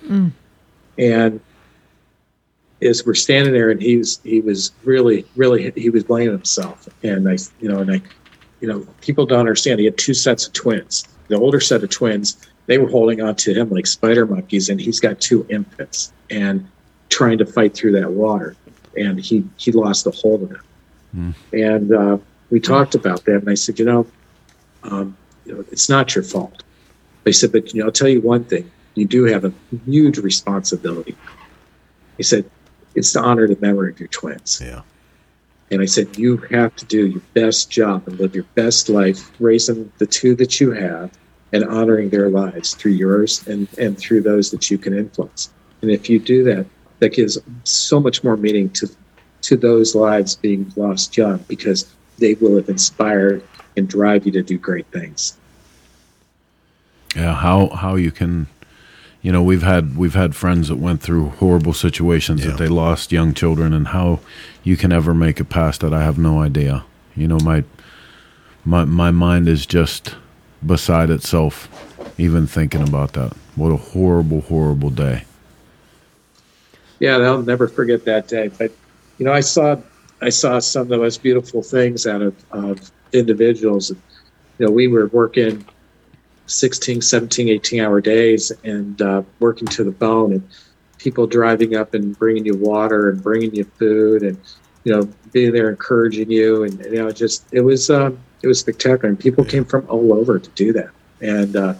and 0.98 1.40
as 2.82 3.06
we're 3.06 3.16
standing 3.16 3.54
there 3.54 3.72
and 3.72 3.82
he 3.82 3.98
was 3.98 4.20
he 4.24 4.40
was 4.40 4.72
really 4.84 5.26
really 5.36 5.72
he 5.76 5.90
was 5.90 6.04
blaming 6.04 6.32
himself. 6.32 6.88
And 7.04 7.28
i 7.28 7.38
you 7.60 7.70
know 7.70 7.80
and 7.80 7.92
i 7.92 8.02
you 8.62 8.68
know 8.68 8.86
people 9.02 9.26
don't 9.26 9.40
understand. 9.40 9.80
He 9.80 9.86
had 9.86 9.98
two 9.98 10.14
sets 10.14 10.48
of 10.48 10.54
twins. 10.54 11.08
The 11.28 11.38
older 11.38 11.60
set 11.60 11.84
of 11.84 11.90
twins 11.90 12.38
they 12.68 12.78
were 12.78 12.90
holding 12.90 13.22
on 13.22 13.36
to 13.36 13.54
him 13.54 13.70
like 13.70 13.88
spider 13.88 14.26
monkeys 14.26 14.70
and 14.70 14.80
he's 14.80 15.00
got 15.00 15.22
two 15.22 15.46
infants 15.50 16.12
and 16.30 16.68
trying 17.10 17.38
to 17.38 17.46
fight 17.46 17.74
through 17.74 17.94
that 17.94 18.12
water. 18.12 18.56
And 18.98 19.20
he 19.20 19.48
he 19.58 19.72
lost 19.72 20.04
the 20.04 20.12
hold 20.12 20.44
of 20.44 20.50
them 20.50 20.62
and 21.54 21.94
uh, 21.94 22.18
we 22.50 22.60
talked 22.60 22.96
about 22.96 23.26
that 23.26 23.38
and 23.38 23.50
i 23.50 23.54
said 23.54 23.80
you 23.80 23.86
know 23.86 24.06
um, 24.84 25.18
you 25.46 25.54
know 25.54 25.66
it's 25.72 25.90
not 25.90 26.16
your 26.16 26.24
fault 26.24 26.64
I 27.28 27.32
said, 27.32 27.52
but 27.52 27.74
you 27.74 27.80
know, 27.80 27.88
I'll 27.88 27.92
tell 27.92 28.08
you 28.08 28.22
one 28.22 28.44
thing: 28.46 28.70
you 28.96 29.06
do 29.06 29.26
have 29.26 29.46
a 29.46 29.54
huge 29.86 30.18
responsibility. 30.18 31.16
He 32.18 32.24
said, 32.24 32.50
it's 32.96 33.14
to 33.14 33.22
honor 33.22 33.48
the 33.48 33.58
memory 33.62 33.92
of 33.92 34.00
your 34.00 34.08
twins. 34.08 34.60
yeah, 34.64 34.82
And 35.70 35.82
I 35.84 35.86
said, 35.86 36.18
you 36.18 36.38
have 36.50 36.76
to 36.78 36.86
do 36.86 37.06
your 37.06 37.22
best 37.36 37.70
job 37.70 38.08
and 38.08 38.20
live 38.20 38.34
your 38.34 38.46
best 38.56 38.90
life, 38.90 39.32
raising 39.40 39.92
the 40.00 40.08
two 40.08 40.34
that 40.36 40.60
you 40.60 40.72
have 40.72 41.12
and 41.54 41.64
honoring 41.64 42.10
their 42.10 42.30
lives 42.30 42.74
through 42.74 42.94
yours 42.94 43.48
and, 43.48 43.68
and 43.78 44.00
through 44.00 44.22
those 44.22 44.50
that 44.50 44.72
you 44.72 44.80
can 44.80 44.98
influence. 44.98 45.52
And 45.84 45.92
if 45.92 46.10
you 46.10 46.18
do 46.18 46.44
that, 46.46 46.66
that 47.00 47.14
gives 47.14 47.38
so 47.64 48.00
much 48.00 48.24
more 48.24 48.36
meaning 48.36 48.72
to 48.72 48.90
to 49.44 49.56
those 49.56 49.94
lives 49.94 50.36
being 50.36 50.70
lost 50.76 51.16
young 51.16 51.38
because 51.48 51.94
they 52.18 52.34
will 52.34 52.56
have 52.58 52.68
inspired 52.68 53.44
and 53.78 53.88
drive 53.88 54.26
you 54.26 54.32
to 54.32 54.42
do 54.42 54.58
great 54.58 54.88
things. 54.88 55.38
Yeah, 57.18 57.34
how 57.34 57.70
how 57.70 57.96
you 57.96 58.12
can, 58.12 58.46
you 59.24 59.32
know, 59.32 59.42
we've 59.42 59.64
had 59.64 59.98
we've 59.98 60.14
had 60.14 60.36
friends 60.36 60.68
that 60.68 60.76
went 60.78 61.02
through 61.02 61.30
horrible 61.40 61.74
situations 61.74 62.46
Yeah. 62.46 62.52
that 62.52 62.58
they 62.60 62.68
lost 62.68 63.12
young 63.12 63.34
children, 63.34 63.74
and 63.74 63.88
how 63.88 64.20
you 64.64 64.78
can 64.78 64.92
ever 64.92 65.16
make 65.16 65.40
it 65.40 65.50
past 65.50 65.82
that, 65.82 65.94
I 65.94 66.04
have 66.04 66.20
no 66.20 66.40
idea. 66.42 66.84
You 67.16 67.28
know, 67.28 67.40
my 67.40 67.64
my 68.64 68.86
my 68.86 69.10
mind 69.10 69.48
is 69.50 69.66
just 69.66 70.16
beside 70.64 71.10
itself, 71.10 71.68
even 72.20 72.46
thinking 72.46 72.88
about 72.88 73.14
that. 73.14 73.34
What 73.56 73.72
a 73.72 73.78
horrible, 73.78 74.42
horrible 74.42 74.92
day. 74.92 75.24
Yeah, 77.00 77.18
they'll 77.18 77.42
never 77.42 77.68
forget 77.68 78.06
that 78.06 78.28
day. 78.28 78.50
But 78.50 78.72
you 79.18 79.26
know, 79.26 79.34
I 79.34 79.40
saw 79.42 79.78
I 80.22 80.30
saw 80.30 80.60
some 80.60 80.84
of 80.84 80.88
the 80.90 80.98
most 80.98 81.24
beautiful 81.24 81.64
things 81.64 82.06
out 82.06 82.22
of, 82.22 82.36
of 82.52 82.92
individuals. 83.12 83.90
You 84.60 84.66
know, 84.68 84.72
we 84.72 84.88
were 84.88 85.08
working 85.08 85.66
16, 86.48 87.02
17, 87.02 87.50
18 87.50 87.82
hour 87.82 88.02
days 88.02 88.52
and 88.64 89.02
uh, 89.02 89.22
working 89.40 89.68
to 89.68 89.84
the 89.84 89.92
bone 89.92 90.34
and 90.34 90.50
people 90.98 91.28
driving 91.28 91.76
up 91.76 91.94
and 91.94 92.18
bringing 92.18 92.46
you 92.46 92.56
water 92.56 93.10
and 93.10 93.22
bringing 93.22 93.54
you 93.54 93.64
food 93.64 94.24
and, 94.24 94.38
you 94.84 94.94
know, 94.94 95.08
being 95.32 95.52
there 95.52 95.70
encouraging 95.70 96.32
you. 96.32 96.64
And, 96.64 96.84
you 96.86 96.96
know, 96.96 97.12
just, 97.12 97.46
it 97.52 97.62
was, 97.62 97.90
um, 97.90 98.18
it 98.42 98.48
was 98.48 98.60
spectacular. 98.60 99.10
And 99.10 99.20
people 99.20 99.46
came 99.46 99.66
from 99.66 99.86
all 99.90 100.14
over 100.14 100.40
to 100.40 100.50
do 100.52 100.74
that. 100.74 100.90
And 101.22 101.56
uh, 101.56 101.76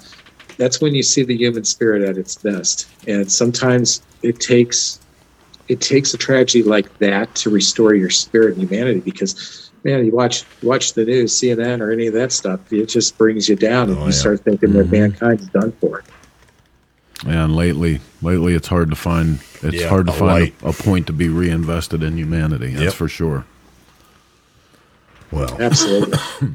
that's 0.58 0.82
when 0.82 0.94
you 0.94 1.04
see 1.04 1.24
the 1.24 1.36
human 1.36 1.64
spirit 1.64 2.04
at 2.04 2.18
its 2.18 2.36
best. 2.36 2.88
And 3.08 3.32
sometimes 3.32 4.02
it 4.22 4.40
takes, 4.40 5.00
it 5.68 5.82
takes 5.82 6.14
a 6.14 6.18
tragedy 6.18 6.64
like 6.64 6.98
that 7.00 7.34
to 7.36 7.50
restore 7.50 7.94
your 7.94 8.10
spirit 8.10 8.58
and 8.58 8.70
humanity 8.70 9.00
because 9.00 9.67
man 9.84 10.06
you 10.06 10.12
watch 10.12 10.46
watch 10.64 10.94
the 10.94 11.06
news 11.06 11.34
cnn 11.40 11.80
or 11.82 11.92
any 11.92 12.08
of 12.08 12.14
that 12.14 12.32
stuff 12.32 12.60
it 12.74 12.86
just 12.88 13.18
brings 13.18 13.48
you 13.50 13.56
down 13.56 13.90
and 13.90 13.98
Oh, 13.98 14.02
you 14.02 14.06
yeah. 14.08 14.12
start 14.12 14.42
thinking 14.44 14.74
that 14.74 14.90
mankind's 14.92 15.48
done 15.48 15.72
for 15.74 16.04
And 17.26 17.56
lately, 17.56 18.00
lately, 18.22 18.54
it's 18.54 18.68
hard 18.68 18.92
to 18.92 18.96
find. 18.96 19.40
It's 19.64 19.76
Yeah, 19.82 19.90
hard 19.90 20.06
to 20.06 20.12
a 20.14 20.16
find 20.16 20.54
a, 20.62 20.70
a 20.70 20.74
point 20.74 21.08
to 21.08 21.14
be 21.14 21.30
reinvested 21.30 22.04
in 22.04 22.16
humanity. 22.16 22.68
That's 22.70 22.84
Yep. 22.84 22.94
for 22.94 23.08
sure. 23.08 23.46
well, 25.32 25.58
absolutely 25.60 26.18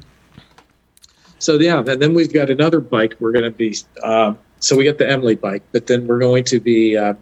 so 1.39 1.59
yeah 1.59 1.79
and 1.81 2.01
then 2.01 2.15
we've 2.15 2.33
got 2.33 2.49
another 2.51 2.81
bike 2.81 3.15
we're 3.21 3.33
going 3.33 3.45
to 3.45 3.51
be 3.51 3.77
um, 4.05 4.39
so 4.61 4.77
we 4.77 4.85
got 4.85 4.99
the 4.99 5.09
emily 5.09 5.35
bike 5.35 5.63
but 5.73 5.87
then 5.89 6.07
we're 6.07 6.21
going 6.21 6.45
to 6.45 6.61
be 6.61 6.97
uh, 6.97 7.15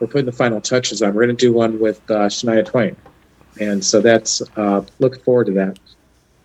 we're 0.00 0.06
putting 0.08 0.26
the 0.26 0.32
final 0.32 0.60
touches 0.60 1.00
on 1.02 1.14
we're 1.14 1.24
going 1.24 1.36
to 1.36 1.46
do 1.46 1.52
one 1.52 1.78
with 1.78 2.00
uh, 2.10 2.26
shania 2.28 2.64
twain 2.66 2.96
and 3.60 3.84
so 3.84 4.00
that's 4.00 4.42
uh, 4.56 4.82
looking 4.98 5.22
forward 5.22 5.46
to 5.46 5.52
that 5.52 5.78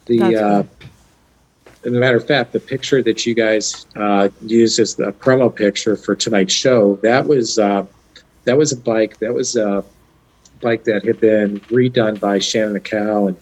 the 0.05 0.35
uh, 0.35 0.63
as 1.85 1.93
a 1.93 1.99
matter 1.99 2.17
of 2.17 2.27
fact, 2.27 2.51
the 2.51 2.59
picture 2.59 3.01
that 3.01 3.25
you 3.25 3.33
guys 3.33 3.85
uh, 3.95 4.27
used 4.41 4.79
as 4.79 4.95
the 4.95 5.13
promo 5.13 5.53
picture 5.53 5.95
for 5.95 6.13
tonight's 6.13 6.53
show, 6.53 6.97
that 6.97 7.25
was 7.25 7.57
uh, 7.57 7.85
that 8.43 8.57
was 8.57 8.73
a 8.73 8.77
bike. 8.77 9.17
That 9.19 9.33
was 9.33 9.55
a 9.55 9.83
bike 10.61 10.83
that 10.83 11.05
had 11.05 11.21
been 11.21 11.61
redone 11.61 12.19
by 12.19 12.39
Shannon 12.39 12.77
McCall 12.77 13.29
and 13.29 13.37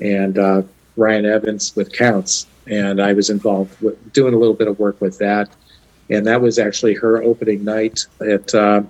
and 0.00 0.38
uh, 0.38 0.62
Ryan 0.96 1.24
Evans 1.24 1.74
with 1.76 1.92
Counts, 1.92 2.46
and 2.66 3.00
I 3.00 3.14
was 3.14 3.30
involved 3.30 3.80
with 3.80 4.12
doing 4.12 4.34
a 4.34 4.38
little 4.38 4.54
bit 4.54 4.68
of 4.68 4.78
work 4.78 5.00
with 5.00 5.18
that. 5.18 5.48
And 6.10 6.26
that 6.26 6.40
was 6.40 6.58
actually 6.58 6.94
her 6.94 7.22
opening 7.22 7.64
night 7.64 8.06
at 8.20 8.54
uh, 8.54 8.82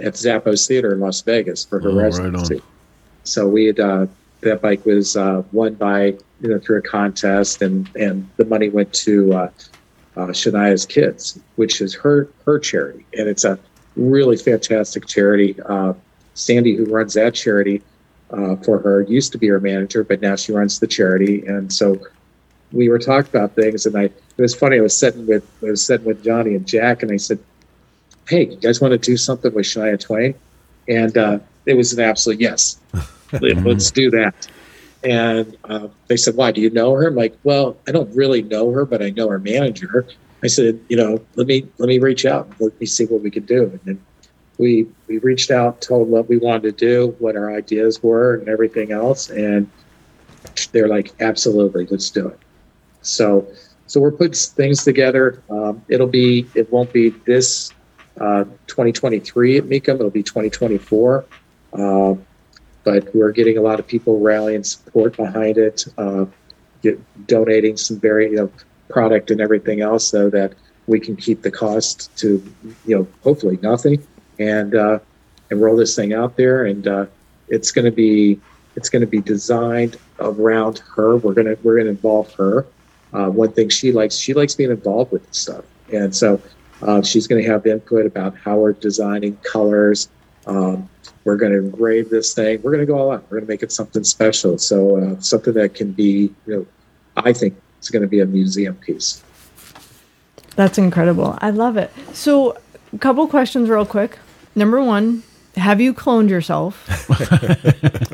at 0.00 0.14
Zappos 0.14 0.66
Theater 0.66 0.92
in 0.92 1.00
Las 1.00 1.22
Vegas 1.22 1.64
for 1.64 1.80
her 1.80 1.90
Oh, 1.90 1.94
right 1.94 2.04
residency. 2.04 2.56
on. 2.56 2.62
So 3.28 3.46
we 3.46 3.66
had 3.66 3.80
uh, 3.80 4.06
that 4.40 4.62
bike 4.62 4.84
was 4.86 5.16
uh, 5.16 5.42
won 5.52 5.74
by 5.74 6.06
you 6.40 6.48
know 6.48 6.58
through 6.58 6.78
a 6.78 6.82
contest, 6.82 7.62
and 7.62 7.88
and 7.96 8.28
the 8.36 8.44
money 8.44 8.68
went 8.68 8.92
to 8.94 9.32
uh, 9.32 9.50
uh, 10.16 10.26
Shania's 10.28 10.86
Kids, 10.86 11.38
which 11.56 11.80
is 11.80 11.94
her 11.94 12.28
her 12.46 12.58
charity, 12.58 13.04
and 13.16 13.28
it's 13.28 13.44
a 13.44 13.58
really 13.96 14.36
fantastic 14.36 15.06
charity. 15.06 15.56
Uh, 15.68 15.94
Sandy, 16.34 16.76
who 16.76 16.84
runs 16.84 17.14
that 17.14 17.34
charity 17.34 17.82
uh, 18.30 18.56
for 18.56 18.78
her, 18.78 19.02
used 19.02 19.32
to 19.32 19.38
be 19.38 19.48
her 19.48 19.60
manager, 19.60 20.04
but 20.04 20.20
now 20.20 20.36
she 20.36 20.52
runs 20.52 20.78
the 20.78 20.86
charity, 20.86 21.44
and 21.46 21.72
so 21.72 21.98
we 22.70 22.88
were 22.88 22.98
talking 22.98 23.30
about 23.30 23.54
things, 23.54 23.86
and 23.86 23.96
I 23.96 24.04
it 24.04 24.42
was 24.42 24.54
funny. 24.54 24.78
I 24.78 24.80
was 24.80 24.96
sitting 24.96 25.26
with 25.26 25.44
I 25.62 25.70
was 25.70 25.84
sitting 25.84 26.06
with 26.06 26.22
Johnny 26.24 26.54
and 26.54 26.66
Jack, 26.66 27.02
and 27.02 27.12
I 27.12 27.16
said, 27.16 27.40
"Hey, 28.28 28.46
you 28.46 28.56
guys 28.56 28.80
want 28.80 28.92
to 28.92 28.98
do 28.98 29.16
something 29.16 29.52
with 29.52 29.66
Shania 29.66 29.98
Twain?" 30.00 30.34
And 30.86 31.42
it 31.66 31.76
was 31.76 31.92
an 31.92 32.00
absolute 32.00 32.40
yes. 32.40 32.78
Let's 33.32 33.90
do 33.90 34.10
that. 34.10 34.48
And 35.04 35.56
uh, 35.64 35.88
they 36.08 36.16
said, 36.16 36.34
"Why? 36.34 36.50
Do 36.50 36.60
you 36.60 36.70
know 36.70 36.92
her?" 36.94 37.06
I'm 37.06 37.14
like, 37.14 37.36
"Well, 37.44 37.76
I 37.86 37.92
don't 37.92 38.14
really 38.14 38.42
know 38.42 38.72
her, 38.72 38.84
but 38.84 39.02
I 39.02 39.10
know 39.10 39.28
her 39.28 39.38
manager." 39.38 40.06
I 40.42 40.48
said, 40.48 40.80
"You 40.88 40.96
know, 40.96 41.20
let 41.36 41.46
me 41.46 41.68
let 41.78 41.88
me 41.88 41.98
reach 41.98 42.26
out. 42.26 42.50
Let 42.58 42.78
me 42.80 42.86
see 42.86 43.06
what 43.06 43.22
we 43.22 43.30
could 43.30 43.46
do." 43.46 43.64
And 43.64 43.80
then 43.84 44.04
we 44.58 44.88
we 45.06 45.18
reached 45.18 45.50
out, 45.50 45.80
told 45.80 46.08
what 46.08 46.28
we 46.28 46.38
wanted 46.38 46.62
to 46.62 46.72
do, 46.72 47.14
what 47.20 47.36
our 47.36 47.54
ideas 47.54 48.02
were, 48.02 48.36
and 48.36 48.48
everything 48.48 48.90
else, 48.90 49.30
and 49.30 49.70
they're 50.72 50.88
like, 50.88 51.14
"Absolutely, 51.20 51.86
let's 51.86 52.10
do 52.10 52.26
it." 52.28 52.38
So, 53.02 53.46
so 53.86 54.00
we're 54.00 54.10
putting 54.10 54.32
things 54.32 54.82
together. 54.82 55.42
Um, 55.48 55.82
it'll 55.88 56.08
be 56.08 56.46
it 56.54 56.72
won't 56.72 56.92
be 56.92 57.10
this 57.24 57.72
uh, 58.20 58.44
2023 58.66 59.58
at 59.58 59.64
Mecum. 59.64 59.94
It'll 59.94 60.10
be 60.10 60.24
2024. 60.24 61.24
Uh, 61.72 62.14
but 62.88 63.14
we're 63.14 63.32
getting 63.32 63.58
a 63.58 63.60
lot 63.60 63.78
of 63.78 63.86
people 63.86 64.18
rallying 64.18 64.64
support 64.64 65.14
behind 65.14 65.58
it, 65.58 65.84
uh, 65.98 66.24
get, 66.82 66.98
donating 67.26 67.76
some 67.76 68.00
very 68.00 68.30
you 68.30 68.36
know 68.36 68.50
product 68.88 69.30
and 69.30 69.42
everything 69.42 69.82
else, 69.82 70.08
so 70.08 70.30
that 70.30 70.54
we 70.86 70.98
can 70.98 71.14
keep 71.14 71.42
the 71.42 71.50
cost 71.50 72.16
to 72.16 72.42
you 72.86 72.96
know 72.96 73.06
hopefully 73.22 73.58
nothing, 73.60 74.02
and 74.38 74.74
uh, 74.74 74.98
and 75.50 75.60
roll 75.60 75.76
this 75.76 75.94
thing 75.94 76.14
out 76.14 76.36
there. 76.38 76.64
And 76.64 76.88
uh, 76.88 77.06
it's 77.48 77.70
going 77.70 77.84
to 77.84 77.90
be 77.90 78.40
it's 78.74 78.88
going 78.88 79.00
to 79.00 79.06
be 79.06 79.20
designed 79.20 79.98
around 80.20 80.78
her. 80.96 81.18
We're 81.18 81.34
gonna 81.34 81.56
we're 81.62 81.76
gonna 81.76 81.90
involve 81.90 82.32
her. 82.34 82.66
Uh, 83.12 83.28
one 83.28 83.52
thing 83.52 83.68
she 83.68 83.92
likes 83.92 84.16
she 84.16 84.32
likes 84.32 84.54
being 84.54 84.70
involved 84.70 85.12
with 85.12 85.26
stuff, 85.34 85.64
and 85.92 86.16
so 86.16 86.40
uh, 86.80 87.02
she's 87.02 87.26
going 87.26 87.42
to 87.42 87.48
have 87.50 87.66
input 87.66 88.06
about 88.06 88.34
how 88.38 88.56
we're 88.56 88.72
designing 88.72 89.36
colors. 89.38 90.08
Um, 90.48 90.88
we're 91.24 91.36
going 91.36 91.52
to 91.52 91.58
engrave 91.58 92.08
this 92.08 92.34
thing. 92.34 92.60
We're 92.62 92.72
going 92.72 92.86
to 92.86 92.90
go 92.90 92.98
all 92.98 93.12
out. 93.12 93.22
We're 93.24 93.36
going 93.36 93.46
to 93.46 93.52
make 93.52 93.62
it 93.62 93.70
something 93.70 94.02
special. 94.02 94.58
So 94.58 94.96
uh, 94.96 95.20
something 95.20 95.52
that 95.54 95.74
can 95.74 95.92
be, 95.92 96.34
you 96.46 96.54
know, 96.54 96.66
I 97.16 97.32
think 97.32 97.54
it's 97.78 97.90
going 97.90 98.02
to 98.02 98.08
be 98.08 98.20
a 98.20 98.26
museum 98.26 98.74
piece. 98.76 99.22
That's 100.56 100.78
incredible. 100.78 101.38
I 101.40 101.50
love 101.50 101.76
it. 101.76 101.92
So, 102.14 102.58
a 102.92 102.98
couple 102.98 103.28
questions, 103.28 103.68
real 103.68 103.86
quick. 103.86 104.18
Number 104.56 104.82
one, 104.82 105.22
have 105.56 105.80
you 105.80 105.94
cloned 105.94 106.30
yourself? 106.30 106.84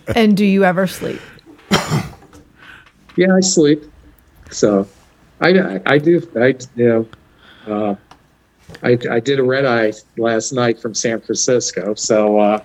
and 0.16 0.36
do 0.36 0.44
you 0.44 0.64
ever 0.64 0.86
sleep? 0.86 1.20
Yeah, 3.16 3.34
I 3.34 3.40
sleep. 3.40 3.84
So, 4.50 4.86
I, 5.40 5.58
I, 5.58 5.80
I 5.86 5.98
do. 5.98 6.28
I 6.36 6.54
you 6.76 6.88
know, 6.88 7.08
uh, 7.66 7.94
I, 8.82 8.98
I 9.10 9.20
did 9.20 9.38
a 9.38 9.42
red 9.42 9.64
eye 9.64 9.92
last 10.16 10.52
night 10.52 10.80
from 10.80 10.94
San 10.94 11.20
Francisco. 11.20 11.94
So 11.94 12.38
uh, 12.38 12.62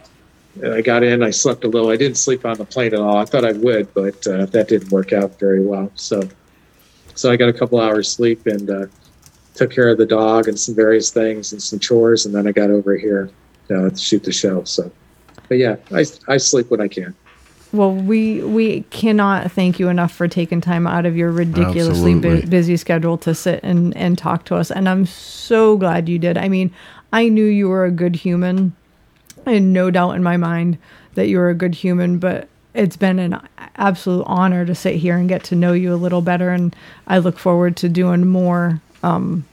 I 0.64 0.82
got 0.82 1.04
in, 1.04 1.24
I 1.24 1.30
slept 1.30 1.64
a 1.64 1.68
little. 1.68 1.90
I 1.90 1.98
didn't 1.98 2.18
sleep 2.18 2.46
on 2.46 2.58
the 2.58 2.66
plane 2.66 2.94
at 2.94 3.00
all. 3.00 3.18
I 3.18 3.26
thought 3.26 3.46
I 3.46 3.54
would, 3.54 3.94
but 3.94 4.26
uh, 4.28 4.46
that 4.48 4.68
didn't 4.68 4.92
work 4.92 5.14
out 5.14 5.40
very 5.40 5.66
well. 5.66 5.92
So, 5.96 6.28
so 7.16 7.32
I 7.32 7.36
got 7.36 7.50
a 7.50 7.54
couple 7.54 7.80
hours 7.80 8.12
sleep 8.12 8.48
and 8.48 8.70
uh, 8.70 8.86
took 9.54 9.72
care 9.72 9.90
of 9.90 9.98
the 9.98 10.06
dog 10.06 10.48
and 10.48 10.60
some 10.60 10.76
various 10.76 11.12
things 11.12 11.52
and 11.52 11.62
some 11.62 11.80
chores, 11.80 12.26
and 12.26 12.34
then 12.34 12.48
I 12.48 12.52
got 12.52 12.70
over 12.70 12.98
here 12.98 13.30
uh, 13.70 13.90
to 13.90 13.98
shoot 13.98 14.24
the 14.24 14.32
show. 14.32 14.64
So, 14.64 14.92
but 15.48 15.58
yeah, 15.58 15.76
I 15.92 16.06
I 16.28 16.38
sleep 16.38 16.72
when 16.72 16.82
I 16.82 16.88
can. 16.88 17.16
Well, 17.72 17.94
we 17.94 18.42
we 18.42 18.82
cannot 18.90 19.52
thank 19.52 19.80
you 19.80 19.90
enough 19.90 20.12
for 20.12 20.28
taking 20.28 20.60
time 20.60 20.88
out 20.88 21.06
of 21.06 21.16
your 21.16 21.32
ridiculously 21.32 22.14
bu- 22.16 22.48
busy 22.48 22.78
schedule 22.78 23.18
to 23.20 23.36
sit 23.36 23.60
and 23.64 23.96
and 23.96 24.18
talk 24.18 24.46
to 24.46 24.56
us. 24.56 24.72
And 24.72 24.90
I'm 24.90 25.06
so 25.06 25.78
glad 25.78 26.10
you 26.10 26.18
did. 26.18 26.38
I 26.38 26.50
mean, 26.50 26.72
I 27.14 27.30
knew 27.30 27.46
you 27.46 27.70
were 27.70 27.86
a 27.86 27.92
good 27.92 28.16
human. 28.16 28.76
and 29.46 29.72
no 29.72 29.90
doubt 29.92 30.12
in 30.16 30.24
my 30.24 30.38
mind 30.38 30.78
that 31.16 31.28
you 31.28 31.38
were 31.38 31.50
a 31.50 31.56
good 31.56 31.74
human, 31.76 32.18
but 32.20 32.48
it's 32.74 32.98
been 32.98 33.20
an 33.20 33.40
absolute 33.78 34.24
honor 34.28 34.66
to 34.66 34.76
sit 34.76 34.96
here 34.96 35.16
and 35.18 35.30
get 35.30 35.44
to 35.46 35.56
know 35.56 35.74
you 35.74 35.94
a 35.94 35.96
little 35.96 36.22
better. 36.22 36.50
And 36.50 36.76
I 37.08 37.20
look 37.20 37.40
forward 37.40 37.76
to 37.78 37.90
doing 37.90 38.28
more. 38.28 38.82
Um, 39.02 39.46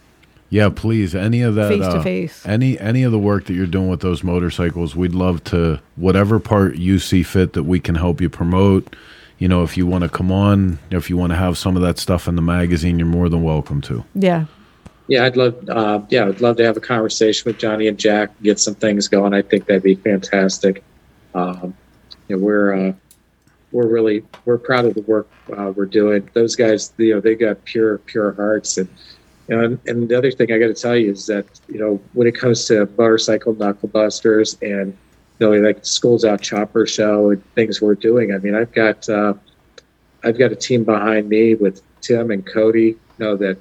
Yeah, 0.49 0.69
please. 0.69 1.15
Any 1.15 1.43
of 1.43 1.55
that 1.57 1.69
Face 1.69 1.81
to 1.81 1.99
uh, 1.99 2.03
face. 2.03 2.47
Any 2.47 2.79
any 2.79 3.03
of 3.03 3.13
the 3.13 3.19
work 3.19 3.47
that 3.47 3.55
you're 3.55 3.67
doing 3.67 3.89
with 3.89 4.01
those 4.01 4.23
motorcycles, 4.23 4.95
we'd 4.95 5.15
love 5.15 5.43
to 5.45 5.81
whatever 5.97 6.39
part 6.39 6.77
you 6.77 6.99
see 6.99 7.23
fit 7.23 7.53
that 7.55 7.65
we 7.65 7.81
can 7.81 7.97
help 7.97 8.21
you 8.21 8.31
promote. 8.31 8.95
You 9.39 9.49
know, 9.49 9.63
if 9.65 9.77
you 9.77 9.87
want 9.87 10.05
to 10.05 10.09
come 10.09 10.33
on, 10.33 10.79
if 10.91 11.11
you 11.11 11.17
want 11.17 11.33
to 11.33 11.37
have 11.37 11.59
some 11.59 11.77
of 11.77 11.83
that 11.83 11.99
stuff 11.99 12.27
in 12.27 12.37
the 12.37 12.43
magazine, 12.43 12.99
you're 12.99 13.09
more 13.09 13.29
than 13.29 13.43
welcome 13.43 13.81
to. 13.83 14.05
yeah, 14.15 14.47
Yeah, 15.09 15.25
I'd 15.25 15.37
love. 15.37 15.69
Uh, 15.69 16.01
yeah, 16.09 16.27
I'd 16.27 16.41
love 16.41 16.57
to 16.57 16.65
have 16.65 16.77
a 16.77 16.81
conversation 16.81 17.43
with 17.45 17.59
Johnny 17.59 17.89
and 17.89 17.99
Jack, 17.99 18.31
get 18.43 18.59
some 18.59 18.75
things 18.75 19.09
going. 19.09 19.35
I 19.35 19.43
think 19.43 19.67
that'd 19.67 19.83
be 19.83 19.97
fantastic. 19.97 20.83
Um, 21.35 21.75
you 22.29 22.37
know, 22.37 22.43
we're 22.43 22.89
uh, 22.89 22.93
we're 23.73 23.89
really 23.89 24.25
we're 24.45 24.59
proud 24.59 24.85
of 24.87 24.95
the 24.95 25.03
work 25.03 25.29
uh, 25.57 25.73
we're 25.75 25.87
doing. 25.87 26.31
Those 26.33 26.57
guys, 26.57 26.93
you 26.97 27.15
know, 27.15 27.21
they 27.21 27.35
got 27.35 27.65
pure 27.65 27.99
pure 27.99 28.33
hearts, 28.33 28.79
and 28.79 28.89
you 28.89 28.95
know, 28.95 29.16
and, 29.49 29.79
and 29.87 30.09
the 30.09 30.17
other 30.19 30.31
thing 30.31 30.53
I 30.53 30.59
got 30.59 30.67
to 30.69 30.75
tell 30.75 30.97
you 30.97 31.13
is 31.13 31.27
that 31.27 31.47
you 31.69 31.79
know 31.79 32.01
when 32.13 32.27
it 32.27 32.37
comes 32.39 32.67
to 32.67 32.89
motorcycle 32.99 33.55
knuckle 33.55 33.89
busters 33.89 34.57
and 34.63 34.97
you 35.39 35.51
know 35.51 35.53
like 35.67 35.85
schools 35.85 36.25
out 36.25 36.43
chopper 36.43 36.87
show 36.87 37.31
and 37.31 37.43
things 37.55 37.81
we're 37.81 37.95
doing. 37.95 38.33
I 38.35 38.39
mean, 38.39 38.55
I've 38.55 38.73
got 38.73 39.09
uh, 39.09 39.35
I've 40.25 40.39
got 40.39 40.53
a 40.53 40.57
team 40.57 40.85
behind 40.85 41.29
me 41.29 41.55
with 41.55 41.83
Tim 42.03 42.31
and 42.31 42.45
Cody. 42.47 42.99
You 43.19 43.25
know 43.25 43.37
that 43.37 43.59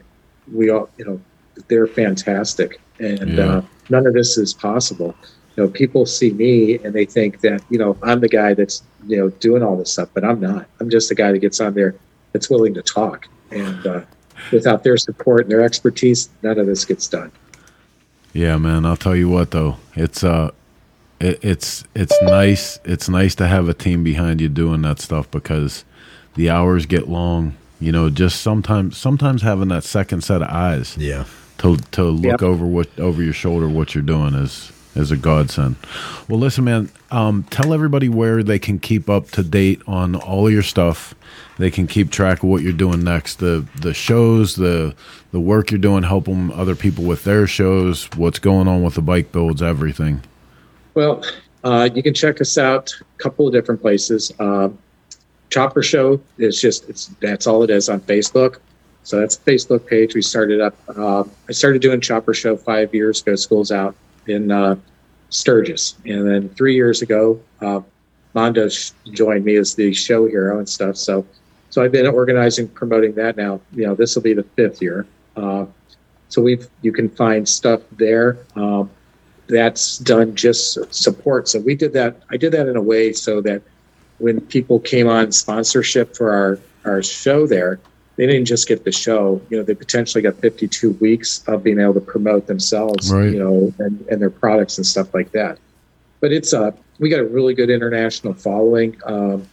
we 0.52 0.70
all 0.70 0.90
you 0.98 1.06
know 1.06 1.22
they're 1.70 1.88
fantastic, 1.88 2.82
and 3.00 3.38
Yeah. 3.38 3.46
uh, 3.58 3.62
none 3.90 4.08
of 4.08 4.14
this 4.14 4.38
is 4.38 4.54
possible. 4.54 5.16
You 5.56 5.64
know, 5.64 5.70
people 5.70 6.06
see 6.06 6.32
me 6.32 6.80
and 6.84 6.94
they 6.94 7.06
think 7.06 7.40
that 7.42 7.64
you 7.70 7.78
know 7.78 7.98
I'm 8.04 8.20
the 8.20 8.28
guy 8.30 8.54
that's 8.54 8.84
you 9.08 9.18
know 9.18 9.30
doing 9.30 9.64
all 9.64 9.78
this 9.78 9.94
stuff, 9.94 10.10
but 10.14 10.24
I'm 10.26 10.40
not. 10.40 10.68
I'm 10.80 10.90
just 10.90 11.10
the 11.10 11.16
guy 11.16 11.32
that 11.32 11.40
gets 11.40 11.60
on 11.60 11.74
there 11.76 11.96
that's 12.34 12.50
willing 12.50 12.74
to 12.74 12.82
talk, 12.82 13.28
and 13.52 13.86
uh, 13.86 14.02
without 14.52 14.84
their 14.84 14.98
support 14.98 15.42
and 15.42 15.52
their 15.52 15.62
expertise, 15.62 16.30
none 16.42 16.60
of 16.60 16.66
this 16.68 16.86
gets 16.86 17.08
done. 17.08 17.32
Yeah, 18.34 18.58
man. 18.58 18.86
I'll 18.86 18.98
tell 18.98 19.16
you 19.16 19.30
what 19.30 19.52
though, 19.52 19.78
it's 19.96 20.24
uh, 20.24 20.52
it, 21.20 21.40
it's 21.44 21.84
it's 21.96 22.16
nice. 22.24 22.80
It's 22.84 23.08
nice 23.08 23.36
to 23.36 23.48
have 23.48 23.70
a 23.70 23.74
team 23.74 24.04
behind 24.04 24.42
you 24.42 24.50
doing 24.50 24.82
that 24.82 25.00
stuff 25.00 25.30
because 25.32 25.86
the 26.36 26.50
hours 26.50 26.86
get 26.86 27.08
long. 27.08 27.56
You 27.80 27.92
know, 27.92 28.10
just 28.10 28.42
sometimes 28.42 28.98
sometimes 28.98 29.42
having 29.42 29.70
that 29.70 29.84
second 29.84 30.24
set 30.24 30.42
of 30.42 30.50
eyes. 30.50 30.98
Yeah. 30.98 31.26
To 31.60 31.78
to 31.92 32.04
look 32.04 32.42
Yep. 32.42 32.42
over 32.42 32.66
what 32.66 33.00
over 33.00 33.24
your 33.24 33.32
shoulder 33.34 33.70
what 33.70 33.96
you're 33.96 34.04
doing 34.04 34.34
is 34.34 34.72
is 34.96 35.12
a 35.12 35.18
godsend. 35.18 35.76
Well, 36.28 36.40
listen, 36.40 36.64
man. 36.64 36.90
Um, 37.12 37.44
tell 37.50 37.74
everybody 37.74 38.10
where 38.10 38.44
they 38.44 38.60
can 38.60 38.80
keep 38.80 39.10
up 39.10 39.30
to 39.32 39.44
date 39.44 39.82
on 39.88 40.16
all 40.16 40.50
your 40.50 40.64
stuff. 40.64 41.14
They 41.58 41.72
can 41.72 41.88
keep 41.88 42.12
track 42.12 42.44
of 42.44 42.50
what 42.50 42.62
you're 42.62 42.74
doing 42.74 43.04
next. 43.04 43.36
The 43.36 43.66
the 43.82 43.94
shows, 43.94 44.56
the 44.56 44.96
the 45.32 45.40
work 45.40 45.72
you're 45.72 45.80
doing, 45.80 46.04
helping 46.04 46.52
other 46.52 46.76
people 46.76 47.04
with 47.04 47.24
their 47.24 47.48
shows. 47.48 48.10
What's 48.16 48.40
going 48.40 48.68
on 48.68 48.84
with 48.84 48.96
the 48.96 49.02
bike 49.02 49.32
builds, 49.32 49.62
everything. 49.62 50.22
Well, 50.94 51.24
uh, 51.64 51.90
you 51.94 52.02
can 52.04 52.14
check 52.14 52.42
us 52.42 52.58
out 52.58 52.94
a 53.00 53.24
couple 53.24 53.48
of 53.48 53.54
different 53.54 53.82
places. 53.82 54.32
Uh, 54.40 54.70
Chopper 55.50 55.84
Show 55.84 56.20
is 56.38 56.60
just 56.60 56.90
it's 56.90 57.08
that's 57.20 57.48
all 57.48 57.64
it 57.64 57.70
is 57.70 57.90
on 57.90 58.02
Facebook. 58.02 58.58
So 59.04 59.20
that's 59.20 59.38
Facebook 59.38 59.86
page. 59.86 60.16
We 60.16 60.22
started 60.22 60.60
up. 60.62 60.76
Uh, 60.90 61.24
I 61.48 61.52
started 61.52 61.82
doing 61.82 62.02
Chopper 62.02 62.34
Show 62.34 62.58
five 62.58 62.94
years 62.94 63.22
ago. 63.22 63.36
School's 63.36 63.72
out 63.72 63.96
in 64.28 64.52
uh, 64.52 64.76
Sturgis, 65.30 65.96
and 66.06 66.28
then 66.28 66.50
three 66.50 66.76
years 66.76 67.02
ago, 67.02 67.40
uh, 67.62 67.82
Mondo 68.34 68.68
joined 69.12 69.46
me 69.46 69.56
as 69.56 69.76
the 69.76 69.94
show 69.94 70.28
hero 70.28 70.60
and 70.60 70.68
stuff. 70.68 70.98
So, 70.98 71.26
so 71.70 71.84
I've 71.84 71.92
been 71.92 72.08
organizing, 72.08 72.68
promoting 72.68 73.14
that 73.16 73.38
now. 73.38 73.62
You 73.74 73.88
know, 73.88 73.96
this 73.96 74.16
will 74.16 74.24
be 74.24 74.34
the 74.34 74.44
fifth 74.44 74.82
year. 74.82 75.08
Uh, 75.36 75.66
so 76.30 76.42
we've 76.42 76.68
you 76.82 76.92
can 76.92 77.10
find 77.10 77.48
stuff 77.48 77.82
there. 77.94 78.38
Um, 78.56 78.90
that's 79.48 80.00
done 80.00 80.36
just 80.36 80.94
support. 80.94 81.48
So 81.48 81.60
we 81.60 81.76
did 81.76 81.94
that. 81.94 82.18
I 82.30 82.38
did 82.38 82.52
that 82.54 82.68
in 82.68 82.76
a 82.76 82.82
way 82.82 83.14
so 83.14 83.42
that 83.42 83.62
when 84.18 84.42
people 84.42 84.80
came 84.80 85.08
on 85.08 85.32
sponsorship 85.32 86.16
for 86.16 86.32
our 86.32 86.60
our 86.84 87.02
show 87.02 87.48
there, 87.48 87.80
they 88.16 88.26
didn't 88.26 88.46
just 88.46 88.68
get 88.68 88.84
the 88.84 88.92
show. 88.92 89.42
You 89.50 89.58
know, 89.58 89.64
they 89.64 89.76
potentially 89.76 90.22
got 90.22 90.36
52 90.36 90.92
weeks 90.92 91.44
of 91.48 91.64
being 91.64 91.80
able 91.80 91.96
to 91.96 92.02
promote 92.02 92.48
themselves. 92.48 93.12
Right. 93.12 93.32
You 93.32 93.40
know, 93.40 93.74
and, 93.80 94.00
and 94.08 94.22
their 94.22 94.30
products 94.30 94.78
and 94.78 94.86
stuff 94.86 95.14
like 95.14 95.32
that. 95.32 95.60
But 96.22 96.32
it's 96.32 96.54
uh 96.54 96.72
we 97.00 97.10
got 97.10 97.20
a 97.20 97.26
really 97.26 97.54
good 97.54 97.70
international 97.70 98.34
following. 98.34 98.96
Um, 99.06 99.48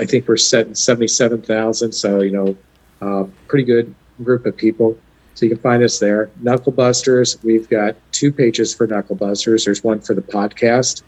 I 0.00 0.04
think 0.04 0.26
we're 0.26 0.36
setting 0.36 0.74
77,000. 0.74 1.92
So 1.92 2.20
you 2.20 2.32
know, 2.32 2.56
uh, 3.00 3.28
pretty 3.46 3.64
good 3.64 3.94
group 4.22 4.46
of 4.46 4.56
people. 4.56 4.98
So 5.34 5.46
you 5.46 5.50
can 5.50 5.62
find 5.62 5.84
us 5.84 6.00
there. 6.00 6.30
Knuckle 6.40 6.72
Busters, 6.72 7.40
we've 7.44 7.68
got 7.68 7.94
two 8.10 8.32
pages 8.32 8.74
for 8.74 8.88
Knuckle 8.88 9.14
Busters. 9.14 9.64
There's 9.64 9.84
one 9.84 10.00
for 10.00 10.12
the 10.12 10.22
podcast, 10.22 11.02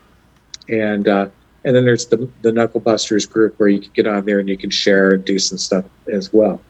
and 0.68 1.08
uh, 1.08 1.28
and 1.64 1.74
then 1.74 1.84
there's 1.84 2.06
the 2.06 2.30
the 2.42 2.52
Knuckle 2.52 2.78
Busters 2.78 3.26
group 3.26 3.58
where 3.58 3.68
you 3.68 3.80
can 3.80 3.90
get 3.92 4.06
on 4.06 4.24
there 4.26 4.38
and 4.38 4.48
you 4.48 4.56
can 4.56 4.70
share 4.70 5.10
and 5.10 5.24
do 5.24 5.40
some 5.40 5.58
stuff 5.58 5.84
as 6.12 6.32
well. 6.32 6.60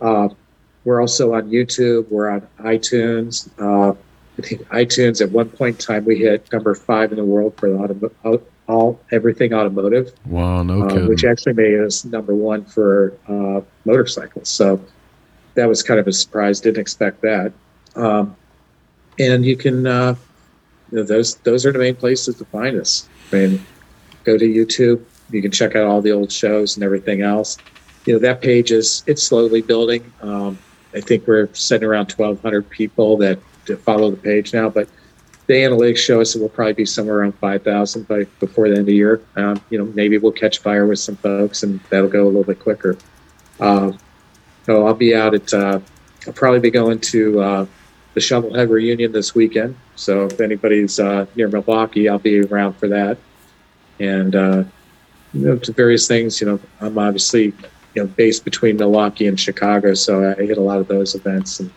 Uh, 0.00 0.28
we're 0.84 1.00
also 1.00 1.34
on 1.34 1.50
YouTube. 1.50 2.08
We're 2.10 2.30
on 2.30 2.46
iTunes. 2.60 3.48
Uh, 3.58 3.96
I 4.38 4.42
think 4.42 4.62
iTunes 4.68 5.20
at 5.20 5.30
one 5.30 5.48
point 5.48 5.76
in 5.76 5.80
time 5.80 6.04
we 6.04 6.16
hit 6.16 6.52
number 6.52 6.74
five 6.74 7.10
in 7.10 7.16
the 7.16 7.24
world 7.24 7.56
for 7.56 7.68
the 7.70 8.40
all 8.68 9.00
everything 9.12 9.52
automotive, 9.54 10.12
Wow, 10.26 10.62
no 10.62 10.82
uh, 10.82 10.88
kidding. 10.88 11.08
which 11.08 11.24
actually 11.24 11.52
made 11.54 11.78
us 11.80 12.04
number 12.04 12.34
one 12.34 12.64
for 12.64 13.14
uh, 13.28 13.60
motorcycles. 13.84 14.48
So 14.48 14.84
that 15.54 15.68
was 15.68 15.82
kind 15.82 16.00
of 16.00 16.06
a 16.08 16.12
surprise. 16.12 16.60
Didn't 16.60 16.80
expect 16.80 17.22
that. 17.22 17.52
Um, 17.94 18.36
and 19.18 19.44
you 19.44 19.56
can 19.56 19.86
uh, 19.86 20.16
you 20.90 20.98
know, 20.98 21.04
those 21.04 21.36
those 21.36 21.64
are 21.64 21.72
the 21.72 21.78
main 21.78 21.96
places 21.96 22.36
to 22.36 22.44
find 22.46 22.78
us. 22.78 23.08
I 23.32 23.36
mean, 23.36 23.66
go 24.24 24.36
to 24.36 24.44
YouTube. 24.44 25.04
You 25.30 25.42
can 25.42 25.50
check 25.50 25.74
out 25.74 25.84
all 25.84 26.02
the 26.02 26.12
old 26.12 26.30
shows 26.30 26.76
and 26.76 26.84
everything 26.84 27.22
else. 27.22 27.58
You 28.06 28.14
know 28.14 28.18
that 28.20 28.40
page 28.40 28.70
is 28.70 29.02
it's 29.06 29.22
slowly 29.22 29.62
building. 29.62 30.12
Um, 30.22 30.58
I 30.94 31.00
think 31.00 31.26
we're 31.26 31.52
sitting 31.52 31.86
around 31.86 32.12
1,200 32.12 32.70
people 32.70 33.16
that, 33.18 33.38
follow 33.80 34.12
the 34.12 34.16
page 34.16 34.54
now, 34.54 34.68
but 34.68 34.88
the 35.48 35.54
analytics 35.54 35.96
show 35.98 36.20
us 36.20 36.32
that 36.32 36.38
we'll 36.38 36.48
probably 36.48 36.72
be 36.72 36.86
somewhere 36.86 37.18
around 37.18 37.32
5,000 37.32 38.06
by 38.06 38.24
before 38.38 38.68
the 38.68 38.74
end 38.74 38.80
of 38.80 38.86
the 38.86 38.94
year. 38.94 39.20
Um, 39.34 39.60
you 39.70 39.78
know, 39.78 39.86
maybe 39.86 40.18
we'll 40.18 40.30
catch 40.30 40.58
fire 40.58 40.86
with 40.86 41.00
some 41.00 41.16
folks, 41.16 41.64
and 41.64 41.80
that'll 41.90 42.08
go 42.08 42.24
a 42.24 42.26
little 42.26 42.44
bit 42.44 42.60
quicker. 42.60 42.96
Um, 43.58 43.98
so 44.64 44.86
I'll 44.86 44.94
be 44.94 45.16
out 45.16 45.34
at. 45.34 45.52
Uh, 45.52 45.80
I'll 46.26 46.32
probably 46.32 46.60
be 46.60 46.70
going 46.70 47.00
to 47.00 47.40
uh, 47.40 47.66
the 48.14 48.20
Shovelhead 48.20 48.70
reunion 48.70 49.12
this 49.12 49.34
weekend. 49.34 49.76
So 49.96 50.26
if 50.26 50.40
anybody's 50.40 50.98
uh, 51.00 51.26
near 51.34 51.48
Milwaukee, 51.48 52.08
I'll 52.08 52.18
be 52.18 52.40
around 52.40 52.74
for 52.74 52.88
that. 52.88 53.18
And 53.98 54.34
uh, 54.34 54.64
you 55.32 55.40
know, 55.40 55.58
to 55.58 55.72
various 55.72 56.06
things. 56.06 56.40
You 56.40 56.46
know, 56.46 56.60
I'm 56.80 56.98
obviously 56.98 57.52
you 57.96 58.02
know 58.02 58.08
based 58.08 58.44
between 58.44 58.76
Milwaukee 58.76 59.26
and 59.26 59.40
Chicago, 59.40 59.94
so 59.94 60.30
I 60.38 60.44
hit 60.44 60.58
a 60.58 60.60
lot 60.60 60.78
of 60.78 60.86
those 60.86 61.14
events. 61.14 61.58
And 61.58 61.70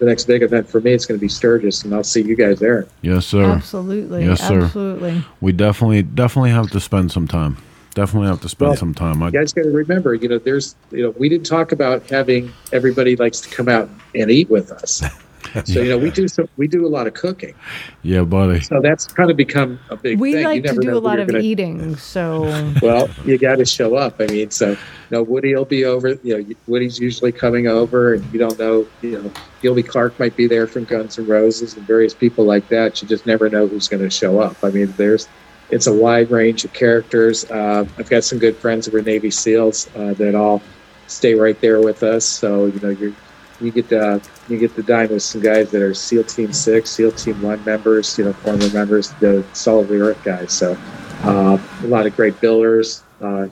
the 0.00 0.06
next 0.06 0.24
big 0.24 0.42
event 0.42 0.68
for 0.68 0.80
me 0.80 0.92
is 0.92 1.06
going 1.06 1.18
to 1.18 1.20
be 1.20 1.28
Sturgis, 1.28 1.84
and 1.84 1.94
I'll 1.94 2.04
see 2.04 2.22
you 2.22 2.34
guys 2.34 2.58
there. 2.58 2.88
Yes, 3.02 3.26
sir. 3.26 3.44
Absolutely. 3.44 4.24
Yes, 4.24 4.46
sir. 4.46 4.62
Absolutely. 4.62 5.24
We 5.40 5.52
definitely 5.52 6.02
definitely 6.02 6.50
have 6.50 6.70
to 6.70 6.80
spend 6.80 7.12
some 7.12 7.28
time. 7.28 7.56
Definitely 7.94 8.28
have 8.28 8.40
to 8.42 8.48
spend 8.48 8.70
Well, 8.70 8.76
some 8.76 8.94
time. 8.94 9.22
I, 9.22 9.26
You 9.26 9.32
guys 9.32 9.52
got 9.52 9.62
to 9.62 9.70
remember, 9.70 10.14
you 10.14 10.28
know, 10.28 10.38
there's, 10.38 10.76
you 10.92 11.02
know, 11.02 11.10
we 11.10 11.28
didn't 11.28 11.46
talk 11.46 11.72
about 11.72 12.08
having 12.08 12.52
everybody 12.72 13.16
likes 13.16 13.40
to 13.40 13.48
come 13.50 13.68
out 13.68 13.90
and 14.14 14.30
eat 14.30 14.48
with 14.48 14.70
us. 14.70 15.02
So 15.64 15.80
you 15.80 15.90
know, 15.90 15.98
we 15.98 16.10
do 16.10 16.28
some, 16.28 16.48
we 16.56 16.68
do 16.68 16.86
a 16.86 16.88
lot 16.88 17.06
of 17.06 17.14
cooking. 17.14 17.54
yeah, 18.02 18.22
buddy. 18.22 18.60
So 18.60 18.80
that's 18.80 19.06
kind 19.06 19.30
of 19.30 19.36
become 19.36 19.80
a 19.88 19.96
big. 19.96 20.20
We 20.20 20.32
thing. 20.32 20.42
You 20.42 20.48
like 20.48 20.64
to 20.64 20.74
do 20.80 20.96
a 20.96 20.98
lot 20.98 21.18
of 21.18 21.28
gonna- 21.28 21.40
eating, 21.40 21.96
so 21.96 22.42
Well, 22.82 23.08
you 23.24 23.38
got 23.38 23.56
to 23.56 23.64
show 23.64 23.96
up. 23.96 24.20
I 24.20 24.26
mean, 24.26 24.50
so 24.50 24.70
you 24.70 24.76
know, 25.10 25.22
Woody 25.22 25.54
will 25.54 25.64
be 25.64 25.84
over. 25.84 26.10
You 26.22 26.38
know, 26.42 26.54
Woody's 26.66 26.98
usually 26.98 27.32
coming 27.32 27.66
over, 27.66 28.14
and 28.14 28.32
you 28.32 28.38
don't 28.38 28.58
know. 28.58 28.86
You 29.02 29.22
know, 29.22 29.32
Gilby 29.62 29.82
Clarke 29.82 30.18
might 30.18 30.36
be 30.36 30.46
there 30.46 30.66
from 30.66 30.84
Guns 30.84 31.18
N' 31.18 31.26
Roses 31.26 31.76
and 31.76 31.86
various 31.86 32.14
people 32.14 32.44
like 32.44 32.68
that. 32.68 33.00
You 33.02 33.08
just 33.08 33.26
never 33.26 33.48
know 33.48 33.66
who's 33.66 33.88
going 33.88 34.02
to 34.02 34.10
show 34.10 34.40
up. 34.40 34.62
I 34.62 34.70
mean, 34.70 34.92
there's 34.96 35.28
it's 35.70 35.86
a 35.86 35.92
wide 35.92 36.30
range 36.30 36.64
of 36.64 36.72
characters. 36.72 37.50
Uh, 37.50 37.86
I've 37.98 38.10
got 38.10 38.24
some 38.24 38.38
good 38.38 38.56
friends 38.56 38.86
who 38.86 38.96
are 38.96 39.02
Navy 39.02 39.30
SEALs 39.30 39.88
uh, 39.96 40.14
that 40.14 40.34
all 40.34 40.62
stay 41.06 41.34
right 41.34 41.60
there 41.60 41.80
with 41.80 42.02
us. 42.02 42.24
So 42.24 42.66
you 42.66 42.80
know, 42.80 42.90
you 42.90 43.14
you 43.60 43.70
get 43.70 43.88
to 43.90 44.20
you 44.50 44.58
get 44.58 44.74
to 44.74 44.82
dine 44.82 45.08
with 45.08 45.22
some 45.22 45.40
guys 45.40 45.70
that 45.70 45.80
are 45.80 45.94
SEAL 45.94 46.24
Team 46.24 46.52
Six, 46.52 46.90
SEAL 46.90 47.12
Team 47.12 47.40
One 47.42 47.64
members. 47.64 48.18
You 48.18 48.24
know, 48.24 48.32
former 48.32 48.68
members, 48.70 49.10
the 49.20 49.44
Solid 49.52 49.82
of 49.82 49.88
the 49.88 50.00
Earth 50.00 50.22
guys. 50.24 50.52
So 50.52 50.76
uh, 51.22 51.58
a 51.82 51.86
lot 51.86 52.06
of 52.06 52.16
great 52.16 52.40
builders. 52.40 53.02
Uh, 53.20 53.48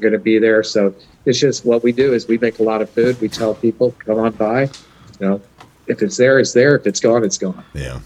going 0.00 0.12
to 0.12 0.18
be 0.18 0.38
there. 0.38 0.62
So 0.62 0.94
it's 1.24 1.38
just 1.38 1.64
what 1.64 1.82
we 1.82 1.92
do 1.92 2.12
is 2.14 2.28
we 2.28 2.38
make 2.38 2.58
a 2.58 2.62
lot 2.62 2.82
of 2.82 2.90
food. 2.90 3.20
We 3.20 3.28
tell 3.28 3.54
people, 3.54 3.92
come 3.98 4.18
on 4.18 4.32
by. 4.32 4.62
You 4.62 4.70
know, 5.20 5.40
if 5.86 6.02
it's 6.02 6.16
there, 6.16 6.38
it's 6.38 6.52
there. 6.52 6.76
If 6.76 6.86
it's 6.86 7.00
gone, 7.00 7.24
it's 7.24 7.38
gone. 7.38 7.64
Yeah. 7.74 8.00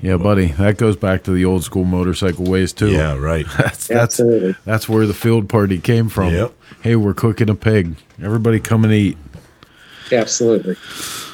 Yeah, 0.00 0.18
buddy. 0.18 0.48
That 0.48 0.76
goes 0.76 0.96
back 0.96 1.24
to 1.24 1.30
the 1.30 1.44
old 1.44 1.64
school 1.64 1.84
motorcycle 1.84 2.44
ways 2.44 2.72
too. 2.72 2.90
Yeah, 2.90 3.16
right. 3.16 3.46
That's 3.56 3.86
that's 3.86 4.20
Absolutely. 4.20 4.54
that's 4.64 4.88
where 4.88 5.06
the 5.06 5.14
field 5.14 5.48
party 5.48 5.78
came 5.78 6.08
from. 6.08 6.34
Yep. 6.34 6.52
Hey, 6.82 6.96
we're 6.96 7.14
cooking 7.14 7.48
a 7.48 7.54
pig. 7.54 7.96
Everybody 8.22 8.60
come 8.60 8.84
and 8.84 8.92
eat. 8.92 9.16
Absolutely. 10.12 10.76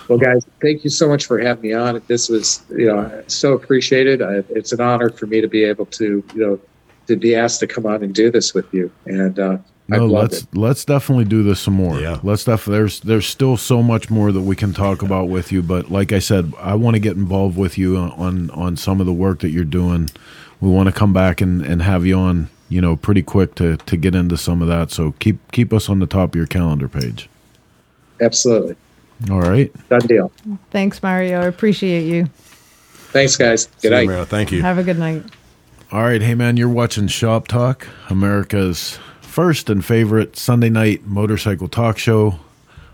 Well, 0.09 0.19
guys, 0.19 0.45
thank 0.61 0.85
you 0.85 0.91
so 0.91 1.09
much 1.09 1.27
for 1.27 1.39
having 1.39 1.63
me 1.63 1.73
on. 1.73 2.03
This 2.07 2.29
was, 2.29 2.63
you 2.71 2.87
know, 2.87 3.23
so 3.29 3.53
appreciated. 3.53 4.21
I, 4.21 4.43
it's 4.51 4.73
an 4.73 4.81
honor 4.81 5.11
for 5.11 5.27
me 5.27 5.41
to 5.41 5.49
be 5.49 5.65
able 5.65 5.87
to, 5.87 6.25
you 6.35 6.41
know, 6.41 6.61
to 7.07 7.17
be 7.17 7.35
asked 7.35 7.61
to 7.61 7.67
come 7.67 7.87
on 7.87 8.03
and 8.03 8.15
do 8.15 8.31
this 8.31 8.53
with 8.55 8.73
you. 8.75 8.91
And 9.07 9.39
uh, 9.39 9.59
No, 9.89 10.05
I've 10.05 10.11
let's 10.11 10.43
it. 10.43 10.57
let's 10.57 10.85
definitely 10.85 11.25
do 11.25 11.43
this 11.43 11.61
some 11.61 11.75
more. 11.75 12.01
Yeah. 12.01 12.19
Let's 12.23 12.45
def- 12.45 12.65
there's 12.65 13.01
there's 13.01 13.27
still 13.27 13.57
so 13.57 13.83
much 13.83 14.11
more 14.11 14.33
that 14.33 14.41
we 14.43 14.57
can 14.57 14.73
talk 14.73 15.03
about 15.03 15.29
with 15.29 15.53
you, 15.53 15.63
but 15.63 15.91
like 15.91 16.13
I 16.13 16.19
said, 16.19 16.53
I 16.59 16.75
want 16.75 16.95
to 16.95 17.01
get 17.01 17.17
involved 17.17 17.57
with 17.57 17.79
you 17.79 17.97
on 17.97 18.51
on 18.51 18.77
some 18.77 19.01
of 19.01 19.07
the 19.07 19.13
work 19.13 19.41
that 19.41 19.51
you're 19.51 19.65
doing. 19.65 20.11
We 20.61 20.71
want 20.71 20.89
to 20.89 20.93
come 20.93 21.13
back 21.13 21.41
and, 21.41 21.61
and 21.65 21.83
have 21.83 22.07
you 22.07 22.17
on, 22.17 22.49
you 22.69 22.81
know, 22.81 22.97
pretty 22.97 23.23
quick 23.23 23.55
to 23.57 23.77
to 23.79 23.97
get 23.97 24.15
into 24.15 24.37
some 24.37 24.63
of 24.63 24.69
that. 24.69 24.91
So 24.91 25.13
keep 25.19 25.39
keep 25.53 25.73
us 25.73 25.89
on 25.89 25.99
the 26.01 26.07
top 26.07 26.31
of 26.31 26.37
your 26.37 26.47
calendar 26.47 26.89
page. 26.89 27.29
Absolutely. 28.23 28.77
All 29.31 29.41
right. 29.41 29.71
Done 29.89 30.01
deal. 30.01 30.33
thanks, 30.71 31.03
Mario. 31.03 31.41
I 31.41 31.47
appreciate 31.47 32.07
you. 32.07 32.27
Thanks, 33.13 33.37
guys. 33.37 33.67
Good 33.67 33.91
Same 33.91 34.07
night. 34.07 34.15
here. 34.15 34.25
Thank 34.25 34.53
you. 34.53 34.63
Have 34.63 34.79
a 34.79 34.83
good 34.83 34.99
night. 34.99 35.23
All 35.91 36.03
right, 36.03 36.23
hey 36.23 36.35
man, 36.35 36.57
you're 36.57 36.71
watching 36.71 37.07
Shop 37.07 37.47
Talk, 37.47 37.87
America's 38.09 38.99
first 39.21 39.69
and 39.69 39.85
favorite 39.85 40.37
Sunday 40.39 40.71
night 40.71 41.05
motorcycle 41.05 41.69
talk 41.69 41.99
show. 41.99 42.37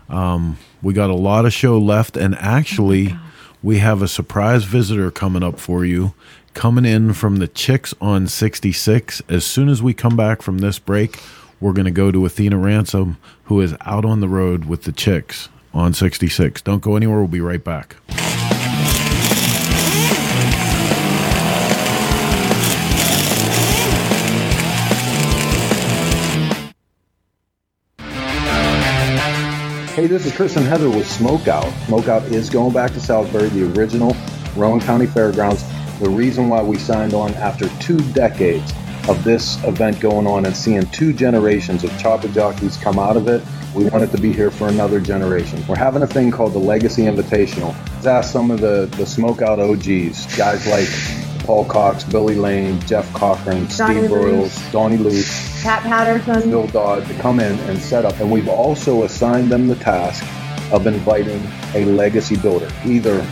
Um, 0.09 0.57
we 0.81 0.93
got 0.93 1.09
a 1.09 1.15
lot 1.15 1.45
of 1.45 1.53
show 1.53 1.77
left, 1.77 2.17
and 2.17 2.35
actually, 2.35 3.15
we 3.63 3.77
have 3.77 4.01
a 4.01 4.07
surprise 4.09 4.65
visitor 4.65 5.11
coming 5.11 5.43
up 5.43 5.59
for 5.59 5.85
you, 5.85 6.13
coming 6.53 6.83
in 6.83 7.13
from 7.13 7.37
the 7.37 7.47
Chicks 7.47 7.93
on 8.01 8.27
66. 8.27 9.21
As 9.29 9.45
soon 9.45 9.69
as 9.69 9.81
we 9.81 9.93
come 9.93 10.17
back 10.17 10.41
from 10.41 10.57
this 10.57 10.77
break, 10.77 11.21
we're 11.61 11.73
going 11.73 11.85
to 11.85 11.91
go 11.91 12.11
to 12.11 12.25
Athena 12.25 12.57
Ransom, 12.57 13.17
who 13.45 13.59
is 13.61 13.75
out 13.81 14.05
on 14.05 14.19
the 14.19 14.29
road 14.29 14.65
with 14.65 14.83
the 14.83 14.91
Chicks 14.91 15.49
on 15.73 15.93
66. 15.93 16.61
Don't 16.61 16.81
go 16.81 16.95
anywhere, 16.95 17.19
we'll 17.19 17.27
be 17.27 17.41
right 17.41 17.63
back. 17.63 17.97
Hey, 29.95 30.07
this 30.07 30.25
is 30.25 30.33
Chris 30.33 30.55
and 30.55 30.65
Heather 30.65 30.89
with 30.89 31.05
Smokeout. 31.05 31.69
Smokeout 31.87 32.31
is 32.31 32.49
going 32.49 32.71
back 32.71 32.93
to 32.93 33.01
Salisbury, 33.01 33.49
the 33.49 33.69
original 33.77 34.15
Rowan 34.55 34.79
County 34.79 35.05
Fairgrounds. 35.05 35.65
The 35.99 36.09
reason 36.09 36.47
why 36.47 36.63
we 36.63 36.77
signed 36.77 37.13
on 37.13 37.33
after 37.33 37.67
two 37.79 37.99
decades 38.13 38.71
of 39.09 39.23
this 39.23 39.61
event 39.63 39.99
going 39.99 40.27
on 40.27 40.45
and 40.45 40.55
seeing 40.55 40.85
two 40.91 41.11
generations 41.13 41.83
of 41.83 41.97
chopper 41.99 42.27
jockeys 42.27 42.77
come 42.77 42.99
out 42.99 43.17
of 43.17 43.27
it, 43.27 43.43
we 43.73 43.85
wanted 43.89 44.11
to 44.11 44.21
be 44.21 44.31
here 44.31 44.51
for 44.51 44.67
another 44.67 44.99
generation. 44.99 45.63
We're 45.67 45.77
having 45.77 46.03
a 46.03 46.07
thing 46.07 46.29
called 46.29 46.53
the 46.53 46.59
Legacy 46.59 47.03
Invitational. 47.03 47.75
Let's 47.95 48.05
ask 48.05 48.31
some 48.31 48.51
of 48.51 48.61
the, 48.61 48.87
the 48.97 49.05
smoke 49.05 49.41
out 49.41 49.59
OGs, 49.59 50.37
guys 50.37 50.67
like 50.67 50.87
Paul 51.43 51.65
Cox, 51.65 52.03
Billy 52.03 52.35
Lane, 52.35 52.79
Jeff 52.81 53.11
Cochran, 53.13 53.65
Donnie 53.65 53.67
Steve. 53.69 54.09
Broyles, 54.11 54.71
Donnie 54.71 54.97
Luce, 54.97 55.63
Pat 55.63 55.81
Patterson. 55.81 56.49
Bill 56.49 56.67
Dodd 56.67 57.07
to 57.07 57.13
come 57.15 57.39
in 57.39 57.57
and 57.61 57.79
set 57.79 58.05
up. 58.05 58.19
And 58.19 58.31
we've 58.31 58.47
also 58.47 59.03
assigned 59.03 59.51
them 59.51 59.67
the 59.67 59.75
task 59.75 60.23
of 60.71 60.85
inviting 60.85 61.43
a 61.73 61.85
legacy 61.85 62.37
builder, 62.37 62.69
either 62.85 63.25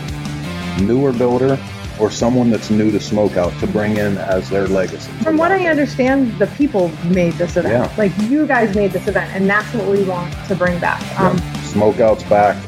newer 0.81 1.13
builder 1.13 1.59
or 1.99 2.11
someone 2.11 2.49
that's 2.49 2.69
new 2.69 2.91
to 2.91 2.97
Smokeout 2.97 3.59
to 3.59 3.67
bring 3.67 3.97
in 3.97 4.17
as 4.17 4.49
their 4.49 4.67
legacy. 4.67 5.11
From 5.23 5.37
what 5.37 5.51
I 5.51 5.67
understand, 5.67 6.37
the 6.39 6.47
people 6.47 6.89
made 7.05 7.33
this 7.33 7.57
event. 7.57 7.73
Yeah. 7.73 7.95
Like 7.97 8.17
you 8.23 8.47
guys 8.47 8.75
made 8.75 8.91
this 8.91 9.07
event, 9.07 9.31
and 9.33 9.49
that's 9.49 9.73
what 9.73 9.87
we 9.87 10.03
want 10.03 10.33
to 10.47 10.55
bring 10.55 10.79
back. 10.79 11.01
Um, 11.19 11.37
Smokeout's 11.71 12.23
back. 12.23 12.61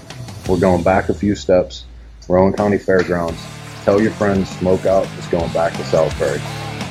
We're 0.47 0.60
going 0.60 0.84
back 0.84 1.10
a 1.10 1.14
few 1.14 1.35
steps. 1.35 1.85
Rowan 2.27 2.53
County 2.53 2.77
Fairgrounds. 2.77 3.41
Tell 3.84 4.01
your 4.01 4.11
friends 4.11 4.49
Smokeout 4.57 5.06
is 5.18 5.26
going 5.27 5.51
back 5.51 5.73
to 5.73 5.84
Salisbury. 5.85 6.39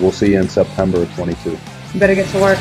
We'll 0.01 0.13
see 0.13 0.33
you 0.33 0.41
in 0.41 0.49
September 0.49 1.03
of 1.03 1.15
22. 1.15 1.51
you 1.51 2.01
better 2.01 2.15
get 2.15 2.29
to 2.31 2.41
work. 2.41 2.59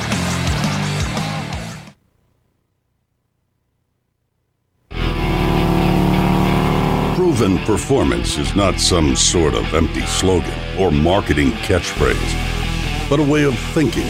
Proven 7.37 7.59
performance 7.65 8.39
is 8.39 8.55
not 8.55 8.79
some 8.79 9.15
sort 9.15 9.53
of 9.53 9.71
empty 9.75 10.01
slogan 10.07 10.59
or 10.75 10.89
marketing 10.89 11.51
catchphrase, 11.51 13.09
but 13.11 13.19
a 13.19 13.23
way 13.23 13.43
of 13.43 13.55
thinking, 13.75 14.07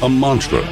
a 0.00 0.08
mantra, 0.08 0.62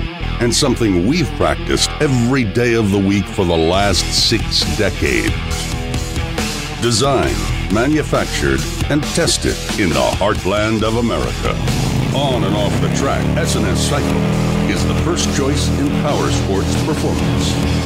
and 0.41 0.55
something 0.55 1.07
we've 1.07 1.29
practiced 1.33 1.91
every 2.01 2.45
day 2.45 2.73
of 2.77 2.93
the 2.93 2.99
week 2.99 3.27
for 3.27 3.45
the 3.45 3.55
last 3.55 4.07
six 4.27 4.61
decades. 4.79 5.35
Designed, 6.81 7.37
manufactured, 7.75 8.61
and 8.89 9.03
tested 9.13 9.59
in 9.79 9.91
the 9.91 10.11
heartland 10.17 10.83
of 10.83 10.97
America. 10.97 11.51
On 12.17 12.43
and 12.43 12.57
off 12.57 12.73
the 12.81 12.89
track, 12.97 13.23
S&S 13.37 13.87
Cycle 13.87 14.23
is 14.71 14.83
the 14.87 14.95
first 15.05 15.37
choice 15.37 15.69
in 15.79 15.89
power 16.01 16.31
sports 16.31 16.75
performance. 16.87 17.78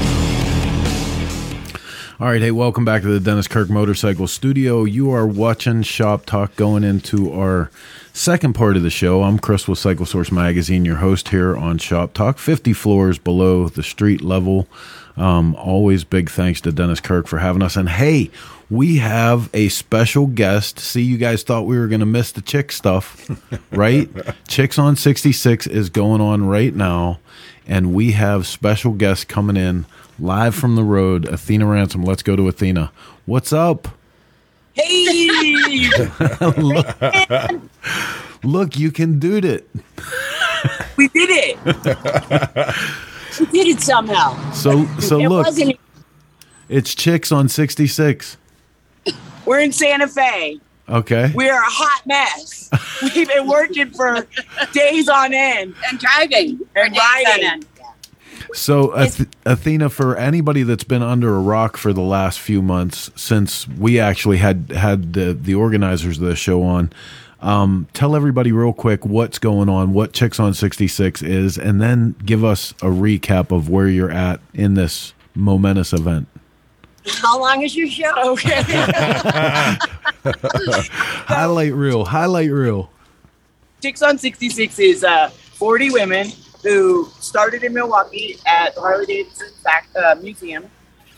All 2.22 2.28
right, 2.28 2.40
hey, 2.40 2.52
welcome 2.52 2.84
back 2.84 3.02
to 3.02 3.08
the 3.08 3.18
Dennis 3.18 3.48
Kirk 3.48 3.68
Motorcycle 3.68 4.28
Studio. 4.28 4.84
You 4.84 5.10
are 5.10 5.26
watching 5.26 5.82
Shop 5.82 6.24
Talk 6.24 6.54
going 6.54 6.84
into 6.84 7.32
our 7.32 7.68
second 8.12 8.52
part 8.52 8.76
of 8.76 8.84
the 8.84 8.90
show. 8.90 9.24
I'm 9.24 9.40
Chris 9.40 9.66
with 9.66 9.80
Cycle 9.80 10.06
Source 10.06 10.30
Magazine, 10.30 10.84
your 10.84 10.98
host 10.98 11.30
here 11.30 11.56
on 11.56 11.78
Shop 11.78 12.14
Talk, 12.14 12.38
50 12.38 12.74
floors 12.74 13.18
below 13.18 13.68
the 13.68 13.82
street 13.82 14.20
level. 14.20 14.68
Um, 15.16 15.56
always 15.56 16.04
big 16.04 16.30
thanks 16.30 16.60
to 16.60 16.70
Dennis 16.70 17.00
Kirk 17.00 17.26
for 17.26 17.40
having 17.40 17.60
us. 17.60 17.74
And 17.74 17.88
hey, 17.88 18.30
we 18.70 18.98
have 18.98 19.50
a 19.52 19.68
special 19.68 20.28
guest. 20.28 20.78
See, 20.78 21.02
you 21.02 21.18
guys 21.18 21.42
thought 21.42 21.66
we 21.66 21.76
were 21.76 21.88
going 21.88 21.98
to 21.98 22.06
miss 22.06 22.30
the 22.30 22.40
chick 22.40 22.70
stuff, 22.70 23.28
right? 23.72 24.08
Chicks 24.46 24.78
on 24.78 24.94
66 24.94 25.66
is 25.66 25.90
going 25.90 26.20
on 26.20 26.46
right 26.46 26.72
now. 26.72 27.18
And 27.66 27.92
we 27.92 28.12
have 28.12 28.46
special 28.46 28.92
guests 28.92 29.24
coming 29.24 29.56
in 29.56 29.86
live 30.22 30.54
from 30.54 30.76
the 30.76 30.84
road. 30.84 31.26
Athena 31.28 31.66
Ransom. 31.66 32.02
Let's 32.04 32.22
go 32.22 32.36
to 32.36 32.48
Athena. 32.48 32.92
What's 33.26 33.52
up? 33.52 33.88
Hey! 34.74 35.90
look, 36.56 36.86
look, 38.44 38.78
you 38.78 38.90
can 38.90 39.18
do 39.18 39.36
it. 39.36 39.68
we 40.96 41.08
did 41.08 41.28
it. 41.30 41.58
we 43.40 43.46
did 43.46 43.66
it 43.66 43.80
somehow. 43.80 44.52
So, 44.52 44.86
so 44.98 45.20
It 45.20 45.28
look, 45.28 45.46
wasn't- 45.46 45.78
it's 46.70 46.94
chicks 46.94 47.30
on 47.32 47.48
66. 47.50 48.38
We're 49.44 49.58
in 49.60 49.72
Santa 49.72 50.08
Fe. 50.08 50.58
Okay. 50.88 51.32
We 51.34 51.50
are 51.50 51.60
a 51.60 51.64
hot 51.66 52.06
mess. 52.06 52.70
We've 53.02 53.28
been 53.28 53.46
working 53.46 53.90
for 53.90 54.26
days 54.72 55.08
on 55.08 55.34
end 55.34 55.74
and 55.90 55.98
driving 55.98 56.60
and 56.76 56.96
riding. 56.96 57.64
So, 58.54 58.94
Ath- 58.96 59.26
Athena, 59.46 59.88
for 59.88 60.16
anybody 60.16 60.62
that's 60.62 60.84
been 60.84 61.02
under 61.02 61.34
a 61.34 61.40
rock 61.40 61.76
for 61.76 61.92
the 61.92 62.02
last 62.02 62.38
few 62.40 62.62
months 62.62 63.10
since 63.16 63.66
we 63.66 63.98
actually 63.98 64.38
had 64.38 64.70
had 64.70 65.14
the, 65.14 65.32
the 65.32 65.54
organizers 65.54 66.18
of 66.18 66.24
the 66.24 66.36
show 66.36 66.62
on, 66.62 66.92
um, 67.40 67.88
tell 67.92 68.14
everybody 68.14 68.52
real 68.52 68.72
quick 68.72 69.04
what's 69.04 69.38
going 69.38 69.68
on, 69.68 69.92
what 69.92 70.12
Chicks 70.12 70.38
on 70.38 70.54
66 70.54 71.22
is, 71.22 71.58
and 71.58 71.80
then 71.80 72.14
give 72.24 72.44
us 72.44 72.72
a 72.82 72.86
recap 72.86 73.50
of 73.50 73.68
where 73.68 73.88
you're 73.88 74.10
at 74.12 74.40
in 74.54 74.74
this 74.74 75.12
momentous 75.34 75.92
event. 75.92 76.28
How 77.06 77.40
long 77.40 77.62
is 77.62 77.74
your 77.76 77.88
show? 77.88 78.12
Okay. 78.32 78.62
highlight 81.26 81.72
reel, 81.74 82.04
highlight 82.04 82.50
reel. 82.50 82.90
Chicks 83.82 84.02
on 84.02 84.16
66 84.18 84.78
is 84.78 85.02
uh, 85.02 85.28
40 85.28 85.90
women 85.90 86.28
who 86.62 87.09
started 87.20 87.64
in 87.64 87.74
Milwaukee 87.74 88.39
at 88.47 88.74
the 88.74 88.80
Harley 88.80 89.06
Davidson 89.06 89.48
uh, 89.97 90.14
Museum. 90.20 90.70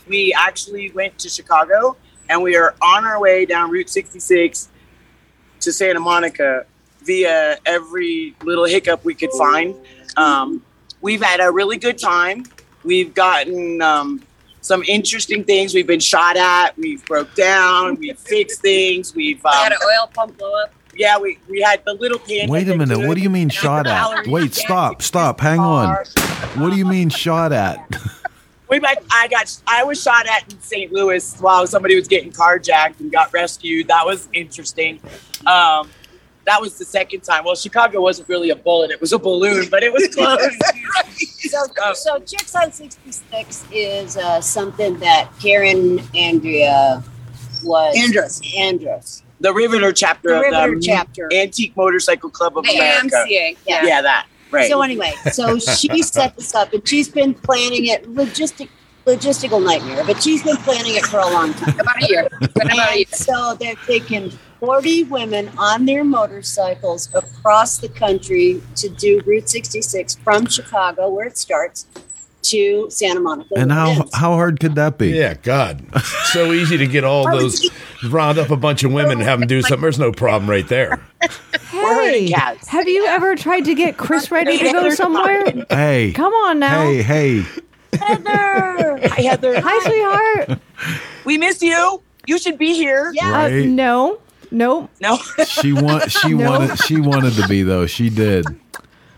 We 0.07 0.33
actually 0.37 0.91
went 0.91 1.17
to 1.19 1.29
Chicago 1.29 1.97
and 2.29 2.41
we 2.41 2.55
are 2.55 2.75
on 2.81 3.05
our 3.05 3.19
way 3.19 3.45
down 3.45 3.69
Route 3.69 3.89
66 3.89 4.69
to 5.59 5.71
Santa 5.71 5.99
Monica 5.99 6.65
via 7.03 7.57
every 7.65 8.35
little 8.43 8.65
hiccup 8.65 9.05
we 9.05 9.13
could 9.13 9.31
find. 9.37 9.75
Um, 10.17 10.63
we've 11.01 11.21
had 11.21 11.39
a 11.39 11.51
really 11.51 11.77
good 11.77 11.97
time. 11.97 12.45
We've 12.83 13.13
gotten 13.13 13.81
um, 13.81 14.23
some 14.61 14.83
interesting 14.83 15.43
things. 15.43 15.73
We've 15.73 15.87
been 15.87 15.99
shot 15.99 16.37
at. 16.37 16.77
We've 16.77 17.05
broke 17.05 17.33
down. 17.35 17.95
We've 17.95 18.17
fixed 18.17 18.61
things. 18.61 19.13
We've 19.15 19.43
um, 19.45 19.53
had 19.53 19.71
an 19.71 19.77
oil 19.83 20.09
pump 20.13 20.37
blow 20.37 20.53
up. 20.63 20.73
Yeah, 20.95 21.17
we, 21.17 21.37
we 21.49 21.61
had 21.61 21.83
the 21.85 21.93
little 21.93 22.19
pan. 22.19 22.49
Wait 22.49 22.69
a 22.69 22.77
minute. 22.77 23.05
What 23.05 23.15
do 23.15 23.21
you 23.21 23.29
mean 23.29 23.49
shot 23.49 23.85
at? 23.87 24.27
Wait, 24.27 24.53
stop, 24.53 25.01
stop, 25.01 25.39
hang 25.39 25.59
on. 25.59 25.95
What 26.55 26.71
do 26.71 26.77
you 26.77 26.85
mean 26.85 27.09
shot 27.09 27.51
at? 27.51 27.79
We 28.67 28.79
might, 28.79 28.97
I 29.11 29.27
got 29.27 29.61
I 29.67 29.83
was 29.83 30.01
shot 30.01 30.25
at 30.27 30.51
in 30.51 30.59
St. 30.59 30.91
Louis 30.91 31.39
while 31.39 31.67
somebody 31.67 31.95
was 31.95 32.07
getting 32.07 32.31
carjacked 32.31 32.99
and 32.99 33.11
got 33.11 33.31
rescued. 33.31 33.87
That 33.89 34.05
was 34.05 34.27
interesting. 34.33 34.99
Um, 35.45 35.89
that 36.45 36.61
was 36.61 36.77
the 36.77 36.85
second 36.85 37.21
time. 37.21 37.43
Well, 37.43 37.55
Chicago 37.55 38.01
wasn't 38.01 38.27
really 38.27 38.49
a 38.49 38.55
bullet; 38.55 38.89
it 38.89 38.99
was 38.99 39.13
a 39.13 39.19
balloon, 39.19 39.67
but 39.69 39.83
it 39.83 39.93
was 39.93 40.07
close. 40.15 40.57
So, 41.49 41.93
so 41.93 42.19
Chicks 42.19 42.55
on 42.55 42.71
66 42.71 43.65
is 43.71 44.17
uh, 44.17 44.41
something 44.41 44.97
that 44.99 45.29
Karen 45.39 46.01
Andrea 46.15 47.03
was. 47.63 47.95
Andrus. 47.97 48.41
Andrus. 48.57 49.23
The 49.45 49.53
Riveter 49.53 49.93
chapter 49.93 50.29
The 50.29 50.37
of 50.37 50.51
the 50.51 50.75
um, 50.75 50.81
chapter. 50.81 51.29
Antique 51.31 51.77
Motorcycle 51.77 52.31
Club 52.31 52.57
of 52.57 52.65
The 52.65 52.75
America. 52.75 53.25
AMCA, 53.27 53.57
yeah. 53.67 53.85
yeah, 53.85 54.01
that 54.01 54.25
right. 54.49 54.69
So 54.69 54.81
anyway, 54.81 55.13
so 55.31 55.59
she 55.59 56.01
set 56.01 56.35
this 56.35 56.55
up, 56.55 56.73
and 56.73 56.87
she's 56.87 57.09
been 57.09 57.35
planning 57.35 57.85
it. 57.85 58.11
Logistic, 58.11 58.69
logistical 59.05 59.63
nightmare, 59.63 60.03
but 60.05 60.21
she's 60.23 60.43
been 60.43 60.57
planning 60.57 60.95
it 60.95 61.05
for 61.05 61.19
a 61.19 61.27
long 61.27 61.53
time. 61.53 61.79
About 61.79 62.01
a 62.01 62.07
year. 62.07 62.27
About 62.41 62.93
a 62.93 62.97
year. 62.97 63.05
So 63.11 63.55
they're 63.59 63.75
taking 63.85 64.31
40 64.61 65.03
women 65.03 65.51
on 65.59 65.85
their 65.85 66.03
motorcycles 66.03 67.13
across 67.13 67.77
the 67.77 67.89
country 67.89 68.63
to 68.77 68.89
do 68.89 69.21
Route 69.27 69.47
66 69.47 70.15
from 70.15 70.47
Chicago, 70.47 71.09
where 71.09 71.27
it 71.27 71.37
starts, 71.37 71.85
to 72.49 72.87
Santa 72.89 73.19
Monica. 73.19 73.53
And 73.55 73.71
how 73.71 73.89
ends. 73.91 74.15
how 74.15 74.31
hard 74.33 74.59
could 74.59 74.75
that 74.75 74.97
be? 74.97 75.09
Yeah, 75.09 75.33
God, 75.35 75.83
so 76.31 76.51
easy 76.51 76.77
to 76.77 76.87
get 76.87 77.03
all 77.03 77.29
those 77.29 77.69
round 78.09 78.37
up 78.37 78.49
a 78.51 78.57
bunch 78.57 78.83
of 78.83 78.91
women 78.91 79.13
and 79.13 79.21
have 79.21 79.39
them 79.39 79.47
do 79.47 79.61
something. 79.61 79.81
There's 79.81 79.99
no 79.99 80.11
problem 80.11 80.49
right 80.49 80.67
there. 80.67 81.03
Hey, 81.71 82.31
have 82.67 82.87
you 82.87 83.05
ever 83.07 83.35
tried 83.35 83.65
to 83.65 83.75
get 83.75 83.97
Chris 83.97 84.31
ready 84.31 84.57
to 84.57 84.71
go 84.71 84.89
somewhere? 84.91 85.43
Hey. 85.69 86.13
Come 86.13 86.33
on 86.33 86.59
now. 86.59 86.83
Hey, 86.83 87.01
hey. 87.03 87.43
Heather. 87.93 88.99
Hi, 89.09 89.21
Heather. 89.21 89.61
Hi, 89.61 89.79
sweetheart. 90.45 90.59
We 91.25 91.37
miss 91.37 91.61
you. 91.61 92.01
You 92.27 92.37
should 92.39 92.57
be 92.57 92.73
here. 92.73 93.13
Uh, 93.21 93.29
Right. 93.29 93.65
no, 93.67 94.19
no. 94.51 94.89
No. 95.01 95.17
She 95.45 95.73
want 95.73 96.11
she 96.11 96.29
No. 96.33 96.49
wanted 96.49 96.77
she 96.79 96.99
wanted 96.99 97.33
to 97.33 97.47
be 97.47 97.61
though. 97.63 97.85
She 97.85 98.09
did. 98.09 98.45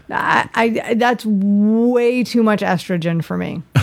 I, 0.10 0.50
I 0.54 0.94
that's 0.96 1.26
way 1.26 2.24
too 2.24 2.44
much 2.44 2.62
estrogen 2.62 3.24
for 3.24 3.38
me. 3.38 3.64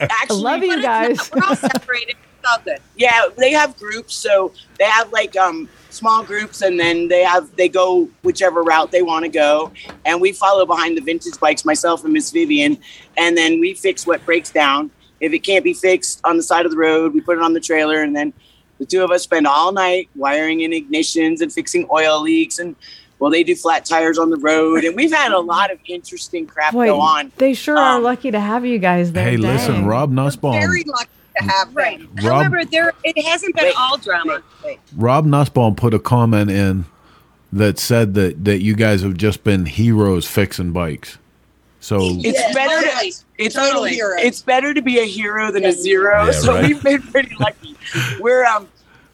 Actually, 0.00 0.42
love 0.42 0.62
you 0.62 0.82
guys. 0.82 1.30
We're 1.32 1.44
all 1.44 1.56
separated. 1.56 2.16
It's 2.38 2.48
all 2.48 2.58
good. 2.64 2.78
Yeah, 2.96 3.28
they 3.36 3.52
have 3.52 3.76
groups, 3.78 4.14
so 4.14 4.52
they 4.78 4.84
have 4.84 5.12
like 5.12 5.36
um 5.36 5.68
small 5.90 6.22
groups, 6.22 6.62
and 6.62 6.78
then 6.78 7.08
they 7.08 7.22
have 7.22 7.54
they 7.56 7.68
go 7.68 8.08
whichever 8.22 8.62
route 8.62 8.90
they 8.90 9.02
want 9.02 9.24
to 9.24 9.28
go, 9.28 9.72
and 10.04 10.20
we 10.20 10.32
follow 10.32 10.64
behind 10.64 10.96
the 10.96 11.00
vintage 11.00 11.38
bikes, 11.40 11.64
myself 11.64 12.04
and 12.04 12.12
Miss 12.12 12.30
Vivian, 12.30 12.78
and 13.16 13.36
then 13.36 13.60
we 13.60 13.74
fix 13.74 14.06
what 14.06 14.24
breaks 14.24 14.50
down. 14.50 14.90
If 15.20 15.32
it 15.32 15.40
can't 15.40 15.64
be 15.64 15.74
fixed 15.74 16.20
on 16.24 16.36
the 16.36 16.42
side 16.42 16.64
of 16.64 16.70
the 16.70 16.78
road, 16.78 17.12
we 17.12 17.20
put 17.20 17.38
it 17.38 17.42
on 17.42 17.52
the 17.52 17.60
trailer, 17.60 18.02
and 18.02 18.14
then 18.14 18.32
the 18.78 18.86
two 18.86 19.02
of 19.02 19.10
us 19.10 19.24
spend 19.24 19.48
all 19.48 19.72
night 19.72 20.08
wiring 20.14 20.60
in 20.60 20.70
ignitions 20.70 21.40
and 21.40 21.52
fixing 21.52 21.88
oil 21.92 22.22
leaks 22.22 22.58
and. 22.58 22.76
Well, 23.18 23.30
they 23.30 23.42
do 23.42 23.56
flat 23.56 23.84
tires 23.84 24.18
on 24.18 24.30
the 24.30 24.36
road, 24.36 24.84
and 24.84 24.94
we've 24.94 25.12
had 25.12 25.32
a 25.32 25.40
lot 25.40 25.72
of 25.72 25.78
interesting 25.86 26.46
crap 26.46 26.72
Boy, 26.72 26.86
go 26.86 27.00
on. 27.00 27.32
they 27.36 27.52
sure 27.54 27.76
are 27.76 28.00
lucky 28.00 28.30
to 28.30 28.38
have 28.38 28.64
you 28.64 28.78
guys 28.78 29.12
there. 29.12 29.24
Hey, 29.24 29.36
listen, 29.36 29.86
Rob 29.86 30.10
Nussbaum. 30.10 30.52
Very 30.52 30.84
lucky 30.84 31.10
to 31.36 31.44
have 31.44 31.74
right. 31.74 32.00
Rob- 32.22 32.44
However, 32.44 32.64
there 32.64 32.92
it 33.04 33.20
hasn't 33.24 33.56
been 33.56 33.72
all 33.76 33.96
drama. 33.98 34.42
Rob 34.94 35.26
Nussbaum 35.26 35.74
put 35.74 35.94
a 35.94 35.98
comment 35.98 36.50
in 36.50 36.84
that 37.52 37.78
said 37.78 38.14
that 38.14 38.44
that 38.44 38.62
you 38.62 38.76
guys 38.76 39.02
have 39.02 39.16
just 39.16 39.42
been 39.42 39.66
heroes 39.66 40.26
fixing 40.26 40.72
bikes. 40.72 41.18
So 41.80 41.98
It's 42.02 42.54
better 42.54 42.82
to 42.82 43.12
it's 43.38 43.54
Total 43.54 43.84
hero. 43.84 44.16
It's 44.18 44.42
better 44.42 44.74
to 44.74 44.82
be 44.82 44.98
a 44.98 45.04
hero 45.04 45.52
than 45.52 45.64
a 45.64 45.72
zero. 45.72 46.26
Yeah, 46.26 46.32
so 46.32 46.54
right. 46.54 46.66
we've 46.66 46.82
been 46.82 47.02
pretty 47.02 47.34
lucky. 47.38 47.76
We're 48.20 48.44
um 48.44 48.68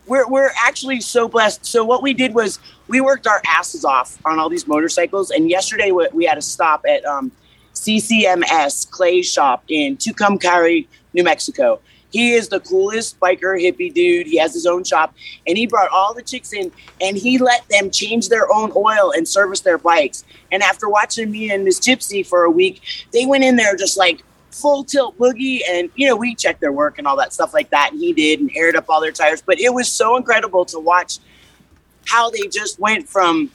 we're 0.07 0.27
we're 0.29 0.51
actually 0.63 1.01
so 1.01 1.29
blessed. 1.29 1.65
So 1.67 1.85
what 1.85 2.03
we 2.03 2.15
did 2.15 2.35
was 2.35 2.59
we 2.89 3.01
worked 3.01 3.27
our 3.27 3.41
asses 3.47 3.85
off 3.85 4.19
on 4.25 4.39
all 4.39 4.49
these 4.49 4.67
motorcycles, 4.67 5.31
and 5.31 5.49
yesterday 5.49 5.91
we, 5.91 6.09
we 6.13 6.25
had 6.25 6.39
a 6.39 6.43
stop 6.43 6.85
at 6.89 7.05
um, 7.05 7.33
CCMS 7.75 8.91
Clay's 8.91 9.31
shop 9.31 9.65
in 9.69 9.97
Tucumcari, 9.97 10.87
New 11.13 11.25
Mexico. 11.25 11.81
He 12.11 12.33
is 12.35 12.49
the 12.49 12.61
coolest 12.61 13.19
biker 13.19 13.61
hippie 13.61 13.93
dude. 13.93 14.29
He 14.29 14.39
has 14.39 14.55
his 14.55 14.67
own 14.67 14.85
shop, 14.85 15.15
and 15.49 15.59
he 15.59 15.67
brought 15.67 15.91
all 15.91 16.15
the 16.15 16.23
chicks 16.23 16.53
in, 16.53 16.71
and 17.01 17.17
he 17.17 17.39
let 17.39 17.69
them 17.69 17.91
change 17.91 18.29
their 18.29 18.53
own 18.53 18.71
oil 18.77 19.11
and 19.11 19.27
service 19.27 19.61
their 19.61 19.79
bikes. 19.79 20.25
And 20.53 20.63
after 20.63 20.89
watching 20.89 21.31
me 21.31 21.51
and 21.51 21.65
Miss 21.65 21.81
Gypsy 21.81 22.25
for 22.25 22.45
a 22.45 22.51
week, 22.51 22.83
they 23.13 23.27
went 23.27 23.43
in 23.43 23.57
there 23.57 23.75
just 23.75 23.97
like 23.97 24.23
full 24.53 24.85
tilt 24.85 25.19
boogie, 25.19 25.61
and 25.69 25.91
you 25.97 26.07
know 26.07 26.15
we 26.15 26.37
checked 26.37 26.61
their 26.61 26.71
work 26.71 26.99
and 26.99 27.07
all 27.09 27.17
that 27.17 27.33
stuff 27.33 27.53
like 27.53 27.71
that, 27.71 27.91
and 27.91 28.01
he 28.01 28.13
did, 28.13 28.39
and 28.39 28.51
aired 28.55 28.77
up 28.77 28.85
all 28.89 29.01
their 29.01 29.11
tires. 29.11 29.43
But 29.43 29.59
it 29.59 29.75
was 29.75 29.91
so 29.91 30.17
incredible 30.17 30.65
to 30.67 30.79
watch 30.79 31.19
how 32.07 32.31
they 32.31 32.47
just 32.49 32.79
went 32.79 33.09
from 33.09 33.51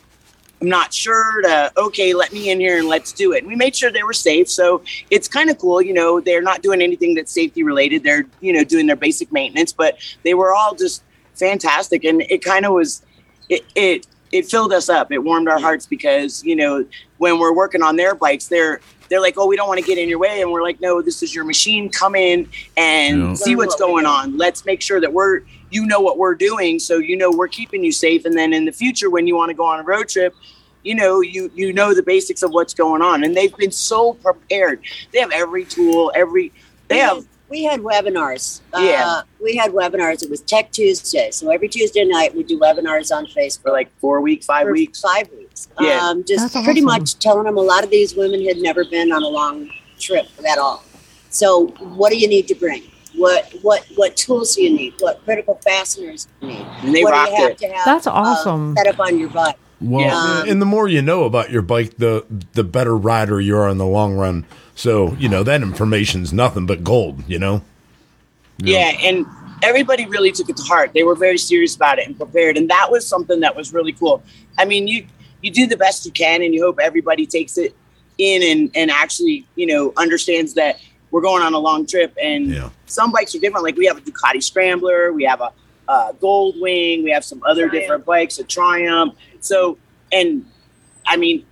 I'm 0.61 0.67
not 0.67 0.93
sure 0.93 1.41
to 1.43 1.71
okay, 1.77 2.13
let 2.13 2.33
me 2.33 2.49
in 2.49 2.59
here 2.59 2.77
and 2.77 2.87
let's 2.87 3.13
do 3.13 3.31
it. 3.33 3.39
And 3.39 3.47
we 3.47 3.55
made 3.55 3.75
sure 3.75 3.91
they 3.91 4.03
were 4.03 4.13
safe. 4.13 4.49
So 4.49 4.83
it's 5.09 5.27
kind 5.27 5.49
of 5.49 5.57
cool, 5.57 5.81
you 5.81 5.93
know, 5.93 6.19
they're 6.19 6.41
not 6.41 6.61
doing 6.61 6.81
anything 6.81 7.15
that's 7.15 7.31
safety 7.31 7.63
related. 7.63 8.03
They're, 8.03 8.25
you 8.41 8.51
know, 8.51 8.63
doing 8.63 8.85
their 8.85 8.97
basic 8.97 9.31
maintenance, 9.31 9.71
but 9.71 9.97
they 10.23 10.33
were 10.33 10.53
all 10.53 10.75
just 10.75 11.03
fantastic. 11.35 12.03
And 12.03 12.21
it 12.23 12.43
kind 12.43 12.65
of 12.65 12.73
was 12.73 13.03
it, 13.47 13.63
it 13.75 14.07
it 14.31 14.45
filled 14.47 14.73
us 14.73 14.89
up. 14.89 15.11
It 15.11 15.19
warmed 15.19 15.47
our 15.47 15.59
hearts 15.59 15.85
because 15.85 16.43
you 16.43 16.55
know 16.55 16.85
when 17.17 17.39
we're 17.39 17.53
working 17.53 17.81
on 17.81 17.95
their 17.95 18.13
bikes, 18.13 18.47
they're 18.47 18.81
they're 19.09 19.21
like, 19.21 19.35
oh, 19.37 19.47
we 19.47 19.55
don't 19.55 19.67
want 19.67 19.79
to 19.79 19.85
get 19.85 19.97
in 19.97 20.07
your 20.07 20.19
way, 20.19 20.41
and 20.41 20.51
we're 20.51 20.61
like, 20.63 20.79
no, 20.79 21.01
this 21.01 21.21
is 21.23 21.33
your 21.33 21.43
machine. 21.43 21.89
Come 21.89 22.15
in 22.15 22.47
and 22.77 23.19
Yeah. 23.19 23.33
see 23.33 23.55
what's 23.55 23.75
going 23.75 24.05
on. 24.05 24.37
Let's 24.37 24.65
make 24.65 24.81
sure 24.81 24.99
that 25.01 25.11
we're 25.11 25.41
you 25.71 25.85
know 25.85 25.99
what 25.99 26.17
we're 26.17 26.35
doing, 26.35 26.79
so 26.79 26.97
you 26.97 27.15
know 27.15 27.29
we're 27.29 27.47
keeping 27.47 27.83
you 27.83 27.91
safe. 27.91 28.25
And 28.25 28.35
then 28.37 28.53
in 28.53 28.65
the 28.65 28.71
future, 28.71 29.09
when 29.09 29.27
you 29.27 29.35
want 29.35 29.49
to 29.49 29.53
go 29.55 29.65
on 29.65 29.79
a 29.79 29.83
road 29.83 30.09
trip. 30.09 30.33
You 30.81 30.95
know, 30.95 31.19
you 31.19 31.51
you 31.55 31.73
know 31.73 31.93
the 31.93 32.01
basics 32.01 32.41
of 32.41 32.51
what's 32.51 32.73
going 32.73 33.01
on, 33.01 33.25
and 33.25 33.35
they've 33.35 33.55
been 33.57 33.69
so 33.71 34.13
prepared. 34.13 34.79
They 35.11 35.19
have 35.19 35.29
every 35.31 35.65
tool, 35.65 36.09
every 36.15 36.53
they 36.87 36.95
we 36.95 37.01
have 37.01 37.17
had, 37.17 37.25
we 37.49 37.63
had 37.63 37.79
webinars. 37.81 38.61
Yeah. 38.73 39.03
Uh, 39.05 39.21
we 39.41 39.57
had 39.57 39.71
webinars. 39.71 40.23
It 40.23 40.29
was 40.29 40.39
Tech 40.39 40.71
Tuesday. 40.71 41.31
So 41.31 41.49
every 41.51 41.67
Tuesday 41.67 42.05
night 42.05 42.33
we 42.33 42.43
do 42.43 42.57
webinars 42.57 43.15
on 43.15 43.25
Facebook. 43.25 43.61
for 43.63 43.71
like 43.71 43.89
four 43.99 44.21
weeks, 44.21 44.45
five 44.45 44.67
for 44.67 44.71
weeks. 44.71 45.01
Five 45.01 45.29
weeks. 45.31 45.38
Yeah. 45.79 45.99
Um, 46.09 46.23
just 46.23 46.53
That's 46.53 46.65
pretty 46.65 46.81
awesome. 46.81 47.01
much 47.01 47.19
telling 47.19 47.45
them 47.45 47.57
a 47.57 47.61
lot 47.61 47.83
of 47.83 47.89
these 47.89 48.15
women 48.15 48.45
had 48.45 48.57
never 48.57 48.85
been 48.85 49.11
on 49.11 49.23
a 49.23 49.27
long 49.27 49.69
trip 49.99 50.27
at 50.49 50.57
all. 50.57 50.83
So 51.29 51.67
what 51.79 52.11
do 52.11 52.17
you 52.17 52.27
need 52.27 52.47
to 52.47 52.55
bring? 52.55 52.83
What 53.15 53.53
what 53.61 53.85
what 53.95 54.15
tools 54.15 54.55
do 54.55 54.63
you 54.63 54.69
need? 54.75 54.93
What 54.99 55.23
critical 55.25 55.55
fasteners 55.63 56.27
do 56.39 56.47
you 56.47 56.53
need? 56.53 56.67
And 56.83 56.95
they 56.95 57.03
what 57.03 57.11
rocked 57.11 57.31
do 57.31 57.35
you 57.35 57.41
have 57.43 57.51
it. 57.51 57.57
to 57.59 57.67
have 57.67 57.85
That's 57.85 58.07
uh, 58.07 58.11
awesome. 58.11 58.75
set 58.77 58.87
up 58.87 58.99
on 58.99 59.19
your 59.19 59.29
bike? 59.29 59.55
Well, 59.81 60.01
Yeah. 60.05 60.15
Um, 60.43 60.49
and 60.49 60.61
the 60.61 60.65
more 60.65 60.87
you 60.87 61.01
know 61.01 61.23
about 61.23 61.49
your 61.51 61.61
bike, 61.61 61.97
the 61.97 62.25
the 62.53 62.63
better 62.63 62.95
rider 62.95 63.39
you 63.41 63.57
are 63.57 63.67
in 63.69 63.77
the 63.77 63.85
long 63.85 64.15
run. 64.15 64.45
So 64.75 65.13
you 65.15 65.27
know 65.27 65.43
that 65.43 65.61
information's 65.61 66.31
nothing 66.31 66.65
but 66.65 66.83
gold. 66.83 67.23
You 67.27 67.39
know. 67.39 67.61
Yeah, 68.59 68.91
and 69.01 69.25
everybody 69.63 70.05
really 70.05 70.31
took 70.31 70.49
it 70.49 70.57
to 70.57 70.63
heart. 70.63 70.91
They 70.93 71.03
were 71.03 71.15
very 71.15 71.37
serious 71.37 71.75
about 71.75 71.97
it 71.99 72.07
and 72.07 72.15
prepared, 72.17 72.57
and 72.57 72.69
that 72.69 72.91
was 72.91 73.07
something 73.07 73.39
that 73.39 73.55
was 73.55 73.73
really 73.73 73.93
cool. 73.93 74.21
I 74.57 74.65
mean, 74.65 74.87
you 74.87 75.05
you 75.41 75.51
do 75.51 75.67
the 75.67 75.77
best 75.77 76.05
you 76.05 76.11
can, 76.11 76.41
and 76.43 76.53
you 76.53 76.63
hope 76.63 76.79
everybody 76.81 77.25
takes 77.25 77.57
it 77.57 77.75
in 78.17 78.41
and 78.43 78.71
and 78.75 78.91
actually 78.91 79.45
you 79.55 79.65
know 79.65 79.93
understands 79.97 80.53
that 80.55 80.79
we're 81.11 81.21
going 81.21 81.41
on 81.41 81.53
a 81.53 81.59
long 81.59 81.85
trip, 81.85 82.15
and 82.21 82.47
Yeah. 82.47 82.69
some 82.85 83.11
bikes 83.11 83.33
are 83.35 83.39
different. 83.39 83.63
Like 83.63 83.77
we 83.77 83.85
have 83.87 83.97
a 83.97 84.01
Ducati 84.01 84.43
Scrambler, 84.43 85.11
we 85.13 85.23
have 85.23 85.41
a, 85.41 85.51
uh 85.87 86.11
Gold 86.13 86.55
Wing, 86.59 87.03
we 87.03 87.11
have 87.11 87.23
some 87.25 87.41
other 87.45 87.67
Triumph. 87.67 87.73
different 87.73 88.05
bikes, 88.05 88.37
a 88.39 88.43
Triumph. 88.43 89.15
So, 89.39 89.77
and 90.11 90.45
I 91.07 91.17
mean, 91.17 91.45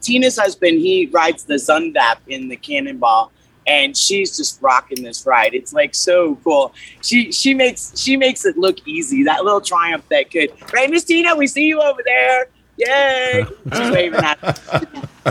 Tina's 0.00 0.38
husband, 0.38 0.78
he 0.78 1.06
rides 1.06 1.44
the 1.44 1.54
Zündapp 1.54 2.18
in 2.28 2.48
the 2.48 2.56
Cannonball, 2.56 3.32
and 3.66 3.96
she's 3.96 4.36
just 4.36 4.60
rocking 4.62 5.02
this 5.02 5.26
ride. 5.26 5.54
It's 5.54 5.72
like 5.72 5.94
so 5.94 6.36
cool. 6.44 6.72
She 7.02 7.32
she 7.32 7.52
makes 7.54 7.98
she 8.00 8.16
makes 8.16 8.44
it 8.44 8.56
look 8.56 8.76
easy. 8.86 9.24
That 9.24 9.42
little 9.44 9.60
Triumph 9.60 10.04
that 10.10 10.30
could. 10.30 10.50
Right, 10.72 10.88
Miss 10.88 11.02
Tina, 11.04 11.34
we 11.34 11.46
see 11.48 11.64
you 11.66 11.80
over 11.80 12.02
there. 12.04 12.46
Yay! 12.86 13.44
She's 13.74 13.90
waving 13.90 14.20
at. 14.20 14.42
us. 14.44 14.60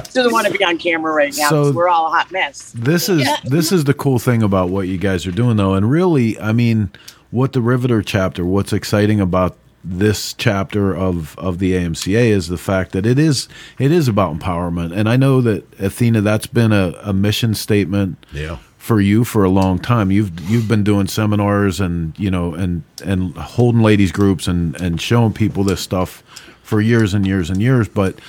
She 0.06 0.14
doesn't 0.14 0.32
want 0.32 0.46
to 0.48 0.56
be 0.56 0.64
on 0.64 0.78
camera 0.78 1.12
right 1.12 1.36
now. 1.36 1.50
So- 1.50 1.64
'cause 1.64 1.74
we're 1.74 1.90
all 1.90 2.08
a 2.08 2.10
hot 2.12 2.32
mess. 2.32 2.72
This 2.76 3.10
is 3.10 3.28
this 3.44 3.72
is 3.72 3.86
the 3.86 3.94
cool 3.94 4.20
thing 4.20 4.44
about 4.44 4.70
what 4.70 4.88
you 4.88 4.98
guys 5.00 5.26
are 5.26 5.32
doing 5.32 5.58
though 5.58 5.74
and 5.74 5.90
really 5.90 6.40
I 6.40 6.52
mean 6.54 6.92
what 7.32 7.54
the 7.54 7.62
Riveter 7.62 8.04
chapter 8.04 8.46
what's 8.46 8.72
exciting 8.72 9.20
about 9.20 9.58
this 9.84 10.34
chapter 10.34 10.96
of 10.96 11.36
of 11.40 11.58
the 11.58 11.74
AMCA 11.74 12.28
is 12.30 12.50
the 12.50 12.58
fact 12.58 12.92
that 12.92 13.06
it 13.08 13.18
is 13.18 13.48
it 13.80 13.92
is 13.92 14.08
about 14.08 14.38
empowerment 14.38 14.96
and 14.96 15.10
I 15.10 15.18
know 15.18 15.42
that 15.42 15.66
Athena 15.80 16.22
that's 16.22 16.48
been 16.48 16.72
a, 16.72 16.94
a 17.02 17.12
mission 17.12 17.56
statement 17.56 18.24
Yeah. 18.32 18.58
for 18.78 19.02
you 19.02 19.24
for 19.24 19.44
a 19.44 19.50
long 19.50 19.80
time 19.80 20.12
you've 20.12 20.40
you've 20.50 20.68
been 20.68 20.84
doing 20.84 21.08
seminars 21.08 21.80
and 21.80 22.18
you 22.20 22.30
know 22.30 22.54
and 22.54 22.84
and 23.04 23.36
holding 23.36 23.82
ladies 23.82 24.12
groups 24.12 24.48
and 24.48 24.80
and 24.80 25.02
showing 25.02 25.34
people 25.34 25.64
this 25.64 25.82
stuff 25.82 26.22
for 26.70 26.80
years 26.80 27.14
and 27.16 27.26
years 27.26 27.50
and 27.50 27.62
years 27.62 27.88
but 27.90 28.20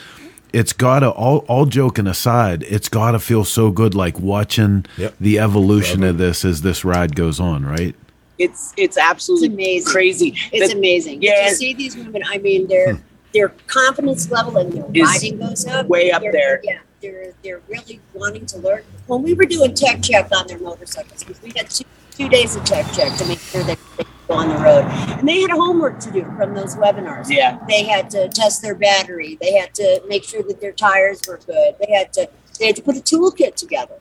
it's 0.53 0.73
gotta 0.73 1.09
all 1.11 1.39
all 1.47 1.65
joking 1.67 2.09
aside, 2.09 2.65
it's 2.65 2.89
gotta 2.89 3.21
feel 3.21 3.45
so 3.45 3.71
good 3.71 3.95
like 3.95 4.19
watching 4.19 4.85
Yep. 4.97 5.15
the 5.21 5.39
evolution 5.39 6.03
of 6.03 6.19
this 6.19 6.45
as 6.45 6.63
this 6.63 6.85
ride 6.85 7.15
goes 7.15 7.39
on, 7.39 7.65
right? 7.65 7.95
It's 8.37 8.73
it's 8.77 8.99
absolutely 8.99 9.47
It's 9.49 9.87
amazing. 9.87 9.93
crazy. 9.93 10.35
It's 10.53 10.73
The- 10.73 10.79
amazing. 10.79 11.23
Yeah. 11.23 11.51
To 11.51 11.55
see 11.55 11.73
these 11.75 11.97
women, 11.97 12.23
I 12.27 12.39
mean, 12.39 12.67
their 12.67 12.95
hmm. 12.95 13.01
their 13.33 13.51
confidence 13.69 14.29
level 14.29 14.57
and 14.57 14.73
their 14.73 14.85
Is 14.93 15.09
riding 15.09 15.39
goes 15.39 15.65
up. 15.67 15.87
way 15.87 16.11
up 16.11 16.23
They're- 16.23 16.33
there. 16.33 16.61
Yeah, 16.65 16.79
they're 17.01 17.33
they're 17.45 17.61
really 17.69 18.01
wanting 18.13 18.47
to 18.47 18.59
learn. 18.59 18.83
When 19.07 19.23
we 19.23 19.35
were 19.35 19.45
doing 19.45 19.73
tech 19.75 20.03
check 20.03 20.31
on 20.37 20.49
their 20.49 20.59
motorcycles, 20.59 21.23
because 21.23 21.41
we 21.43 21.53
had 21.57 21.71
two, 21.71 21.85
two 22.17 22.29
days 22.29 22.57
of 22.57 22.65
tech 22.65 22.91
check 22.93 23.17
to 23.19 23.25
make 23.27 23.39
sure 23.39 23.63
that 23.63 23.79
they 23.97 24.03
could 24.05 24.07
go 24.07 24.20
on 24.33 24.49
the 24.49 24.57
road, 24.57 24.85
and 25.19 25.29
they 25.29 25.41
had 25.41 25.51
homework 25.51 25.99
to 26.01 26.11
do 26.11 26.25
from 26.37 26.55
those 26.55 26.77
webinars. 26.77 27.29
Yeah. 27.31 27.59
they 27.69 27.85
had 27.85 28.11
to 28.11 28.29
test 28.29 28.63
their 28.63 28.75
battery. 28.75 29.39
They 29.41 29.55
had 29.55 29.75
to 29.75 30.03
make 30.09 30.25
sure 30.25 30.43
that 30.43 30.61
their 30.61 30.73
tires 30.73 31.21
were 31.27 31.39
good. 31.47 31.75
They 31.81 31.93
had 31.93 32.13
to 32.15 32.29
they 32.59 32.67
had 32.67 32.77
to 32.77 32.83
put 32.83 32.97
a 32.97 33.01
toolkit 33.01 33.55
together. 33.55 33.95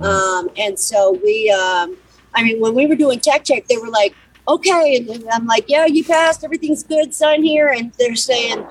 Um, 0.00 0.48
and 0.56 0.78
so 0.78 1.18
we, 1.22 1.50
um, 1.50 1.96
I 2.34 2.42
mean, 2.42 2.60
when 2.60 2.74
we 2.74 2.86
were 2.86 2.96
doing 2.96 3.20
tech 3.20 3.44
check, 3.44 3.66
they 3.66 3.76
were 3.76 3.88
like, 3.88 4.14
okay. 4.46 4.96
And 4.96 5.24
I'm 5.32 5.46
like, 5.46 5.64
yeah, 5.68 5.86
you 5.86 6.04
passed. 6.04 6.44
Everything's 6.44 6.82
good, 6.82 7.14
son, 7.14 7.42
here. 7.42 7.68
And 7.68 7.92
they're 7.98 8.16
saying, 8.16 8.64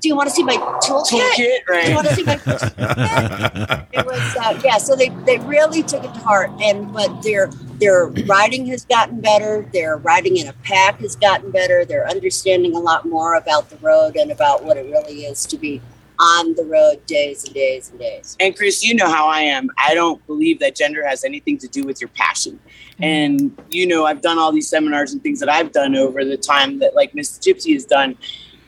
do 0.00 0.08
you 0.08 0.16
want 0.16 0.28
to 0.28 0.34
see 0.34 0.42
my 0.42 0.56
toolkit? 0.56 1.20
Toolkit, 1.20 1.84
Do 1.84 1.88
you 1.88 1.94
want 1.94 2.08
to 2.08 2.14
see 2.14 2.22
my 2.24 2.36
toolkit? 2.36 3.86
it 3.92 4.06
was, 4.06 4.36
uh, 4.36 4.60
yeah, 4.64 4.78
so 4.78 4.94
they, 4.94 5.08
they 5.26 5.38
really 5.38 5.82
took 5.82 6.04
it 6.04 6.14
to 6.14 6.20
heart. 6.20 6.50
And, 6.60 6.92
but 6.92 7.22
their, 7.22 7.48
their 7.78 8.06
riding 8.26 8.66
has 8.66 8.84
gotten 8.84 9.20
better. 9.20 9.68
Their 9.72 9.96
riding 9.98 10.36
in 10.36 10.48
a 10.48 10.52
pack 10.64 11.00
has 11.00 11.16
gotten 11.16 11.50
better. 11.50 11.84
They're 11.84 12.08
understanding 12.08 12.74
a 12.74 12.80
lot 12.80 13.06
more 13.06 13.34
about 13.34 13.70
the 13.70 13.76
road 13.76 14.16
and 14.16 14.30
about 14.30 14.64
what 14.64 14.76
it 14.76 14.90
really 14.90 15.24
is 15.24 15.46
to 15.46 15.58
be 15.58 15.80
on 16.18 16.54
the 16.54 16.64
road 16.64 17.04
days 17.06 17.44
and 17.44 17.54
days 17.54 17.90
and 17.90 17.98
days. 17.98 18.36
And 18.40 18.56
Chris, 18.56 18.84
you 18.84 18.94
know 18.94 19.08
how 19.08 19.28
I 19.28 19.40
am. 19.40 19.70
I 19.78 19.94
don't 19.94 20.24
believe 20.26 20.58
that 20.60 20.74
gender 20.74 21.06
has 21.06 21.24
anything 21.24 21.58
to 21.58 21.68
do 21.68 21.84
with 21.84 22.00
your 22.00 22.08
passion. 22.08 22.58
And 22.98 23.56
you 23.70 23.86
know, 23.86 24.04
I've 24.04 24.20
done 24.20 24.38
all 24.38 24.52
these 24.52 24.68
seminars 24.68 25.12
and 25.12 25.22
things 25.22 25.40
that 25.40 25.48
I've 25.48 25.72
done 25.72 25.94
over 25.94 26.24
the 26.24 26.36
time 26.36 26.80
that 26.80 26.94
like 26.94 27.14
Miss 27.14 27.38
Gypsy 27.38 27.72
has 27.74 27.84
done. 27.84 28.16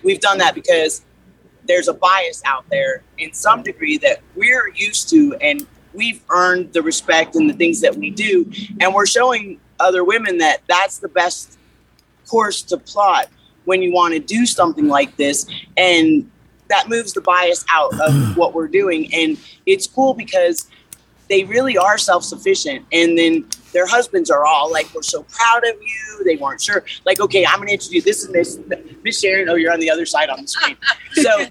We've 0.02 0.20
done 0.20 0.39
that 0.39 0.55
because 0.55 1.02
there's 1.71 1.87
a 1.87 1.95
bias 1.95 2.43
out 2.45 2.65
there 2.69 3.05
in 3.19 3.33
some 3.33 3.63
degree 3.63 3.97
that 3.97 4.21
we're 4.35 4.69
used 4.75 5.09
to 5.09 5.37
and 5.37 5.65
we've 5.95 6.21
earned 6.29 6.73
the 6.73 6.83
respect 6.83 7.37
and 7.37 7.49
the 7.49 7.55
things 7.55 7.81
that 7.81 7.95
we 7.95 8.11
do. 8.11 8.51
And 8.81 8.93
we're 8.93 9.07
showing 9.07 9.61
other 9.79 10.03
women 10.03 10.39
that 10.39 10.63
that's 10.69 10.99
the 10.99 11.07
best 11.07 11.57
course 12.27 12.63
to 12.63 12.77
plot 12.77 13.29
when 13.67 13.83
you 13.83 13.93
want 13.93 14.15
to 14.15 14.19
do 14.19 14.47
something 14.47 14.89
like 14.89 15.17
this. 15.17 15.47
And 15.77 16.29
that 16.69 16.89
moves 16.89 17.13
the 17.13 17.21
bias 17.21 17.65
out 17.71 17.93
of 18.01 18.37
what 18.37 18.53
we're 18.53 18.69
doing. 18.69 19.09
And 19.15 19.39
it's 19.65 19.87
cool 19.87 20.15
because 20.15 20.69
they 21.29 21.45
really 21.45 21.79
are 21.79 21.99
self-sufficient. 21.99 22.85
And 22.91 23.17
then 23.17 23.47
their 23.73 23.87
husbands 23.87 24.31
are 24.31 24.45
all 24.45 24.71
like 24.71 24.93
we're 24.95 25.03
so 25.03 25.23
proud 25.25 25.65
of 25.67 25.75
you. 25.81 26.25
They 26.25 26.37
weren't 26.37 26.61
sure 26.61 26.85
like 27.05 27.21
okay 27.21 27.47
i'm 27.47 27.59
gonna 27.59 27.73
introduce 27.73 28.05
this 28.05 28.23
is 28.25 28.29
miss 28.31 28.59
miss 29.03 29.21
sharon. 29.21 29.49
Oh 29.49 29.55
you're 29.55 29.73
on 29.73 29.81
the 29.81 29.91
other 29.91 30.07
side 30.07 30.29
on 30.31 30.43
the 30.43 30.49
screen. 30.49 30.77
So 31.15 31.47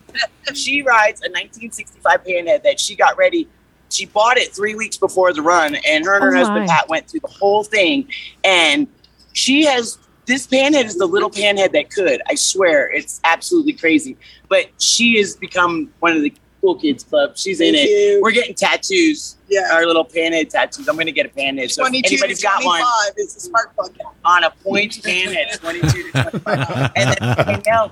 she 0.53 0.81
rides 0.83 1.21
a 1.21 1.29
1965 1.29 2.23
panhead 2.23 2.63
that 2.63 2.79
she 2.79 2.95
got 2.95 3.17
ready 3.17 3.47
she 3.89 4.05
bought 4.05 4.37
it 4.37 4.53
three 4.53 4.75
weeks 4.75 4.97
before 4.97 5.33
the 5.33 5.41
run 5.41 5.75
and 5.87 6.05
her 6.05 6.13
and 6.15 6.23
her 6.23 6.35
Oh, 6.35 6.37
husband 6.37 6.67
pat 6.67 6.87
went 6.89 7.07
through 7.09 7.21
the 7.21 7.27
whole 7.39 7.63
thing. 7.63 8.07
And 8.43 8.87
she 9.33 9.65
has 9.65 9.97
this 10.27 10.45
panhead 10.47 10.85
is 10.85 10.95
the 10.97 11.07
little 11.07 11.29
panhead 11.31 11.71
that 11.71 11.89
could 11.89 12.21
i 12.27 12.35
swear 12.35 12.89
it's 12.91 13.19
absolutely 13.23 13.73
crazy. 13.73 14.15
But 14.47 14.67
she 14.79 15.17
has 15.17 15.35
become 15.35 15.91
one 15.99 16.15
of 16.15 16.21
the 16.21 16.33
cool 16.61 16.75
kids 16.75 17.03
club. 17.03 17.35
She's 17.37 17.59
in 17.61 17.73
it. 17.75 17.89
you. 17.89 18.19
we're 18.21 18.31
getting 18.31 18.53
tattoos 18.55 19.37
Yeah. 19.49 19.69
our 19.73 19.85
little 19.85 20.05
panhead 20.05 20.49
tattoos. 20.49 20.87
I'm 20.87 20.97
gonna 20.97 21.11
get 21.11 21.25
a 21.25 21.29
panhead 21.29 21.71
so 21.71 21.83
if 21.83 21.89
22 21.89 22.01
to 22.01 22.13
anybody's 22.15 22.41
got 22.41 22.63
one 22.63 22.79
25 22.81 23.13
is 23.17 23.33
the 23.35 23.39
spark 23.41 23.75
plug. 23.75 23.97
count. 23.97 24.15
on 24.25 24.43
a 24.43 24.51
point 24.51 24.93
panhead 25.03 25.59
22 25.59 26.03
to 26.11 26.11
25 26.11 26.91
and 26.95 27.17
then 27.19 27.35
Danielle, 27.63 27.91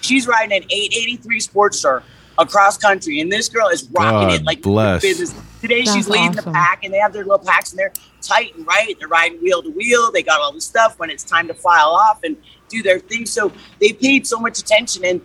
she's 0.00 0.26
riding 0.26 0.56
an 0.62 0.64
883 0.70 1.40
sports 1.40 1.82
Sportster 1.82 2.02
across 2.38 2.76
country 2.78 3.20
and 3.20 3.32
this 3.32 3.48
girl 3.48 3.68
is 3.68 3.88
rocking 3.90 4.28
God 4.28 4.32
it 4.40 4.44
like 4.44 4.62
bless. 4.62 5.02
business. 5.02 5.34
Today 5.60 5.80
she's 5.80 6.06
That's 6.06 6.08
leading 6.08 6.32
the 6.32 6.42
pack 6.42 6.84
and 6.84 6.94
they 6.94 6.98
have 6.98 7.12
their 7.12 7.24
little 7.24 7.44
packs 7.44 7.72
and 7.72 7.78
they're 7.80 7.92
tight 8.22 8.54
and 8.54 8.64
right. 8.66 8.94
They're 8.98 9.08
riding 9.08 9.38
wheel 9.42 9.60
to 9.62 9.70
wheel. 9.70 10.12
They 10.12 10.22
got 10.22 10.40
all 10.40 10.52
the 10.52 10.60
stuff 10.60 10.98
when 11.00 11.10
it's 11.10 11.24
time 11.24 11.48
to 11.48 11.54
file 11.54 11.88
off 11.90 12.20
and 12.22 12.36
do 12.68 12.80
their 12.82 13.00
thing. 13.00 13.26
So 13.26 13.50
they 13.80 13.92
paid 13.92 14.24
so 14.26 14.38
much 14.38 14.58
attention 14.60 15.04
and 15.04 15.20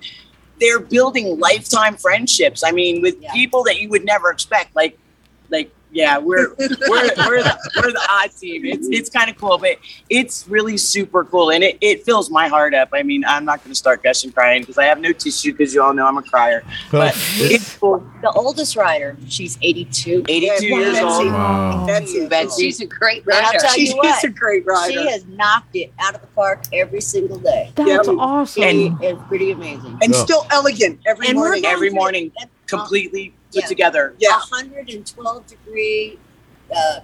they're 0.60 0.80
building 0.80 1.40
lifetime 1.40 1.98
friendships. 1.98 2.64
I 2.64 2.72
mean 2.72 3.02
with 3.04 3.22
Yeah. 3.22 3.32
people 3.32 3.64
that 3.66 3.80
you 3.80 3.90
would 3.90 4.06
never 4.06 4.32
expect. 4.32 4.76
Like 4.76 4.98
like 5.54 5.72
Yeah, 5.96 6.18
we're 6.18 6.50
we're 6.58 6.68
we're 7.30 7.44
the, 7.44 7.56
we're 7.78 7.92
the 7.92 8.08
odd 8.10 8.32
team. 8.42 8.66
It's 8.66 8.88
it's 8.90 9.10
kind 9.12 9.30
of 9.30 9.38
cool, 9.38 9.60
but 9.60 9.78
it's 10.10 10.48
really 10.48 10.76
super 10.76 11.24
cool, 11.24 11.52
and 11.52 11.64
it, 11.64 11.78
it 11.82 12.04
fills 12.04 12.32
my 12.32 12.48
heart 12.48 12.74
up. 12.74 12.90
I 12.94 13.04
mean, 13.04 13.24
I'm 13.26 13.46
not 13.46 13.60
going 13.64 13.70
to 13.70 13.76
start 13.76 14.02
gushing 14.02 14.32
crying 14.32 14.64
because 14.64 14.80
I 14.80 14.86
have 14.86 15.00
no 15.00 15.12
tissue 15.14 15.52
because 15.52 15.72
you 15.76 15.84
all 15.84 15.94
know 15.94 16.08
I'm 16.08 16.18
a 16.18 16.24
crier. 16.24 16.64
But 16.92 17.14
it's 17.38 17.78
cool. 17.78 18.04
The 18.24 18.32
oldest 18.32 18.76
rider, 18.76 19.16
she's 19.30 19.60
82. 19.62 20.24
82 20.28 20.66
years 20.66 20.98
old. 20.98 21.28
Wow. 21.28 21.86
Betsy, 21.86 22.26
Betsy. 22.28 22.64
She's 22.64 22.82
a 22.82 22.88
great 22.88 23.22
And 23.28 23.34
I'll 23.36 23.44
rider. 23.52 23.60
tell 23.60 23.78
you 23.78 23.86
She's 23.86 23.94
what, 23.96 24.24
a 24.24 24.30
great 24.30 24.66
rider. 24.66 24.94
She 24.94 25.08
has 25.12 25.26
knocked 25.28 25.76
it 25.76 25.94
out 26.00 26.16
of 26.16 26.22
the 26.22 26.28
park 26.34 26.64
every 26.74 27.02
single 27.02 27.38
day. 27.38 27.72
That's 27.76 28.08
awesome. 28.08 28.64
And 28.64 28.98
it's 29.04 29.22
pretty 29.28 29.52
amazing. 29.52 30.00
and 30.02 30.16
still 30.16 30.48
elegant 30.50 31.02
every 31.06 31.28
And 31.28 31.36
morning. 31.38 31.66
Every 31.66 31.92
morning, 31.92 32.32
completely 32.68 33.34
put 33.54 33.64
yeah. 33.64 33.68
together. 33.68 34.16
Yeah. 34.20 34.32
112 34.32 35.48
degree 35.48 36.20
uh, 36.76 37.00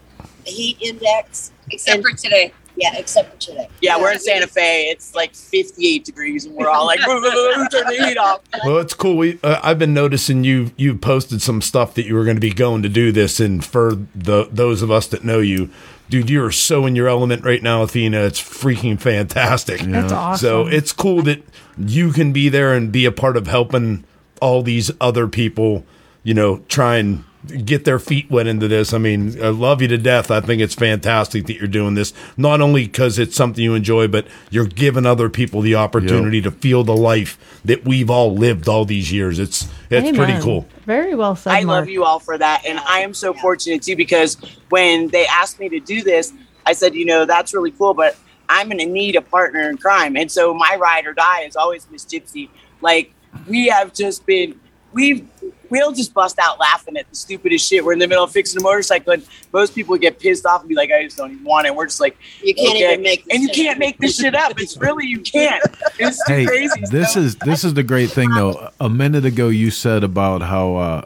heat 0.46 0.78
index. 0.82 1.52
Except 1.72 1.96
And- 1.98 2.06
for 2.06 2.16
today. 2.16 2.54
Yeah, 2.76 2.96
except 2.96 3.34
for 3.34 3.38
today. 3.40 3.68
Yeah, 3.82 4.00
we're 4.00 4.14
in 4.14 4.20
Santa 4.20 4.48
Fe. 4.48 4.84
It's 4.90 5.14
like 5.14 5.36
58 5.36 6.06
degrees, 6.06 6.46
and 6.46 6.56
we're 6.56 6.70
all 6.70 6.86
like, 6.86 7.00
"Boo, 7.06 7.20
boo, 7.20 7.30
boo, 7.30 7.68
turn 7.70 7.86
the 7.88 8.06
heat 8.08 8.18
off." 8.18 8.40
Well, 8.64 8.78
it's 8.78 8.94
cool. 8.94 9.18
We, 9.18 9.38
uh, 9.44 9.60
I've 9.62 9.78
been 9.78 9.94
noticing 9.94 10.46
you. 10.46 10.72
You 10.78 10.96
posted 10.96 11.42
some 11.42 11.62
stuff 11.62 11.94
that 11.96 12.06
you 12.06 12.16
were 12.16 12.24
going 12.24 12.38
to 12.38 12.42
be 12.42 12.54
going 12.54 12.82
to 12.84 12.90
do 12.90 13.12
this, 13.12 13.42
and 13.42 13.66
for 13.66 13.96
the 14.16 14.48
those 14.50 14.82
of 14.82 14.92
us 14.92 15.08
that 15.08 15.26
know 15.26 15.40
you, 15.40 15.70
dude, 16.10 16.30
you 16.30 16.42
are 16.44 16.52
so 16.52 16.86
in 16.86 16.96
your 16.96 17.10
element 17.10 17.44
right 17.44 17.62
now, 17.62 17.82
Athena. 17.82 18.22
It's 18.22 18.42
freaking 18.42 18.98
fantastic. 18.98 19.82
That's 19.82 20.14
awesome. 20.14 20.48
So 20.48 20.68
it's 20.68 20.94
cool 20.94 21.22
that 21.24 21.44
you 21.78 22.14
can 22.14 22.32
be 22.32 22.48
there 22.48 22.74
and 22.74 22.94
be 22.94 23.04
a 23.04 23.12
part 23.12 23.36
of 23.36 23.48
helping 23.48 24.06
all 24.42 24.62
these 24.62 24.92
other 25.00 25.28
people. 25.28 25.86
You 26.24 26.34
know, 26.34 26.58
try 26.68 26.98
and 26.98 27.24
get 27.66 27.86
their 27.86 28.00
feet 28.00 28.30
wet 28.30 28.48
into 28.48 28.68
this. 28.68 28.94
I 28.94 28.98
mean, 28.98 29.42
I 29.42 29.48
love 29.48 29.82
you 29.82 29.88
to 29.88 29.98
death. 29.98 30.30
I 30.30 30.42
think 30.42 30.62
it's 30.62 30.76
fantastic 30.76 31.48
that 31.48 31.56
you're 31.56 31.68
doing 31.68 31.96
this, 31.96 32.14
not 32.36 32.60
only 32.60 32.86
because 32.86 33.18
it's 33.18 33.36
something 33.36 33.64
you 33.64 33.74
enjoy, 33.74 34.08
but 34.08 34.28
you're 34.50 34.68
giving 34.68 35.06
other 35.06 35.30
people 35.30 35.62
the 35.62 35.76
opportunity 35.76 36.42
to 36.42 36.52
feel 36.52 36.84
the 36.84 36.96
life 36.96 37.62
that 37.64 37.86
we've 37.86 38.10
all 38.10 38.36
lived 38.36 38.68
all 38.68 38.84
these 38.86 39.12
years. 39.12 39.40
It's 39.40 39.68
it's 39.90 40.16
pretty 40.16 40.40
cool. 40.42 40.68
Very 40.86 41.16
well 41.16 41.36
said, 41.36 41.52
I 41.52 41.64
Mark. 41.64 41.82
love 41.82 41.90
you 41.90 42.04
all 42.04 42.20
for 42.20 42.38
that. 42.38 42.66
And 42.66 42.80
I 42.80 43.00
am 43.00 43.14
so 43.14 43.34
fortunate 43.34 43.82
too 43.82 43.96
because 43.96 44.36
when 44.70 45.08
they 45.08 45.26
asked 45.26 45.60
me 45.60 45.70
to 45.70 45.80
do 45.80 46.04
this, 46.04 46.34
I 46.66 46.74
said, 46.74 46.94
you 46.94 47.06
know, 47.06 47.26
that's 47.26 47.54
really 47.54 47.72
cool, 47.72 47.94
but 47.94 48.18
I'm 48.50 48.68
going 48.68 48.80
to 48.80 48.86
need 48.86 49.16
a 49.16 49.22
partner 49.22 49.70
in 49.70 49.78
crime. 49.78 50.18
And 50.18 50.32
so 50.32 50.54
my 50.54 50.78
ride 50.80 51.06
or 51.06 51.14
die 51.14 51.42
is 51.42 51.56
always 51.56 51.88
Miss 51.90 52.06
Gypsy. 52.06 52.50
Like, 52.82 53.14
we 53.48 53.68
have 53.68 53.94
just 53.94 54.26
been, 54.26 54.60
we've, 54.94 55.28
we'll 55.70 55.92
just 55.92 56.14
bust 56.14 56.40
out 56.40 56.60
laughing 56.60 56.98
at 56.98 57.08
the 57.10 57.16
stupidest 57.16 57.68
shit. 57.68 57.84
We're 57.86 57.94
in 57.94 58.00
the 58.00 58.08
middle 58.08 58.24
of 58.24 58.32
fixing 58.32 58.60
a 58.60 58.64
motorcycle, 58.64 59.14
and 59.14 59.24
most 59.54 59.76
people 59.76 59.96
get 59.98 60.20
pissed 60.20 60.46
off 60.46 60.62
and 60.62 60.70
be 60.70 60.76
like, 60.76 60.92
I 60.92 61.04
just 61.04 61.18
don't 61.18 61.32
even 61.32 61.44
want 61.44 61.68
it. 61.68 61.76
We're 61.76 61.86
just 61.86 62.00
like, 62.02 62.18
You 62.44 62.54
can't 62.56 62.70
okay. 62.76 62.94
even 62.94 63.04
make 63.04 63.26
this 63.26 63.34
And 63.34 63.42
you 63.44 63.48
shit 63.50 63.56
can't 63.56 63.76
up. 63.76 63.80
make 63.80 63.98
this 64.00 64.16
shit 64.18 64.36
up. 64.36 64.60
It's 64.60 64.78
really, 64.78 65.06
you 65.06 65.20
can't. 65.20 65.64
It's 66.00 66.20
Hey, 66.28 66.46
crazy. 66.46 66.82
this 66.92 67.16
is 67.16 67.36
this 67.38 67.64
is 67.64 67.74
the 67.76 67.84
great 67.84 68.10
thing 68.10 68.30
though. 68.32 68.70
A 68.80 68.90
minute 68.90 69.26
ago, 69.26 69.50
you 69.50 69.70
said 69.72 70.04
about 70.04 70.42
how 70.42 70.76
uh, 70.76 71.06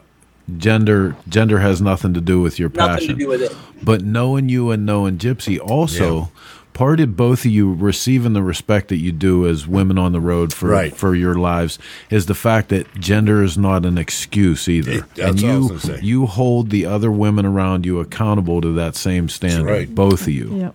gender 0.58 1.16
gender 1.28 1.58
has 1.58 1.80
nothing 1.80 2.14
to 2.14 2.20
do 2.20 2.40
with 2.40 2.58
your 2.58 2.68
nothing 2.70 2.94
passion, 2.94 3.08
to 3.08 3.14
do 3.24 3.28
with 3.28 3.42
it. 3.42 3.52
but 3.82 4.02
knowing 4.02 4.48
you 4.48 4.70
and 4.70 4.84
knowing 4.86 5.18
Gypsy 5.18 5.58
also. 5.60 6.30
Part 6.74 6.98
of 7.00 7.16
both 7.16 7.44
of 7.44 7.50
you 7.52 7.72
receiving 7.72 8.32
the 8.32 8.42
respect 8.42 8.88
that 8.88 8.96
you 8.96 9.12
do 9.12 9.46
as 9.46 9.66
women 9.66 9.96
on 9.96 10.10
the 10.12 10.20
road 10.20 10.52
for 10.52 10.68
Right. 10.68 10.94
for 10.94 11.14
your 11.14 11.36
lives 11.36 11.78
is 12.10 12.26
the 12.26 12.34
fact 12.34 12.68
that 12.70 12.92
gender 13.00 13.42
is 13.44 13.56
not 13.56 13.86
an 13.86 13.96
excuse 13.96 14.68
either, 14.68 14.90
It- 14.92 15.04
that's 15.14 15.40
and 15.40 15.42
what 15.42 15.70
I 15.70 15.72
was 15.74 15.84
you 15.88 15.94
say. 15.94 16.00
you 16.02 16.26
hold 16.26 16.70
the 16.70 16.84
other 16.84 17.10
women 17.12 17.46
around 17.46 17.86
you 17.86 18.00
accountable 18.00 18.60
to 18.60 18.72
that 18.72 18.96
same 18.96 19.28
standard. 19.28 19.70
right. 19.70 19.94
Both 19.94 20.22
of 20.22 20.30
you. 20.30 20.50
Yep. 20.52 20.74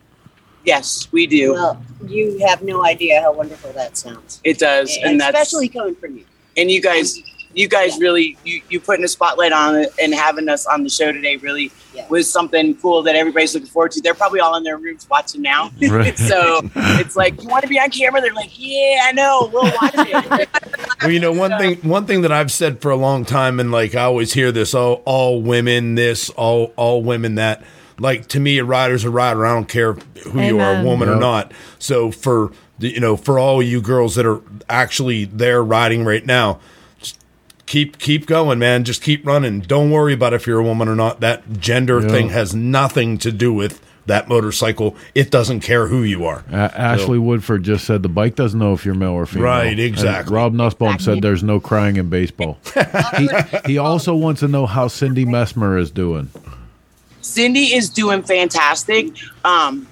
Yes, 0.66 1.08
we 1.12 1.28
do. 1.28 1.54
Well, 1.54 1.82
you 2.08 2.40
have 2.48 2.62
no 2.62 2.86
idea 2.86 3.22
how 3.22 3.34
wonderful 3.34 3.72
that 3.74 3.98
sounds. 3.98 4.40
it 4.44 4.58
does. 4.58 4.98
And 5.04 5.20
that's, 5.20 5.38
especially 5.38 5.68
coming 5.68 5.96
from 5.96 6.16
you. 6.18 6.24
and 6.58 6.72
you 6.72 6.82
guys 6.82 7.22
you 7.56 7.68
guys 7.68 7.98
really 8.00 8.38
you, 8.46 8.62
you 8.70 8.80
putting 8.80 9.04
a 9.04 9.08
spotlight 9.08 9.52
on 9.52 9.76
it 9.76 9.92
and 10.02 10.14
having 10.14 10.48
us 10.48 10.66
on 10.68 10.84
the 10.84 10.90
show 10.90 11.12
today 11.12 11.36
really 11.38 11.72
Yeah. 12.00 12.08
was 12.10 12.32
something 12.32 12.76
cool 12.78 13.04
that 13.04 13.16
everybody's 13.16 13.54
looking 13.54 13.70
forward 13.70 13.92
to 13.92 14.02
they're 14.02 14.14
probably 14.14 14.40
all 14.40 14.56
in 14.56 14.64
their 14.64 14.78
rooms 14.78 15.08
watching 15.10 15.42
now 15.42 15.72
Right. 15.90 16.18
so 16.32 16.62
it's 16.74 17.16
like 17.16 17.42
you 17.42 17.48
want 17.50 17.64
to 17.64 17.70
be 17.70 17.80
on 17.80 17.90
camera 17.92 18.22
they're 18.22 18.34
like 18.34 18.52
yeah 18.56 19.04
i 19.06 19.12
know 19.12 19.50
we'll 19.54 19.64
watch 19.64 19.94
it 19.96 20.50
Well, 21.02 21.12
you 21.12 21.20
know, 21.22 21.32
one 21.32 21.58
thing 21.58 21.76
one 21.78 22.06
thing 22.06 22.24
that 22.24 22.32
I've 22.34 22.52
said 22.52 22.82
for 22.82 22.92
a 22.92 22.96
long 22.98 23.24
time, 23.24 23.58
and 23.62 23.72
like 23.72 23.96
I 23.96 24.02
always 24.04 24.34
hear 24.34 24.52
this: 24.52 24.74
all 24.74 25.02
all 25.06 25.42
women 25.42 25.96
this, 25.96 26.30
all 26.32 26.74
all 26.76 27.02
women 27.02 27.36
that. 27.36 27.64
Like 28.00 28.28
to 28.28 28.40
me, 28.42 28.58
a 28.58 28.66
rider's 28.66 29.06
a 29.06 29.10
rider. 29.10 29.46
I 29.46 29.54
don't 29.54 29.70
care 29.70 29.94
who 29.94 30.42
you 30.42 30.60
are, 30.60 30.72
a 30.72 30.74
Amen. 30.74 30.86
woman 30.86 31.08
or 31.08 31.16
not. 31.16 31.54
So 31.80 32.12
for 32.12 32.52
you 32.80 33.00
know, 33.00 33.16
for 33.16 33.40
all 33.40 33.64
you 33.64 33.82
girls 33.82 34.16
that 34.16 34.26
are 34.26 34.42
actually 34.70 35.24
there 35.24 35.64
riding 35.64 36.04
right 36.04 36.26
now, 36.26 36.60
just 36.60 36.79
keep 37.70 38.00
keep 38.00 38.26
going, 38.26 38.60
man. 38.60 38.84
Just 38.84 39.02
keep 39.02 39.26
running. 39.26 39.62
Don't 39.62 39.92
worry 39.92 40.14
about 40.14 40.34
if 40.34 40.46
you're 40.48 40.60
a 40.60 40.64
woman 40.64 40.90
or 40.90 40.96
not. 40.96 41.22
That 41.22 41.60
gender 41.60 42.02
Yeah. 42.02 42.10
thing 42.10 42.30
has 42.30 42.54
nothing 42.54 43.18
to 43.20 43.32
do 43.32 43.54
with 43.54 43.80
that 44.08 44.28
motorcycle. 44.28 44.96
It 45.14 45.30
doesn't 45.30 45.60
care 45.60 45.86
who 45.88 46.02
you 46.02 46.26
are. 46.26 46.44
A- 46.52 46.56
Ashley 46.76 47.20
Woodford 47.20 47.62
just 47.64 47.86
said 47.86 48.02
the 48.02 48.10
bike 48.10 48.36
doesn't 48.36 48.60
know 48.60 48.74
if 48.74 48.84
you're 48.84 48.96
male 48.96 49.12
or 49.12 49.28
female. 49.28 49.46
Right, 49.46 49.68
And 49.68 49.80
exactly. 49.80 50.34
Rob 50.36 50.52
Nussbaum 50.54 50.98
said 50.98 51.22
there's 51.22 51.44
no 51.44 51.60
crying 51.60 51.96
in 51.98 52.10
baseball. 52.10 52.58
he, 53.18 53.30
he 53.68 53.78
also 53.78 54.16
wants 54.16 54.40
to 54.40 54.48
know 54.48 54.66
how 54.66 54.88
Cindy 54.88 55.26
Messmer 55.26 55.80
is 55.80 55.92
doing. 55.92 56.30
cindy 57.22 57.76
is 57.76 57.90
doing 57.90 58.24
fantastic 58.24 59.08
um 59.46 59.86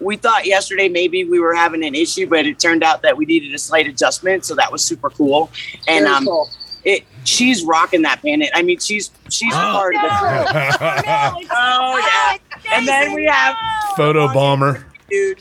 we 0.00 0.16
thought 0.16 0.46
yesterday 0.46 0.88
maybe 0.88 1.22
we 1.24 1.38
were 1.38 1.54
having 1.54 1.84
an 1.84 1.94
issue 1.94 2.26
but 2.26 2.46
it 2.46 2.58
turned 2.58 2.82
out 2.82 3.02
that 3.02 3.16
we 3.16 3.24
needed 3.26 3.54
a 3.54 3.58
slight 3.58 3.86
adjustment 3.86 4.44
so 4.44 4.54
that 4.54 4.72
was 4.72 4.82
super 4.82 5.10
cool 5.10 5.50
and 5.86 6.06
um 6.06 6.24
cool. 6.24 6.50
It 6.84 7.04
she's 7.24 7.64
rocking 7.64 8.02
that 8.02 8.20
bandit 8.22 8.50
i 8.54 8.62
mean 8.62 8.78
she's 8.78 9.10
she's 9.30 9.54
part 9.54 9.94
of 9.94 10.02
the 10.02 10.08
crew 10.08 11.48
Oh 11.52 11.98
yeah. 11.98 12.38
And 12.74 12.86
then 12.88 13.12
we 13.14 13.24
have 13.26 13.54
Photo 13.96 14.32
bomber. 14.32 14.86
dude. 15.10 15.40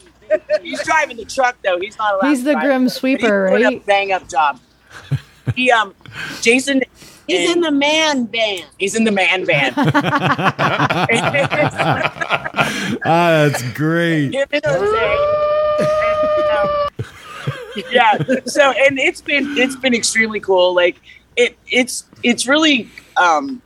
He's 0.62 0.84
driving 0.84 1.18
the 1.18 1.26
truck 1.26 1.58
though. 1.64 1.80
He's 1.80 1.98
not 1.98 2.14
allowed. 2.16 2.30
He's 2.30 2.40
to 2.40 2.46
the 2.46 2.52
drive 2.54 2.64
grim 2.64 2.90
sweeper, 2.90 3.50
he's 3.52 3.64
right? 3.64 3.78
A 3.78 3.86
bang 3.86 4.12
up 4.12 4.28
job. 4.30 4.60
He 5.56 5.72
um, 5.72 5.94
Jason. 6.42 6.82
He's 7.28 7.52
in 7.52 7.62
the 7.62 7.72
man 7.72 8.26
band. 8.26 8.66
He's 8.78 8.96
in 8.96 9.04
the 9.06 9.12
man 9.12 9.46
band. 9.46 9.76
Ah, 13.04 13.48
that's 13.50 13.64
great. 13.74 14.34
Him 14.34 14.48
and 14.52 14.64
Jose. 14.66 15.18
And, 15.80 16.58
um, 16.58 17.84
yeah. 17.92 18.18
So 18.46 18.72
and 18.72 19.00
it's 19.00 19.22
been 19.22 19.58
it's 19.58 19.76
been 19.76 19.94
extremely 19.94 20.40
cool. 20.40 20.74
Like 20.76 21.02
it 21.36 21.58
it's 21.70 22.06
it's 22.24 22.48
really 22.48 22.90
um 23.18 23.62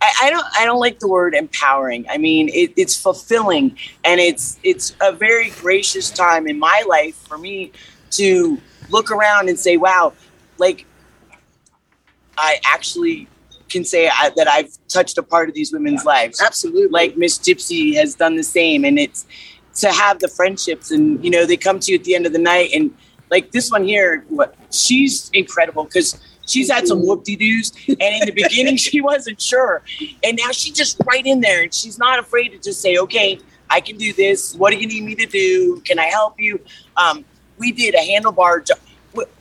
I, 0.00 0.12
I 0.22 0.30
don't 0.30 0.46
I 0.58 0.64
don't 0.64 0.80
like 0.80 0.98
the 0.98 1.08
word 1.08 1.34
empowering. 1.34 2.06
I 2.10 2.18
mean 2.18 2.48
it, 2.50 2.72
it's 2.76 3.00
fulfilling 3.00 3.76
and 4.04 4.20
it's 4.20 4.58
it's 4.62 4.94
a 5.00 5.12
very 5.12 5.50
gracious 5.50 6.10
time 6.10 6.46
in 6.46 6.58
my 6.58 6.84
life 6.88 7.16
for 7.16 7.38
me 7.38 7.72
to 8.12 8.58
look 8.90 9.10
around 9.10 9.48
and 9.48 9.58
say, 9.58 9.76
wow, 9.76 10.12
like 10.58 10.86
I 12.36 12.58
actually 12.64 13.28
can 13.68 13.84
say 13.84 14.08
I, 14.08 14.30
that 14.36 14.48
I've 14.48 14.70
touched 14.88 15.18
a 15.18 15.22
part 15.22 15.48
of 15.48 15.54
these 15.54 15.72
women's 15.72 16.04
lives. 16.04 16.40
Absolutely. 16.40 16.88
Like 16.88 17.16
Miss 17.16 17.38
Gypsy 17.38 17.94
has 17.94 18.14
done 18.14 18.36
the 18.36 18.42
same, 18.42 18.84
and 18.84 18.98
it's 18.98 19.26
to 19.76 19.90
have 19.90 20.20
the 20.20 20.28
friendships, 20.28 20.90
and 20.90 21.22
you 21.24 21.30
know 21.30 21.46
they 21.46 21.56
come 21.56 21.80
to 21.80 21.92
you 21.92 21.98
at 21.98 22.04
the 22.04 22.14
end 22.14 22.26
of 22.26 22.32
the 22.32 22.38
night, 22.38 22.70
and 22.74 22.94
like 23.30 23.50
this 23.52 23.70
one 23.70 23.84
here, 23.84 24.24
what 24.28 24.54
she's 24.70 25.30
incredible 25.32 25.84
because 25.84 26.20
she's 26.46 26.70
had 26.70 26.86
some 26.86 27.06
whoop 27.06 27.24
de 27.24 27.36
doos, 27.36 27.72
and 27.88 28.00
in 28.00 28.26
the 28.26 28.32
beginning 28.32 28.76
she 28.76 29.00
wasn't 29.00 29.40
sure, 29.40 29.82
and 30.22 30.36
now 30.36 30.50
she's 30.50 30.74
just 30.74 31.00
right 31.06 31.24
in 31.24 31.40
there, 31.40 31.62
and 31.62 31.74
she's 31.74 31.98
not 31.98 32.18
afraid 32.18 32.50
to 32.50 32.58
just 32.58 32.80
say, 32.80 32.96
okay, 32.98 33.38
I 33.70 33.80
can 33.80 33.96
do 33.96 34.12
this. 34.12 34.54
What 34.54 34.70
do 34.70 34.76
you 34.78 34.86
need 34.86 35.04
me 35.04 35.14
to 35.16 35.26
do? 35.26 35.80
Can 35.84 35.98
I 35.98 36.06
help 36.06 36.40
you? 36.40 36.60
Um, 36.96 37.24
we 37.58 37.72
did 37.72 37.94
a 37.94 37.98
handlebar 37.98 38.66
job. 38.66 38.78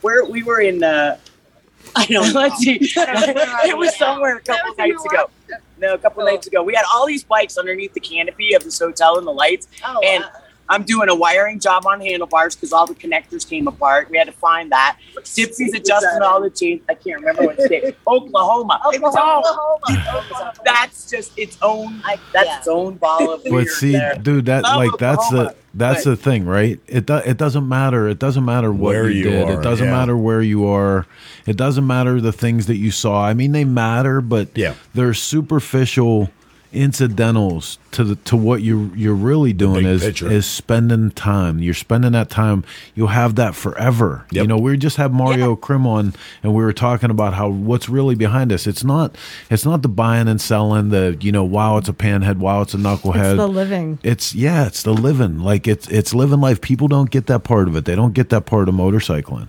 Where 0.02 0.26
we 0.26 0.44
were 0.44 0.62
in. 0.62 0.84
Uh, 0.84 1.18
I 1.96 2.06
don't 2.06 2.34
know. 2.34 2.40
Let's 2.40 2.58
see. 2.58 2.78
it 2.82 3.78
was 3.78 3.96
somewhere 3.96 4.38
a 4.38 4.42
couple 4.42 4.74
nights 4.76 5.06
ago. 5.06 5.30
No, 5.78 5.94
a 5.94 5.98
couple 5.98 6.24
nights 6.24 6.48
ago. 6.48 6.64
We 6.64 6.74
had 6.74 6.86
all 6.92 7.06
these 7.06 7.24
bikes 7.24 7.58
underneath 7.58 7.94
the 7.94 8.00
canopy 8.00 8.54
of 8.54 8.64
this 8.64 8.80
hotel 8.80 9.18
and 9.18 9.28
the 9.28 9.34
lights. 9.34 9.68
Oh, 9.86 10.00
and 10.04 10.24
wow. 10.24 10.42
I'm 10.74 10.84
doing 10.84 11.08
a 11.10 11.16
wiring 11.16 11.60
job 11.60 11.86
on 11.86 12.02
handlebars 12.02 12.56
because 12.56 12.74
all 12.74 12.88
the 12.88 12.96
connectors 12.96 13.48
came 13.48 13.68
apart. 13.68 14.10
We 14.10 14.18
had 14.18 14.26
to 14.28 14.34
find 14.34 14.72
that. 14.72 14.98
Gypsy's 15.18 15.74
adjusting 15.74 16.22
all 16.24 16.42
the 16.42 16.50
chains. 16.50 16.82
I 16.90 16.96
can't 16.96 17.20
remember 17.20 17.44
what 17.46 17.62
state. 17.62 17.96
Oklahoma. 18.08 18.82
Oklahoma. 18.86 20.54
That's 20.66 21.10
just 21.10 21.38
its 21.38 21.58
own. 21.62 22.02
That's 22.34 22.48
yeah. 22.48 22.58
its 22.58 22.68
own 22.68 22.96
ball 22.96 23.34
of 23.34 23.44
But 23.44 23.68
see, 23.68 23.92
there. 23.94 24.16
dude, 24.16 24.46
that 24.48 24.64
Love 24.64 24.78
like 24.78 24.92
that's 25.00 25.30
the 25.30 25.56
that's 25.76 26.04
but- 26.06 26.10
the 26.12 26.16
thing, 26.18 26.46
right? 26.46 26.80
It 26.88 27.06
do, 27.06 27.18
it 27.18 27.38
doesn't 27.38 27.68
matter. 27.68 28.08
It 28.08 28.20
doesn't 28.20 28.44
matter 28.46 28.72
what 28.72 28.90
Where 28.90 29.10
you, 29.10 29.24
you 29.26 29.30
did. 29.32 29.50
are, 29.50 29.60
it 29.60 29.64
doesn't 29.64 29.86
yeah. 29.88 29.92
matter 29.92 30.18
where 30.18 30.42
you 30.42 30.66
are. 30.68 31.06
It 31.46 31.58
doesn't 31.58 31.86
matter 31.86 32.20
the 32.22 32.32
things 32.32 32.66
that 32.68 32.78
you 32.78 32.92
saw. 32.92 33.24
I 33.24 33.34
mean, 33.34 33.52
they 33.52 33.66
matter, 33.66 34.22
but 34.22 34.50
Yeah. 34.56 34.76
they're 34.94 35.14
superficial 35.14 36.30
incidentals 36.74 37.78
to 37.92 38.04
the 38.04 38.16
to 38.16 38.36
what 38.36 38.62
you 38.62 38.92
you're 38.96 39.14
really 39.14 39.54
doing 39.54 39.84
big 39.84 39.86
is 39.86 40.04
picture. 40.04 40.32
is 40.32 40.46
spending 40.46 41.12
time. 41.12 41.60
You're 41.60 41.74
spending 41.74 42.12
that 42.14 42.30
time. 42.30 42.64
You'll 42.96 43.08
have 43.08 43.36
that 43.36 43.56
forever. 43.56 44.26
You 44.32 44.48
know, 44.48 44.58
we 44.58 44.78
just 44.78 44.98
had 44.98 45.12
Mario 45.14 45.56
Krim 45.56 45.86
on, 45.86 46.14
and 46.42 46.54
we 46.54 46.64
were 46.64 46.74
talking 46.74 47.10
about 47.10 47.34
how 47.34 47.50
what's 47.50 47.88
really 47.90 48.16
behind 48.16 48.52
us. 48.52 48.68
It's 48.68 48.84
not 48.84 49.16
it's 49.50 49.66
not 49.66 49.82
the 49.82 49.90
buying 49.90 50.28
and 50.28 50.42
selling. 50.42 50.90
The 50.90 51.18
you 51.22 51.32
know, 51.32 51.44
wow, 51.44 51.78
it's 51.78 51.90
a 51.90 51.94
panhead. 51.94 52.38
Wow, 52.38 52.62
it's 52.62 52.74
a 52.74 52.78
knucklehead. 52.78 53.32
It's 53.32 53.38
the 53.38 53.48
living. 53.48 54.00
It's 54.04 54.36
yeah, 54.36 54.68
it's 54.68 54.84
the 54.84 54.94
living. 54.94 55.40
Like 55.40 55.68
it's 55.68 55.88
it's 55.90 56.14
living 56.14 56.42
life. 56.42 56.62
People 56.62 56.88
don't 56.88 57.10
get 57.10 57.28
that 57.28 57.44
part 57.44 57.68
of 57.68 57.76
it. 57.76 57.86
They 57.86 57.96
don't 57.96 58.14
get 58.14 58.30
that 58.30 58.46
part 58.46 58.68
of 58.70 58.76
motorcycling. 58.76 59.48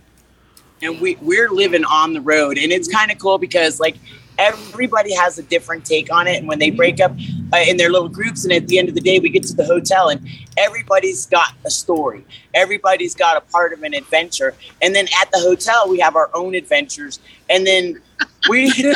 and 0.82 1.00
we 1.00 1.16
we're 1.22 1.48
living 1.50 1.84
on 1.84 2.12
the 2.12 2.20
road 2.20 2.58
and 2.58 2.70
it's 2.72 2.88
kind 2.88 3.10
of 3.10 3.18
cool 3.18 3.38
because 3.38 3.80
like 3.80 3.96
everybody 4.38 5.14
has 5.14 5.38
a 5.38 5.42
different 5.42 5.84
take 5.84 6.12
on 6.12 6.26
it 6.26 6.36
and 6.36 6.48
when 6.48 6.58
they 6.58 6.70
break 6.70 7.00
up 7.00 7.12
uh, 7.52 7.58
in 7.66 7.76
their 7.76 7.90
little 7.90 8.08
groups 8.08 8.44
and 8.44 8.52
at 8.52 8.66
the 8.68 8.78
end 8.78 8.88
of 8.88 8.94
the 8.94 9.00
day 9.00 9.18
we 9.18 9.28
get 9.28 9.42
to 9.42 9.54
the 9.54 9.64
hotel 9.64 10.08
and 10.08 10.26
everybody's 10.56 11.26
got 11.26 11.54
a 11.64 11.70
story 11.70 12.24
everybody's 12.54 13.14
got 13.14 13.36
a 13.36 13.40
part 13.52 13.72
of 13.72 13.82
an 13.82 13.94
adventure 13.94 14.54
and 14.82 14.94
then 14.94 15.06
at 15.20 15.30
the 15.30 15.38
hotel 15.38 15.88
we 15.88 15.98
have 15.98 16.16
our 16.16 16.30
own 16.34 16.54
adventures 16.54 17.18
and 17.50 17.66
then 17.66 18.00
we 18.48 18.72
yeah, 18.76 18.94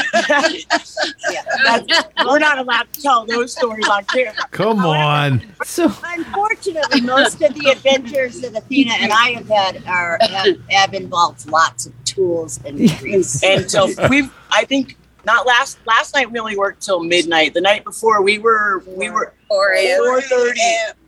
we're 2.25 2.39
not 2.39 2.59
allowed 2.59 2.93
to 2.93 3.01
tell 3.01 3.25
those 3.25 3.53
stories 3.53 3.89
on 3.89 4.05
camera 4.05 4.35
Come 4.51 4.85
on. 4.85 5.43
So 5.65 5.93
unfortunately, 6.05 7.01
most 7.01 7.41
of 7.43 7.55
the 7.55 7.71
adventures 7.71 8.41
that 8.43 8.57
Athena 8.57 8.93
and 9.01 9.13
I 9.13 9.31
have 9.31 9.49
had 9.49 9.87
are 9.87 10.19
have, 10.21 10.61
have 10.71 10.95
involved 10.95 11.47
lots 11.47 11.87
of 11.87 11.93
tools 12.05 12.61
and 12.65 12.77
grease. 12.99 13.43
and 13.45 13.71
so 13.71 13.89
we've 14.09 14.33
i 14.51 14.65
think 14.65 14.97
not 15.29 15.47
last 15.47 15.79
last 15.87 16.15
night 16.15 16.31
we 16.31 16.39
only 16.41 16.57
worked 16.57 16.83
till 16.83 17.05
midnight. 17.05 17.53
The 17.53 17.61
night 17.61 17.85
before 17.85 18.23
we 18.23 18.39
were 18.39 18.83
we 18.87 19.11
were 19.11 19.35
4 19.49 19.73
a.m. 19.75 20.01
4:30 20.01 20.55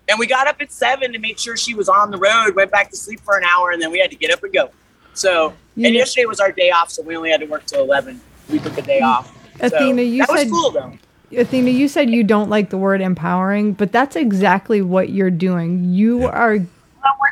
and 0.09 0.19
we 0.19 0.27
got 0.27 0.47
up 0.47 0.61
at 0.61 0.71
7 0.71 1.13
to 1.13 1.19
make 1.19 1.39
sure 1.39 1.57
she 1.57 1.75
was 1.75 1.89
on 1.89 2.11
the 2.11 2.19
road 2.19 2.55
went 2.55 2.71
back 2.71 2.91
to 2.91 2.97
sleep 2.97 3.21
for 3.21 3.39
an 3.39 3.45
hour 3.45 3.71
and 3.71 3.81
then 3.81 3.91
we 3.91 3.99
had 3.99 4.11
to 4.11 4.17
get 4.17 4.31
up 4.31 4.43
and 4.43 4.53
go. 4.53 4.71
So 5.15 5.55
You 5.75 5.87
and 5.87 5.95
yesterday 5.95 6.27
was 6.27 6.39
our 6.39 6.53
day 6.53 6.71
off 6.71 6.91
so 6.91 7.03
we 7.03 7.17
only 7.17 7.31
had 7.31 7.41
to 7.41 7.47
work 7.47 7.65
till 7.65 7.83
11 7.83 8.21
we 8.51 8.59
took 8.59 8.77
a 8.77 8.83
day 8.83 9.01
off. 9.01 9.35
So 9.59 9.67
Athena, 9.67 10.03
you 10.03 10.19
that 10.19 10.31
was 10.31 10.41
said 10.41 10.51
cool 10.51 10.71
though. 10.71 10.93
Athena, 11.37 11.71
you 11.71 11.89
said 11.89 12.11
you 12.11 12.25
don't 12.25 12.51
like 12.51 12.71
the 12.71 12.79
word 12.79 13.01
empowering, 13.01 13.73
but 13.73 13.93
that's 13.93 14.17
exactly 14.17 14.83
what 14.83 15.11
you're 15.11 15.31
doing. 15.31 15.95
You 15.95 16.27
are 16.27 16.59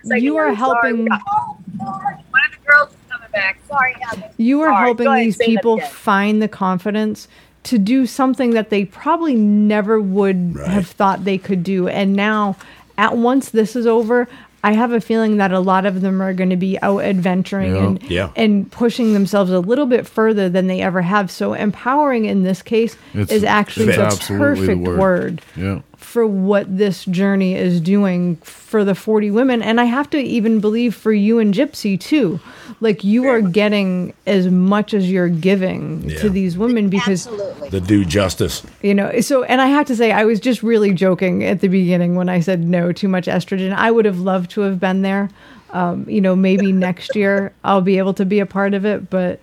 you 0.05 0.37
are 0.37 0.55
helping 0.55 1.09
oh, 1.11 1.59
One 1.77 2.43
of 2.47 2.53
the 2.53 2.67
girls 2.67 2.91
is 2.91 2.97
coming 2.97 2.98
back. 3.39 3.59
Sorry, 3.69 3.95
Heather. 4.01 4.31
you 4.37 4.61
are 4.63 4.69
Sorry, 4.69 4.85
helping 4.87 5.05
go 5.07 5.15
these 5.17 5.37
people 5.37 5.81
find 5.81 6.43
the 6.43 6.49
confidence 6.49 7.29
to 7.65 7.79
do 7.79 8.07
something 8.07 8.51
that 8.51 8.71
they 8.71 8.85
probably 8.85 9.35
never 9.35 10.01
would 10.01 10.57
have 10.67 10.87
thought 10.87 11.25
they 11.25 11.39
could 11.39 11.63
do. 11.63 11.89
And 11.89 12.15
now, 12.15 12.57
at 12.97 13.17
once 13.17 13.51
this 13.51 13.77
is 13.77 13.87
over, 13.87 14.27
I 14.65 14.73
have 14.73 14.91
a 14.93 15.01
feeling 15.01 15.37
that 15.37 15.53
a 15.53 15.61
lot 15.61 15.87
of 15.87 16.01
them 16.01 16.21
are 16.21 16.33
going 16.35 16.51
to 16.51 16.57
be 16.57 16.81
out 16.83 16.99
adventuring 17.05 17.75
Yeah. 17.75 17.85
and 17.87 18.03
Yeah. 18.05 18.31
and 18.37 18.71
pushing 18.73 19.13
themselves 19.13 19.51
a 19.53 19.61
little 19.61 19.87
bit 19.87 20.07
further 20.07 20.49
than 20.49 20.67
they 20.67 20.81
ever 20.81 21.03
have. 21.03 21.31
So 21.31 21.53
empowering 21.55 22.25
in 22.25 22.43
this 22.43 22.61
case 22.63 22.97
It's- 23.15 23.31
is 23.31 23.45
actually 23.45 23.87
the 23.87 24.01
absolutely 24.03 24.67
the 24.67 24.75
perfect 24.75 24.81
word. 24.89 24.99
word 24.99 25.43
Yeah. 25.57 25.79
For 25.99 26.27
what 26.27 26.79
this 26.79 27.05
journey 27.05 27.55
is 27.55 27.81
doing 27.81 28.37
for 28.37 28.85
the 28.85 28.95
40 28.95 29.31
women. 29.31 29.61
And 29.63 29.81
i 29.81 29.85
have 29.85 30.09
to 30.11 30.19
even 30.19 30.61
believe 30.61 30.95
for 30.95 31.13
you 31.13 31.39
and 31.39 31.53
gypsy 31.53 31.99
too. 32.01 32.41
Like 32.81 33.03
you 33.05 33.27
are 33.27 33.41
getting 33.41 34.15
as 34.27 34.47
much 34.47 34.95
as 34.95 35.11
you're 35.11 35.29
giving 35.29 36.09
to 36.19 36.31
these 36.31 36.57
women 36.57 36.89
because 36.89 37.27
The 37.71 37.81
do 37.85 38.05
justice. 38.05 38.63
you 38.81 38.95
know 38.95 39.21
so 39.21 39.43
and 39.43 39.61
i 39.61 39.67
have 39.67 39.87
to 39.87 39.97
say 39.97 40.13
i 40.13 40.25
was 40.25 40.39
just 40.41 40.63
really 40.63 40.95
joking 40.95 41.43
at 41.45 41.61
the 41.61 41.69
beginning 41.69 42.15
when 42.15 42.29
i 42.29 42.41
said 42.41 42.65
no 42.65 42.93
too 42.93 43.09
much 43.09 43.27
estrogen. 43.27 43.75
I 43.75 43.91
would 43.91 44.05
have 44.05 44.21
loved 44.21 44.51
to 44.53 44.61
have 44.63 44.79
been 44.81 45.03
there. 45.03 45.29
Um, 45.71 46.09
you 46.09 46.21
know 46.23 46.35
maybe 46.35 46.73
next 46.89 47.15
year 47.17 47.53
i'll 47.65 47.83
be 47.83 47.99
able 47.99 48.15
to 48.15 48.25
be 48.25 48.39
a 48.41 48.47
part 48.47 48.73
of 48.73 48.87
it 48.87 49.11
but 49.11 49.41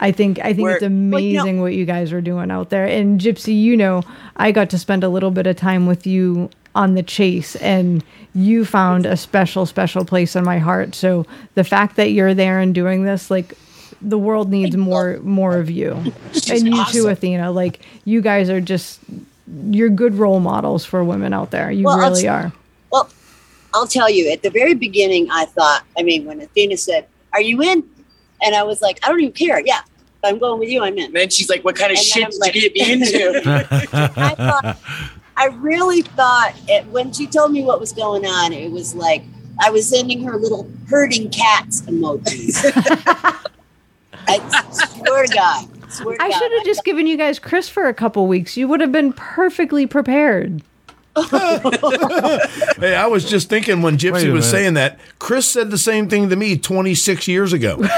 I 0.00 0.12
think 0.12 0.38
I 0.40 0.52
think 0.52 0.60
We're- 0.64 0.74
it's 0.74 0.82
amazing 0.82 1.60
what 1.60 1.74
you 1.74 1.84
guys 1.84 2.12
are 2.12 2.20
doing 2.20 2.50
out 2.50 2.70
there. 2.70 2.84
And 2.86 3.20
Gypsy, 3.20 3.58
you 3.60 3.76
know, 3.76 4.02
I 4.36 4.52
got 4.52 4.70
to 4.70 4.78
spend 4.78 5.04
a 5.04 5.08
little 5.08 5.30
bit 5.30 5.46
of 5.46 5.56
time 5.56 5.86
with 5.86 6.06
you 6.06 6.50
on 6.74 6.94
the 6.94 7.02
chase 7.02 7.54
and 7.56 8.02
you 8.34 8.64
found 8.64 9.06
a 9.06 9.16
special 9.16 9.64
special 9.64 10.04
place 10.04 10.34
in 10.34 10.44
my 10.44 10.58
heart. 10.58 10.94
So 10.94 11.24
the 11.54 11.62
fact 11.64 11.96
that 11.96 12.10
you're 12.10 12.34
there 12.34 12.58
and 12.58 12.74
doing 12.74 13.04
this 13.04 13.30
like 13.30 13.54
the 14.02 14.18
world 14.18 14.50
needs 14.50 14.76
more 14.76 15.20
more 15.22 15.56
of 15.58 15.70
you. 15.70 15.92
And 16.50 16.66
you 16.68 16.84
too. 16.86 17.08
Athena. 17.08 17.52
Like 17.52 17.80
you 18.04 18.20
guys 18.20 18.50
are 18.50 18.60
just 18.60 19.00
you're 19.70 19.88
good 19.88 20.14
role 20.14 20.40
models 20.40 20.84
for 20.84 21.04
women 21.04 21.32
out 21.32 21.50
there. 21.50 21.70
You 21.70 21.84
Well, 21.84 21.98
really 21.98 22.26
are. 22.26 22.52
Well, 22.90 23.08
I'll 23.72 23.86
tell 23.86 24.08
you, 24.10 24.30
at 24.32 24.42
the 24.42 24.50
very 24.50 24.74
beginning, 24.74 25.28
I 25.30 25.44
thought, 25.46 25.84
I 25.98 26.02
mean, 26.02 26.24
when 26.24 26.40
Athena 26.40 26.76
said, 26.76 27.06
Are 27.32 27.40
you 27.40 27.60
in? 27.62 27.84
And 28.44 28.54
I 28.54 28.62
was 28.62 28.80
like, 28.82 28.98
I 29.02 29.08
don't 29.08 29.20
even 29.20 29.32
care. 29.32 29.60
Yeah, 29.64 29.80
if 29.80 30.24
I'm 30.24 30.38
going 30.38 30.60
with 30.60 30.68
you, 30.68 30.82
I'm 30.82 30.96
in. 30.98 31.06
and 31.06 31.14
then 31.16 31.30
she's 31.30 31.48
like 31.48 31.64
what 31.64 31.76
kind 31.76 31.92
of 31.92 31.98
And 31.98 32.06
then 32.06 32.30
shit 32.30 32.30
did 32.30 32.40
like- 32.40 32.54
you 32.54 32.70
get 32.70 32.74
me 32.74 32.92
into 32.92 33.42
I 34.16 34.34
thought, 34.34 34.78
I 35.36 35.46
really 35.46 36.02
thought 36.02 36.54
it, 36.68 36.86
when 36.88 37.12
she 37.12 37.26
told 37.26 37.52
me 37.52 37.62
what 37.64 37.80
was 37.80 37.92
going 37.92 38.24
on, 38.26 38.52
it 38.52 38.70
was 38.70 38.94
like 38.94 39.22
I 39.60 39.70
was 39.70 39.88
sending 39.88 40.22
her 40.24 40.36
little 40.36 40.68
herding 40.88 41.30
cats 41.30 41.82
emojis. 41.82 42.60
I 44.26 44.38
swear 44.72 45.26
to 45.26 45.34
God. 45.34 45.92
Swear 45.92 46.16
to 46.16 46.22
I 46.22 46.30
should 46.30 46.52
have 46.52 46.64
just 46.64 46.84
given 46.84 47.06
you 47.06 47.16
guys 47.16 47.38
Chris 47.38 47.68
for 47.68 47.86
a 47.88 47.94
couple 47.94 48.26
weeks. 48.26 48.56
You 48.56 48.66
would 48.68 48.80
have 48.80 48.90
been 48.92 49.12
perfectly 49.12 49.86
prepared. 49.86 50.62
Hey, 52.76 52.96
I 52.96 53.06
was 53.06 53.24
just 53.24 53.48
thinking 53.48 53.82
when 53.82 53.96
Gypsy 53.96 54.12
was 54.12 54.24
minute. 54.24 54.42
saying 54.42 54.74
that, 54.74 54.98
Chris 55.18 55.46
said 55.46 55.70
the 55.70 55.78
same 55.78 56.08
thing 56.08 56.28
to 56.28 56.36
me 56.36 56.58
26 56.58 57.28
years 57.28 57.52
ago. 57.52 57.76
For 57.82 57.88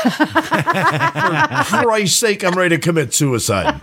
Christ's 1.83 2.19
sake, 2.19 2.45
I'm 2.45 2.55
ready 2.55 2.77
to 2.77 2.81
commit 2.83 3.15
suicide. 3.15 3.81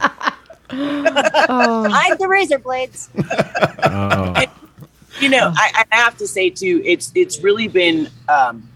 Hide 0.70 2.20
the 2.20 2.28
razor 2.28 2.60
blades. 2.60 3.10
you 5.20 5.30
know, 5.30 5.52
I, 5.56 5.86
I 5.92 5.96
have 5.96 6.18
to 6.18 6.28
say 6.28 6.50
too, 6.50 6.82
it's 6.86 7.12
it's 7.16 7.42
really 7.42 7.68
been 7.68 8.10
um, 8.30 8.70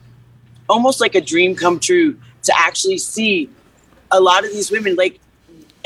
almost 0.67 0.99
like 1.01 1.15
a 1.15 1.21
dream 1.21 1.55
come 1.55 1.79
true 1.79 2.17
to 2.43 2.53
actually 2.57 2.97
see 2.97 3.49
a 4.11 4.19
lot 4.19 4.43
of 4.43 4.51
these 4.51 4.71
women. 4.71 4.95
Like 4.95 5.19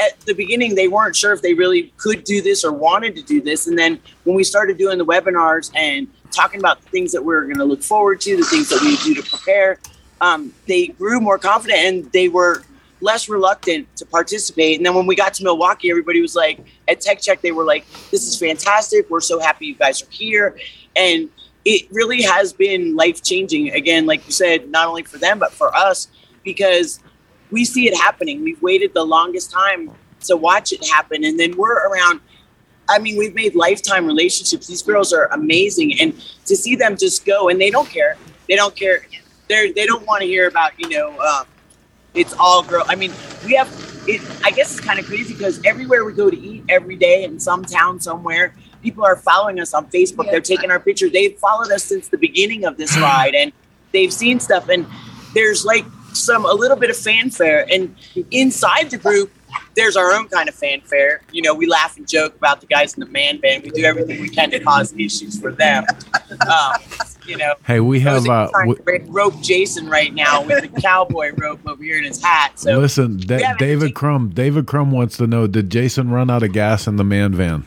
at 0.02 0.19
the 0.22 0.34
beginning, 0.34 0.76
they 0.76 0.88
weren't 0.88 1.15
sure 1.15 1.34
if 1.34 1.41
they 1.41 1.53
really 1.53 1.94
could 1.98 2.23
do 2.23 2.41
this 2.41 2.64
or 2.64 2.72
wanted 2.72 3.15
to 3.15 3.22
do 3.22 3.41
this, 3.41 3.68
and 3.68 3.78
then 3.78 3.99
when 4.23 4.36
we 4.36 4.44
started 4.44 4.78
doing 4.78 4.98
the 4.98 5.06
webinars 5.06 5.72
and 5.76 6.07
talking 6.32 6.60
about 6.60 6.82
the 6.82 6.90
things 6.90 7.11
that 7.11 7.23
we 7.23 7.36
are 7.36 7.44
going 7.44 7.57
to 7.57 7.65
look 7.65 7.84
forward 7.84 8.22
to, 8.22 8.38
the 8.38 8.44
things 8.44 8.69
that 8.69 8.82
we 8.82 8.98
do 8.98 9.22
to 9.22 9.30
prepare, 9.30 9.80
um, 10.22 10.53
they 10.68 10.88
grew 10.88 11.19
more 11.19 11.38
confident 11.38 11.80
and 11.80 12.11
they 12.14 12.30
were 12.30 12.64
less 13.02 13.28
reluctant 13.28 13.94
to 13.98 14.06
participate. 14.06 14.78
And 14.78 14.86
then 14.86 14.95
when 14.95 15.07
we 15.07 15.15
got 15.15 15.34
to 15.36 15.44
Milwaukee, 15.44 15.90
everybody 15.90 16.22
was 16.22 16.36
like, 16.36 16.60
at 16.88 17.02
Tech 17.02 17.19
Check, 17.19 17.41
they 17.41 17.52
were 17.52 17.64
like, 17.64 17.86
this 18.11 18.28
is 18.28 18.38
fantastic. 18.40 19.10
We're 19.10 19.19
so 19.22 19.40
happy 19.40 19.65
you 19.65 19.76
guys 19.76 20.02
are 20.02 20.11
here. 20.11 20.57
And 20.95 21.30
it 21.65 21.88
really 21.91 22.22
has 22.22 22.53
been 22.53 22.95
life 22.95 23.23
changing. 23.23 23.72
Again, 23.72 24.06
like 24.06 24.26
you 24.26 24.32
said, 24.32 24.69
not 24.69 24.88
only 24.88 25.03
for 25.03 25.18
them, 25.18 25.40
but 25.40 25.52
for 25.52 25.76
us, 25.76 26.07
because 26.44 26.99
we 27.52 27.65
see 27.65 27.88
it 27.88 27.95
happening. 27.95 28.44
We've 28.44 28.61
waited 28.61 28.94
the 28.94 29.03
longest 29.03 29.52
time 29.52 29.91
to 30.22 30.38
watch 30.38 30.72
it 30.72 30.88
happen. 30.88 31.23
And 31.23 31.40
then 31.40 31.56
we're 31.57 31.88
around. 31.88 32.22
I 32.90 32.99
mean, 32.99 33.18
we've 33.18 33.36
made 33.36 33.56
lifetime 33.56 34.06
relationships. 34.06 34.68
These 34.68 34.82
girls 34.82 35.14
are 35.14 35.26
amazing. 35.28 35.99
And 35.99 36.19
to 36.45 36.56
see 36.56 36.76
them 36.76 36.98
just 36.98 37.26
go 37.26 37.49
and 37.49 37.60
they 37.60 37.69
don't 37.69 37.90
care. 37.90 38.18
They 38.48 38.56
don't 38.56 38.76
care. 38.76 39.06
They're, 39.48 39.73
they 39.73 39.86
don't 39.86 40.06
want 40.07 40.22
to 40.22 40.28
hear 40.28 40.48
about, 40.48 40.72
you 40.80 40.90
know, 40.90 41.19
um, 41.19 41.45
it's 42.14 42.34
all 42.34 42.64
girl. 42.64 42.84
I 42.88 42.95
mean, 42.95 43.11
we 43.45 43.56
have 43.56 43.69
it. 44.07 44.22
I 44.44 44.52
guess 44.52 44.72
it's 44.72 44.86
kind 44.86 44.99
of 44.99 45.06
crazy 45.06 45.34
because 45.34 45.61
everywhere 45.65 46.03
we 46.03 46.14
go 46.14 46.30
to 46.30 46.38
eat 46.38 46.64
every 46.68 46.95
day 46.95 47.23
in 47.23 47.40
some 47.40 47.64
town 47.64 47.99
somewhere, 47.99 48.53
people 48.82 49.06
are 49.06 49.15
following 49.15 49.60
us 49.60 49.73
on 49.73 49.88
Facebook. 49.88 50.30
They're 50.30 50.41
taking 50.41 50.72
our 50.72 50.80
pictures. 50.80 51.11
They've 51.11 51.38
followed 51.38 51.72
us 51.72 51.84
since 51.84 52.10
the 52.10 52.18
beginning 52.18 52.65
of 52.65 52.78
this 52.78 52.98
ride, 52.98 53.36
and 53.36 53.53
they've 53.91 54.11
seen 54.11 54.40
stuff. 54.40 54.69
And 54.69 54.86
there's 55.34 55.64
like 55.64 55.86
some 56.13 56.45
a 56.45 56.53
little 56.53 56.77
bit 56.77 56.89
of 56.89 56.97
fanfare, 56.97 57.65
and 57.71 57.95
inside 58.31 58.89
the 58.91 58.97
group. 58.97 59.31
There's 59.75 59.97
our 59.97 60.13
own 60.13 60.27
kind 60.29 60.47
of 60.47 60.55
fanfare. 60.55 61.21
You 61.33 61.41
know, 61.41 61.53
we 61.53 61.65
laugh 61.65 61.97
and 61.97 62.07
joke 62.07 62.35
about 62.38 62.61
the 62.61 62.67
guys 62.67 62.93
in 62.93 63.01
the 63.01 63.05
man 63.07 63.38
band. 63.38 63.63
We 63.63 63.69
do 63.71 63.83
everything 63.83 64.21
we 64.21 64.29
can 64.29 64.49
to 64.51 64.59
cause 64.61 64.93
issues 64.93 65.39
for 65.39 65.51
them. 65.51 65.85
Um, 66.49 66.73
you 67.25 67.35
know, 67.38 67.55
Hey, 67.65 67.79
we 67.81 67.99
have 68.01 68.27
uh, 68.29 68.49
trying 68.49 68.69
w- 68.73 68.99
to 68.99 69.11
rope 69.11 69.41
Jason 69.41 69.89
right 69.89 70.13
now 70.13 70.41
with 70.43 70.61
the 70.61 70.81
cowboy 70.81 71.33
rope 71.35 71.59
over 71.67 71.83
here 71.83 71.97
in 71.97 72.05
his 72.05 72.21
hat. 72.23 72.59
So 72.59 72.79
listen. 72.79 73.17
Da- 73.17 73.53
David 73.57 73.93
crumb 73.93 74.29
David 74.29 74.67
crumb 74.67 74.91
wants 74.91 75.17
to 75.17 75.27
know: 75.27 75.47
Did 75.47 75.69
Jason 75.69 76.09
run 76.11 76.29
out 76.29 76.43
of 76.43 76.53
gas 76.53 76.88
in 76.88 76.95
the 76.95 77.03
man 77.03 77.33
van? 77.33 77.65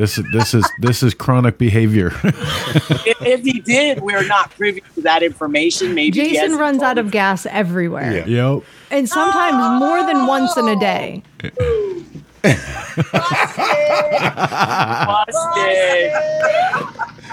This 0.00 0.16
is 0.16 0.24
this 0.32 0.54
is 0.54 0.64
this 0.78 1.02
is 1.02 1.12
chronic 1.12 1.58
behavior. 1.58 2.06
if, 2.24 3.20
if 3.20 3.42
he 3.42 3.60
did, 3.60 4.00
we're 4.00 4.26
not 4.26 4.50
privy 4.52 4.82
to 4.94 5.02
that 5.02 5.22
information. 5.22 5.92
Maybe 5.94 6.12
Jason 6.12 6.56
runs 6.56 6.78
told 6.78 6.88
out 6.88 6.96
of 6.96 7.10
gas 7.10 7.44
everywhere. 7.44 8.26
yep. 8.26 8.62
And 8.90 9.06
sometimes 9.06 9.78
more 9.78 10.02
than 10.06 10.26
once 10.26 10.56
in 10.56 10.68
a 10.68 10.80
day. 10.80 11.22
Busted. 11.42 12.62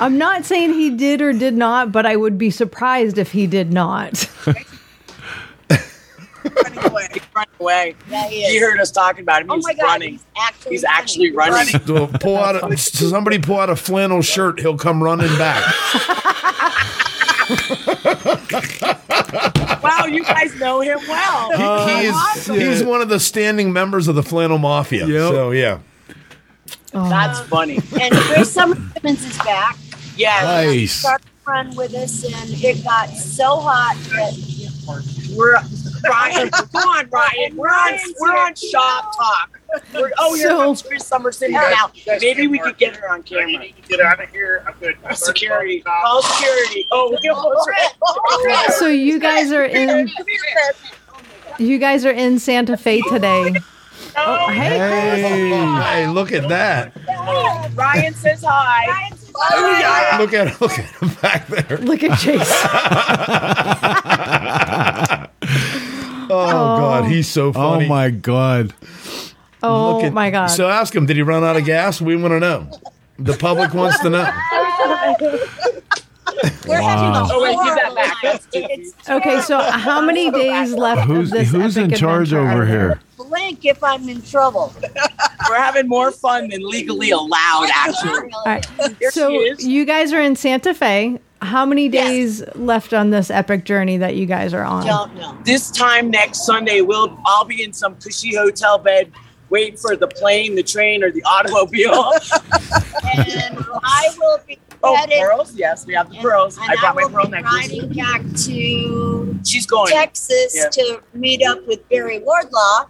I'm 0.01 0.17
not 0.17 0.43
saying 0.43 0.73
he 0.73 0.89
did 0.89 1.21
or 1.21 1.31
did 1.31 1.53
not, 1.53 1.93
but 1.93 2.05
I 2.05 2.17
would 2.17 2.37
be 2.37 2.49
surprised 2.49 3.17
if 3.17 3.31
he 3.31 3.47
did 3.47 3.71
not. 3.71 4.29
Running 6.55 7.49
away. 7.59 7.95
Yeah, 8.09 8.27
he 8.27 8.43
He 8.43 8.59
heard 8.59 8.79
us 8.79 8.91
talking 8.91 9.21
about 9.21 9.41
him. 9.41 9.51
Oh 9.51 9.57
my 9.57 9.73
God, 9.73 9.83
running. 9.83 10.11
he's 10.13 10.25
actually 10.37 10.71
He's 10.71 10.83
actually 10.83 11.31
running. 11.31 11.79
So 11.85 12.07
pull 12.07 12.37
out 12.37 12.71
a, 12.71 12.77
somebody 12.77 13.39
pull 13.39 13.59
out 13.59 13.69
a 13.69 13.75
flannel 13.75 14.21
shirt. 14.21 14.59
He'll 14.59 14.77
come 14.77 15.01
running 15.03 15.35
back. 15.37 15.63
wow, 19.83 20.05
you 20.05 20.23
guys 20.23 20.55
know 20.59 20.81
him 20.81 20.99
well. 21.07 21.51
He, 21.87 21.93
he 21.93 22.05
is 22.07 22.13
Awesome. 22.15 22.55
he's 22.59 22.83
one 22.83 23.01
of 23.01 23.09
the 23.09 23.19
standing 23.19 23.71
members 23.71 24.07
of 24.07 24.15
the 24.15 24.23
flannel 24.23 24.57
mafia. 24.57 25.05
So 25.07 25.51
yeah. 25.51 25.79
Oh. 26.93 27.09
That's 27.09 27.39
funny. 27.41 27.79
And 27.99 28.13
Cris 28.13 28.51
Sommer 28.51 28.75
Simmons 28.93 29.23
is 29.25 29.37
back. 29.39 29.77
Yeah. 30.15 30.63
He 30.71 30.87
started 30.87 31.25
to 31.25 31.51
run 31.51 31.75
with 31.75 31.93
us, 31.93 32.23
and 32.23 32.49
it 32.63 32.83
got 32.83 33.09
so 33.09 33.57
hot 33.57 33.95
that 34.11 34.33
we're 35.35 35.57
Ryan. 36.03 36.49
Come 36.51 36.67
on, 36.75 37.09
Ryan. 37.09 37.55
We're 37.55 37.67
on. 37.69 37.99
We're 38.19 38.37
on 38.37 38.55
shop 38.55 39.15
talk. 39.15 39.59
We're, 39.93 40.11
oh, 40.17 40.33
here 40.35 40.49
So- 40.49 40.57
comes 40.57 40.81
Chris 40.81 41.03
Summerson 41.03 41.51
now. 41.51 41.91
Maybe 42.21 42.47
we 42.47 42.59
could 42.59 42.77
get 42.77 42.95
her 42.95 43.09
on 43.09 43.23
camera. 43.23 43.65
Get 43.87 43.99
out 43.99 44.23
of 44.23 44.29
here. 44.29 44.63
I'm 44.67 44.73
good. 44.79 44.97
Security. 45.15 45.81
Call 45.81 46.21
security. 46.21 46.87
Oh, 46.91 47.17
we 47.21 47.29
almost 47.29 47.69
so 48.79 48.87
you 48.87 49.19
guys 49.19 49.51
are 49.51 49.65
in 49.65 50.09
you 51.59 51.77
guys 51.79 52.05
are 52.05 52.11
in 52.11 52.39
Santa 52.39 52.77
Fe 52.77 53.01
today. 53.01 53.53
Oh, 54.19 54.45
oh, 54.47 54.51
hey, 54.51 54.77
Hey, 54.77 55.49
hey, 55.49 56.07
look 56.07 56.31
at 56.31 56.47
that. 56.49 56.95
Ryan 57.75 58.13
says 58.13 58.43
hi. 58.47 59.11
Look 60.19 60.33
at 60.33 60.59
look 60.59 60.71
at 60.71 60.85
him 60.85 61.09
back 61.21 61.47
there. 61.47 61.77
Look 61.77 62.03
at 62.03 62.17
Chase. 62.19 62.49
Oh, 66.29 66.77
God, 66.77 67.03
oh. 67.03 67.07
he's 67.07 67.27
so 67.27 67.47
oh, 67.49 67.53
funny. 67.53 67.85
Oh 67.85 67.89
my 67.89 68.09
god. 68.09 68.73
Oh 69.63 69.95
Look 69.95 70.05
at- 70.05 70.13
my 70.13 70.29
god. 70.29 70.47
So 70.47 70.67
ask 70.67 70.95
him, 70.95 71.05
did 71.05 71.15
he 71.15 71.21
run 71.21 71.43
out 71.43 71.57
of 71.57 71.65
gas? 71.65 71.99
We 72.01 72.15
want 72.15 72.31
to 72.33 72.39
know. 72.39 72.69
The 73.19 73.33
public 73.33 73.73
wants 73.73 73.99
to 73.99 74.09
know. 74.09 74.29
Wow. 76.67 77.27
Oh, 77.31 77.41
wait, 77.41 77.55
give 77.55 77.75
that 77.75 77.95
back. 77.95 78.15
That's 78.21 78.45
too 78.45 79.13
okay, 79.15 79.41
so 79.41 79.57
uh, 79.57 79.71
how 79.71 80.01
many 80.01 80.29
days 80.29 80.73
left 80.73 81.07
Who's 81.07 81.31
of 81.31 81.39
this 81.39 81.49
who's 81.49 81.77
in 81.77 81.89
charge 81.91 82.33
adventure 82.33 82.39
over 82.51 82.63
are 82.63 82.65
there? 82.65 82.87
here? 82.89 82.99
blink 83.17 83.65
if 83.65 83.83
I'm 83.83 84.07
in 84.07 84.21
trouble. 84.21 84.73
We're 85.49 85.55
having 85.57 85.87
more 85.87 86.11
fun 86.11 86.49
than 86.49 86.67
legally 86.67 87.11
allowed, 87.11 87.69
actually. 87.73 88.31
All 88.31 88.43
right. 88.45 88.65
Here 88.99 89.11
So 89.11 89.41
is. 89.41 89.65
you 89.65 89.85
guys 89.85 90.13
are 90.13 90.21
in 90.21 90.35
Santa 90.35 90.73
Fe. 90.73 91.19
How 91.41 91.65
many 91.65 91.87
days 91.87 92.43
left 92.55 92.93
on 92.93 93.11
this 93.11 93.29
epic 93.29 93.63
journey 93.63 93.97
that 93.97 94.15
you 94.15 94.25
guys 94.25 94.53
are 94.53 94.63
on? 94.63 94.85
Don't 94.85 95.15
know. 95.15 95.37
This 95.43 95.69
time 95.71 96.09
next 96.09 96.45
Sunday, 96.45 96.81
we'll 96.81 97.17
I'll 97.25 97.45
be 97.45 97.63
in 97.63 97.73
some 97.73 97.95
cushy 97.97 98.35
hotel 98.35 98.77
bed 98.79 99.11
waiting 99.49 99.77
for 99.77 99.95
the 99.95 100.07
plane, 100.07 100.55
the 100.55 100.63
train, 100.63 101.03
or 101.03 101.11
the 101.11 101.23
automobile. 101.23 102.11
And 103.19 103.57
I 103.83 104.09
will 104.19 104.39
be 104.45 104.59
oh, 104.83 104.95
headed. 104.95 105.19
pearls? 105.19 105.53
Yes, 105.55 105.85
we 105.85 105.93
have 105.93 106.09
the 106.09 106.17
pearls. 106.17 106.57
And 106.57 106.69
I 106.69 106.75
brought 106.75 106.95
my 106.95 107.03
will 107.03 107.09
pearl 107.09 107.25
be 107.25 107.31
necklace. 107.31 107.53
riding 107.69 107.93
back 107.93 108.21
to 108.45 109.39
She's 109.45 109.65
going. 109.65 109.93
Texas 109.93 110.53
Yeah. 110.55 110.67
to 110.69 111.01
meet 111.13 111.41
up 111.47 111.65
with 111.67 111.87
Barry 111.89 112.19
Wardlaw, 112.19 112.87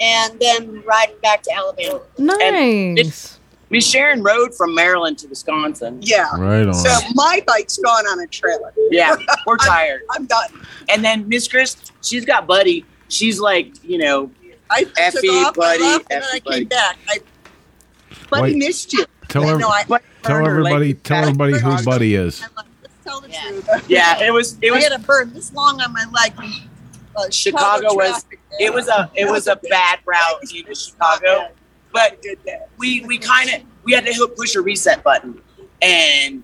and 0.00 0.38
then 0.38 0.82
riding 0.82 1.16
back 1.22 1.42
to 1.44 1.52
Alabama. 1.52 2.00
Nice. 2.18 3.37
Miss 3.70 3.86
Sharon 3.86 4.22
rode 4.22 4.54
from 4.54 4.74
Maryland 4.74 5.18
to 5.18 5.28
Wisconsin. 5.28 5.98
Yeah. 6.02 6.28
Right 6.38 6.66
on. 6.66 6.74
So 6.74 6.90
my 7.14 7.42
bike's 7.46 7.76
gone 7.78 8.06
on 8.06 8.20
a 8.20 8.26
trailer. 8.26 8.72
Yeah, 8.90 9.14
we're 9.46 9.56
tired. 9.58 10.02
I'm 10.10 10.24
done. 10.26 10.48
And 10.88 11.04
then 11.04 11.28
Miss 11.28 11.46
Chris, 11.48 11.76
she's 12.02 12.24
got 12.24 12.46
Buddy. 12.46 12.84
She's 13.08 13.40
like, 13.40 13.72
you 13.84 13.98
know, 13.98 14.30
I 14.70 14.84
took 14.84 14.98
Effie, 14.98 15.28
off, 15.28 15.54
buddy, 15.54 15.82
I 15.84 15.86
left, 15.92 16.06
and 16.10 16.22
then 16.22 16.28
I 16.32 16.40
buddy. 16.40 16.58
came 16.60 16.68
back. 16.68 16.98
I, 17.08 17.18
Buddy 18.30 18.42
Wait. 18.54 18.56
missed 18.56 18.92
you. 18.92 19.04
Tell 19.28 19.44
I 19.44 19.52
ev- 19.52 19.58
know, 19.58 19.68
I, 19.68 19.84
Tell 20.22 20.46
everybody 20.46 20.88
leg 20.88 21.02
tell 21.02 21.22
everybody 21.22 21.58
who 21.58 21.82
Buddy 21.84 22.14
is. 22.14 22.42
Tell 23.04 23.20
the 23.20 23.28
truth. 23.28 23.84
Yeah, 23.88 24.22
it 24.22 24.30
was- 24.32 24.58
it 24.60 24.70
was- 24.70 24.84
I 24.84 24.90
had 24.90 25.00
a 25.00 25.02
burn 25.02 25.32
this 25.32 25.52
long 25.54 25.80
on 25.80 25.92
my 25.92 26.04
leg. 26.12 26.34
from, 26.34 26.52
Uh, 27.16 27.28
Chicago 27.30 27.94
was 27.94 28.10
traffic. 28.10 28.40
it 28.60 28.72
was 28.72 28.86
a 28.88 29.10
it 29.14 29.24
was 29.28 29.46
a 29.48 29.56
bad 29.70 29.98
route 30.06 30.40
into 30.54 30.74
Chicago, 30.74 31.48
but 31.92 32.18
we 32.78 33.00
we 33.06 33.18
kind 33.18 33.50
of 33.50 33.62
we 33.84 33.92
had 33.92 34.04
to 34.06 34.28
push 34.36 34.54
a 34.54 34.60
reset 34.60 35.02
button, 35.02 35.40
and 35.82 36.42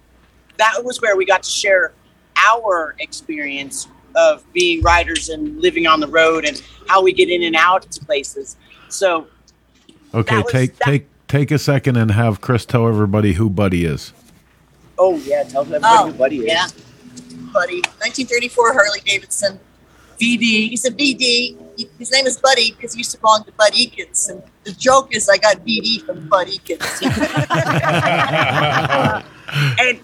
that 0.59 0.83
was 0.85 1.01
where 1.01 1.17
we 1.17 1.25
got 1.25 1.43
to 1.43 1.51
share 1.51 1.93
our 2.37 2.95
experience 2.99 3.89
of 4.17 4.45
being 4.53 4.81
riders 4.83 5.29
and 5.29 5.61
living 5.61 5.87
on 5.87 6.01
the 6.01 6.07
road 6.07 6.45
and 6.45 6.63
how 6.87 7.03
we 7.03 7.13
get 7.13 7.29
in 7.29 7.43
and 7.43 7.57
out 7.57 7.83
to 7.91 8.05
places. 8.05 8.57
So 8.89 9.27
Okay, 10.15 10.43
was- 10.43 10.53
take 10.53 10.77
that- 10.79 10.85
take 10.85 11.07
take 11.29 11.51
a 11.51 11.59
second 11.59 11.97
and 11.97 12.13
have 12.13 12.41
Chris 12.41 12.65
tell 12.65 12.87
everybody 12.89 13.33
who 13.35 13.51
Buddy 13.51 13.85
is. 13.85 14.13
oh 14.99 15.17
yeah, 15.19 15.43
tell 15.43 15.63
everybody 15.63 15.85
Oh, 15.87 16.07
who 16.07 16.13
Buddy 16.13 16.39
is. 16.41 16.47
yeah. 16.47 16.67
Buddy, 17.53 17.81
1934 18.01 18.73
Harley 18.73 19.01
Davidson. 19.05 19.59
VD. 20.19 20.71
He's 20.71 20.85
a 20.85 20.91
VD. 20.91 21.57
He- 21.77 21.89
His 21.99 22.11
name 22.13 22.27
is 22.27 22.37
Buddy 22.39 22.73
because 22.73 22.95
he 22.95 22.99
used 22.99 23.11
to 23.13 23.19
belong 23.19 23.45
to 23.45 23.53
Bud 23.53 23.73
Ekins. 23.73 24.29
And 24.31 24.43
the 24.65 24.73
joke 24.73 25.15
is 25.15 25.29
I 25.29 25.37
got 25.39 25.59
VD 25.65 26.05
from 26.07 26.29
Bud 26.29 26.47
Ekins. 26.49 27.03
and 29.81 30.01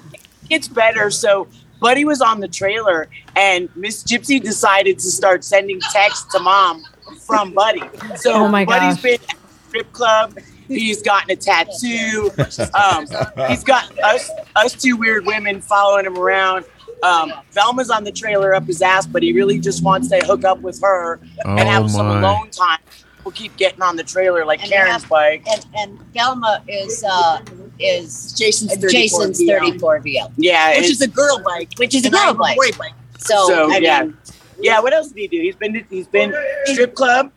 it's 0.51 0.69
better. 0.69 1.11
So 1.11 1.49
Buddy 1.81 2.05
was 2.05 2.20
on 2.20 2.41
the 2.41 2.49
trailer, 2.49 3.09
and 3.37 3.69
Miss 3.77 4.03
Gypsy 4.05 4.43
decided 4.43 4.99
to 4.99 5.11
start 5.11 5.45
sending 5.45 5.81
texts 5.93 6.31
to 6.32 6.41
mom 6.41 6.85
from 7.27 7.53
Buddy. 7.55 7.82
So 8.16 8.32
Oh 8.35 8.49
my 8.49 8.65
Buddy's 8.65 8.95
gosh. 8.97 9.03
been 9.03 9.15
at 9.15 9.20
the 9.28 9.37
strip 9.69 9.93
club. 9.93 10.39
He's 10.69 11.03
gotten 11.03 11.31
a 11.31 11.37
tattoo. 11.37 12.31
Um, 12.74 13.07
he's 13.49 13.65
got 13.65 13.99
us 14.01 14.31
us 14.57 14.73
two 14.74 14.97
weird 14.97 15.24
women 15.27 15.61
following 15.61 16.07
him 16.07 16.16
around. 16.19 16.65
Um, 17.03 17.33
Velma's 17.53 17.91
on 17.91 18.05
the 18.05 18.13
trailer 18.13 18.55
up 18.55 18.67
his 18.67 18.83
ass, 18.83 19.07
but 19.07 19.23
he 19.23 19.33
really 19.33 19.59
just 19.59 19.83
wants 19.83 20.09
to 20.09 20.19
hook 20.21 20.45
up 20.45 20.61
with 20.61 20.81
her 20.83 21.15
and 21.45 21.59
Oh 21.61 21.65
have 21.65 21.91
some 21.91 22.07
alone 22.09 22.51
time. 22.51 22.79
We'll 23.25 23.33
keep 23.33 23.57
getting 23.57 23.83
on 23.83 23.97
the 23.97 24.03
trailer 24.05 24.45
like 24.45 24.61
And 24.63 24.71
Karen's 24.71 25.03
have- 25.03 25.09
bike. 25.09 25.47
And 25.49 25.67
and 25.77 26.01
Velma 26.15 26.63
is 26.69 27.05
uh 27.09 27.41
is 27.79 28.33
Jason's 28.35 28.73
uh, 28.73 28.77
34 28.77 28.91
Jason's 28.91 29.41
VL. 29.41 29.59
34 29.61 30.01
VL, 30.01 30.33
Yeah, 30.37 30.77
which 30.77 30.91
is 30.91 31.01
a 31.01 31.09
girl 31.09 31.41
bike. 31.45 31.71
which 31.77 31.95
is 31.95 32.05
a 32.05 32.11
girl 32.11 32.35
bike. 32.35 32.57
boy 32.57 32.71
bike. 32.79 32.93
So, 33.19 33.47
So 33.49 33.71
I 33.73 33.79
yeah, 33.79 34.03
mean, 34.05 34.17
yeah. 34.61 34.81
What 34.81 34.93
else 34.95 35.09
did 35.09 35.19
he 35.19 35.29
do? 35.29 35.41
He's 35.43 35.57
been 35.57 35.87
he's 35.91 36.07
been 36.07 36.35
strip 36.67 36.95
club, 36.95 37.31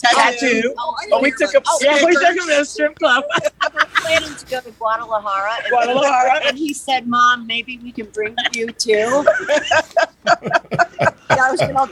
tattoo. 0.00 0.74
Oh, 0.78 0.94
I 0.98 1.06
Oh, 1.12 1.20
we 1.20 1.30
took 1.30 1.50
hear 1.50 1.58
him. 1.58 1.62
about 1.62 1.82
Yeah, 1.82 2.04
we 2.04 2.12
took 2.14 2.36
him 2.36 2.48
to 2.48 2.60
a 2.60 2.64
strip 2.64 2.98
club. 2.98 3.24
we're 3.74 3.84
planning 4.02 4.34
to 4.34 4.46
go 4.46 4.60
to 4.60 4.70
Guadalajara. 4.72 5.52
And, 5.64 5.70
Guadalajara. 5.70 6.40
and 6.46 6.58
he 6.58 6.74
said, 6.74 7.06
"Mom, 7.06 7.46
maybe 7.46 7.78
we 7.82 7.92
can 7.92 8.06
bring 8.06 8.34
you 8.54 8.68
too." 8.72 8.90
yeah, 8.92 9.24
I 11.42 11.50
was 11.50 11.60
gonna, 11.60 11.88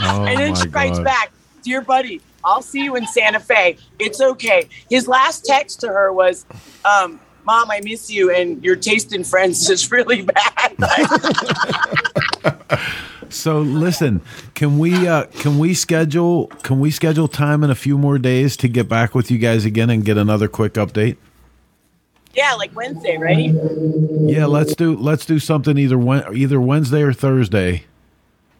Oh 0.00 0.24
and 0.26 0.38
then 0.38 0.54
she 0.54 0.68
writes 0.68 0.98
God. 0.98 1.04
back, 1.04 1.32
"Dear 1.62 1.80
buddy, 1.82 2.20
I'll 2.44 2.62
see 2.62 2.82
you 2.84 2.96
in 2.96 3.06
Santa 3.06 3.40
Fe. 3.40 3.76
It's 3.98 4.20
okay." 4.20 4.68
His 4.90 5.08
last 5.08 5.44
text 5.46 5.80
to 5.80 5.88
her 5.88 6.12
was, 6.12 6.44
um, 6.84 7.20
"Mom, 7.44 7.70
I 7.70 7.80
miss 7.82 8.10
you, 8.10 8.30
and 8.34 8.62
your 8.64 8.76
taste 8.76 9.14
in 9.14 9.24
friends 9.24 9.68
is 9.70 9.90
really 9.90 10.22
bad." 10.22 10.76
So 13.30 13.60
listen, 13.60 14.20
can 14.54 14.78
we 14.78 15.06
uh 15.06 15.24
can 15.26 15.58
we 15.58 15.74
schedule 15.74 16.46
can 16.62 16.80
we 16.80 16.90
schedule 16.90 17.28
time 17.28 17.62
in 17.62 17.70
a 17.70 17.74
few 17.74 17.98
more 17.98 18.18
days 18.18 18.56
to 18.58 18.68
get 18.68 18.88
back 18.88 19.14
with 19.14 19.30
you 19.30 19.38
guys 19.38 19.64
again 19.64 19.90
and 19.90 20.04
get 20.04 20.16
another 20.16 20.48
quick 20.48 20.74
update? 20.74 21.16
yeah, 22.34 22.54
like 22.54 22.74
Wednesday, 22.76 23.16
right? 23.18 23.50
Yeah, 24.30 24.46
let's 24.46 24.74
do 24.76 24.96
let's 24.96 25.26
do 25.26 25.38
something 25.38 25.76
either 25.76 25.98
either 26.32 26.60
Wednesday 26.60 27.02
or 27.02 27.12
Thursday. 27.12 27.84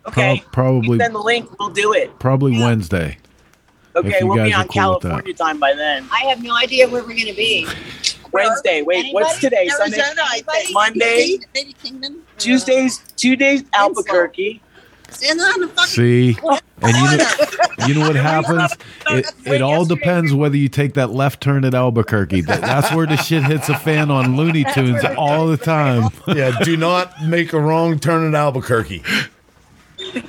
Okay. 0.06 0.40
Prob- 0.40 0.52
probably 0.52 0.98
Send 0.98 1.14
the 1.14 1.20
link. 1.20 1.58
We'll 1.60 1.68
do 1.68 1.92
it. 1.92 2.18
probably 2.18 2.52
Wednesday. 2.58 3.18
Okay, 3.94 4.22
we'll 4.22 4.44
be 4.44 4.52
on 4.52 4.64
cool. 4.64 4.72
California 5.00 5.34
time 5.34 5.58
by 5.58 5.74
then. 5.74 6.08
I 6.12 6.20
have 6.28 6.42
no 6.42 6.56
idea 6.56 6.88
where 6.88 7.02
we're 7.02 7.16
gonna 7.16 7.34
be. 7.34 7.66
Wednesday. 8.32 8.82
Wait, 8.82 9.12
what's 9.12 9.38
today? 9.40 9.68
Sunday. 9.68 9.98
Arizona, 9.98 10.22
I 10.24 10.40
think. 10.40 10.74
Monday. 10.74 10.98
Maybe, 11.00 11.44
maybe 11.54 11.72
Kingman. 11.74 12.22
Tuesdays, 12.38 12.98
two 13.16 13.36
days 13.36 13.64
Albuquerque. 13.74 14.62
Stand 15.10 15.40
on 15.40 15.60
the 15.60 15.68
fucking 15.68 15.88
See, 15.88 16.36
and 16.82 16.96
you 16.96 17.16
know, 17.16 17.86
you 17.88 17.94
know 17.94 18.00
what 18.06 18.14
happens? 18.16 18.76
It, 19.08 19.26
it 19.46 19.62
all 19.62 19.86
depends 19.86 20.34
whether 20.34 20.56
you 20.56 20.68
take 20.68 20.94
that 20.94 21.10
left 21.10 21.42
turn 21.42 21.64
at 21.64 21.74
Albuquerque. 21.74 22.42
That, 22.42 22.60
that's 22.60 22.94
where 22.94 23.06
the 23.06 23.16
shit 23.16 23.42
hits 23.42 23.70
a 23.70 23.74
fan 23.78 24.10
on 24.10 24.36
Looney 24.36 24.64
Tunes 24.74 25.02
all 25.16 25.46
the 25.46 25.56
time. 25.56 26.10
Yeah, 26.26 26.58
do 26.62 26.76
not 26.76 27.24
make 27.24 27.54
a 27.54 27.60
wrong 27.60 27.98
turn 27.98 28.28
at 28.28 28.34
Albuquerque. 28.38 29.02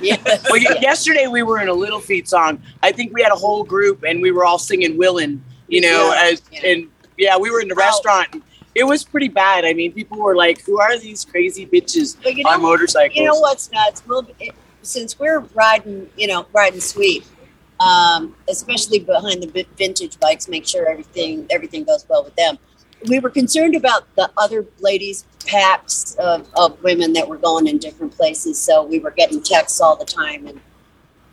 Yeah. 0.00 0.16
Well, 0.50 0.60
yesterday 0.80 1.26
we 1.26 1.42
were 1.42 1.60
in 1.60 1.68
a 1.68 1.74
Little 1.74 2.00
Feat 2.00 2.28
song. 2.28 2.60
I 2.82 2.90
think 2.92 3.12
we 3.12 3.22
had 3.22 3.32
a 3.32 3.36
whole 3.36 3.64
group 3.64 4.02
and 4.02 4.20
we 4.22 4.30
were 4.30 4.44
all 4.44 4.58
singing 4.58 4.96
"Willin'." 4.96 5.42
You 5.68 5.82
know, 5.82 6.12
Yeah, 6.14 6.30
as 6.32 6.42
and 6.64 6.88
yeah, 7.20 7.36
we 7.36 7.50
were 7.50 7.60
in 7.60 7.68
the 7.68 7.74
restaurant. 7.74 8.28
And 8.32 8.42
it 8.74 8.84
was 8.84 9.04
pretty 9.04 9.28
bad. 9.28 9.64
I 9.64 9.72
mean, 9.74 9.92
people 9.92 10.18
were 10.18 10.36
like, 10.36 10.62
"Who 10.62 10.80
are 10.80 10.98
these 10.98 11.24
crazy 11.24 11.66
bitches 11.66 12.16
you 12.24 12.44
on 12.46 12.60
know, 12.60 12.68
motorcycles?" 12.68 13.16
You 13.16 13.24
know 13.24 13.38
what's 13.38 13.70
nuts? 13.72 14.02
We'll, 14.06 14.26
it, 14.38 14.54
since 14.82 15.18
we're 15.18 15.40
riding, 15.54 16.08
you 16.16 16.26
know, 16.26 16.46
riding 16.52 16.80
sweet, 16.80 17.26
um, 17.80 18.34
especially 18.48 19.00
behind 19.00 19.42
the 19.42 19.66
vintage 19.76 20.18
bikes, 20.20 20.48
make 20.48 20.66
sure 20.66 20.88
everything 20.88 21.46
everything 21.50 21.84
goes 21.84 22.06
well 22.08 22.24
with 22.24 22.36
them. 22.36 22.58
We 23.08 23.18
were 23.18 23.30
concerned 23.30 23.74
about 23.74 24.14
the 24.14 24.30
other 24.36 24.66
ladies' 24.80 25.24
packs 25.46 26.14
of, 26.16 26.46
of 26.54 26.82
women 26.82 27.14
that 27.14 27.26
were 27.26 27.38
going 27.38 27.66
in 27.66 27.78
different 27.78 28.14
places, 28.14 28.60
so 28.60 28.84
we 28.84 28.98
were 28.98 29.10
getting 29.10 29.42
texts 29.42 29.80
all 29.80 29.96
the 29.96 30.04
time, 30.04 30.46
and 30.46 30.60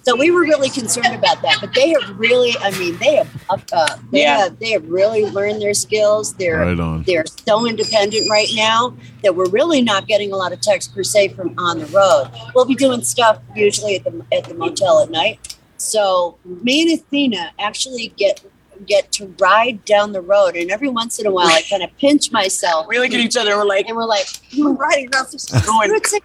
so 0.07 0.15
we 0.15 0.31
were 0.31 0.39
really 0.41 0.69
concerned 0.69 1.13
about 1.13 1.41
that. 1.41 1.57
But 1.59 1.73
they 1.73 1.89
have 1.89 2.17
really, 2.17 2.55
I 2.61 2.71
mean, 2.79 2.97
they 2.97 3.15
have 3.15 3.27
upped 3.49 3.73
up. 3.73 3.99
They 4.11 4.21
Yeah. 4.21 4.37
have 4.37 4.57
they 4.59 4.71
have 4.71 4.87
really 4.87 5.25
learned 5.25 5.61
their 5.61 5.73
skills. 5.73 6.33
They're 6.35 6.59
Right 6.59 6.79
on. 6.79 7.03
they're 7.03 7.25
so 7.45 7.65
independent 7.67 8.29
right 8.29 8.47
now 8.53 8.93
that 9.23 9.35
we're 9.35 9.49
really 9.49 9.81
not 9.81 10.07
getting 10.07 10.31
a 10.31 10.37
lot 10.37 10.53
of 10.53 10.61
texts 10.61 10.93
per 10.93 11.03
se 11.03 11.29
from 11.29 11.53
on 11.57 11.79
the 11.79 11.87
road. 11.87 12.29
We'll 12.55 12.63
be 12.63 12.75
doing 12.75 13.03
stuff 13.03 13.39
usually 13.53 13.97
at 13.97 14.05
the 14.05 14.21
at 14.31 14.45
the 14.45 14.53
motel 14.53 15.01
at 15.01 15.11
night. 15.11 15.55
So 15.75 16.37
me 16.45 16.83
and 16.83 16.99
Athena 16.99 17.51
actually 17.59 18.13
get 18.17 18.41
get 18.85 19.11
to 19.13 19.33
ride 19.39 19.83
down 19.85 20.11
the 20.11 20.21
road, 20.21 20.55
and 20.55 20.69
every 20.71 20.87
once 20.89 21.19
in 21.19 21.25
a 21.25 21.31
while 21.31 21.47
I 21.47 21.61
kind 21.69 21.83
of 21.83 21.95
pinch 21.97 22.31
myself. 22.31 22.87
We 22.87 22.99
look 22.99 23.13
at 23.13 23.19
each 23.19 23.35
other 23.37 23.51
and 23.51 23.59
we're 23.59 23.65
like, 23.65 23.87
and 23.87 23.95
we're 23.97 24.05
like, 24.05 24.27
we're 24.57 24.71
riding 24.73 25.09
around 25.13 25.27
this 25.31 25.45
Going- 25.65 25.91
It's 25.95 26.13
like, 26.13 26.23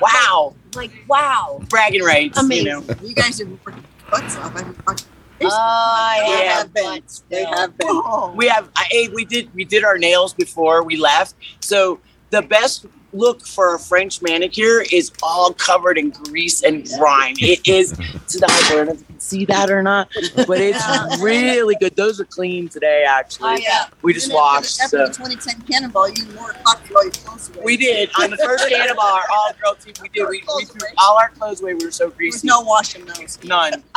"Wow, 0.00 0.54
like 0.74 0.90
wow, 1.08 1.60
bragging 1.68 2.02
rights!" 2.02 2.38
Amazing. 2.38 2.66
You 2.66 2.72
know, 2.80 2.84
You 3.02 3.14
guys 3.14 3.40
are 3.40 3.46
working 3.46 3.84
butts 4.10 4.36
off. 4.36 4.54
I'm, 4.56 4.76
I'm, 4.86 4.96
Oh, 5.42 5.48
I 5.50 6.22
they 6.24 6.44
Yeah. 6.44 6.52
have 6.54 6.72
been. 6.74 7.02
They 7.28 7.44
have 7.44 7.76
been. 7.76 7.88
Oh. 7.90 8.32
we 8.36 8.46
have. 8.48 8.70
I, 8.76 8.84
hey, 8.90 9.08
we 9.08 9.24
did. 9.24 9.52
We 9.54 9.64
did 9.64 9.84
our 9.84 9.98
nails 9.98 10.32
before 10.32 10.82
we 10.84 10.96
left. 10.96 11.34
So 11.60 12.00
the 12.30 12.40
best 12.40 12.86
look 13.14 13.46
for 13.46 13.74
a 13.74 13.78
French 13.78 14.20
manicure 14.20 14.84
is 14.92 15.12
all 15.22 15.54
covered 15.54 15.96
in 15.96 16.10
grease 16.10 16.62
and 16.62 16.86
grime. 16.98 17.34
It 17.38 17.66
is 17.66 17.92
to 18.28 18.38
the 18.40 18.46
I 18.50 18.68
don't 18.74 18.86
know 18.86 18.92
if 18.92 18.98
you 18.98 19.04
can 19.06 19.20
see 19.20 19.44
that 19.46 19.70
or 19.70 19.82
not, 19.82 20.08
but 20.46 20.60
it's 20.60 21.20
really 21.22 21.76
good. 21.80 21.96
Those 21.96 22.20
are 22.20 22.24
clean 22.24 22.68
today, 22.68 23.04
actually. 23.08 23.50
Oh, 23.50 23.54
uh, 23.54 23.58
yeah. 23.58 23.84
We 24.02 24.12
just 24.12 24.26
And 24.26 24.34
washed. 24.34 24.80
After 24.80 24.98
So. 24.98 25.06
the 25.06 25.12
2010 25.14 25.62
Cannonball, 25.62 26.10
you 26.10 26.26
wore 26.36 26.52
coffee 26.64 26.94
all 26.94 27.04
your 27.04 27.12
clothes 27.12 27.50
away. 27.50 27.64
We 27.64 27.76
did 27.76 28.10
on 28.20 28.30
the 28.30 28.36
first 28.36 28.68
cannonball. 28.68 29.04
Our 29.04 29.22
all 29.32 29.52
girl 29.62 29.74
team. 29.76 29.94
We 30.02 30.08
did. 30.08 30.28
We, 30.28 30.42
we 30.56 30.64
threw 30.64 30.88
all 30.98 31.16
our 31.16 31.30
clothes 31.30 31.62
away. 31.62 31.74
We 31.74 31.86
were 31.86 31.90
so 31.92 32.10
There 32.10 32.26
was 32.26 32.44
no 32.44 32.60
washing 32.62 33.04
those. 33.06 33.38
None. 33.44 33.82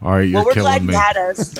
All 0.00 0.12
right, 0.12 0.28
you're 0.28 0.44
well, 0.44 0.54
killing 0.54 0.86
me. 0.86 0.92
you 0.94 0.98
had 1.00 1.16
us. 1.16 1.56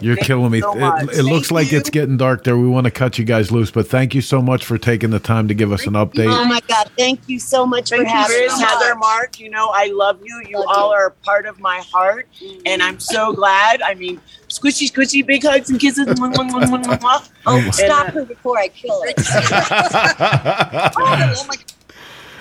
You're 0.00 0.14
Thank 0.16 0.26
killing 0.26 0.50
me. 0.52 0.60
so 0.62 0.72
It- 0.72 1.18
it, 1.18 1.22
looks 1.24 1.48
Thank 1.48 1.50
like 1.52 1.72
it's 1.74 1.90
getting 1.90 2.16
dark 2.16 2.42
there. 2.42 2.56
We 2.56 2.66
want 2.66 2.86
to 2.86 2.90
cut 2.90 3.18
you 3.18 3.26
guys 3.26 3.52
loose, 3.52 3.70
but 3.70 3.86
thank 3.88 4.14
you 4.14 4.22
so 4.22 4.40
much 4.40 4.64
for 4.64 4.78
taking 4.78 5.10
the 5.10 5.18
time 5.20 5.48
to 5.48 5.54
give 5.54 5.70
us 5.70 5.86
an 5.86 5.92
update. 5.92 6.32
Oh 6.34 6.46
my 6.46 6.60
God! 6.66 6.90
Thank 6.96 7.28
you 7.28 7.38
so 7.38 7.66
much 7.66 7.90
Thank 7.90 8.00
for 8.04 8.08
you, 8.08 8.14
having 8.14 8.36
Chris, 8.38 8.52
us. 8.54 8.62
Heather, 8.62 8.94
Mark. 8.94 9.38
You 9.38 9.50
know, 9.50 9.68
I 9.68 9.88
love 9.92 10.18
you. 10.24 10.42
You 10.48 10.60
Love 10.60 10.66
all 10.74 10.88
you. 10.88 10.94
are 10.94 11.10
part 11.10 11.44
of 11.44 11.60
my 11.60 11.82
heart, 11.92 12.26
and 12.64 12.82
I'm 12.82 12.98
so 13.00 13.34
glad. 13.34 13.82
I 13.82 13.92
mean, 13.94 14.18
squishy, 14.48 14.90
squishy, 14.90 15.24
big 15.24 15.42
hugs 15.42 15.68
and 15.68 15.78
kisses. 15.78 16.06
Mwah, 16.06 16.32
mwah, 16.32 16.98
mwah. 16.98 17.28
Oh, 17.46 17.58
And, 17.58 17.74
stop 17.74 18.08
uh, 18.08 18.12
her 18.12 18.24
before 18.24 18.58
I 18.58 18.68
kill 18.68 19.02
her. 19.02 19.08
Oh 20.96 21.44
my 21.46 21.56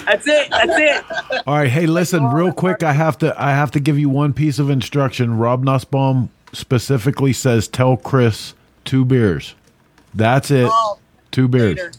That's 0.06 0.28
it. 0.28 0.50
That's 0.50 0.72
it. 1.32 1.44
All 1.48 1.56
right, 1.56 1.70
hey, 1.70 1.86
listen, 1.86 2.26
real 2.26 2.52
quick. 2.52 2.84
I 2.84 2.94
have 2.94 3.18
to. 3.20 3.34
I 3.42 3.52
have 3.52 3.72
to 3.72 3.80
give 3.80 3.98
you 4.00 4.10
one 4.10 4.34
piece 4.34 4.60
of 4.60 4.70
instruction. 4.70 5.38
Rob 5.38 5.64
Nussbaum 5.64 6.30
specifically 6.52 7.34
says, 7.34 7.68
"Tell 7.68 7.98
Chris 7.98 8.54
two 8.86 9.06
beers." 9.06 9.56
That's 10.14 10.52
it. 10.52 10.68
Oh, 10.72 11.00
Two 11.32 11.48
beers. 11.48 11.78
later. 11.78 11.92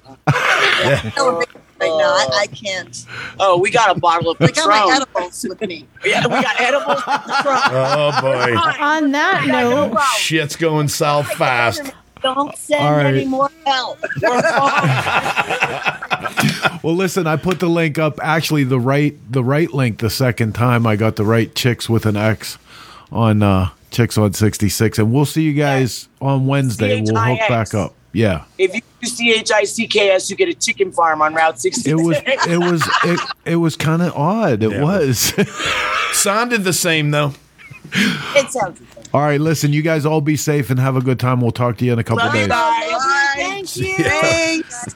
No, 1.17 1.39
right 1.39 1.49
now, 1.81 1.89
I, 1.91 2.29
I 2.43 2.47
can't. 2.47 3.05
Oh, 3.41 3.59
we 3.59 3.71
got 3.71 3.97
a 3.97 3.99
bottle 3.99 4.31
of 4.31 4.37
I 4.41 4.47
got 4.53 4.69
my 4.69 4.79
Patron. 4.79 4.95
edibles 5.03 5.47
with 5.49 5.61
me. 5.63 5.87
Yeah, 6.05 6.23
we 6.25 6.41
got 6.41 6.61
edibles. 6.61 7.03
Oh 7.07 8.19
boy, 8.21 8.55
On 8.85 9.11
that 9.11 9.45
note, 9.47 9.99
shit's 10.19 10.55
going 10.55 10.87
south 10.89 11.27
fast. 11.33 11.83
Don't 12.25 12.57
send 12.57 12.83
All 12.83 12.93
right. 12.97 13.15
any 13.15 13.25
more 13.27 13.51
help. 13.67 13.99
Well, 16.83 16.95
listen, 16.97 17.27
I 17.27 17.37
put 17.37 17.61
the 17.61 17.69
link 17.69 17.99
up. 17.99 18.19
Actually, 18.23 18.65
the 18.65 18.79
right 18.81 19.15
the 19.33 19.43
right 19.43 19.73
link 19.73 19.99
the 20.01 20.11
second 20.11 20.55
time. 20.55 20.87
I 20.87 20.97
got 20.97 21.17
the 21.17 21.25
right 21.25 21.55
chicks 21.55 21.89
with 21.89 22.05
an 22.05 22.17
X 22.17 22.59
on 23.11 23.43
uh 23.43 23.71
chicks 23.91 24.19
on 24.19 24.35
sixty 24.35 24.69
six, 24.69 24.99
and 24.99 25.11
we'll 25.13 25.25
see 25.25 25.43
you 25.43 25.55
guys 25.55 26.09
on 26.21 26.47
Wednesday. 26.47 27.01
We'll 27.01 27.17
hook 27.17 27.39
back 27.49 27.73
up. 27.73 27.95
Yeah. 28.13 28.45
If 28.59 28.75
you 28.75 28.83
do 29.01 29.07
C 29.09 29.33
H 29.33 29.51
I 29.51 29.65
C 29.65 29.87
K 29.87 30.11
S, 30.11 30.29
you 30.29 30.37
get 30.37 30.49
a 30.51 30.55
chicken 30.55 30.93
farm 30.93 31.23
on 31.23 31.33
Route 31.35 31.59
66. 31.59 31.87
It 31.89 31.95
was 32.05 32.17
it 32.47 32.59
was 32.59 32.87
it, 33.05 33.21
it 33.47 33.57
was 33.57 33.77
kind 33.77 34.03
of 34.03 34.13
odd. 34.15 34.63
It 34.63 34.71
Yeah. 34.73 34.83
was. 34.83 35.33
Sounded 36.13 36.65
the 36.65 36.73
same 36.75 37.11
though. 37.13 37.33
It 37.95 38.51
sounds. 38.53 38.81
All 39.15 39.21
right, 39.21 39.41
listen, 39.41 39.73
you 39.73 39.81
guys 39.81 40.05
all 40.05 40.21
be 40.21 40.37
safe 40.37 40.71
and 40.71 40.81
have 40.81 40.97
a 40.97 41.01
good 41.01 41.21
time. 41.21 41.41
We'll 41.41 41.53
talk 41.53 41.77
to 41.79 41.85
you 41.85 41.93
in 41.93 42.01
a 42.01 42.05
couple 42.05 42.25
Love 42.25 42.35
you 42.35 42.41
days. 42.41 42.49
guys. 42.49 43.35
Thank 43.37 43.77
you. 43.77 43.95
Thanks. 44.05 44.95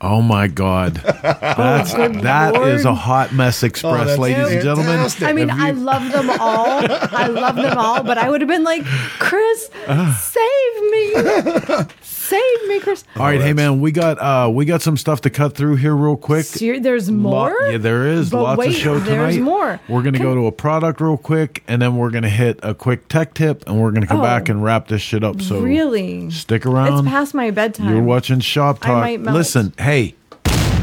Oh 0.00 0.22
my 0.22 0.46
God, 0.46 0.94
that's 1.22 1.92
good 1.94 2.16
that 2.16 2.54
is 2.54 2.84
a 2.84 2.94
hot 2.94 3.32
mess 3.32 3.64
oh, 3.64 3.66
express, 3.66 4.16
Oh, 4.16 4.20
ladies 4.20 4.52
and 4.52 4.62
gentlemen. 4.62 5.00
I 5.20 5.32
mean, 5.32 5.48
Have 5.48 5.58
I 5.58 5.70
love 5.72 6.12
them 6.12 6.30
all. 6.38 6.84
I 7.16 7.26
love 7.26 7.56
them 7.56 7.76
all, 7.76 8.04
but 8.04 8.18
I 8.18 8.30
would 8.30 8.40
have 8.40 8.48
been 8.48 8.62
like, 8.62 8.84
Chris, 8.84 9.68
save 10.20 10.82
me. 10.90 11.86
Save 12.28 12.68
me, 12.68 12.80
Chris. 12.80 13.04
all 13.16 13.22
right, 13.24 13.40
hey 13.40 13.52
man, 13.52 13.80
we 13.80 13.92
got 13.92 14.18
uh 14.18 14.50
we 14.50 14.64
got 14.64 14.82
some 14.82 14.96
stuff 14.96 15.20
to 15.22 15.30
cut 15.30 15.54
through 15.54 15.76
here 15.76 15.94
real 15.94 16.16
quick. 16.16 16.44
Ser- 16.44 16.80
there's 16.80 17.08
Lo- 17.08 17.16
more? 17.16 17.56
yeah, 17.70 17.78
there 17.78 18.06
is 18.06 18.30
But 18.30 18.42
lots 18.42 18.58
wait, 18.58 18.68
of 18.70 18.74
show 18.74 18.94
tonight. 18.94 19.06
there's 19.06 19.38
more. 19.38 19.78
We're 19.88 20.02
gonna 20.02 20.18
go 20.18 20.34
to 20.34 20.46
a 20.46 20.52
product 20.52 21.00
real 21.00 21.16
quick, 21.16 21.62
and 21.68 21.80
then 21.80 21.96
we're 21.96 22.10
gonna 22.10 22.28
hit 22.28 22.58
a 22.62 22.74
quick 22.74 23.06
tech 23.08 23.34
tip, 23.34 23.62
and 23.68 23.80
we're 23.80 23.92
gonna 23.92 24.06
come 24.08 24.20
Oh. 24.20 24.22
back 24.24 24.48
and 24.48 24.62
wrap 24.64 24.88
this 24.88 25.02
shit 25.02 25.22
up. 25.22 25.40
So 25.40 25.60
really? 25.60 26.28
stick 26.30 26.66
around. 26.66 26.98
It's 26.98 27.08
past 27.08 27.32
my 27.34 27.50
bedtime. 27.52 27.90
You're 27.92 28.02
watching 28.02 28.40
Shop 28.40 28.78
I 28.82 28.86
Talk. 28.86 29.00
might 29.02 29.20
melt. 29.20 29.36
Listen, 29.36 29.72
hey, 29.78 30.14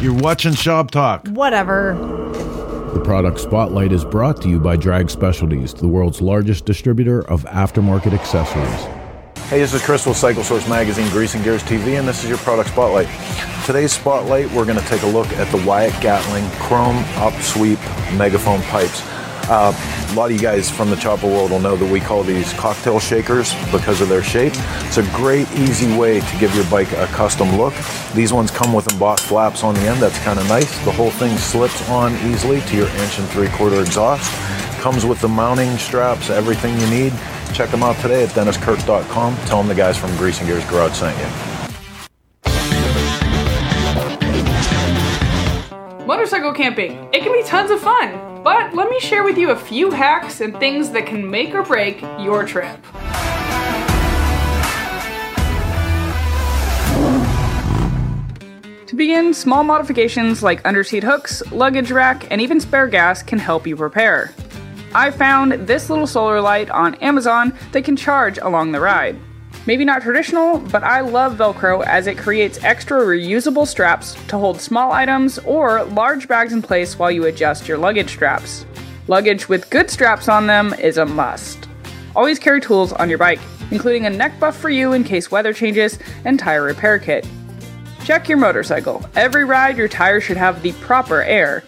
you're 0.01 0.13
watching 0.13 0.53
Shop 0.53 0.91
Talk. 0.91 1.27
Whatever. 1.27 1.97
The 2.93 3.01
product 3.01 3.39
spotlight 3.39 3.91
is 3.91 4.05
brought 4.05 4.41
to 4.43 4.49
you 4.49 4.59
by 4.59 4.77
Drag 4.77 5.09
Specialties, 5.09 5.73
the 5.73 5.87
world's 5.87 6.21
largest 6.21 6.65
distributor 6.65 7.21
of 7.27 7.43
aftermarket 7.45 8.13
accessories. 8.13 8.87
Hey, 9.53 9.59
this 9.59 9.75
is 9.75 9.83
Chris 9.83 10.03
with 10.07 10.17
Cycle 10.17 10.43
Source 10.43 10.67
Magazine, 10.67 11.07
Grease 11.11 11.35
and 11.35 11.43
Gears 11.43 11.61
TV, 11.61 11.99
and 11.99 12.07
this 12.07 12.23
is 12.23 12.27
your 12.27 12.39
product 12.39 12.71
spotlight. 12.71 13.07
Today's 13.67 13.91
spotlight, 13.91 14.49
we're 14.51 14.65
going 14.65 14.79
to 14.79 14.85
take 14.85 15.03
a 15.03 15.07
look 15.07 15.27
at 15.33 15.47
the 15.51 15.63
Wyatt 15.63 15.93
Gatling 16.01 16.49
Chrome 16.53 16.95
Upsweep 17.21 17.77
Megaphone 18.17 18.63
pipes. 18.63 19.03
Uh, 19.47 19.71
a 20.09 20.13
lot 20.15 20.31
of 20.31 20.31
you 20.31 20.39
guys 20.39 20.71
from 20.71 20.89
the 20.89 20.95
chopper 20.95 21.27
world 21.27 21.51
will 21.51 21.59
know 21.59 21.75
that 21.75 21.91
we 21.91 21.99
call 21.99 22.23
these 22.23 22.51
cocktail 22.53 22.99
shakers 22.99 23.53
because 23.71 24.01
of 24.01 24.09
their 24.09 24.23
shape. 24.23 24.53
It's 24.87 24.97
a 24.97 25.03
great, 25.15 25.47
easy 25.51 25.95
way 25.95 26.21
to 26.21 26.37
give 26.39 26.55
your 26.55 26.65
bike 26.65 26.91
a 26.93 27.05
custom 27.05 27.55
look. 27.55 27.75
These 28.15 28.33
ones 28.33 28.49
come 28.49 28.73
with 28.73 28.91
embossed 28.91 29.25
flaps 29.25 29.63
on 29.63 29.75
the 29.75 29.81
end. 29.81 30.01
That's 30.01 30.17
kind 30.23 30.39
of 30.39 30.47
nice. 30.47 30.83
The 30.83 30.91
whole 30.93 31.11
thing 31.11 31.37
slips 31.37 31.87
on 31.89 32.15
easily 32.25 32.61
to 32.61 32.75
your 32.75 32.87
inch 32.87 33.19
and 33.19 33.29
three 33.29 33.49
quarter 33.49 33.81
exhaust. 33.81 34.31
Comes 34.81 35.05
with 35.05 35.21
the 35.21 35.29
mounting 35.29 35.77
straps, 35.77 36.31
everything 36.31 36.79
you 36.79 36.89
need. 36.89 37.13
Check 37.53 37.69
them 37.69 37.83
out 37.83 37.95
today 37.97 38.23
at 38.23 38.29
denniskirk.com. 38.29 39.35
Tell 39.45 39.59
them 39.59 39.67
the 39.67 39.75
guys 39.75 39.95
from 39.95 40.15
Grease 40.17 40.39
and 40.39 40.47
Gears 40.47 40.65
Garage 40.65 40.93
sent 40.93 41.17
you. 41.19 41.25
Motorcycle 46.05 46.53
camping. 46.53 46.93
It 47.13 47.21
can 47.21 47.31
be 47.31 47.43
tons 47.43 47.69
of 47.69 47.79
fun, 47.79 48.43
but 48.43 48.73
let 48.73 48.89
me 48.89 48.99
share 48.99 49.23
with 49.23 49.37
you 49.37 49.51
a 49.51 49.55
few 49.55 49.91
hacks 49.91 50.41
and 50.41 50.57
things 50.59 50.89
that 50.91 51.05
can 51.05 51.29
make 51.29 51.53
or 51.53 51.63
break 51.63 52.01
your 52.19 52.43
trip. 52.45 52.81
To 58.87 58.95
begin, 58.95 59.33
small 59.33 59.63
modifications 59.63 60.43
like 60.43 60.61
underseat 60.63 61.03
hooks, 61.03 61.41
luggage 61.51 61.91
rack, 61.91 62.29
and 62.31 62.41
even 62.41 62.59
spare 62.59 62.87
gas 62.87 63.23
can 63.23 63.39
help 63.39 63.65
you 63.65 63.75
prepare. 63.75 64.33
I 64.95 65.09
found 65.09 65.53
this 65.67 65.89
little 65.89 66.05
solar 66.05 66.39
light 66.39 66.69
on 66.69 66.93
Amazon 66.95 67.57
that 67.71 67.83
can 67.83 67.95
charge 67.95 68.37
along 68.37 68.71
the 68.71 68.79
ride. 68.79 69.17
Maybe 69.65 69.85
not 69.85 70.03
traditional, 70.03 70.59
but 70.59 70.83
I 70.83 70.99
love 70.99 71.37
Velcro 71.37 71.83
as 71.85 72.05
it 72.05 72.17
creates 72.17 72.63
extra 72.63 72.99
reusable 72.99 73.65
straps 73.65 74.13
to 74.27 74.37
hold 74.37 74.61
small 74.61 74.91
items 74.91 75.39
or 75.39 75.83
large 75.85 76.27
bags 76.27 76.53
in 76.53 76.61
place 76.61 76.99
while 76.99 77.09
you 77.09 77.25
adjust 77.25 77.67
your 77.67 77.77
luggage 77.77 78.09
straps. 78.09 78.65
Luggage 79.07 79.49
with 79.49 79.69
good 79.69 79.89
straps 79.89 80.29
on 80.29 80.45
them 80.47 80.73
is 80.75 80.97
a 80.97 81.05
must. 81.05 81.67
Always 82.15 82.37
carry 82.37 82.61
tools 82.61 82.93
on 82.93 83.09
your 83.09 83.17
bike, 83.17 83.39
including 83.71 84.05
a 84.05 84.11
neck 84.11 84.39
buff 84.39 84.55
for 84.55 84.69
you 84.69 84.93
in 84.93 85.03
case 85.03 85.31
weather 85.31 85.53
changes 85.53 85.97
and 86.25 86.37
tire 86.37 86.63
repair 86.63 86.99
kit. 86.99 87.27
Check 88.03 88.29
your 88.29 88.37
motorcycle. 88.37 89.03
Every 89.15 89.45
ride, 89.45 89.77
your 89.77 89.87
tires 89.87 90.23
should 90.23 90.37
have 90.37 90.61
the 90.61 90.73
proper 90.73 91.23
air. 91.23 91.63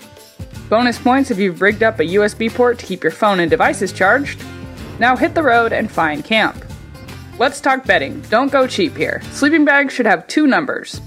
Bonus 0.69 0.97
points 0.97 1.29
if 1.29 1.37
you've 1.37 1.61
rigged 1.61 1.83
up 1.83 1.99
a 1.99 2.03
USB 2.03 2.51
port 2.51 2.79
to 2.79 2.85
keep 2.85 3.03
your 3.03 3.11
phone 3.11 3.39
and 3.39 3.49
devices 3.49 3.93
charged. 3.93 4.43
Now 4.99 5.15
hit 5.15 5.35
the 5.35 5.43
road 5.43 5.73
and 5.73 5.91
find 5.91 6.23
camp. 6.23 6.65
Let's 7.37 7.61
talk 7.61 7.85
bedding. 7.85 8.21
Don't 8.29 8.51
go 8.51 8.65
cheap 8.65 8.95
here. 8.95 9.21
Sleeping 9.31 9.65
bags 9.65 9.93
should 9.93 10.05
have 10.05 10.27
two 10.27 10.47
numbers 10.47 11.01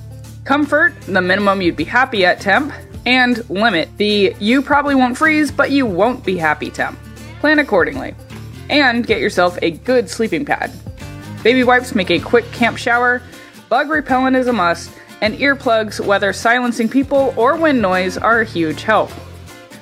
comfort, 0.44 0.98
the 1.02 1.20
minimum 1.20 1.60
you'd 1.60 1.76
be 1.76 1.84
happy 1.84 2.24
at 2.24 2.40
temp, 2.40 2.72
and 3.04 3.48
limit, 3.50 3.88
the 3.98 4.34
you 4.40 4.62
probably 4.62 4.94
won't 4.94 5.18
freeze, 5.18 5.50
but 5.50 5.70
you 5.70 5.84
won't 5.84 6.24
be 6.24 6.38
happy 6.38 6.70
temp. 6.70 6.98
Plan 7.40 7.58
accordingly. 7.58 8.14
And 8.70 9.06
get 9.06 9.20
yourself 9.20 9.58
a 9.60 9.72
good 9.72 10.08
sleeping 10.08 10.46
pad. 10.46 10.72
Baby 11.42 11.64
wipes 11.64 11.94
make 11.94 12.10
a 12.10 12.18
quick 12.18 12.50
camp 12.52 12.78
shower, 12.78 13.20
bug 13.68 13.90
repellent 13.90 14.36
is 14.36 14.46
a 14.46 14.52
must, 14.52 14.90
and 15.20 15.34
earplugs, 15.34 16.00
whether 16.04 16.32
silencing 16.32 16.88
people 16.88 17.34
or 17.36 17.56
wind 17.56 17.82
noise, 17.82 18.16
are 18.16 18.40
a 18.40 18.46
huge 18.46 18.82
help. 18.82 19.10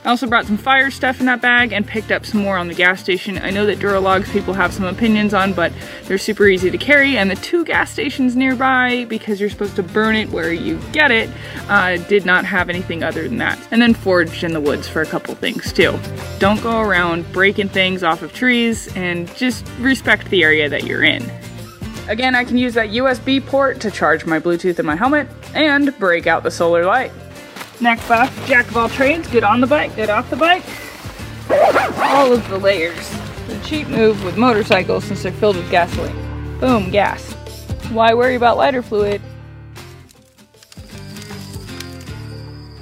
I 0.07 0.11
also 0.11 0.29
brought 0.29 0.47
some 0.47 0.57
fire 0.57 0.93
stuff 0.93 1.19
in 1.19 1.27
that 1.27 1.43
bag 1.43 1.73
and 1.73 1.85
picked 1.85 2.13
up 2.13 2.25
some 2.25 2.41
more 2.41 2.57
on 2.57 2.69
the 2.69 2.75
gas 2.75 3.01
station. 3.01 3.39
I 3.39 3.51
know 3.51 3.67
that 3.67 3.81
Duralogs 3.81 4.31
people 4.33 4.55
have 4.55 4.73
some 4.73 4.85
opinions 4.85 5.35
on, 5.35 5.53
but 5.53 5.73
they're 6.05 6.17
super 6.17 6.47
easy 6.47 6.71
to 6.71 6.79
carry, 6.79 7.19
and 7.19 7.29
the 7.29 7.35
two 7.35 7.65
gas 7.65 7.91
stations 7.91 8.37
nearby, 8.37 9.05
because 9.09 9.41
you're 9.41 9.51
supposed 9.51 9.75
to 9.75 9.83
burn 9.83 10.15
it 10.15 10.31
where 10.31 10.53
you 10.53 10.79
get 10.93 11.11
it, 11.11 11.29
uh, 11.69 11.97
did 11.97 12.25
not 12.25 12.45
have 12.45 12.69
anything 12.69 13.03
other 13.03 13.25
than 13.25 13.39
that. 13.39 13.59
And 13.73 13.83
then 13.83 13.95
foraged 13.95 14.45
in 14.45 14.53
the 14.53 14.61
woods 14.61 14.87
for 14.87 15.03
a 15.03 15.07
couple 15.07 15.35
things 15.35 15.73
too. 15.73 15.99
Don't 16.39 16.63
go 16.63 16.81
around 16.83 17.31
breaking 17.33 17.71
things 17.71 18.05
off 18.05 18.23
of 18.23 18.33
trees, 18.33 18.87
and 18.95 19.35
just 19.35 19.67
respect 19.81 20.31
the 20.31 20.45
area 20.45 20.69
that 20.69 20.85
you're 20.85 21.03
in. 21.03 21.29
Again, 22.09 22.37
I 22.37 22.45
can 22.45 22.59
use 22.59 22.75
that 22.75 22.91
USB 22.91 23.45
port 23.45 23.81
to 23.81 23.91
charge 23.91 24.25
my 24.25 24.39
Bluetooth 24.39 24.79
in 24.79 24.87
my 24.87 24.95
helmet 24.95 25.27
and 25.53 25.99
break 25.99 26.29
out 26.29 26.45
the 26.45 26.51
solar 26.53 26.85
light. 26.85 27.11
Neck 27.81 28.01
buff, 28.09 28.47
jack 28.47 28.67
of 28.69 28.77
all 28.77 28.89
trades, 28.89 29.29
good 29.29 29.45
on 29.45 29.61
the 29.61 29.67
bike, 29.67 29.95
good 29.97 30.09
off 30.09 30.31
the 30.31 30.37
bike. 30.37 30.65
All 31.99 32.33
of 32.33 32.49
the 32.49 32.59
layers. 32.59 33.09
The 33.49 33.61
cheap 33.65 33.87
move 33.89 34.25
with 34.25 34.39
motorcycles 34.39 35.05
since 35.05 35.23
they're 35.23 35.33
filled 35.33 35.57
with 35.57 35.71
gasoline. 35.71 36.59
Boom, 36.59 36.91
gas. 36.91 37.35
Why 37.91 38.15
worry 38.15 38.35
about 38.35 38.57
lighter 38.57 38.83
fluid? 38.83 39.21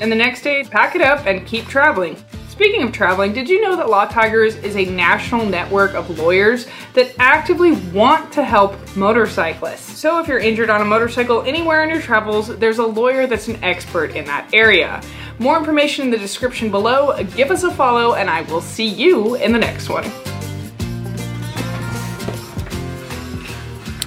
And 0.00 0.12
the 0.12 0.16
next 0.16 0.42
day, 0.42 0.62
pack 0.64 0.94
it 0.94 1.02
up 1.02 1.26
and 1.26 1.44
keep 1.46 1.66
traveling. 1.66 2.16
Speaking 2.54 2.84
of 2.84 2.92
traveling, 2.92 3.32
did 3.32 3.48
you 3.48 3.60
know 3.60 3.74
that 3.74 3.90
Law 3.90 4.04
Tigers 4.04 4.54
is 4.54 4.76
a 4.76 4.84
national 4.84 5.44
network 5.44 5.94
of 5.94 6.20
lawyers 6.20 6.68
that 6.92 7.12
actively 7.18 7.72
want 7.90 8.32
to 8.34 8.44
help 8.44 8.76
motorcyclists? 8.94 9.98
So 9.98 10.20
if 10.20 10.28
you're 10.28 10.38
injured 10.38 10.70
on 10.70 10.80
a 10.80 10.84
motorcycle 10.84 11.42
anywhere 11.42 11.82
in 11.82 11.90
your 11.90 12.00
travels, 12.00 12.56
there's 12.58 12.78
a 12.78 12.86
lawyer 12.86 13.26
that's 13.26 13.48
an 13.48 13.56
expert 13.64 14.14
in 14.14 14.24
that 14.26 14.54
area. 14.54 15.02
More 15.40 15.58
information 15.58 16.04
in 16.04 16.10
the 16.12 16.16
description 16.16 16.70
below. 16.70 17.20
Give 17.34 17.50
us 17.50 17.64
a 17.64 17.72
follow, 17.72 18.14
and 18.14 18.30
I 18.30 18.42
will 18.42 18.60
see 18.60 18.86
you 18.86 19.34
in 19.34 19.50
the 19.50 19.58
next 19.58 19.88
one. 19.88 20.04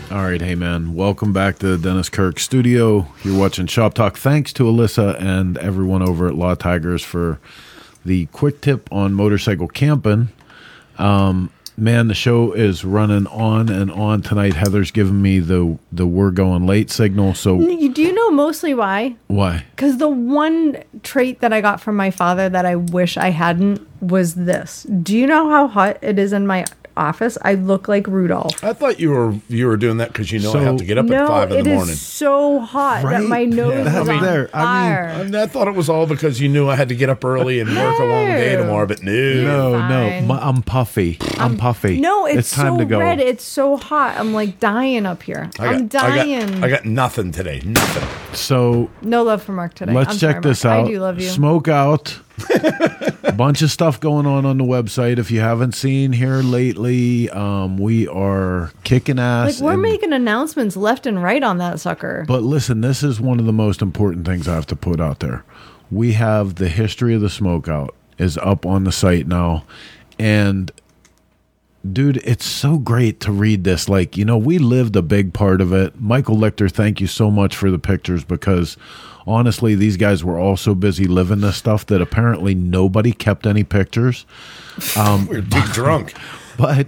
All 0.09 0.23
right, 0.23 0.39
hey 0.39 0.55
man, 0.55 0.95
welcome 0.95 1.33
back 1.33 1.59
to 1.59 1.77
Dennis 1.77 2.07
Kirk 2.07 2.39
studio. 2.39 3.07
You're 3.25 3.37
watching 3.37 3.67
Shop 3.67 3.93
Talk. 3.93 4.17
Thanks 4.17 4.53
to 4.53 4.63
Alyssa 4.63 5.21
and 5.21 5.57
everyone 5.57 6.01
over 6.01 6.29
at 6.29 6.35
Law 6.35 6.55
Tigers 6.55 7.03
for 7.03 7.41
the 8.07 8.25
quick 8.27 8.61
tip 8.61 8.87
on 8.91 9.13
motorcycle 9.13 9.67
camping. 9.67 10.29
Um, 10.97 11.51
man, 11.77 12.07
the 12.07 12.13
show 12.15 12.53
is 12.53 12.83
running 12.83 13.27
on 13.27 13.69
and 13.69 13.91
on 13.91 14.21
tonight. 14.23 14.55
Heather's 14.55 14.91
giving 14.91 15.21
me 15.21 15.39
the 15.39 15.77
the 15.91 16.07
we're 16.07 16.31
going 16.31 16.65
late 16.65 16.89
signal. 16.89 17.33
So 17.35 17.59
You- 17.59 17.93
Do 17.93 18.01
you 18.01 18.13
know 18.13 18.31
mostly 18.31 18.73
why? 18.73 19.15
why? 19.27 19.65
Because 19.75 19.97
the 19.97 20.09
one 20.09 20.77
trait 21.03 21.41
that 21.41 21.53
I 21.53 21.61
got 21.61 21.81
from 21.81 21.95
my 21.95 22.09
father 22.09 22.49
that 22.49 22.65
I 22.65 22.75
wish 22.77 23.17
I 23.17 23.29
hadn't 23.29 23.85
was 24.01 24.33
this. 24.35 24.83
Do 24.83 25.15
you 25.15 25.27
know 25.27 25.49
how 25.49 25.67
hot 25.67 25.97
it 26.01 26.17
is 26.17 26.33
in 26.33 26.47
my 26.47 26.65
office? 26.97 27.37
I 27.43 27.53
look 27.53 27.87
like 27.87 28.07
Rudolph. 28.07 28.63
I 28.63 28.73
thought 28.73 28.99
you 28.99 29.11
were 29.11 29.35
you 29.47 29.67
were 29.67 29.77
doing 29.77 29.97
that 29.97 30.09
because 30.09 30.31
you 30.31 30.39
know 30.39 30.53
I 30.53 30.63
have 30.63 30.77
to 30.77 30.85
get 30.85 30.97
up 30.97 31.05
no, 31.05 31.23
at 31.23 31.27
five 31.27 31.51
in 31.51 31.59
it 31.59 31.63
the 31.63 31.71
is 31.75 31.89
It 31.89 31.91
is 31.93 32.01
so 32.01 32.59
hot 32.59 33.03
that 33.03 33.23
my 33.23 33.45
nose 33.45 33.73
Yeah. 33.73 34.01
is 34.01 34.09
on 34.09 34.19
fire. 34.19 34.49
I, 34.53 35.23
mean, 35.23 35.35
I 35.35 35.45
thought 35.47 35.67
it 35.67 35.75
was 35.75 35.89
all 35.89 36.05
because 36.07 36.41
you 36.41 36.49
knew 36.49 36.67
I 36.69 36.75
had 36.75 36.89
to 36.89 36.95
get 36.95 37.09
up 37.09 37.23
early 37.23 37.59
and 37.59 37.69
work 37.69 37.99
a 37.99 38.03
long 38.05 38.25
day 38.27 38.55
tomorrow, 38.55 38.85
but 38.87 39.03
no, 39.03 39.11
No, 39.11 39.71
no, 39.87 40.09
fine. 40.09 40.27
my, 40.27 40.39
I'm 40.39 40.61
puffy. 40.63 41.17
I'm 41.37 41.57
puffy. 41.57 41.99
no, 41.99 42.25
it's, 42.25 42.51
time 42.51 42.73
so 42.73 42.79
to 42.79 42.85
go. 42.85 42.99
red. 42.99 43.19
It's 43.19 43.43
so 43.43 43.77
hot. 43.77 44.17
I'm 44.17 44.33
like 44.33 44.59
dying 44.59 45.05
up 45.05 45.23
here. 45.23 45.49
I 45.59 45.67
I'm 45.67 45.87
got, 45.87 46.03
I 46.03 46.17
dying. 46.17 46.47
got, 46.55 46.63
I 46.63 46.69
got 46.69 46.85
nothing 46.85 47.31
today. 47.31 47.61
Nothing. 47.63 48.35
So 48.35 48.89
no 49.01 49.23
love 49.23 49.43
for 49.43 49.51
Mark 49.51 49.73
today. 49.75 49.93
Let's 49.93 50.11
I'm 50.13 50.17
check 50.17 50.31
sorry, 50.35 50.41
this 50.43 50.63
Mark. 50.63 50.79
out. 50.79 50.85
I 50.85 50.91
do 50.91 50.99
love 50.99 51.19
you. 51.21 51.27
Smoke 51.27 51.67
out. 51.67 52.19
A 53.23 53.31
bunch 53.37 53.61
of 53.61 53.71
stuff 53.71 53.99
going 53.99 54.25
on 54.25 54.45
on 54.45 54.57
the 54.57 54.63
website. 54.63 55.17
If 55.17 55.31
you 55.31 55.39
haven't 55.39 55.73
seen 55.73 56.11
here 56.13 56.37
lately, 56.37 57.29
um, 57.29 57.77
we 57.77 58.07
are 58.07 58.71
kicking 58.83 59.19
ass. 59.19 59.55
like 59.59 59.63
we're 59.63 59.73
and- 59.73 59.81
making 59.81 60.13
announcements 60.13 60.75
left 60.77 61.05
and 61.05 61.21
right 61.21 61.43
on 61.43 61.57
that 61.57 61.79
sucker. 61.79 62.25
but 62.27 62.43
listen, 62.43 62.81
this 62.81 63.03
is 63.03 63.19
one 63.19 63.39
of 63.39 63.45
the 63.45 63.53
most 63.53 63.81
important 63.81 64.25
things 64.25 64.47
I 64.47 64.55
have 64.55 64.67
to 64.67 64.75
put 64.75 64.99
out 64.99 65.19
there. 65.19 65.43
We 65.91 66.13
have 66.13 66.55
the 66.55 66.67
history 66.69 67.15
of 67.15 67.21
the 67.21 67.29
smoke 67.29 67.67
out 67.67 67.95
is 68.17 68.37
up 68.39 68.65
on 68.65 68.83
the 68.83 68.91
site 68.91 69.27
now, 69.27 69.63
and 70.19 70.71
dude, 71.89 72.17
it's 72.17 72.45
so 72.45 72.77
great 72.77 73.19
to 73.21 73.31
read 73.31 73.63
this. 73.63 73.87
Like, 73.87 74.17
you 74.17 74.25
know, 74.25 74.37
we 74.37 74.57
lived 74.57 74.95
a 74.95 75.01
big 75.01 75.33
part 75.33 75.61
of 75.61 75.71
it. 75.71 75.99
Michael 76.01 76.35
Lichter, 76.35 76.69
thank 76.69 76.99
you 76.99 77.07
so 77.07 77.31
much 77.31 77.55
for 77.55 77.71
the 77.71 77.79
pictures 77.79 78.23
because 78.25 78.75
honestly, 79.27 79.75
these 79.75 79.97
guys 79.97 80.23
were 80.23 80.39
all 80.39 80.57
so 80.57 80.73
busy 80.73 81.05
living 81.05 81.41
this 81.41 81.57
stuff 81.57 81.85
that 81.87 82.01
apparently 82.01 82.55
nobody 82.55 83.11
kept 83.11 83.45
any 83.45 83.63
pictures. 83.63 84.25
Um, 84.95 85.25
we 85.25 85.37
were 85.37 85.41
too 85.41 85.61
drunk. 85.73 86.13
But 86.55 86.87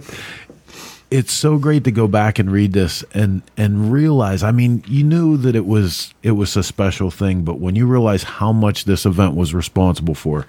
it's 1.10 1.32
so 1.32 1.58
great 1.58 1.82
to 1.84 1.90
go 1.90 2.06
back 2.06 2.38
and 2.38 2.50
read 2.50 2.72
this 2.72 3.02
and 3.12 3.42
and 3.56 3.92
realize 3.92 4.42
i 4.42 4.52
mean 4.52 4.82
you 4.86 5.02
knew 5.02 5.36
that 5.36 5.56
it 5.56 5.66
was 5.66 6.14
it 6.22 6.32
was 6.32 6.56
a 6.56 6.62
special 6.62 7.10
thing 7.10 7.42
but 7.42 7.58
when 7.58 7.74
you 7.74 7.86
realize 7.86 8.22
how 8.22 8.52
much 8.52 8.84
this 8.84 9.04
event 9.04 9.34
was 9.34 9.52
responsible 9.52 10.14
for 10.14 10.46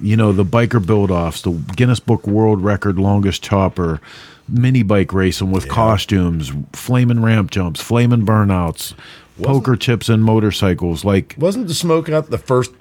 you 0.00 0.16
know 0.16 0.32
the 0.32 0.44
biker 0.44 0.84
build 0.84 1.10
offs 1.10 1.42
the 1.42 1.52
guinness 1.76 2.00
book 2.00 2.26
world 2.26 2.60
record 2.60 2.98
longest 2.98 3.42
chopper 3.42 4.00
mini 4.48 4.82
bike 4.82 5.12
racing 5.12 5.52
with 5.52 5.68
costumes 5.68 6.50
flaming 6.72 7.22
ramp 7.22 7.50
jumps 7.50 7.80
flaming 7.80 8.26
burnouts 8.26 8.92
poker 9.42 9.76
chips 9.76 10.08
and 10.08 10.24
motorcycles 10.24 11.04
like 11.04 11.34
Wasn't 11.38 11.68
the 11.68 11.74
smoke 11.74 12.08
out 12.08 12.30
the 12.30 12.38
first 12.38 12.72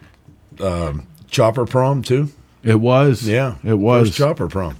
um, 0.60 1.08
chopper 1.28 1.66
prom 1.66 2.02
too? 2.02 2.30
it 2.64 2.80
was 2.80 3.28
Yeah, 3.28 3.56
it 3.64 3.76
was 3.76 4.08
first 4.10 4.18
chopper 4.18 4.48
prom. 4.48 4.78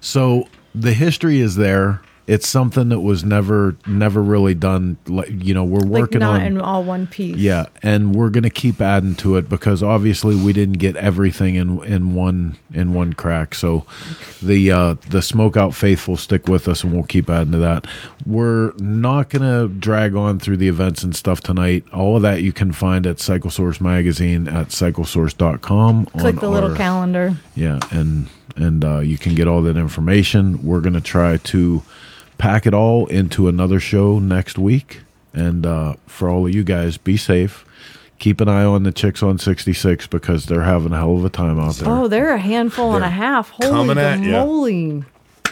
So 0.00 0.48
the 0.74 0.92
history 0.92 1.40
is 1.40 1.56
there. 1.56 2.02
It's 2.26 2.46
something 2.46 2.88
that 2.90 3.00
was 3.00 3.24
never 3.24 3.76
never 3.86 4.22
really 4.22 4.54
done. 4.54 4.96
Like 5.08 5.28
you 5.30 5.54
know, 5.54 5.64
we're 5.64 5.80
like 5.80 6.02
working 6.02 6.20
not 6.20 6.40
on 6.40 6.46
in 6.46 6.60
all 6.60 6.84
one 6.84 7.08
piece. 7.08 7.36
yeah, 7.36 7.66
and 7.82 8.14
we're 8.14 8.30
gonna 8.30 8.48
keep 8.48 8.80
adding 8.80 9.16
to 9.16 9.36
it 9.36 9.48
because 9.48 9.82
obviously 9.82 10.36
we 10.36 10.52
didn't 10.52 10.78
get 10.78 10.94
everything 10.96 11.56
in 11.56 11.82
in 11.84 12.14
one 12.14 12.56
in 12.72 12.94
one 12.94 13.12
crack. 13.14 13.54
So 13.56 13.84
the 14.40 14.70
uh, 14.70 14.94
the 15.10 15.20
smoke 15.20 15.56
out 15.56 15.74
faithful 15.74 16.16
stick 16.16 16.46
with 16.46 16.68
us, 16.68 16.84
and 16.84 16.92
we'll 16.92 17.02
keep 17.02 17.28
adding 17.28 17.52
to 17.52 17.58
that. 17.58 17.86
We're 18.24 18.72
not 18.78 19.28
gonna 19.28 19.66
drag 19.66 20.14
on 20.14 20.38
through 20.38 20.58
the 20.58 20.68
events 20.68 21.02
and 21.02 21.16
stuff 21.16 21.40
tonight. 21.40 21.84
All 21.92 22.14
of 22.16 22.22
that 22.22 22.42
you 22.42 22.52
can 22.52 22.70
find 22.72 23.04
at 23.04 23.18
Cycle 23.18 23.50
Source 23.50 23.80
Magazine 23.80 24.46
at 24.46 24.68
cyclesource.com. 24.68 26.06
Click 26.06 26.36
the 26.40 26.48
little 26.48 26.70
our- 26.70 26.76
calendar. 26.76 27.36
yeah, 27.54 27.80
and 27.90 28.28
and 28.56 28.84
uh, 28.84 28.98
you 29.00 29.18
can 29.18 29.34
get 29.34 29.48
all 29.48 29.62
that 29.62 29.76
information. 29.76 30.62
We're 30.62 30.80
gonna 30.80 31.00
try 31.00 31.38
to 31.38 31.82
pack 32.38 32.66
it 32.66 32.74
all 32.74 33.06
into 33.06 33.48
another 33.48 33.80
show 33.80 34.18
next 34.18 34.58
week. 34.58 35.00
And 35.32 35.64
uh, 35.64 35.94
for 36.06 36.28
all 36.28 36.46
of 36.46 36.54
you 36.54 36.62
guys, 36.64 36.98
be 36.98 37.16
safe. 37.16 37.64
Keep 38.18 38.40
an 38.40 38.48
eye 38.48 38.64
on 38.64 38.82
the 38.84 38.92
chicks 38.92 39.22
on 39.22 39.38
66 39.38 40.06
because 40.06 40.46
they're 40.46 40.62
having 40.62 40.92
a 40.92 40.96
hell 40.98 41.16
of 41.16 41.24
a 41.24 41.30
time 41.30 41.58
out 41.58 41.74
there. 41.76 41.88
Oh, 41.90 42.06
they're 42.08 42.34
a 42.34 42.38
handful 42.38 42.94
and 42.94 43.04
a 43.04 43.10
half. 43.10 43.50
Holy 43.50 43.70
coming 43.70 43.98
at 43.98 44.20
ya. 44.20 44.44
moly. 44.44 45.04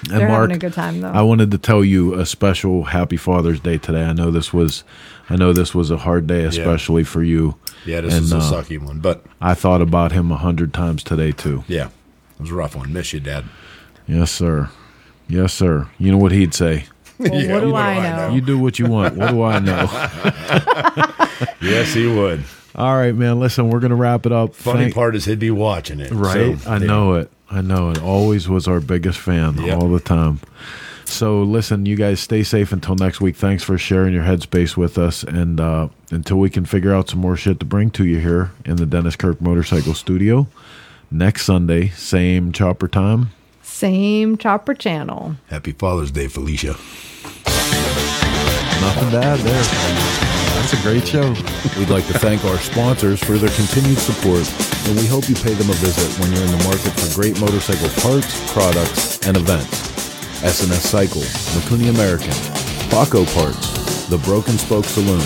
And 0.08 0.18
They're 0.18 0.28
Mark, 0.28 0.42
having 0.50 0.56
a 0.56 0.58
good 0.58 0.72
time 0.72 1.00
though. 1.02 1.10
I 1.10 1.20
wanted 1.22 1.50
to 1.50 1.58
tell 1.58 1.84
you 1.84 2.14
a 2.14 2.24
special 2.24 2.84
Happy 2.84 3.16
Father's 3.18 3.60
Day 3.60 3.76
today. 3.76 4.04
I 4.04 4.12
know 4.14 4.30
this 4.30 4.50
was, 4.52 4.82
I 5.28 5.36
know 5.36 5.52
this 5.52 5.74
was 5.74 5.90
a 5.90 5.98
hard 5.98 6.26
day, 6.26 6.44
especially 6.44 7.04
for 7.04 7.22
you. 7.22 7.56
Yeah, 7.84 8.00
this 8.02 8.14
And, 8.14 8.24
is 8.24 8.32
a 8.32 8.38
uh, 8.38 8.40
sucky 8.52 8.78
one, 8.80 9.00
but 9.00 9.24
I 9.42 9.52
thought 9.54 9.82
about 9.82 10.12
him 10.12 10.30
a 10.32 10.36
hundred 10.36 10.72
times 10.72 11.02
today 11.02 11.32
too. 11.32 11.64
yeah, 11.68 11.86
it 11.88 12.40
was 12.40 12.50
a 12.50 12.54
rough 12.54 12.74
one. 12.76 12.92
Miss 12.94 13.12
you, 13.12 13.20
Dad. 13.20 13.44
Yes, 14.06 14.30
sir. 14.30 14.70
Yes, 15.30 15.52
sir. 15.54 15.88
You 15.98 16.10
know 16.12 16.18
what 16.18 16.32
he'd 16.32 16.52
say? 16.54 16.84
Well, 17.20 17.34
Yeah, 17.34 17.52
what 17.54 17.60
do 17.60 17.66
what 17.66 17.70
do 17.72 17.74
I 17.76 17.90
I 17.96 18.02
know? 18.10 18.28
know? 18.28 18.34
You 18.34 18.40
do 18.40 18.58
what 18.58 18.78
you 18.78 18.86
want. 18.86 19.14
What 19.14 19.28
do 19.30 19.42
I 19.42 19.58
know? 19.58 19.82
yes, 21.60 21.92
he 21.92 22.06
would. 22.06 22.42
All 22.74 22.96
right, 22.96 23.14
man. 23.14 23.38
Listen, 23.38 23.68
we're 23.68 23.80
gonna 23.80 23.94
wrap 23.94 24.24
it 24.24 24.32
up. 24.32 24.54
Funny 24.54 24.84
Thank- 24.84 24.94
part 24.94 25.14
is 25.14 25.26
he'd 25.26 25.38
be 25.38 25.50
watching 25.50 26.00
it, 26.00 26.10
right? 26.12 26.58
so, 26.58 26.70
I 26.70 26.78
yeah. 26.78 26.86
know 26.86 27.14
it. 27.14 27.30
I 27.50 27.60
know 27.60 27.90
it. 27.90 28.00
Always 28.02 28.48
was 28.48 28.66
our 28.68 28.80
biggest 28.80 29.18
fan 29.18 29.58
all 29.70 29.88
the 29.90 30.00
time. 30.00 30.40
So 31.04 31.42
listen, 31.42 31.84
you 31.84 31.96
guys 31.96 32.20
stay 32.20 32.42
safe 32.42 32.72
until 32.72 32.94
next 32.94 33.20
week. 33.20 33.36
Thanks 33.36 33.62
for 33.64 33.76
sharing 33.76 34.14
your 34.14 34.22
headspace 34.24 34.76
with 34.76 34.96
us, 34.96 35.22
and 35.24 35.60
uh, 35.60 35.88
until 36.10 36.38
we 36.38 36.48
can 36.48 36.64
figure 36.64 36.94
out 36.94 37.10
some 37.10 37.18
more 37.20 37.36
shit 37.36 37.58
to 37.60 37.66
bring 37.66 37.90
to 37.90 38.06
you 38.06 38.18
here 38.20 38.52
in 38.64 38.76
the 38.76 38.86
Dennis 38.86 39.16
Kirk 39.16 39.40
Motorcycle 39.42 39.92
Studio 39.92 40.46
next 41.10 41.44
Sunday, 41.44 41.88
same 41.88 42.52
chopper 42.52 42.88
time. 42.88 43.32
Same 43.80 44.36
chopper 44.36 44.74
channel. 44.74 45.36
Happy 45.48 45.72
Father's 45.72 46.10
Day, 46.10 46.28
Felicia. 46.28 46.76
Nothing 48.76 49.08
bad 49.08 49.38
there. 49.40 49.64
That's 50.52 50.74
a 50.74 50.82
great 50.82 51.08
show. 51.08 51.30
We'd 51.78 51.88
like 51.88 52.06
to 52.08 52.18
thank 52.18 52.44
our 52.44 52.58
sponsors 52.58 53.24
for 53.24 53.38
their 53.38 53.48
continued 53.56 53.96
support, 53.96 54.44
and 54.84 54.98
we 55.00 55.06
hope 55.06 55.30
you 55.30 55.34
pay 55.34 55.54
them 55.54 55.70
a 55.70 55.78
visit 55.80 56.12
when 56.20 56.30
you're 56.30 56.44
in 56.44 56.50
the 56.50 56.64
market 56.68 56.92
for 56.92 57.08
great 57.18 57.40
motorcycle 57.40 57.88
parts, 58.04 58.52
products, 58.52 59.26
and 59.26 59.38
events. 59.38 59.88
S&S 60.44 60.82
Cycle, 60.84 61.22
Mikuni 61.56 61.88
American, 61.88 62.36
Baco 62.92 63.24
Parts, 63.34 64.04
The 64.08 64.18
Broken 64.18 64.58
Spoke 64.58 64.84
Saloon, 64.84 65.24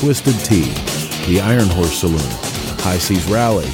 Twisted 0.00 0.40
Tea, 0.46 0.72
The 1.30 1.42
Iron 1.42 1.68
Horse 1.68 2.00
Saloon, 2.00 2.32
High 2.80 2.96
Seas 2.96 3.30
Rally, 3.30 3.68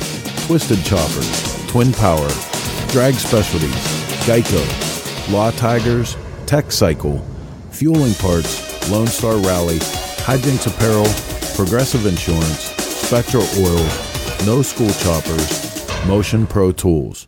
Twisted 0.48 0.84
Choppers, 0.84 1.30
Twin 1.68 1.92
Power, 1.92 2.28
Drag 2.88 3.14
Specialties, 3.14 3.97
Geico, 4.28 5.32
Law 5.32 5.50
Tigers, 5.52 6.14
Tech 6.44 6.70
Cycle, 6.70 7.16
Feuling 7.70 8.12
Parts, 8.16 8.90
Lone 8.90 9.06
Star 9.06 9.38
Rally, 9.38 9.78
Hijinks 9.78 10.66
Apparel, 10.66 11.06
Progressive 11.56 12.05
Insurance, 12.05 12.64
Spectro 12.76 13.40
Oil, 13.56 13.86
No 14.44 14.60
School 14.60 14.90
Choppers, 14.90 16.06
Motion 16.06 16.46
Pro 16.46 16.72
Tools. 16.72 17.27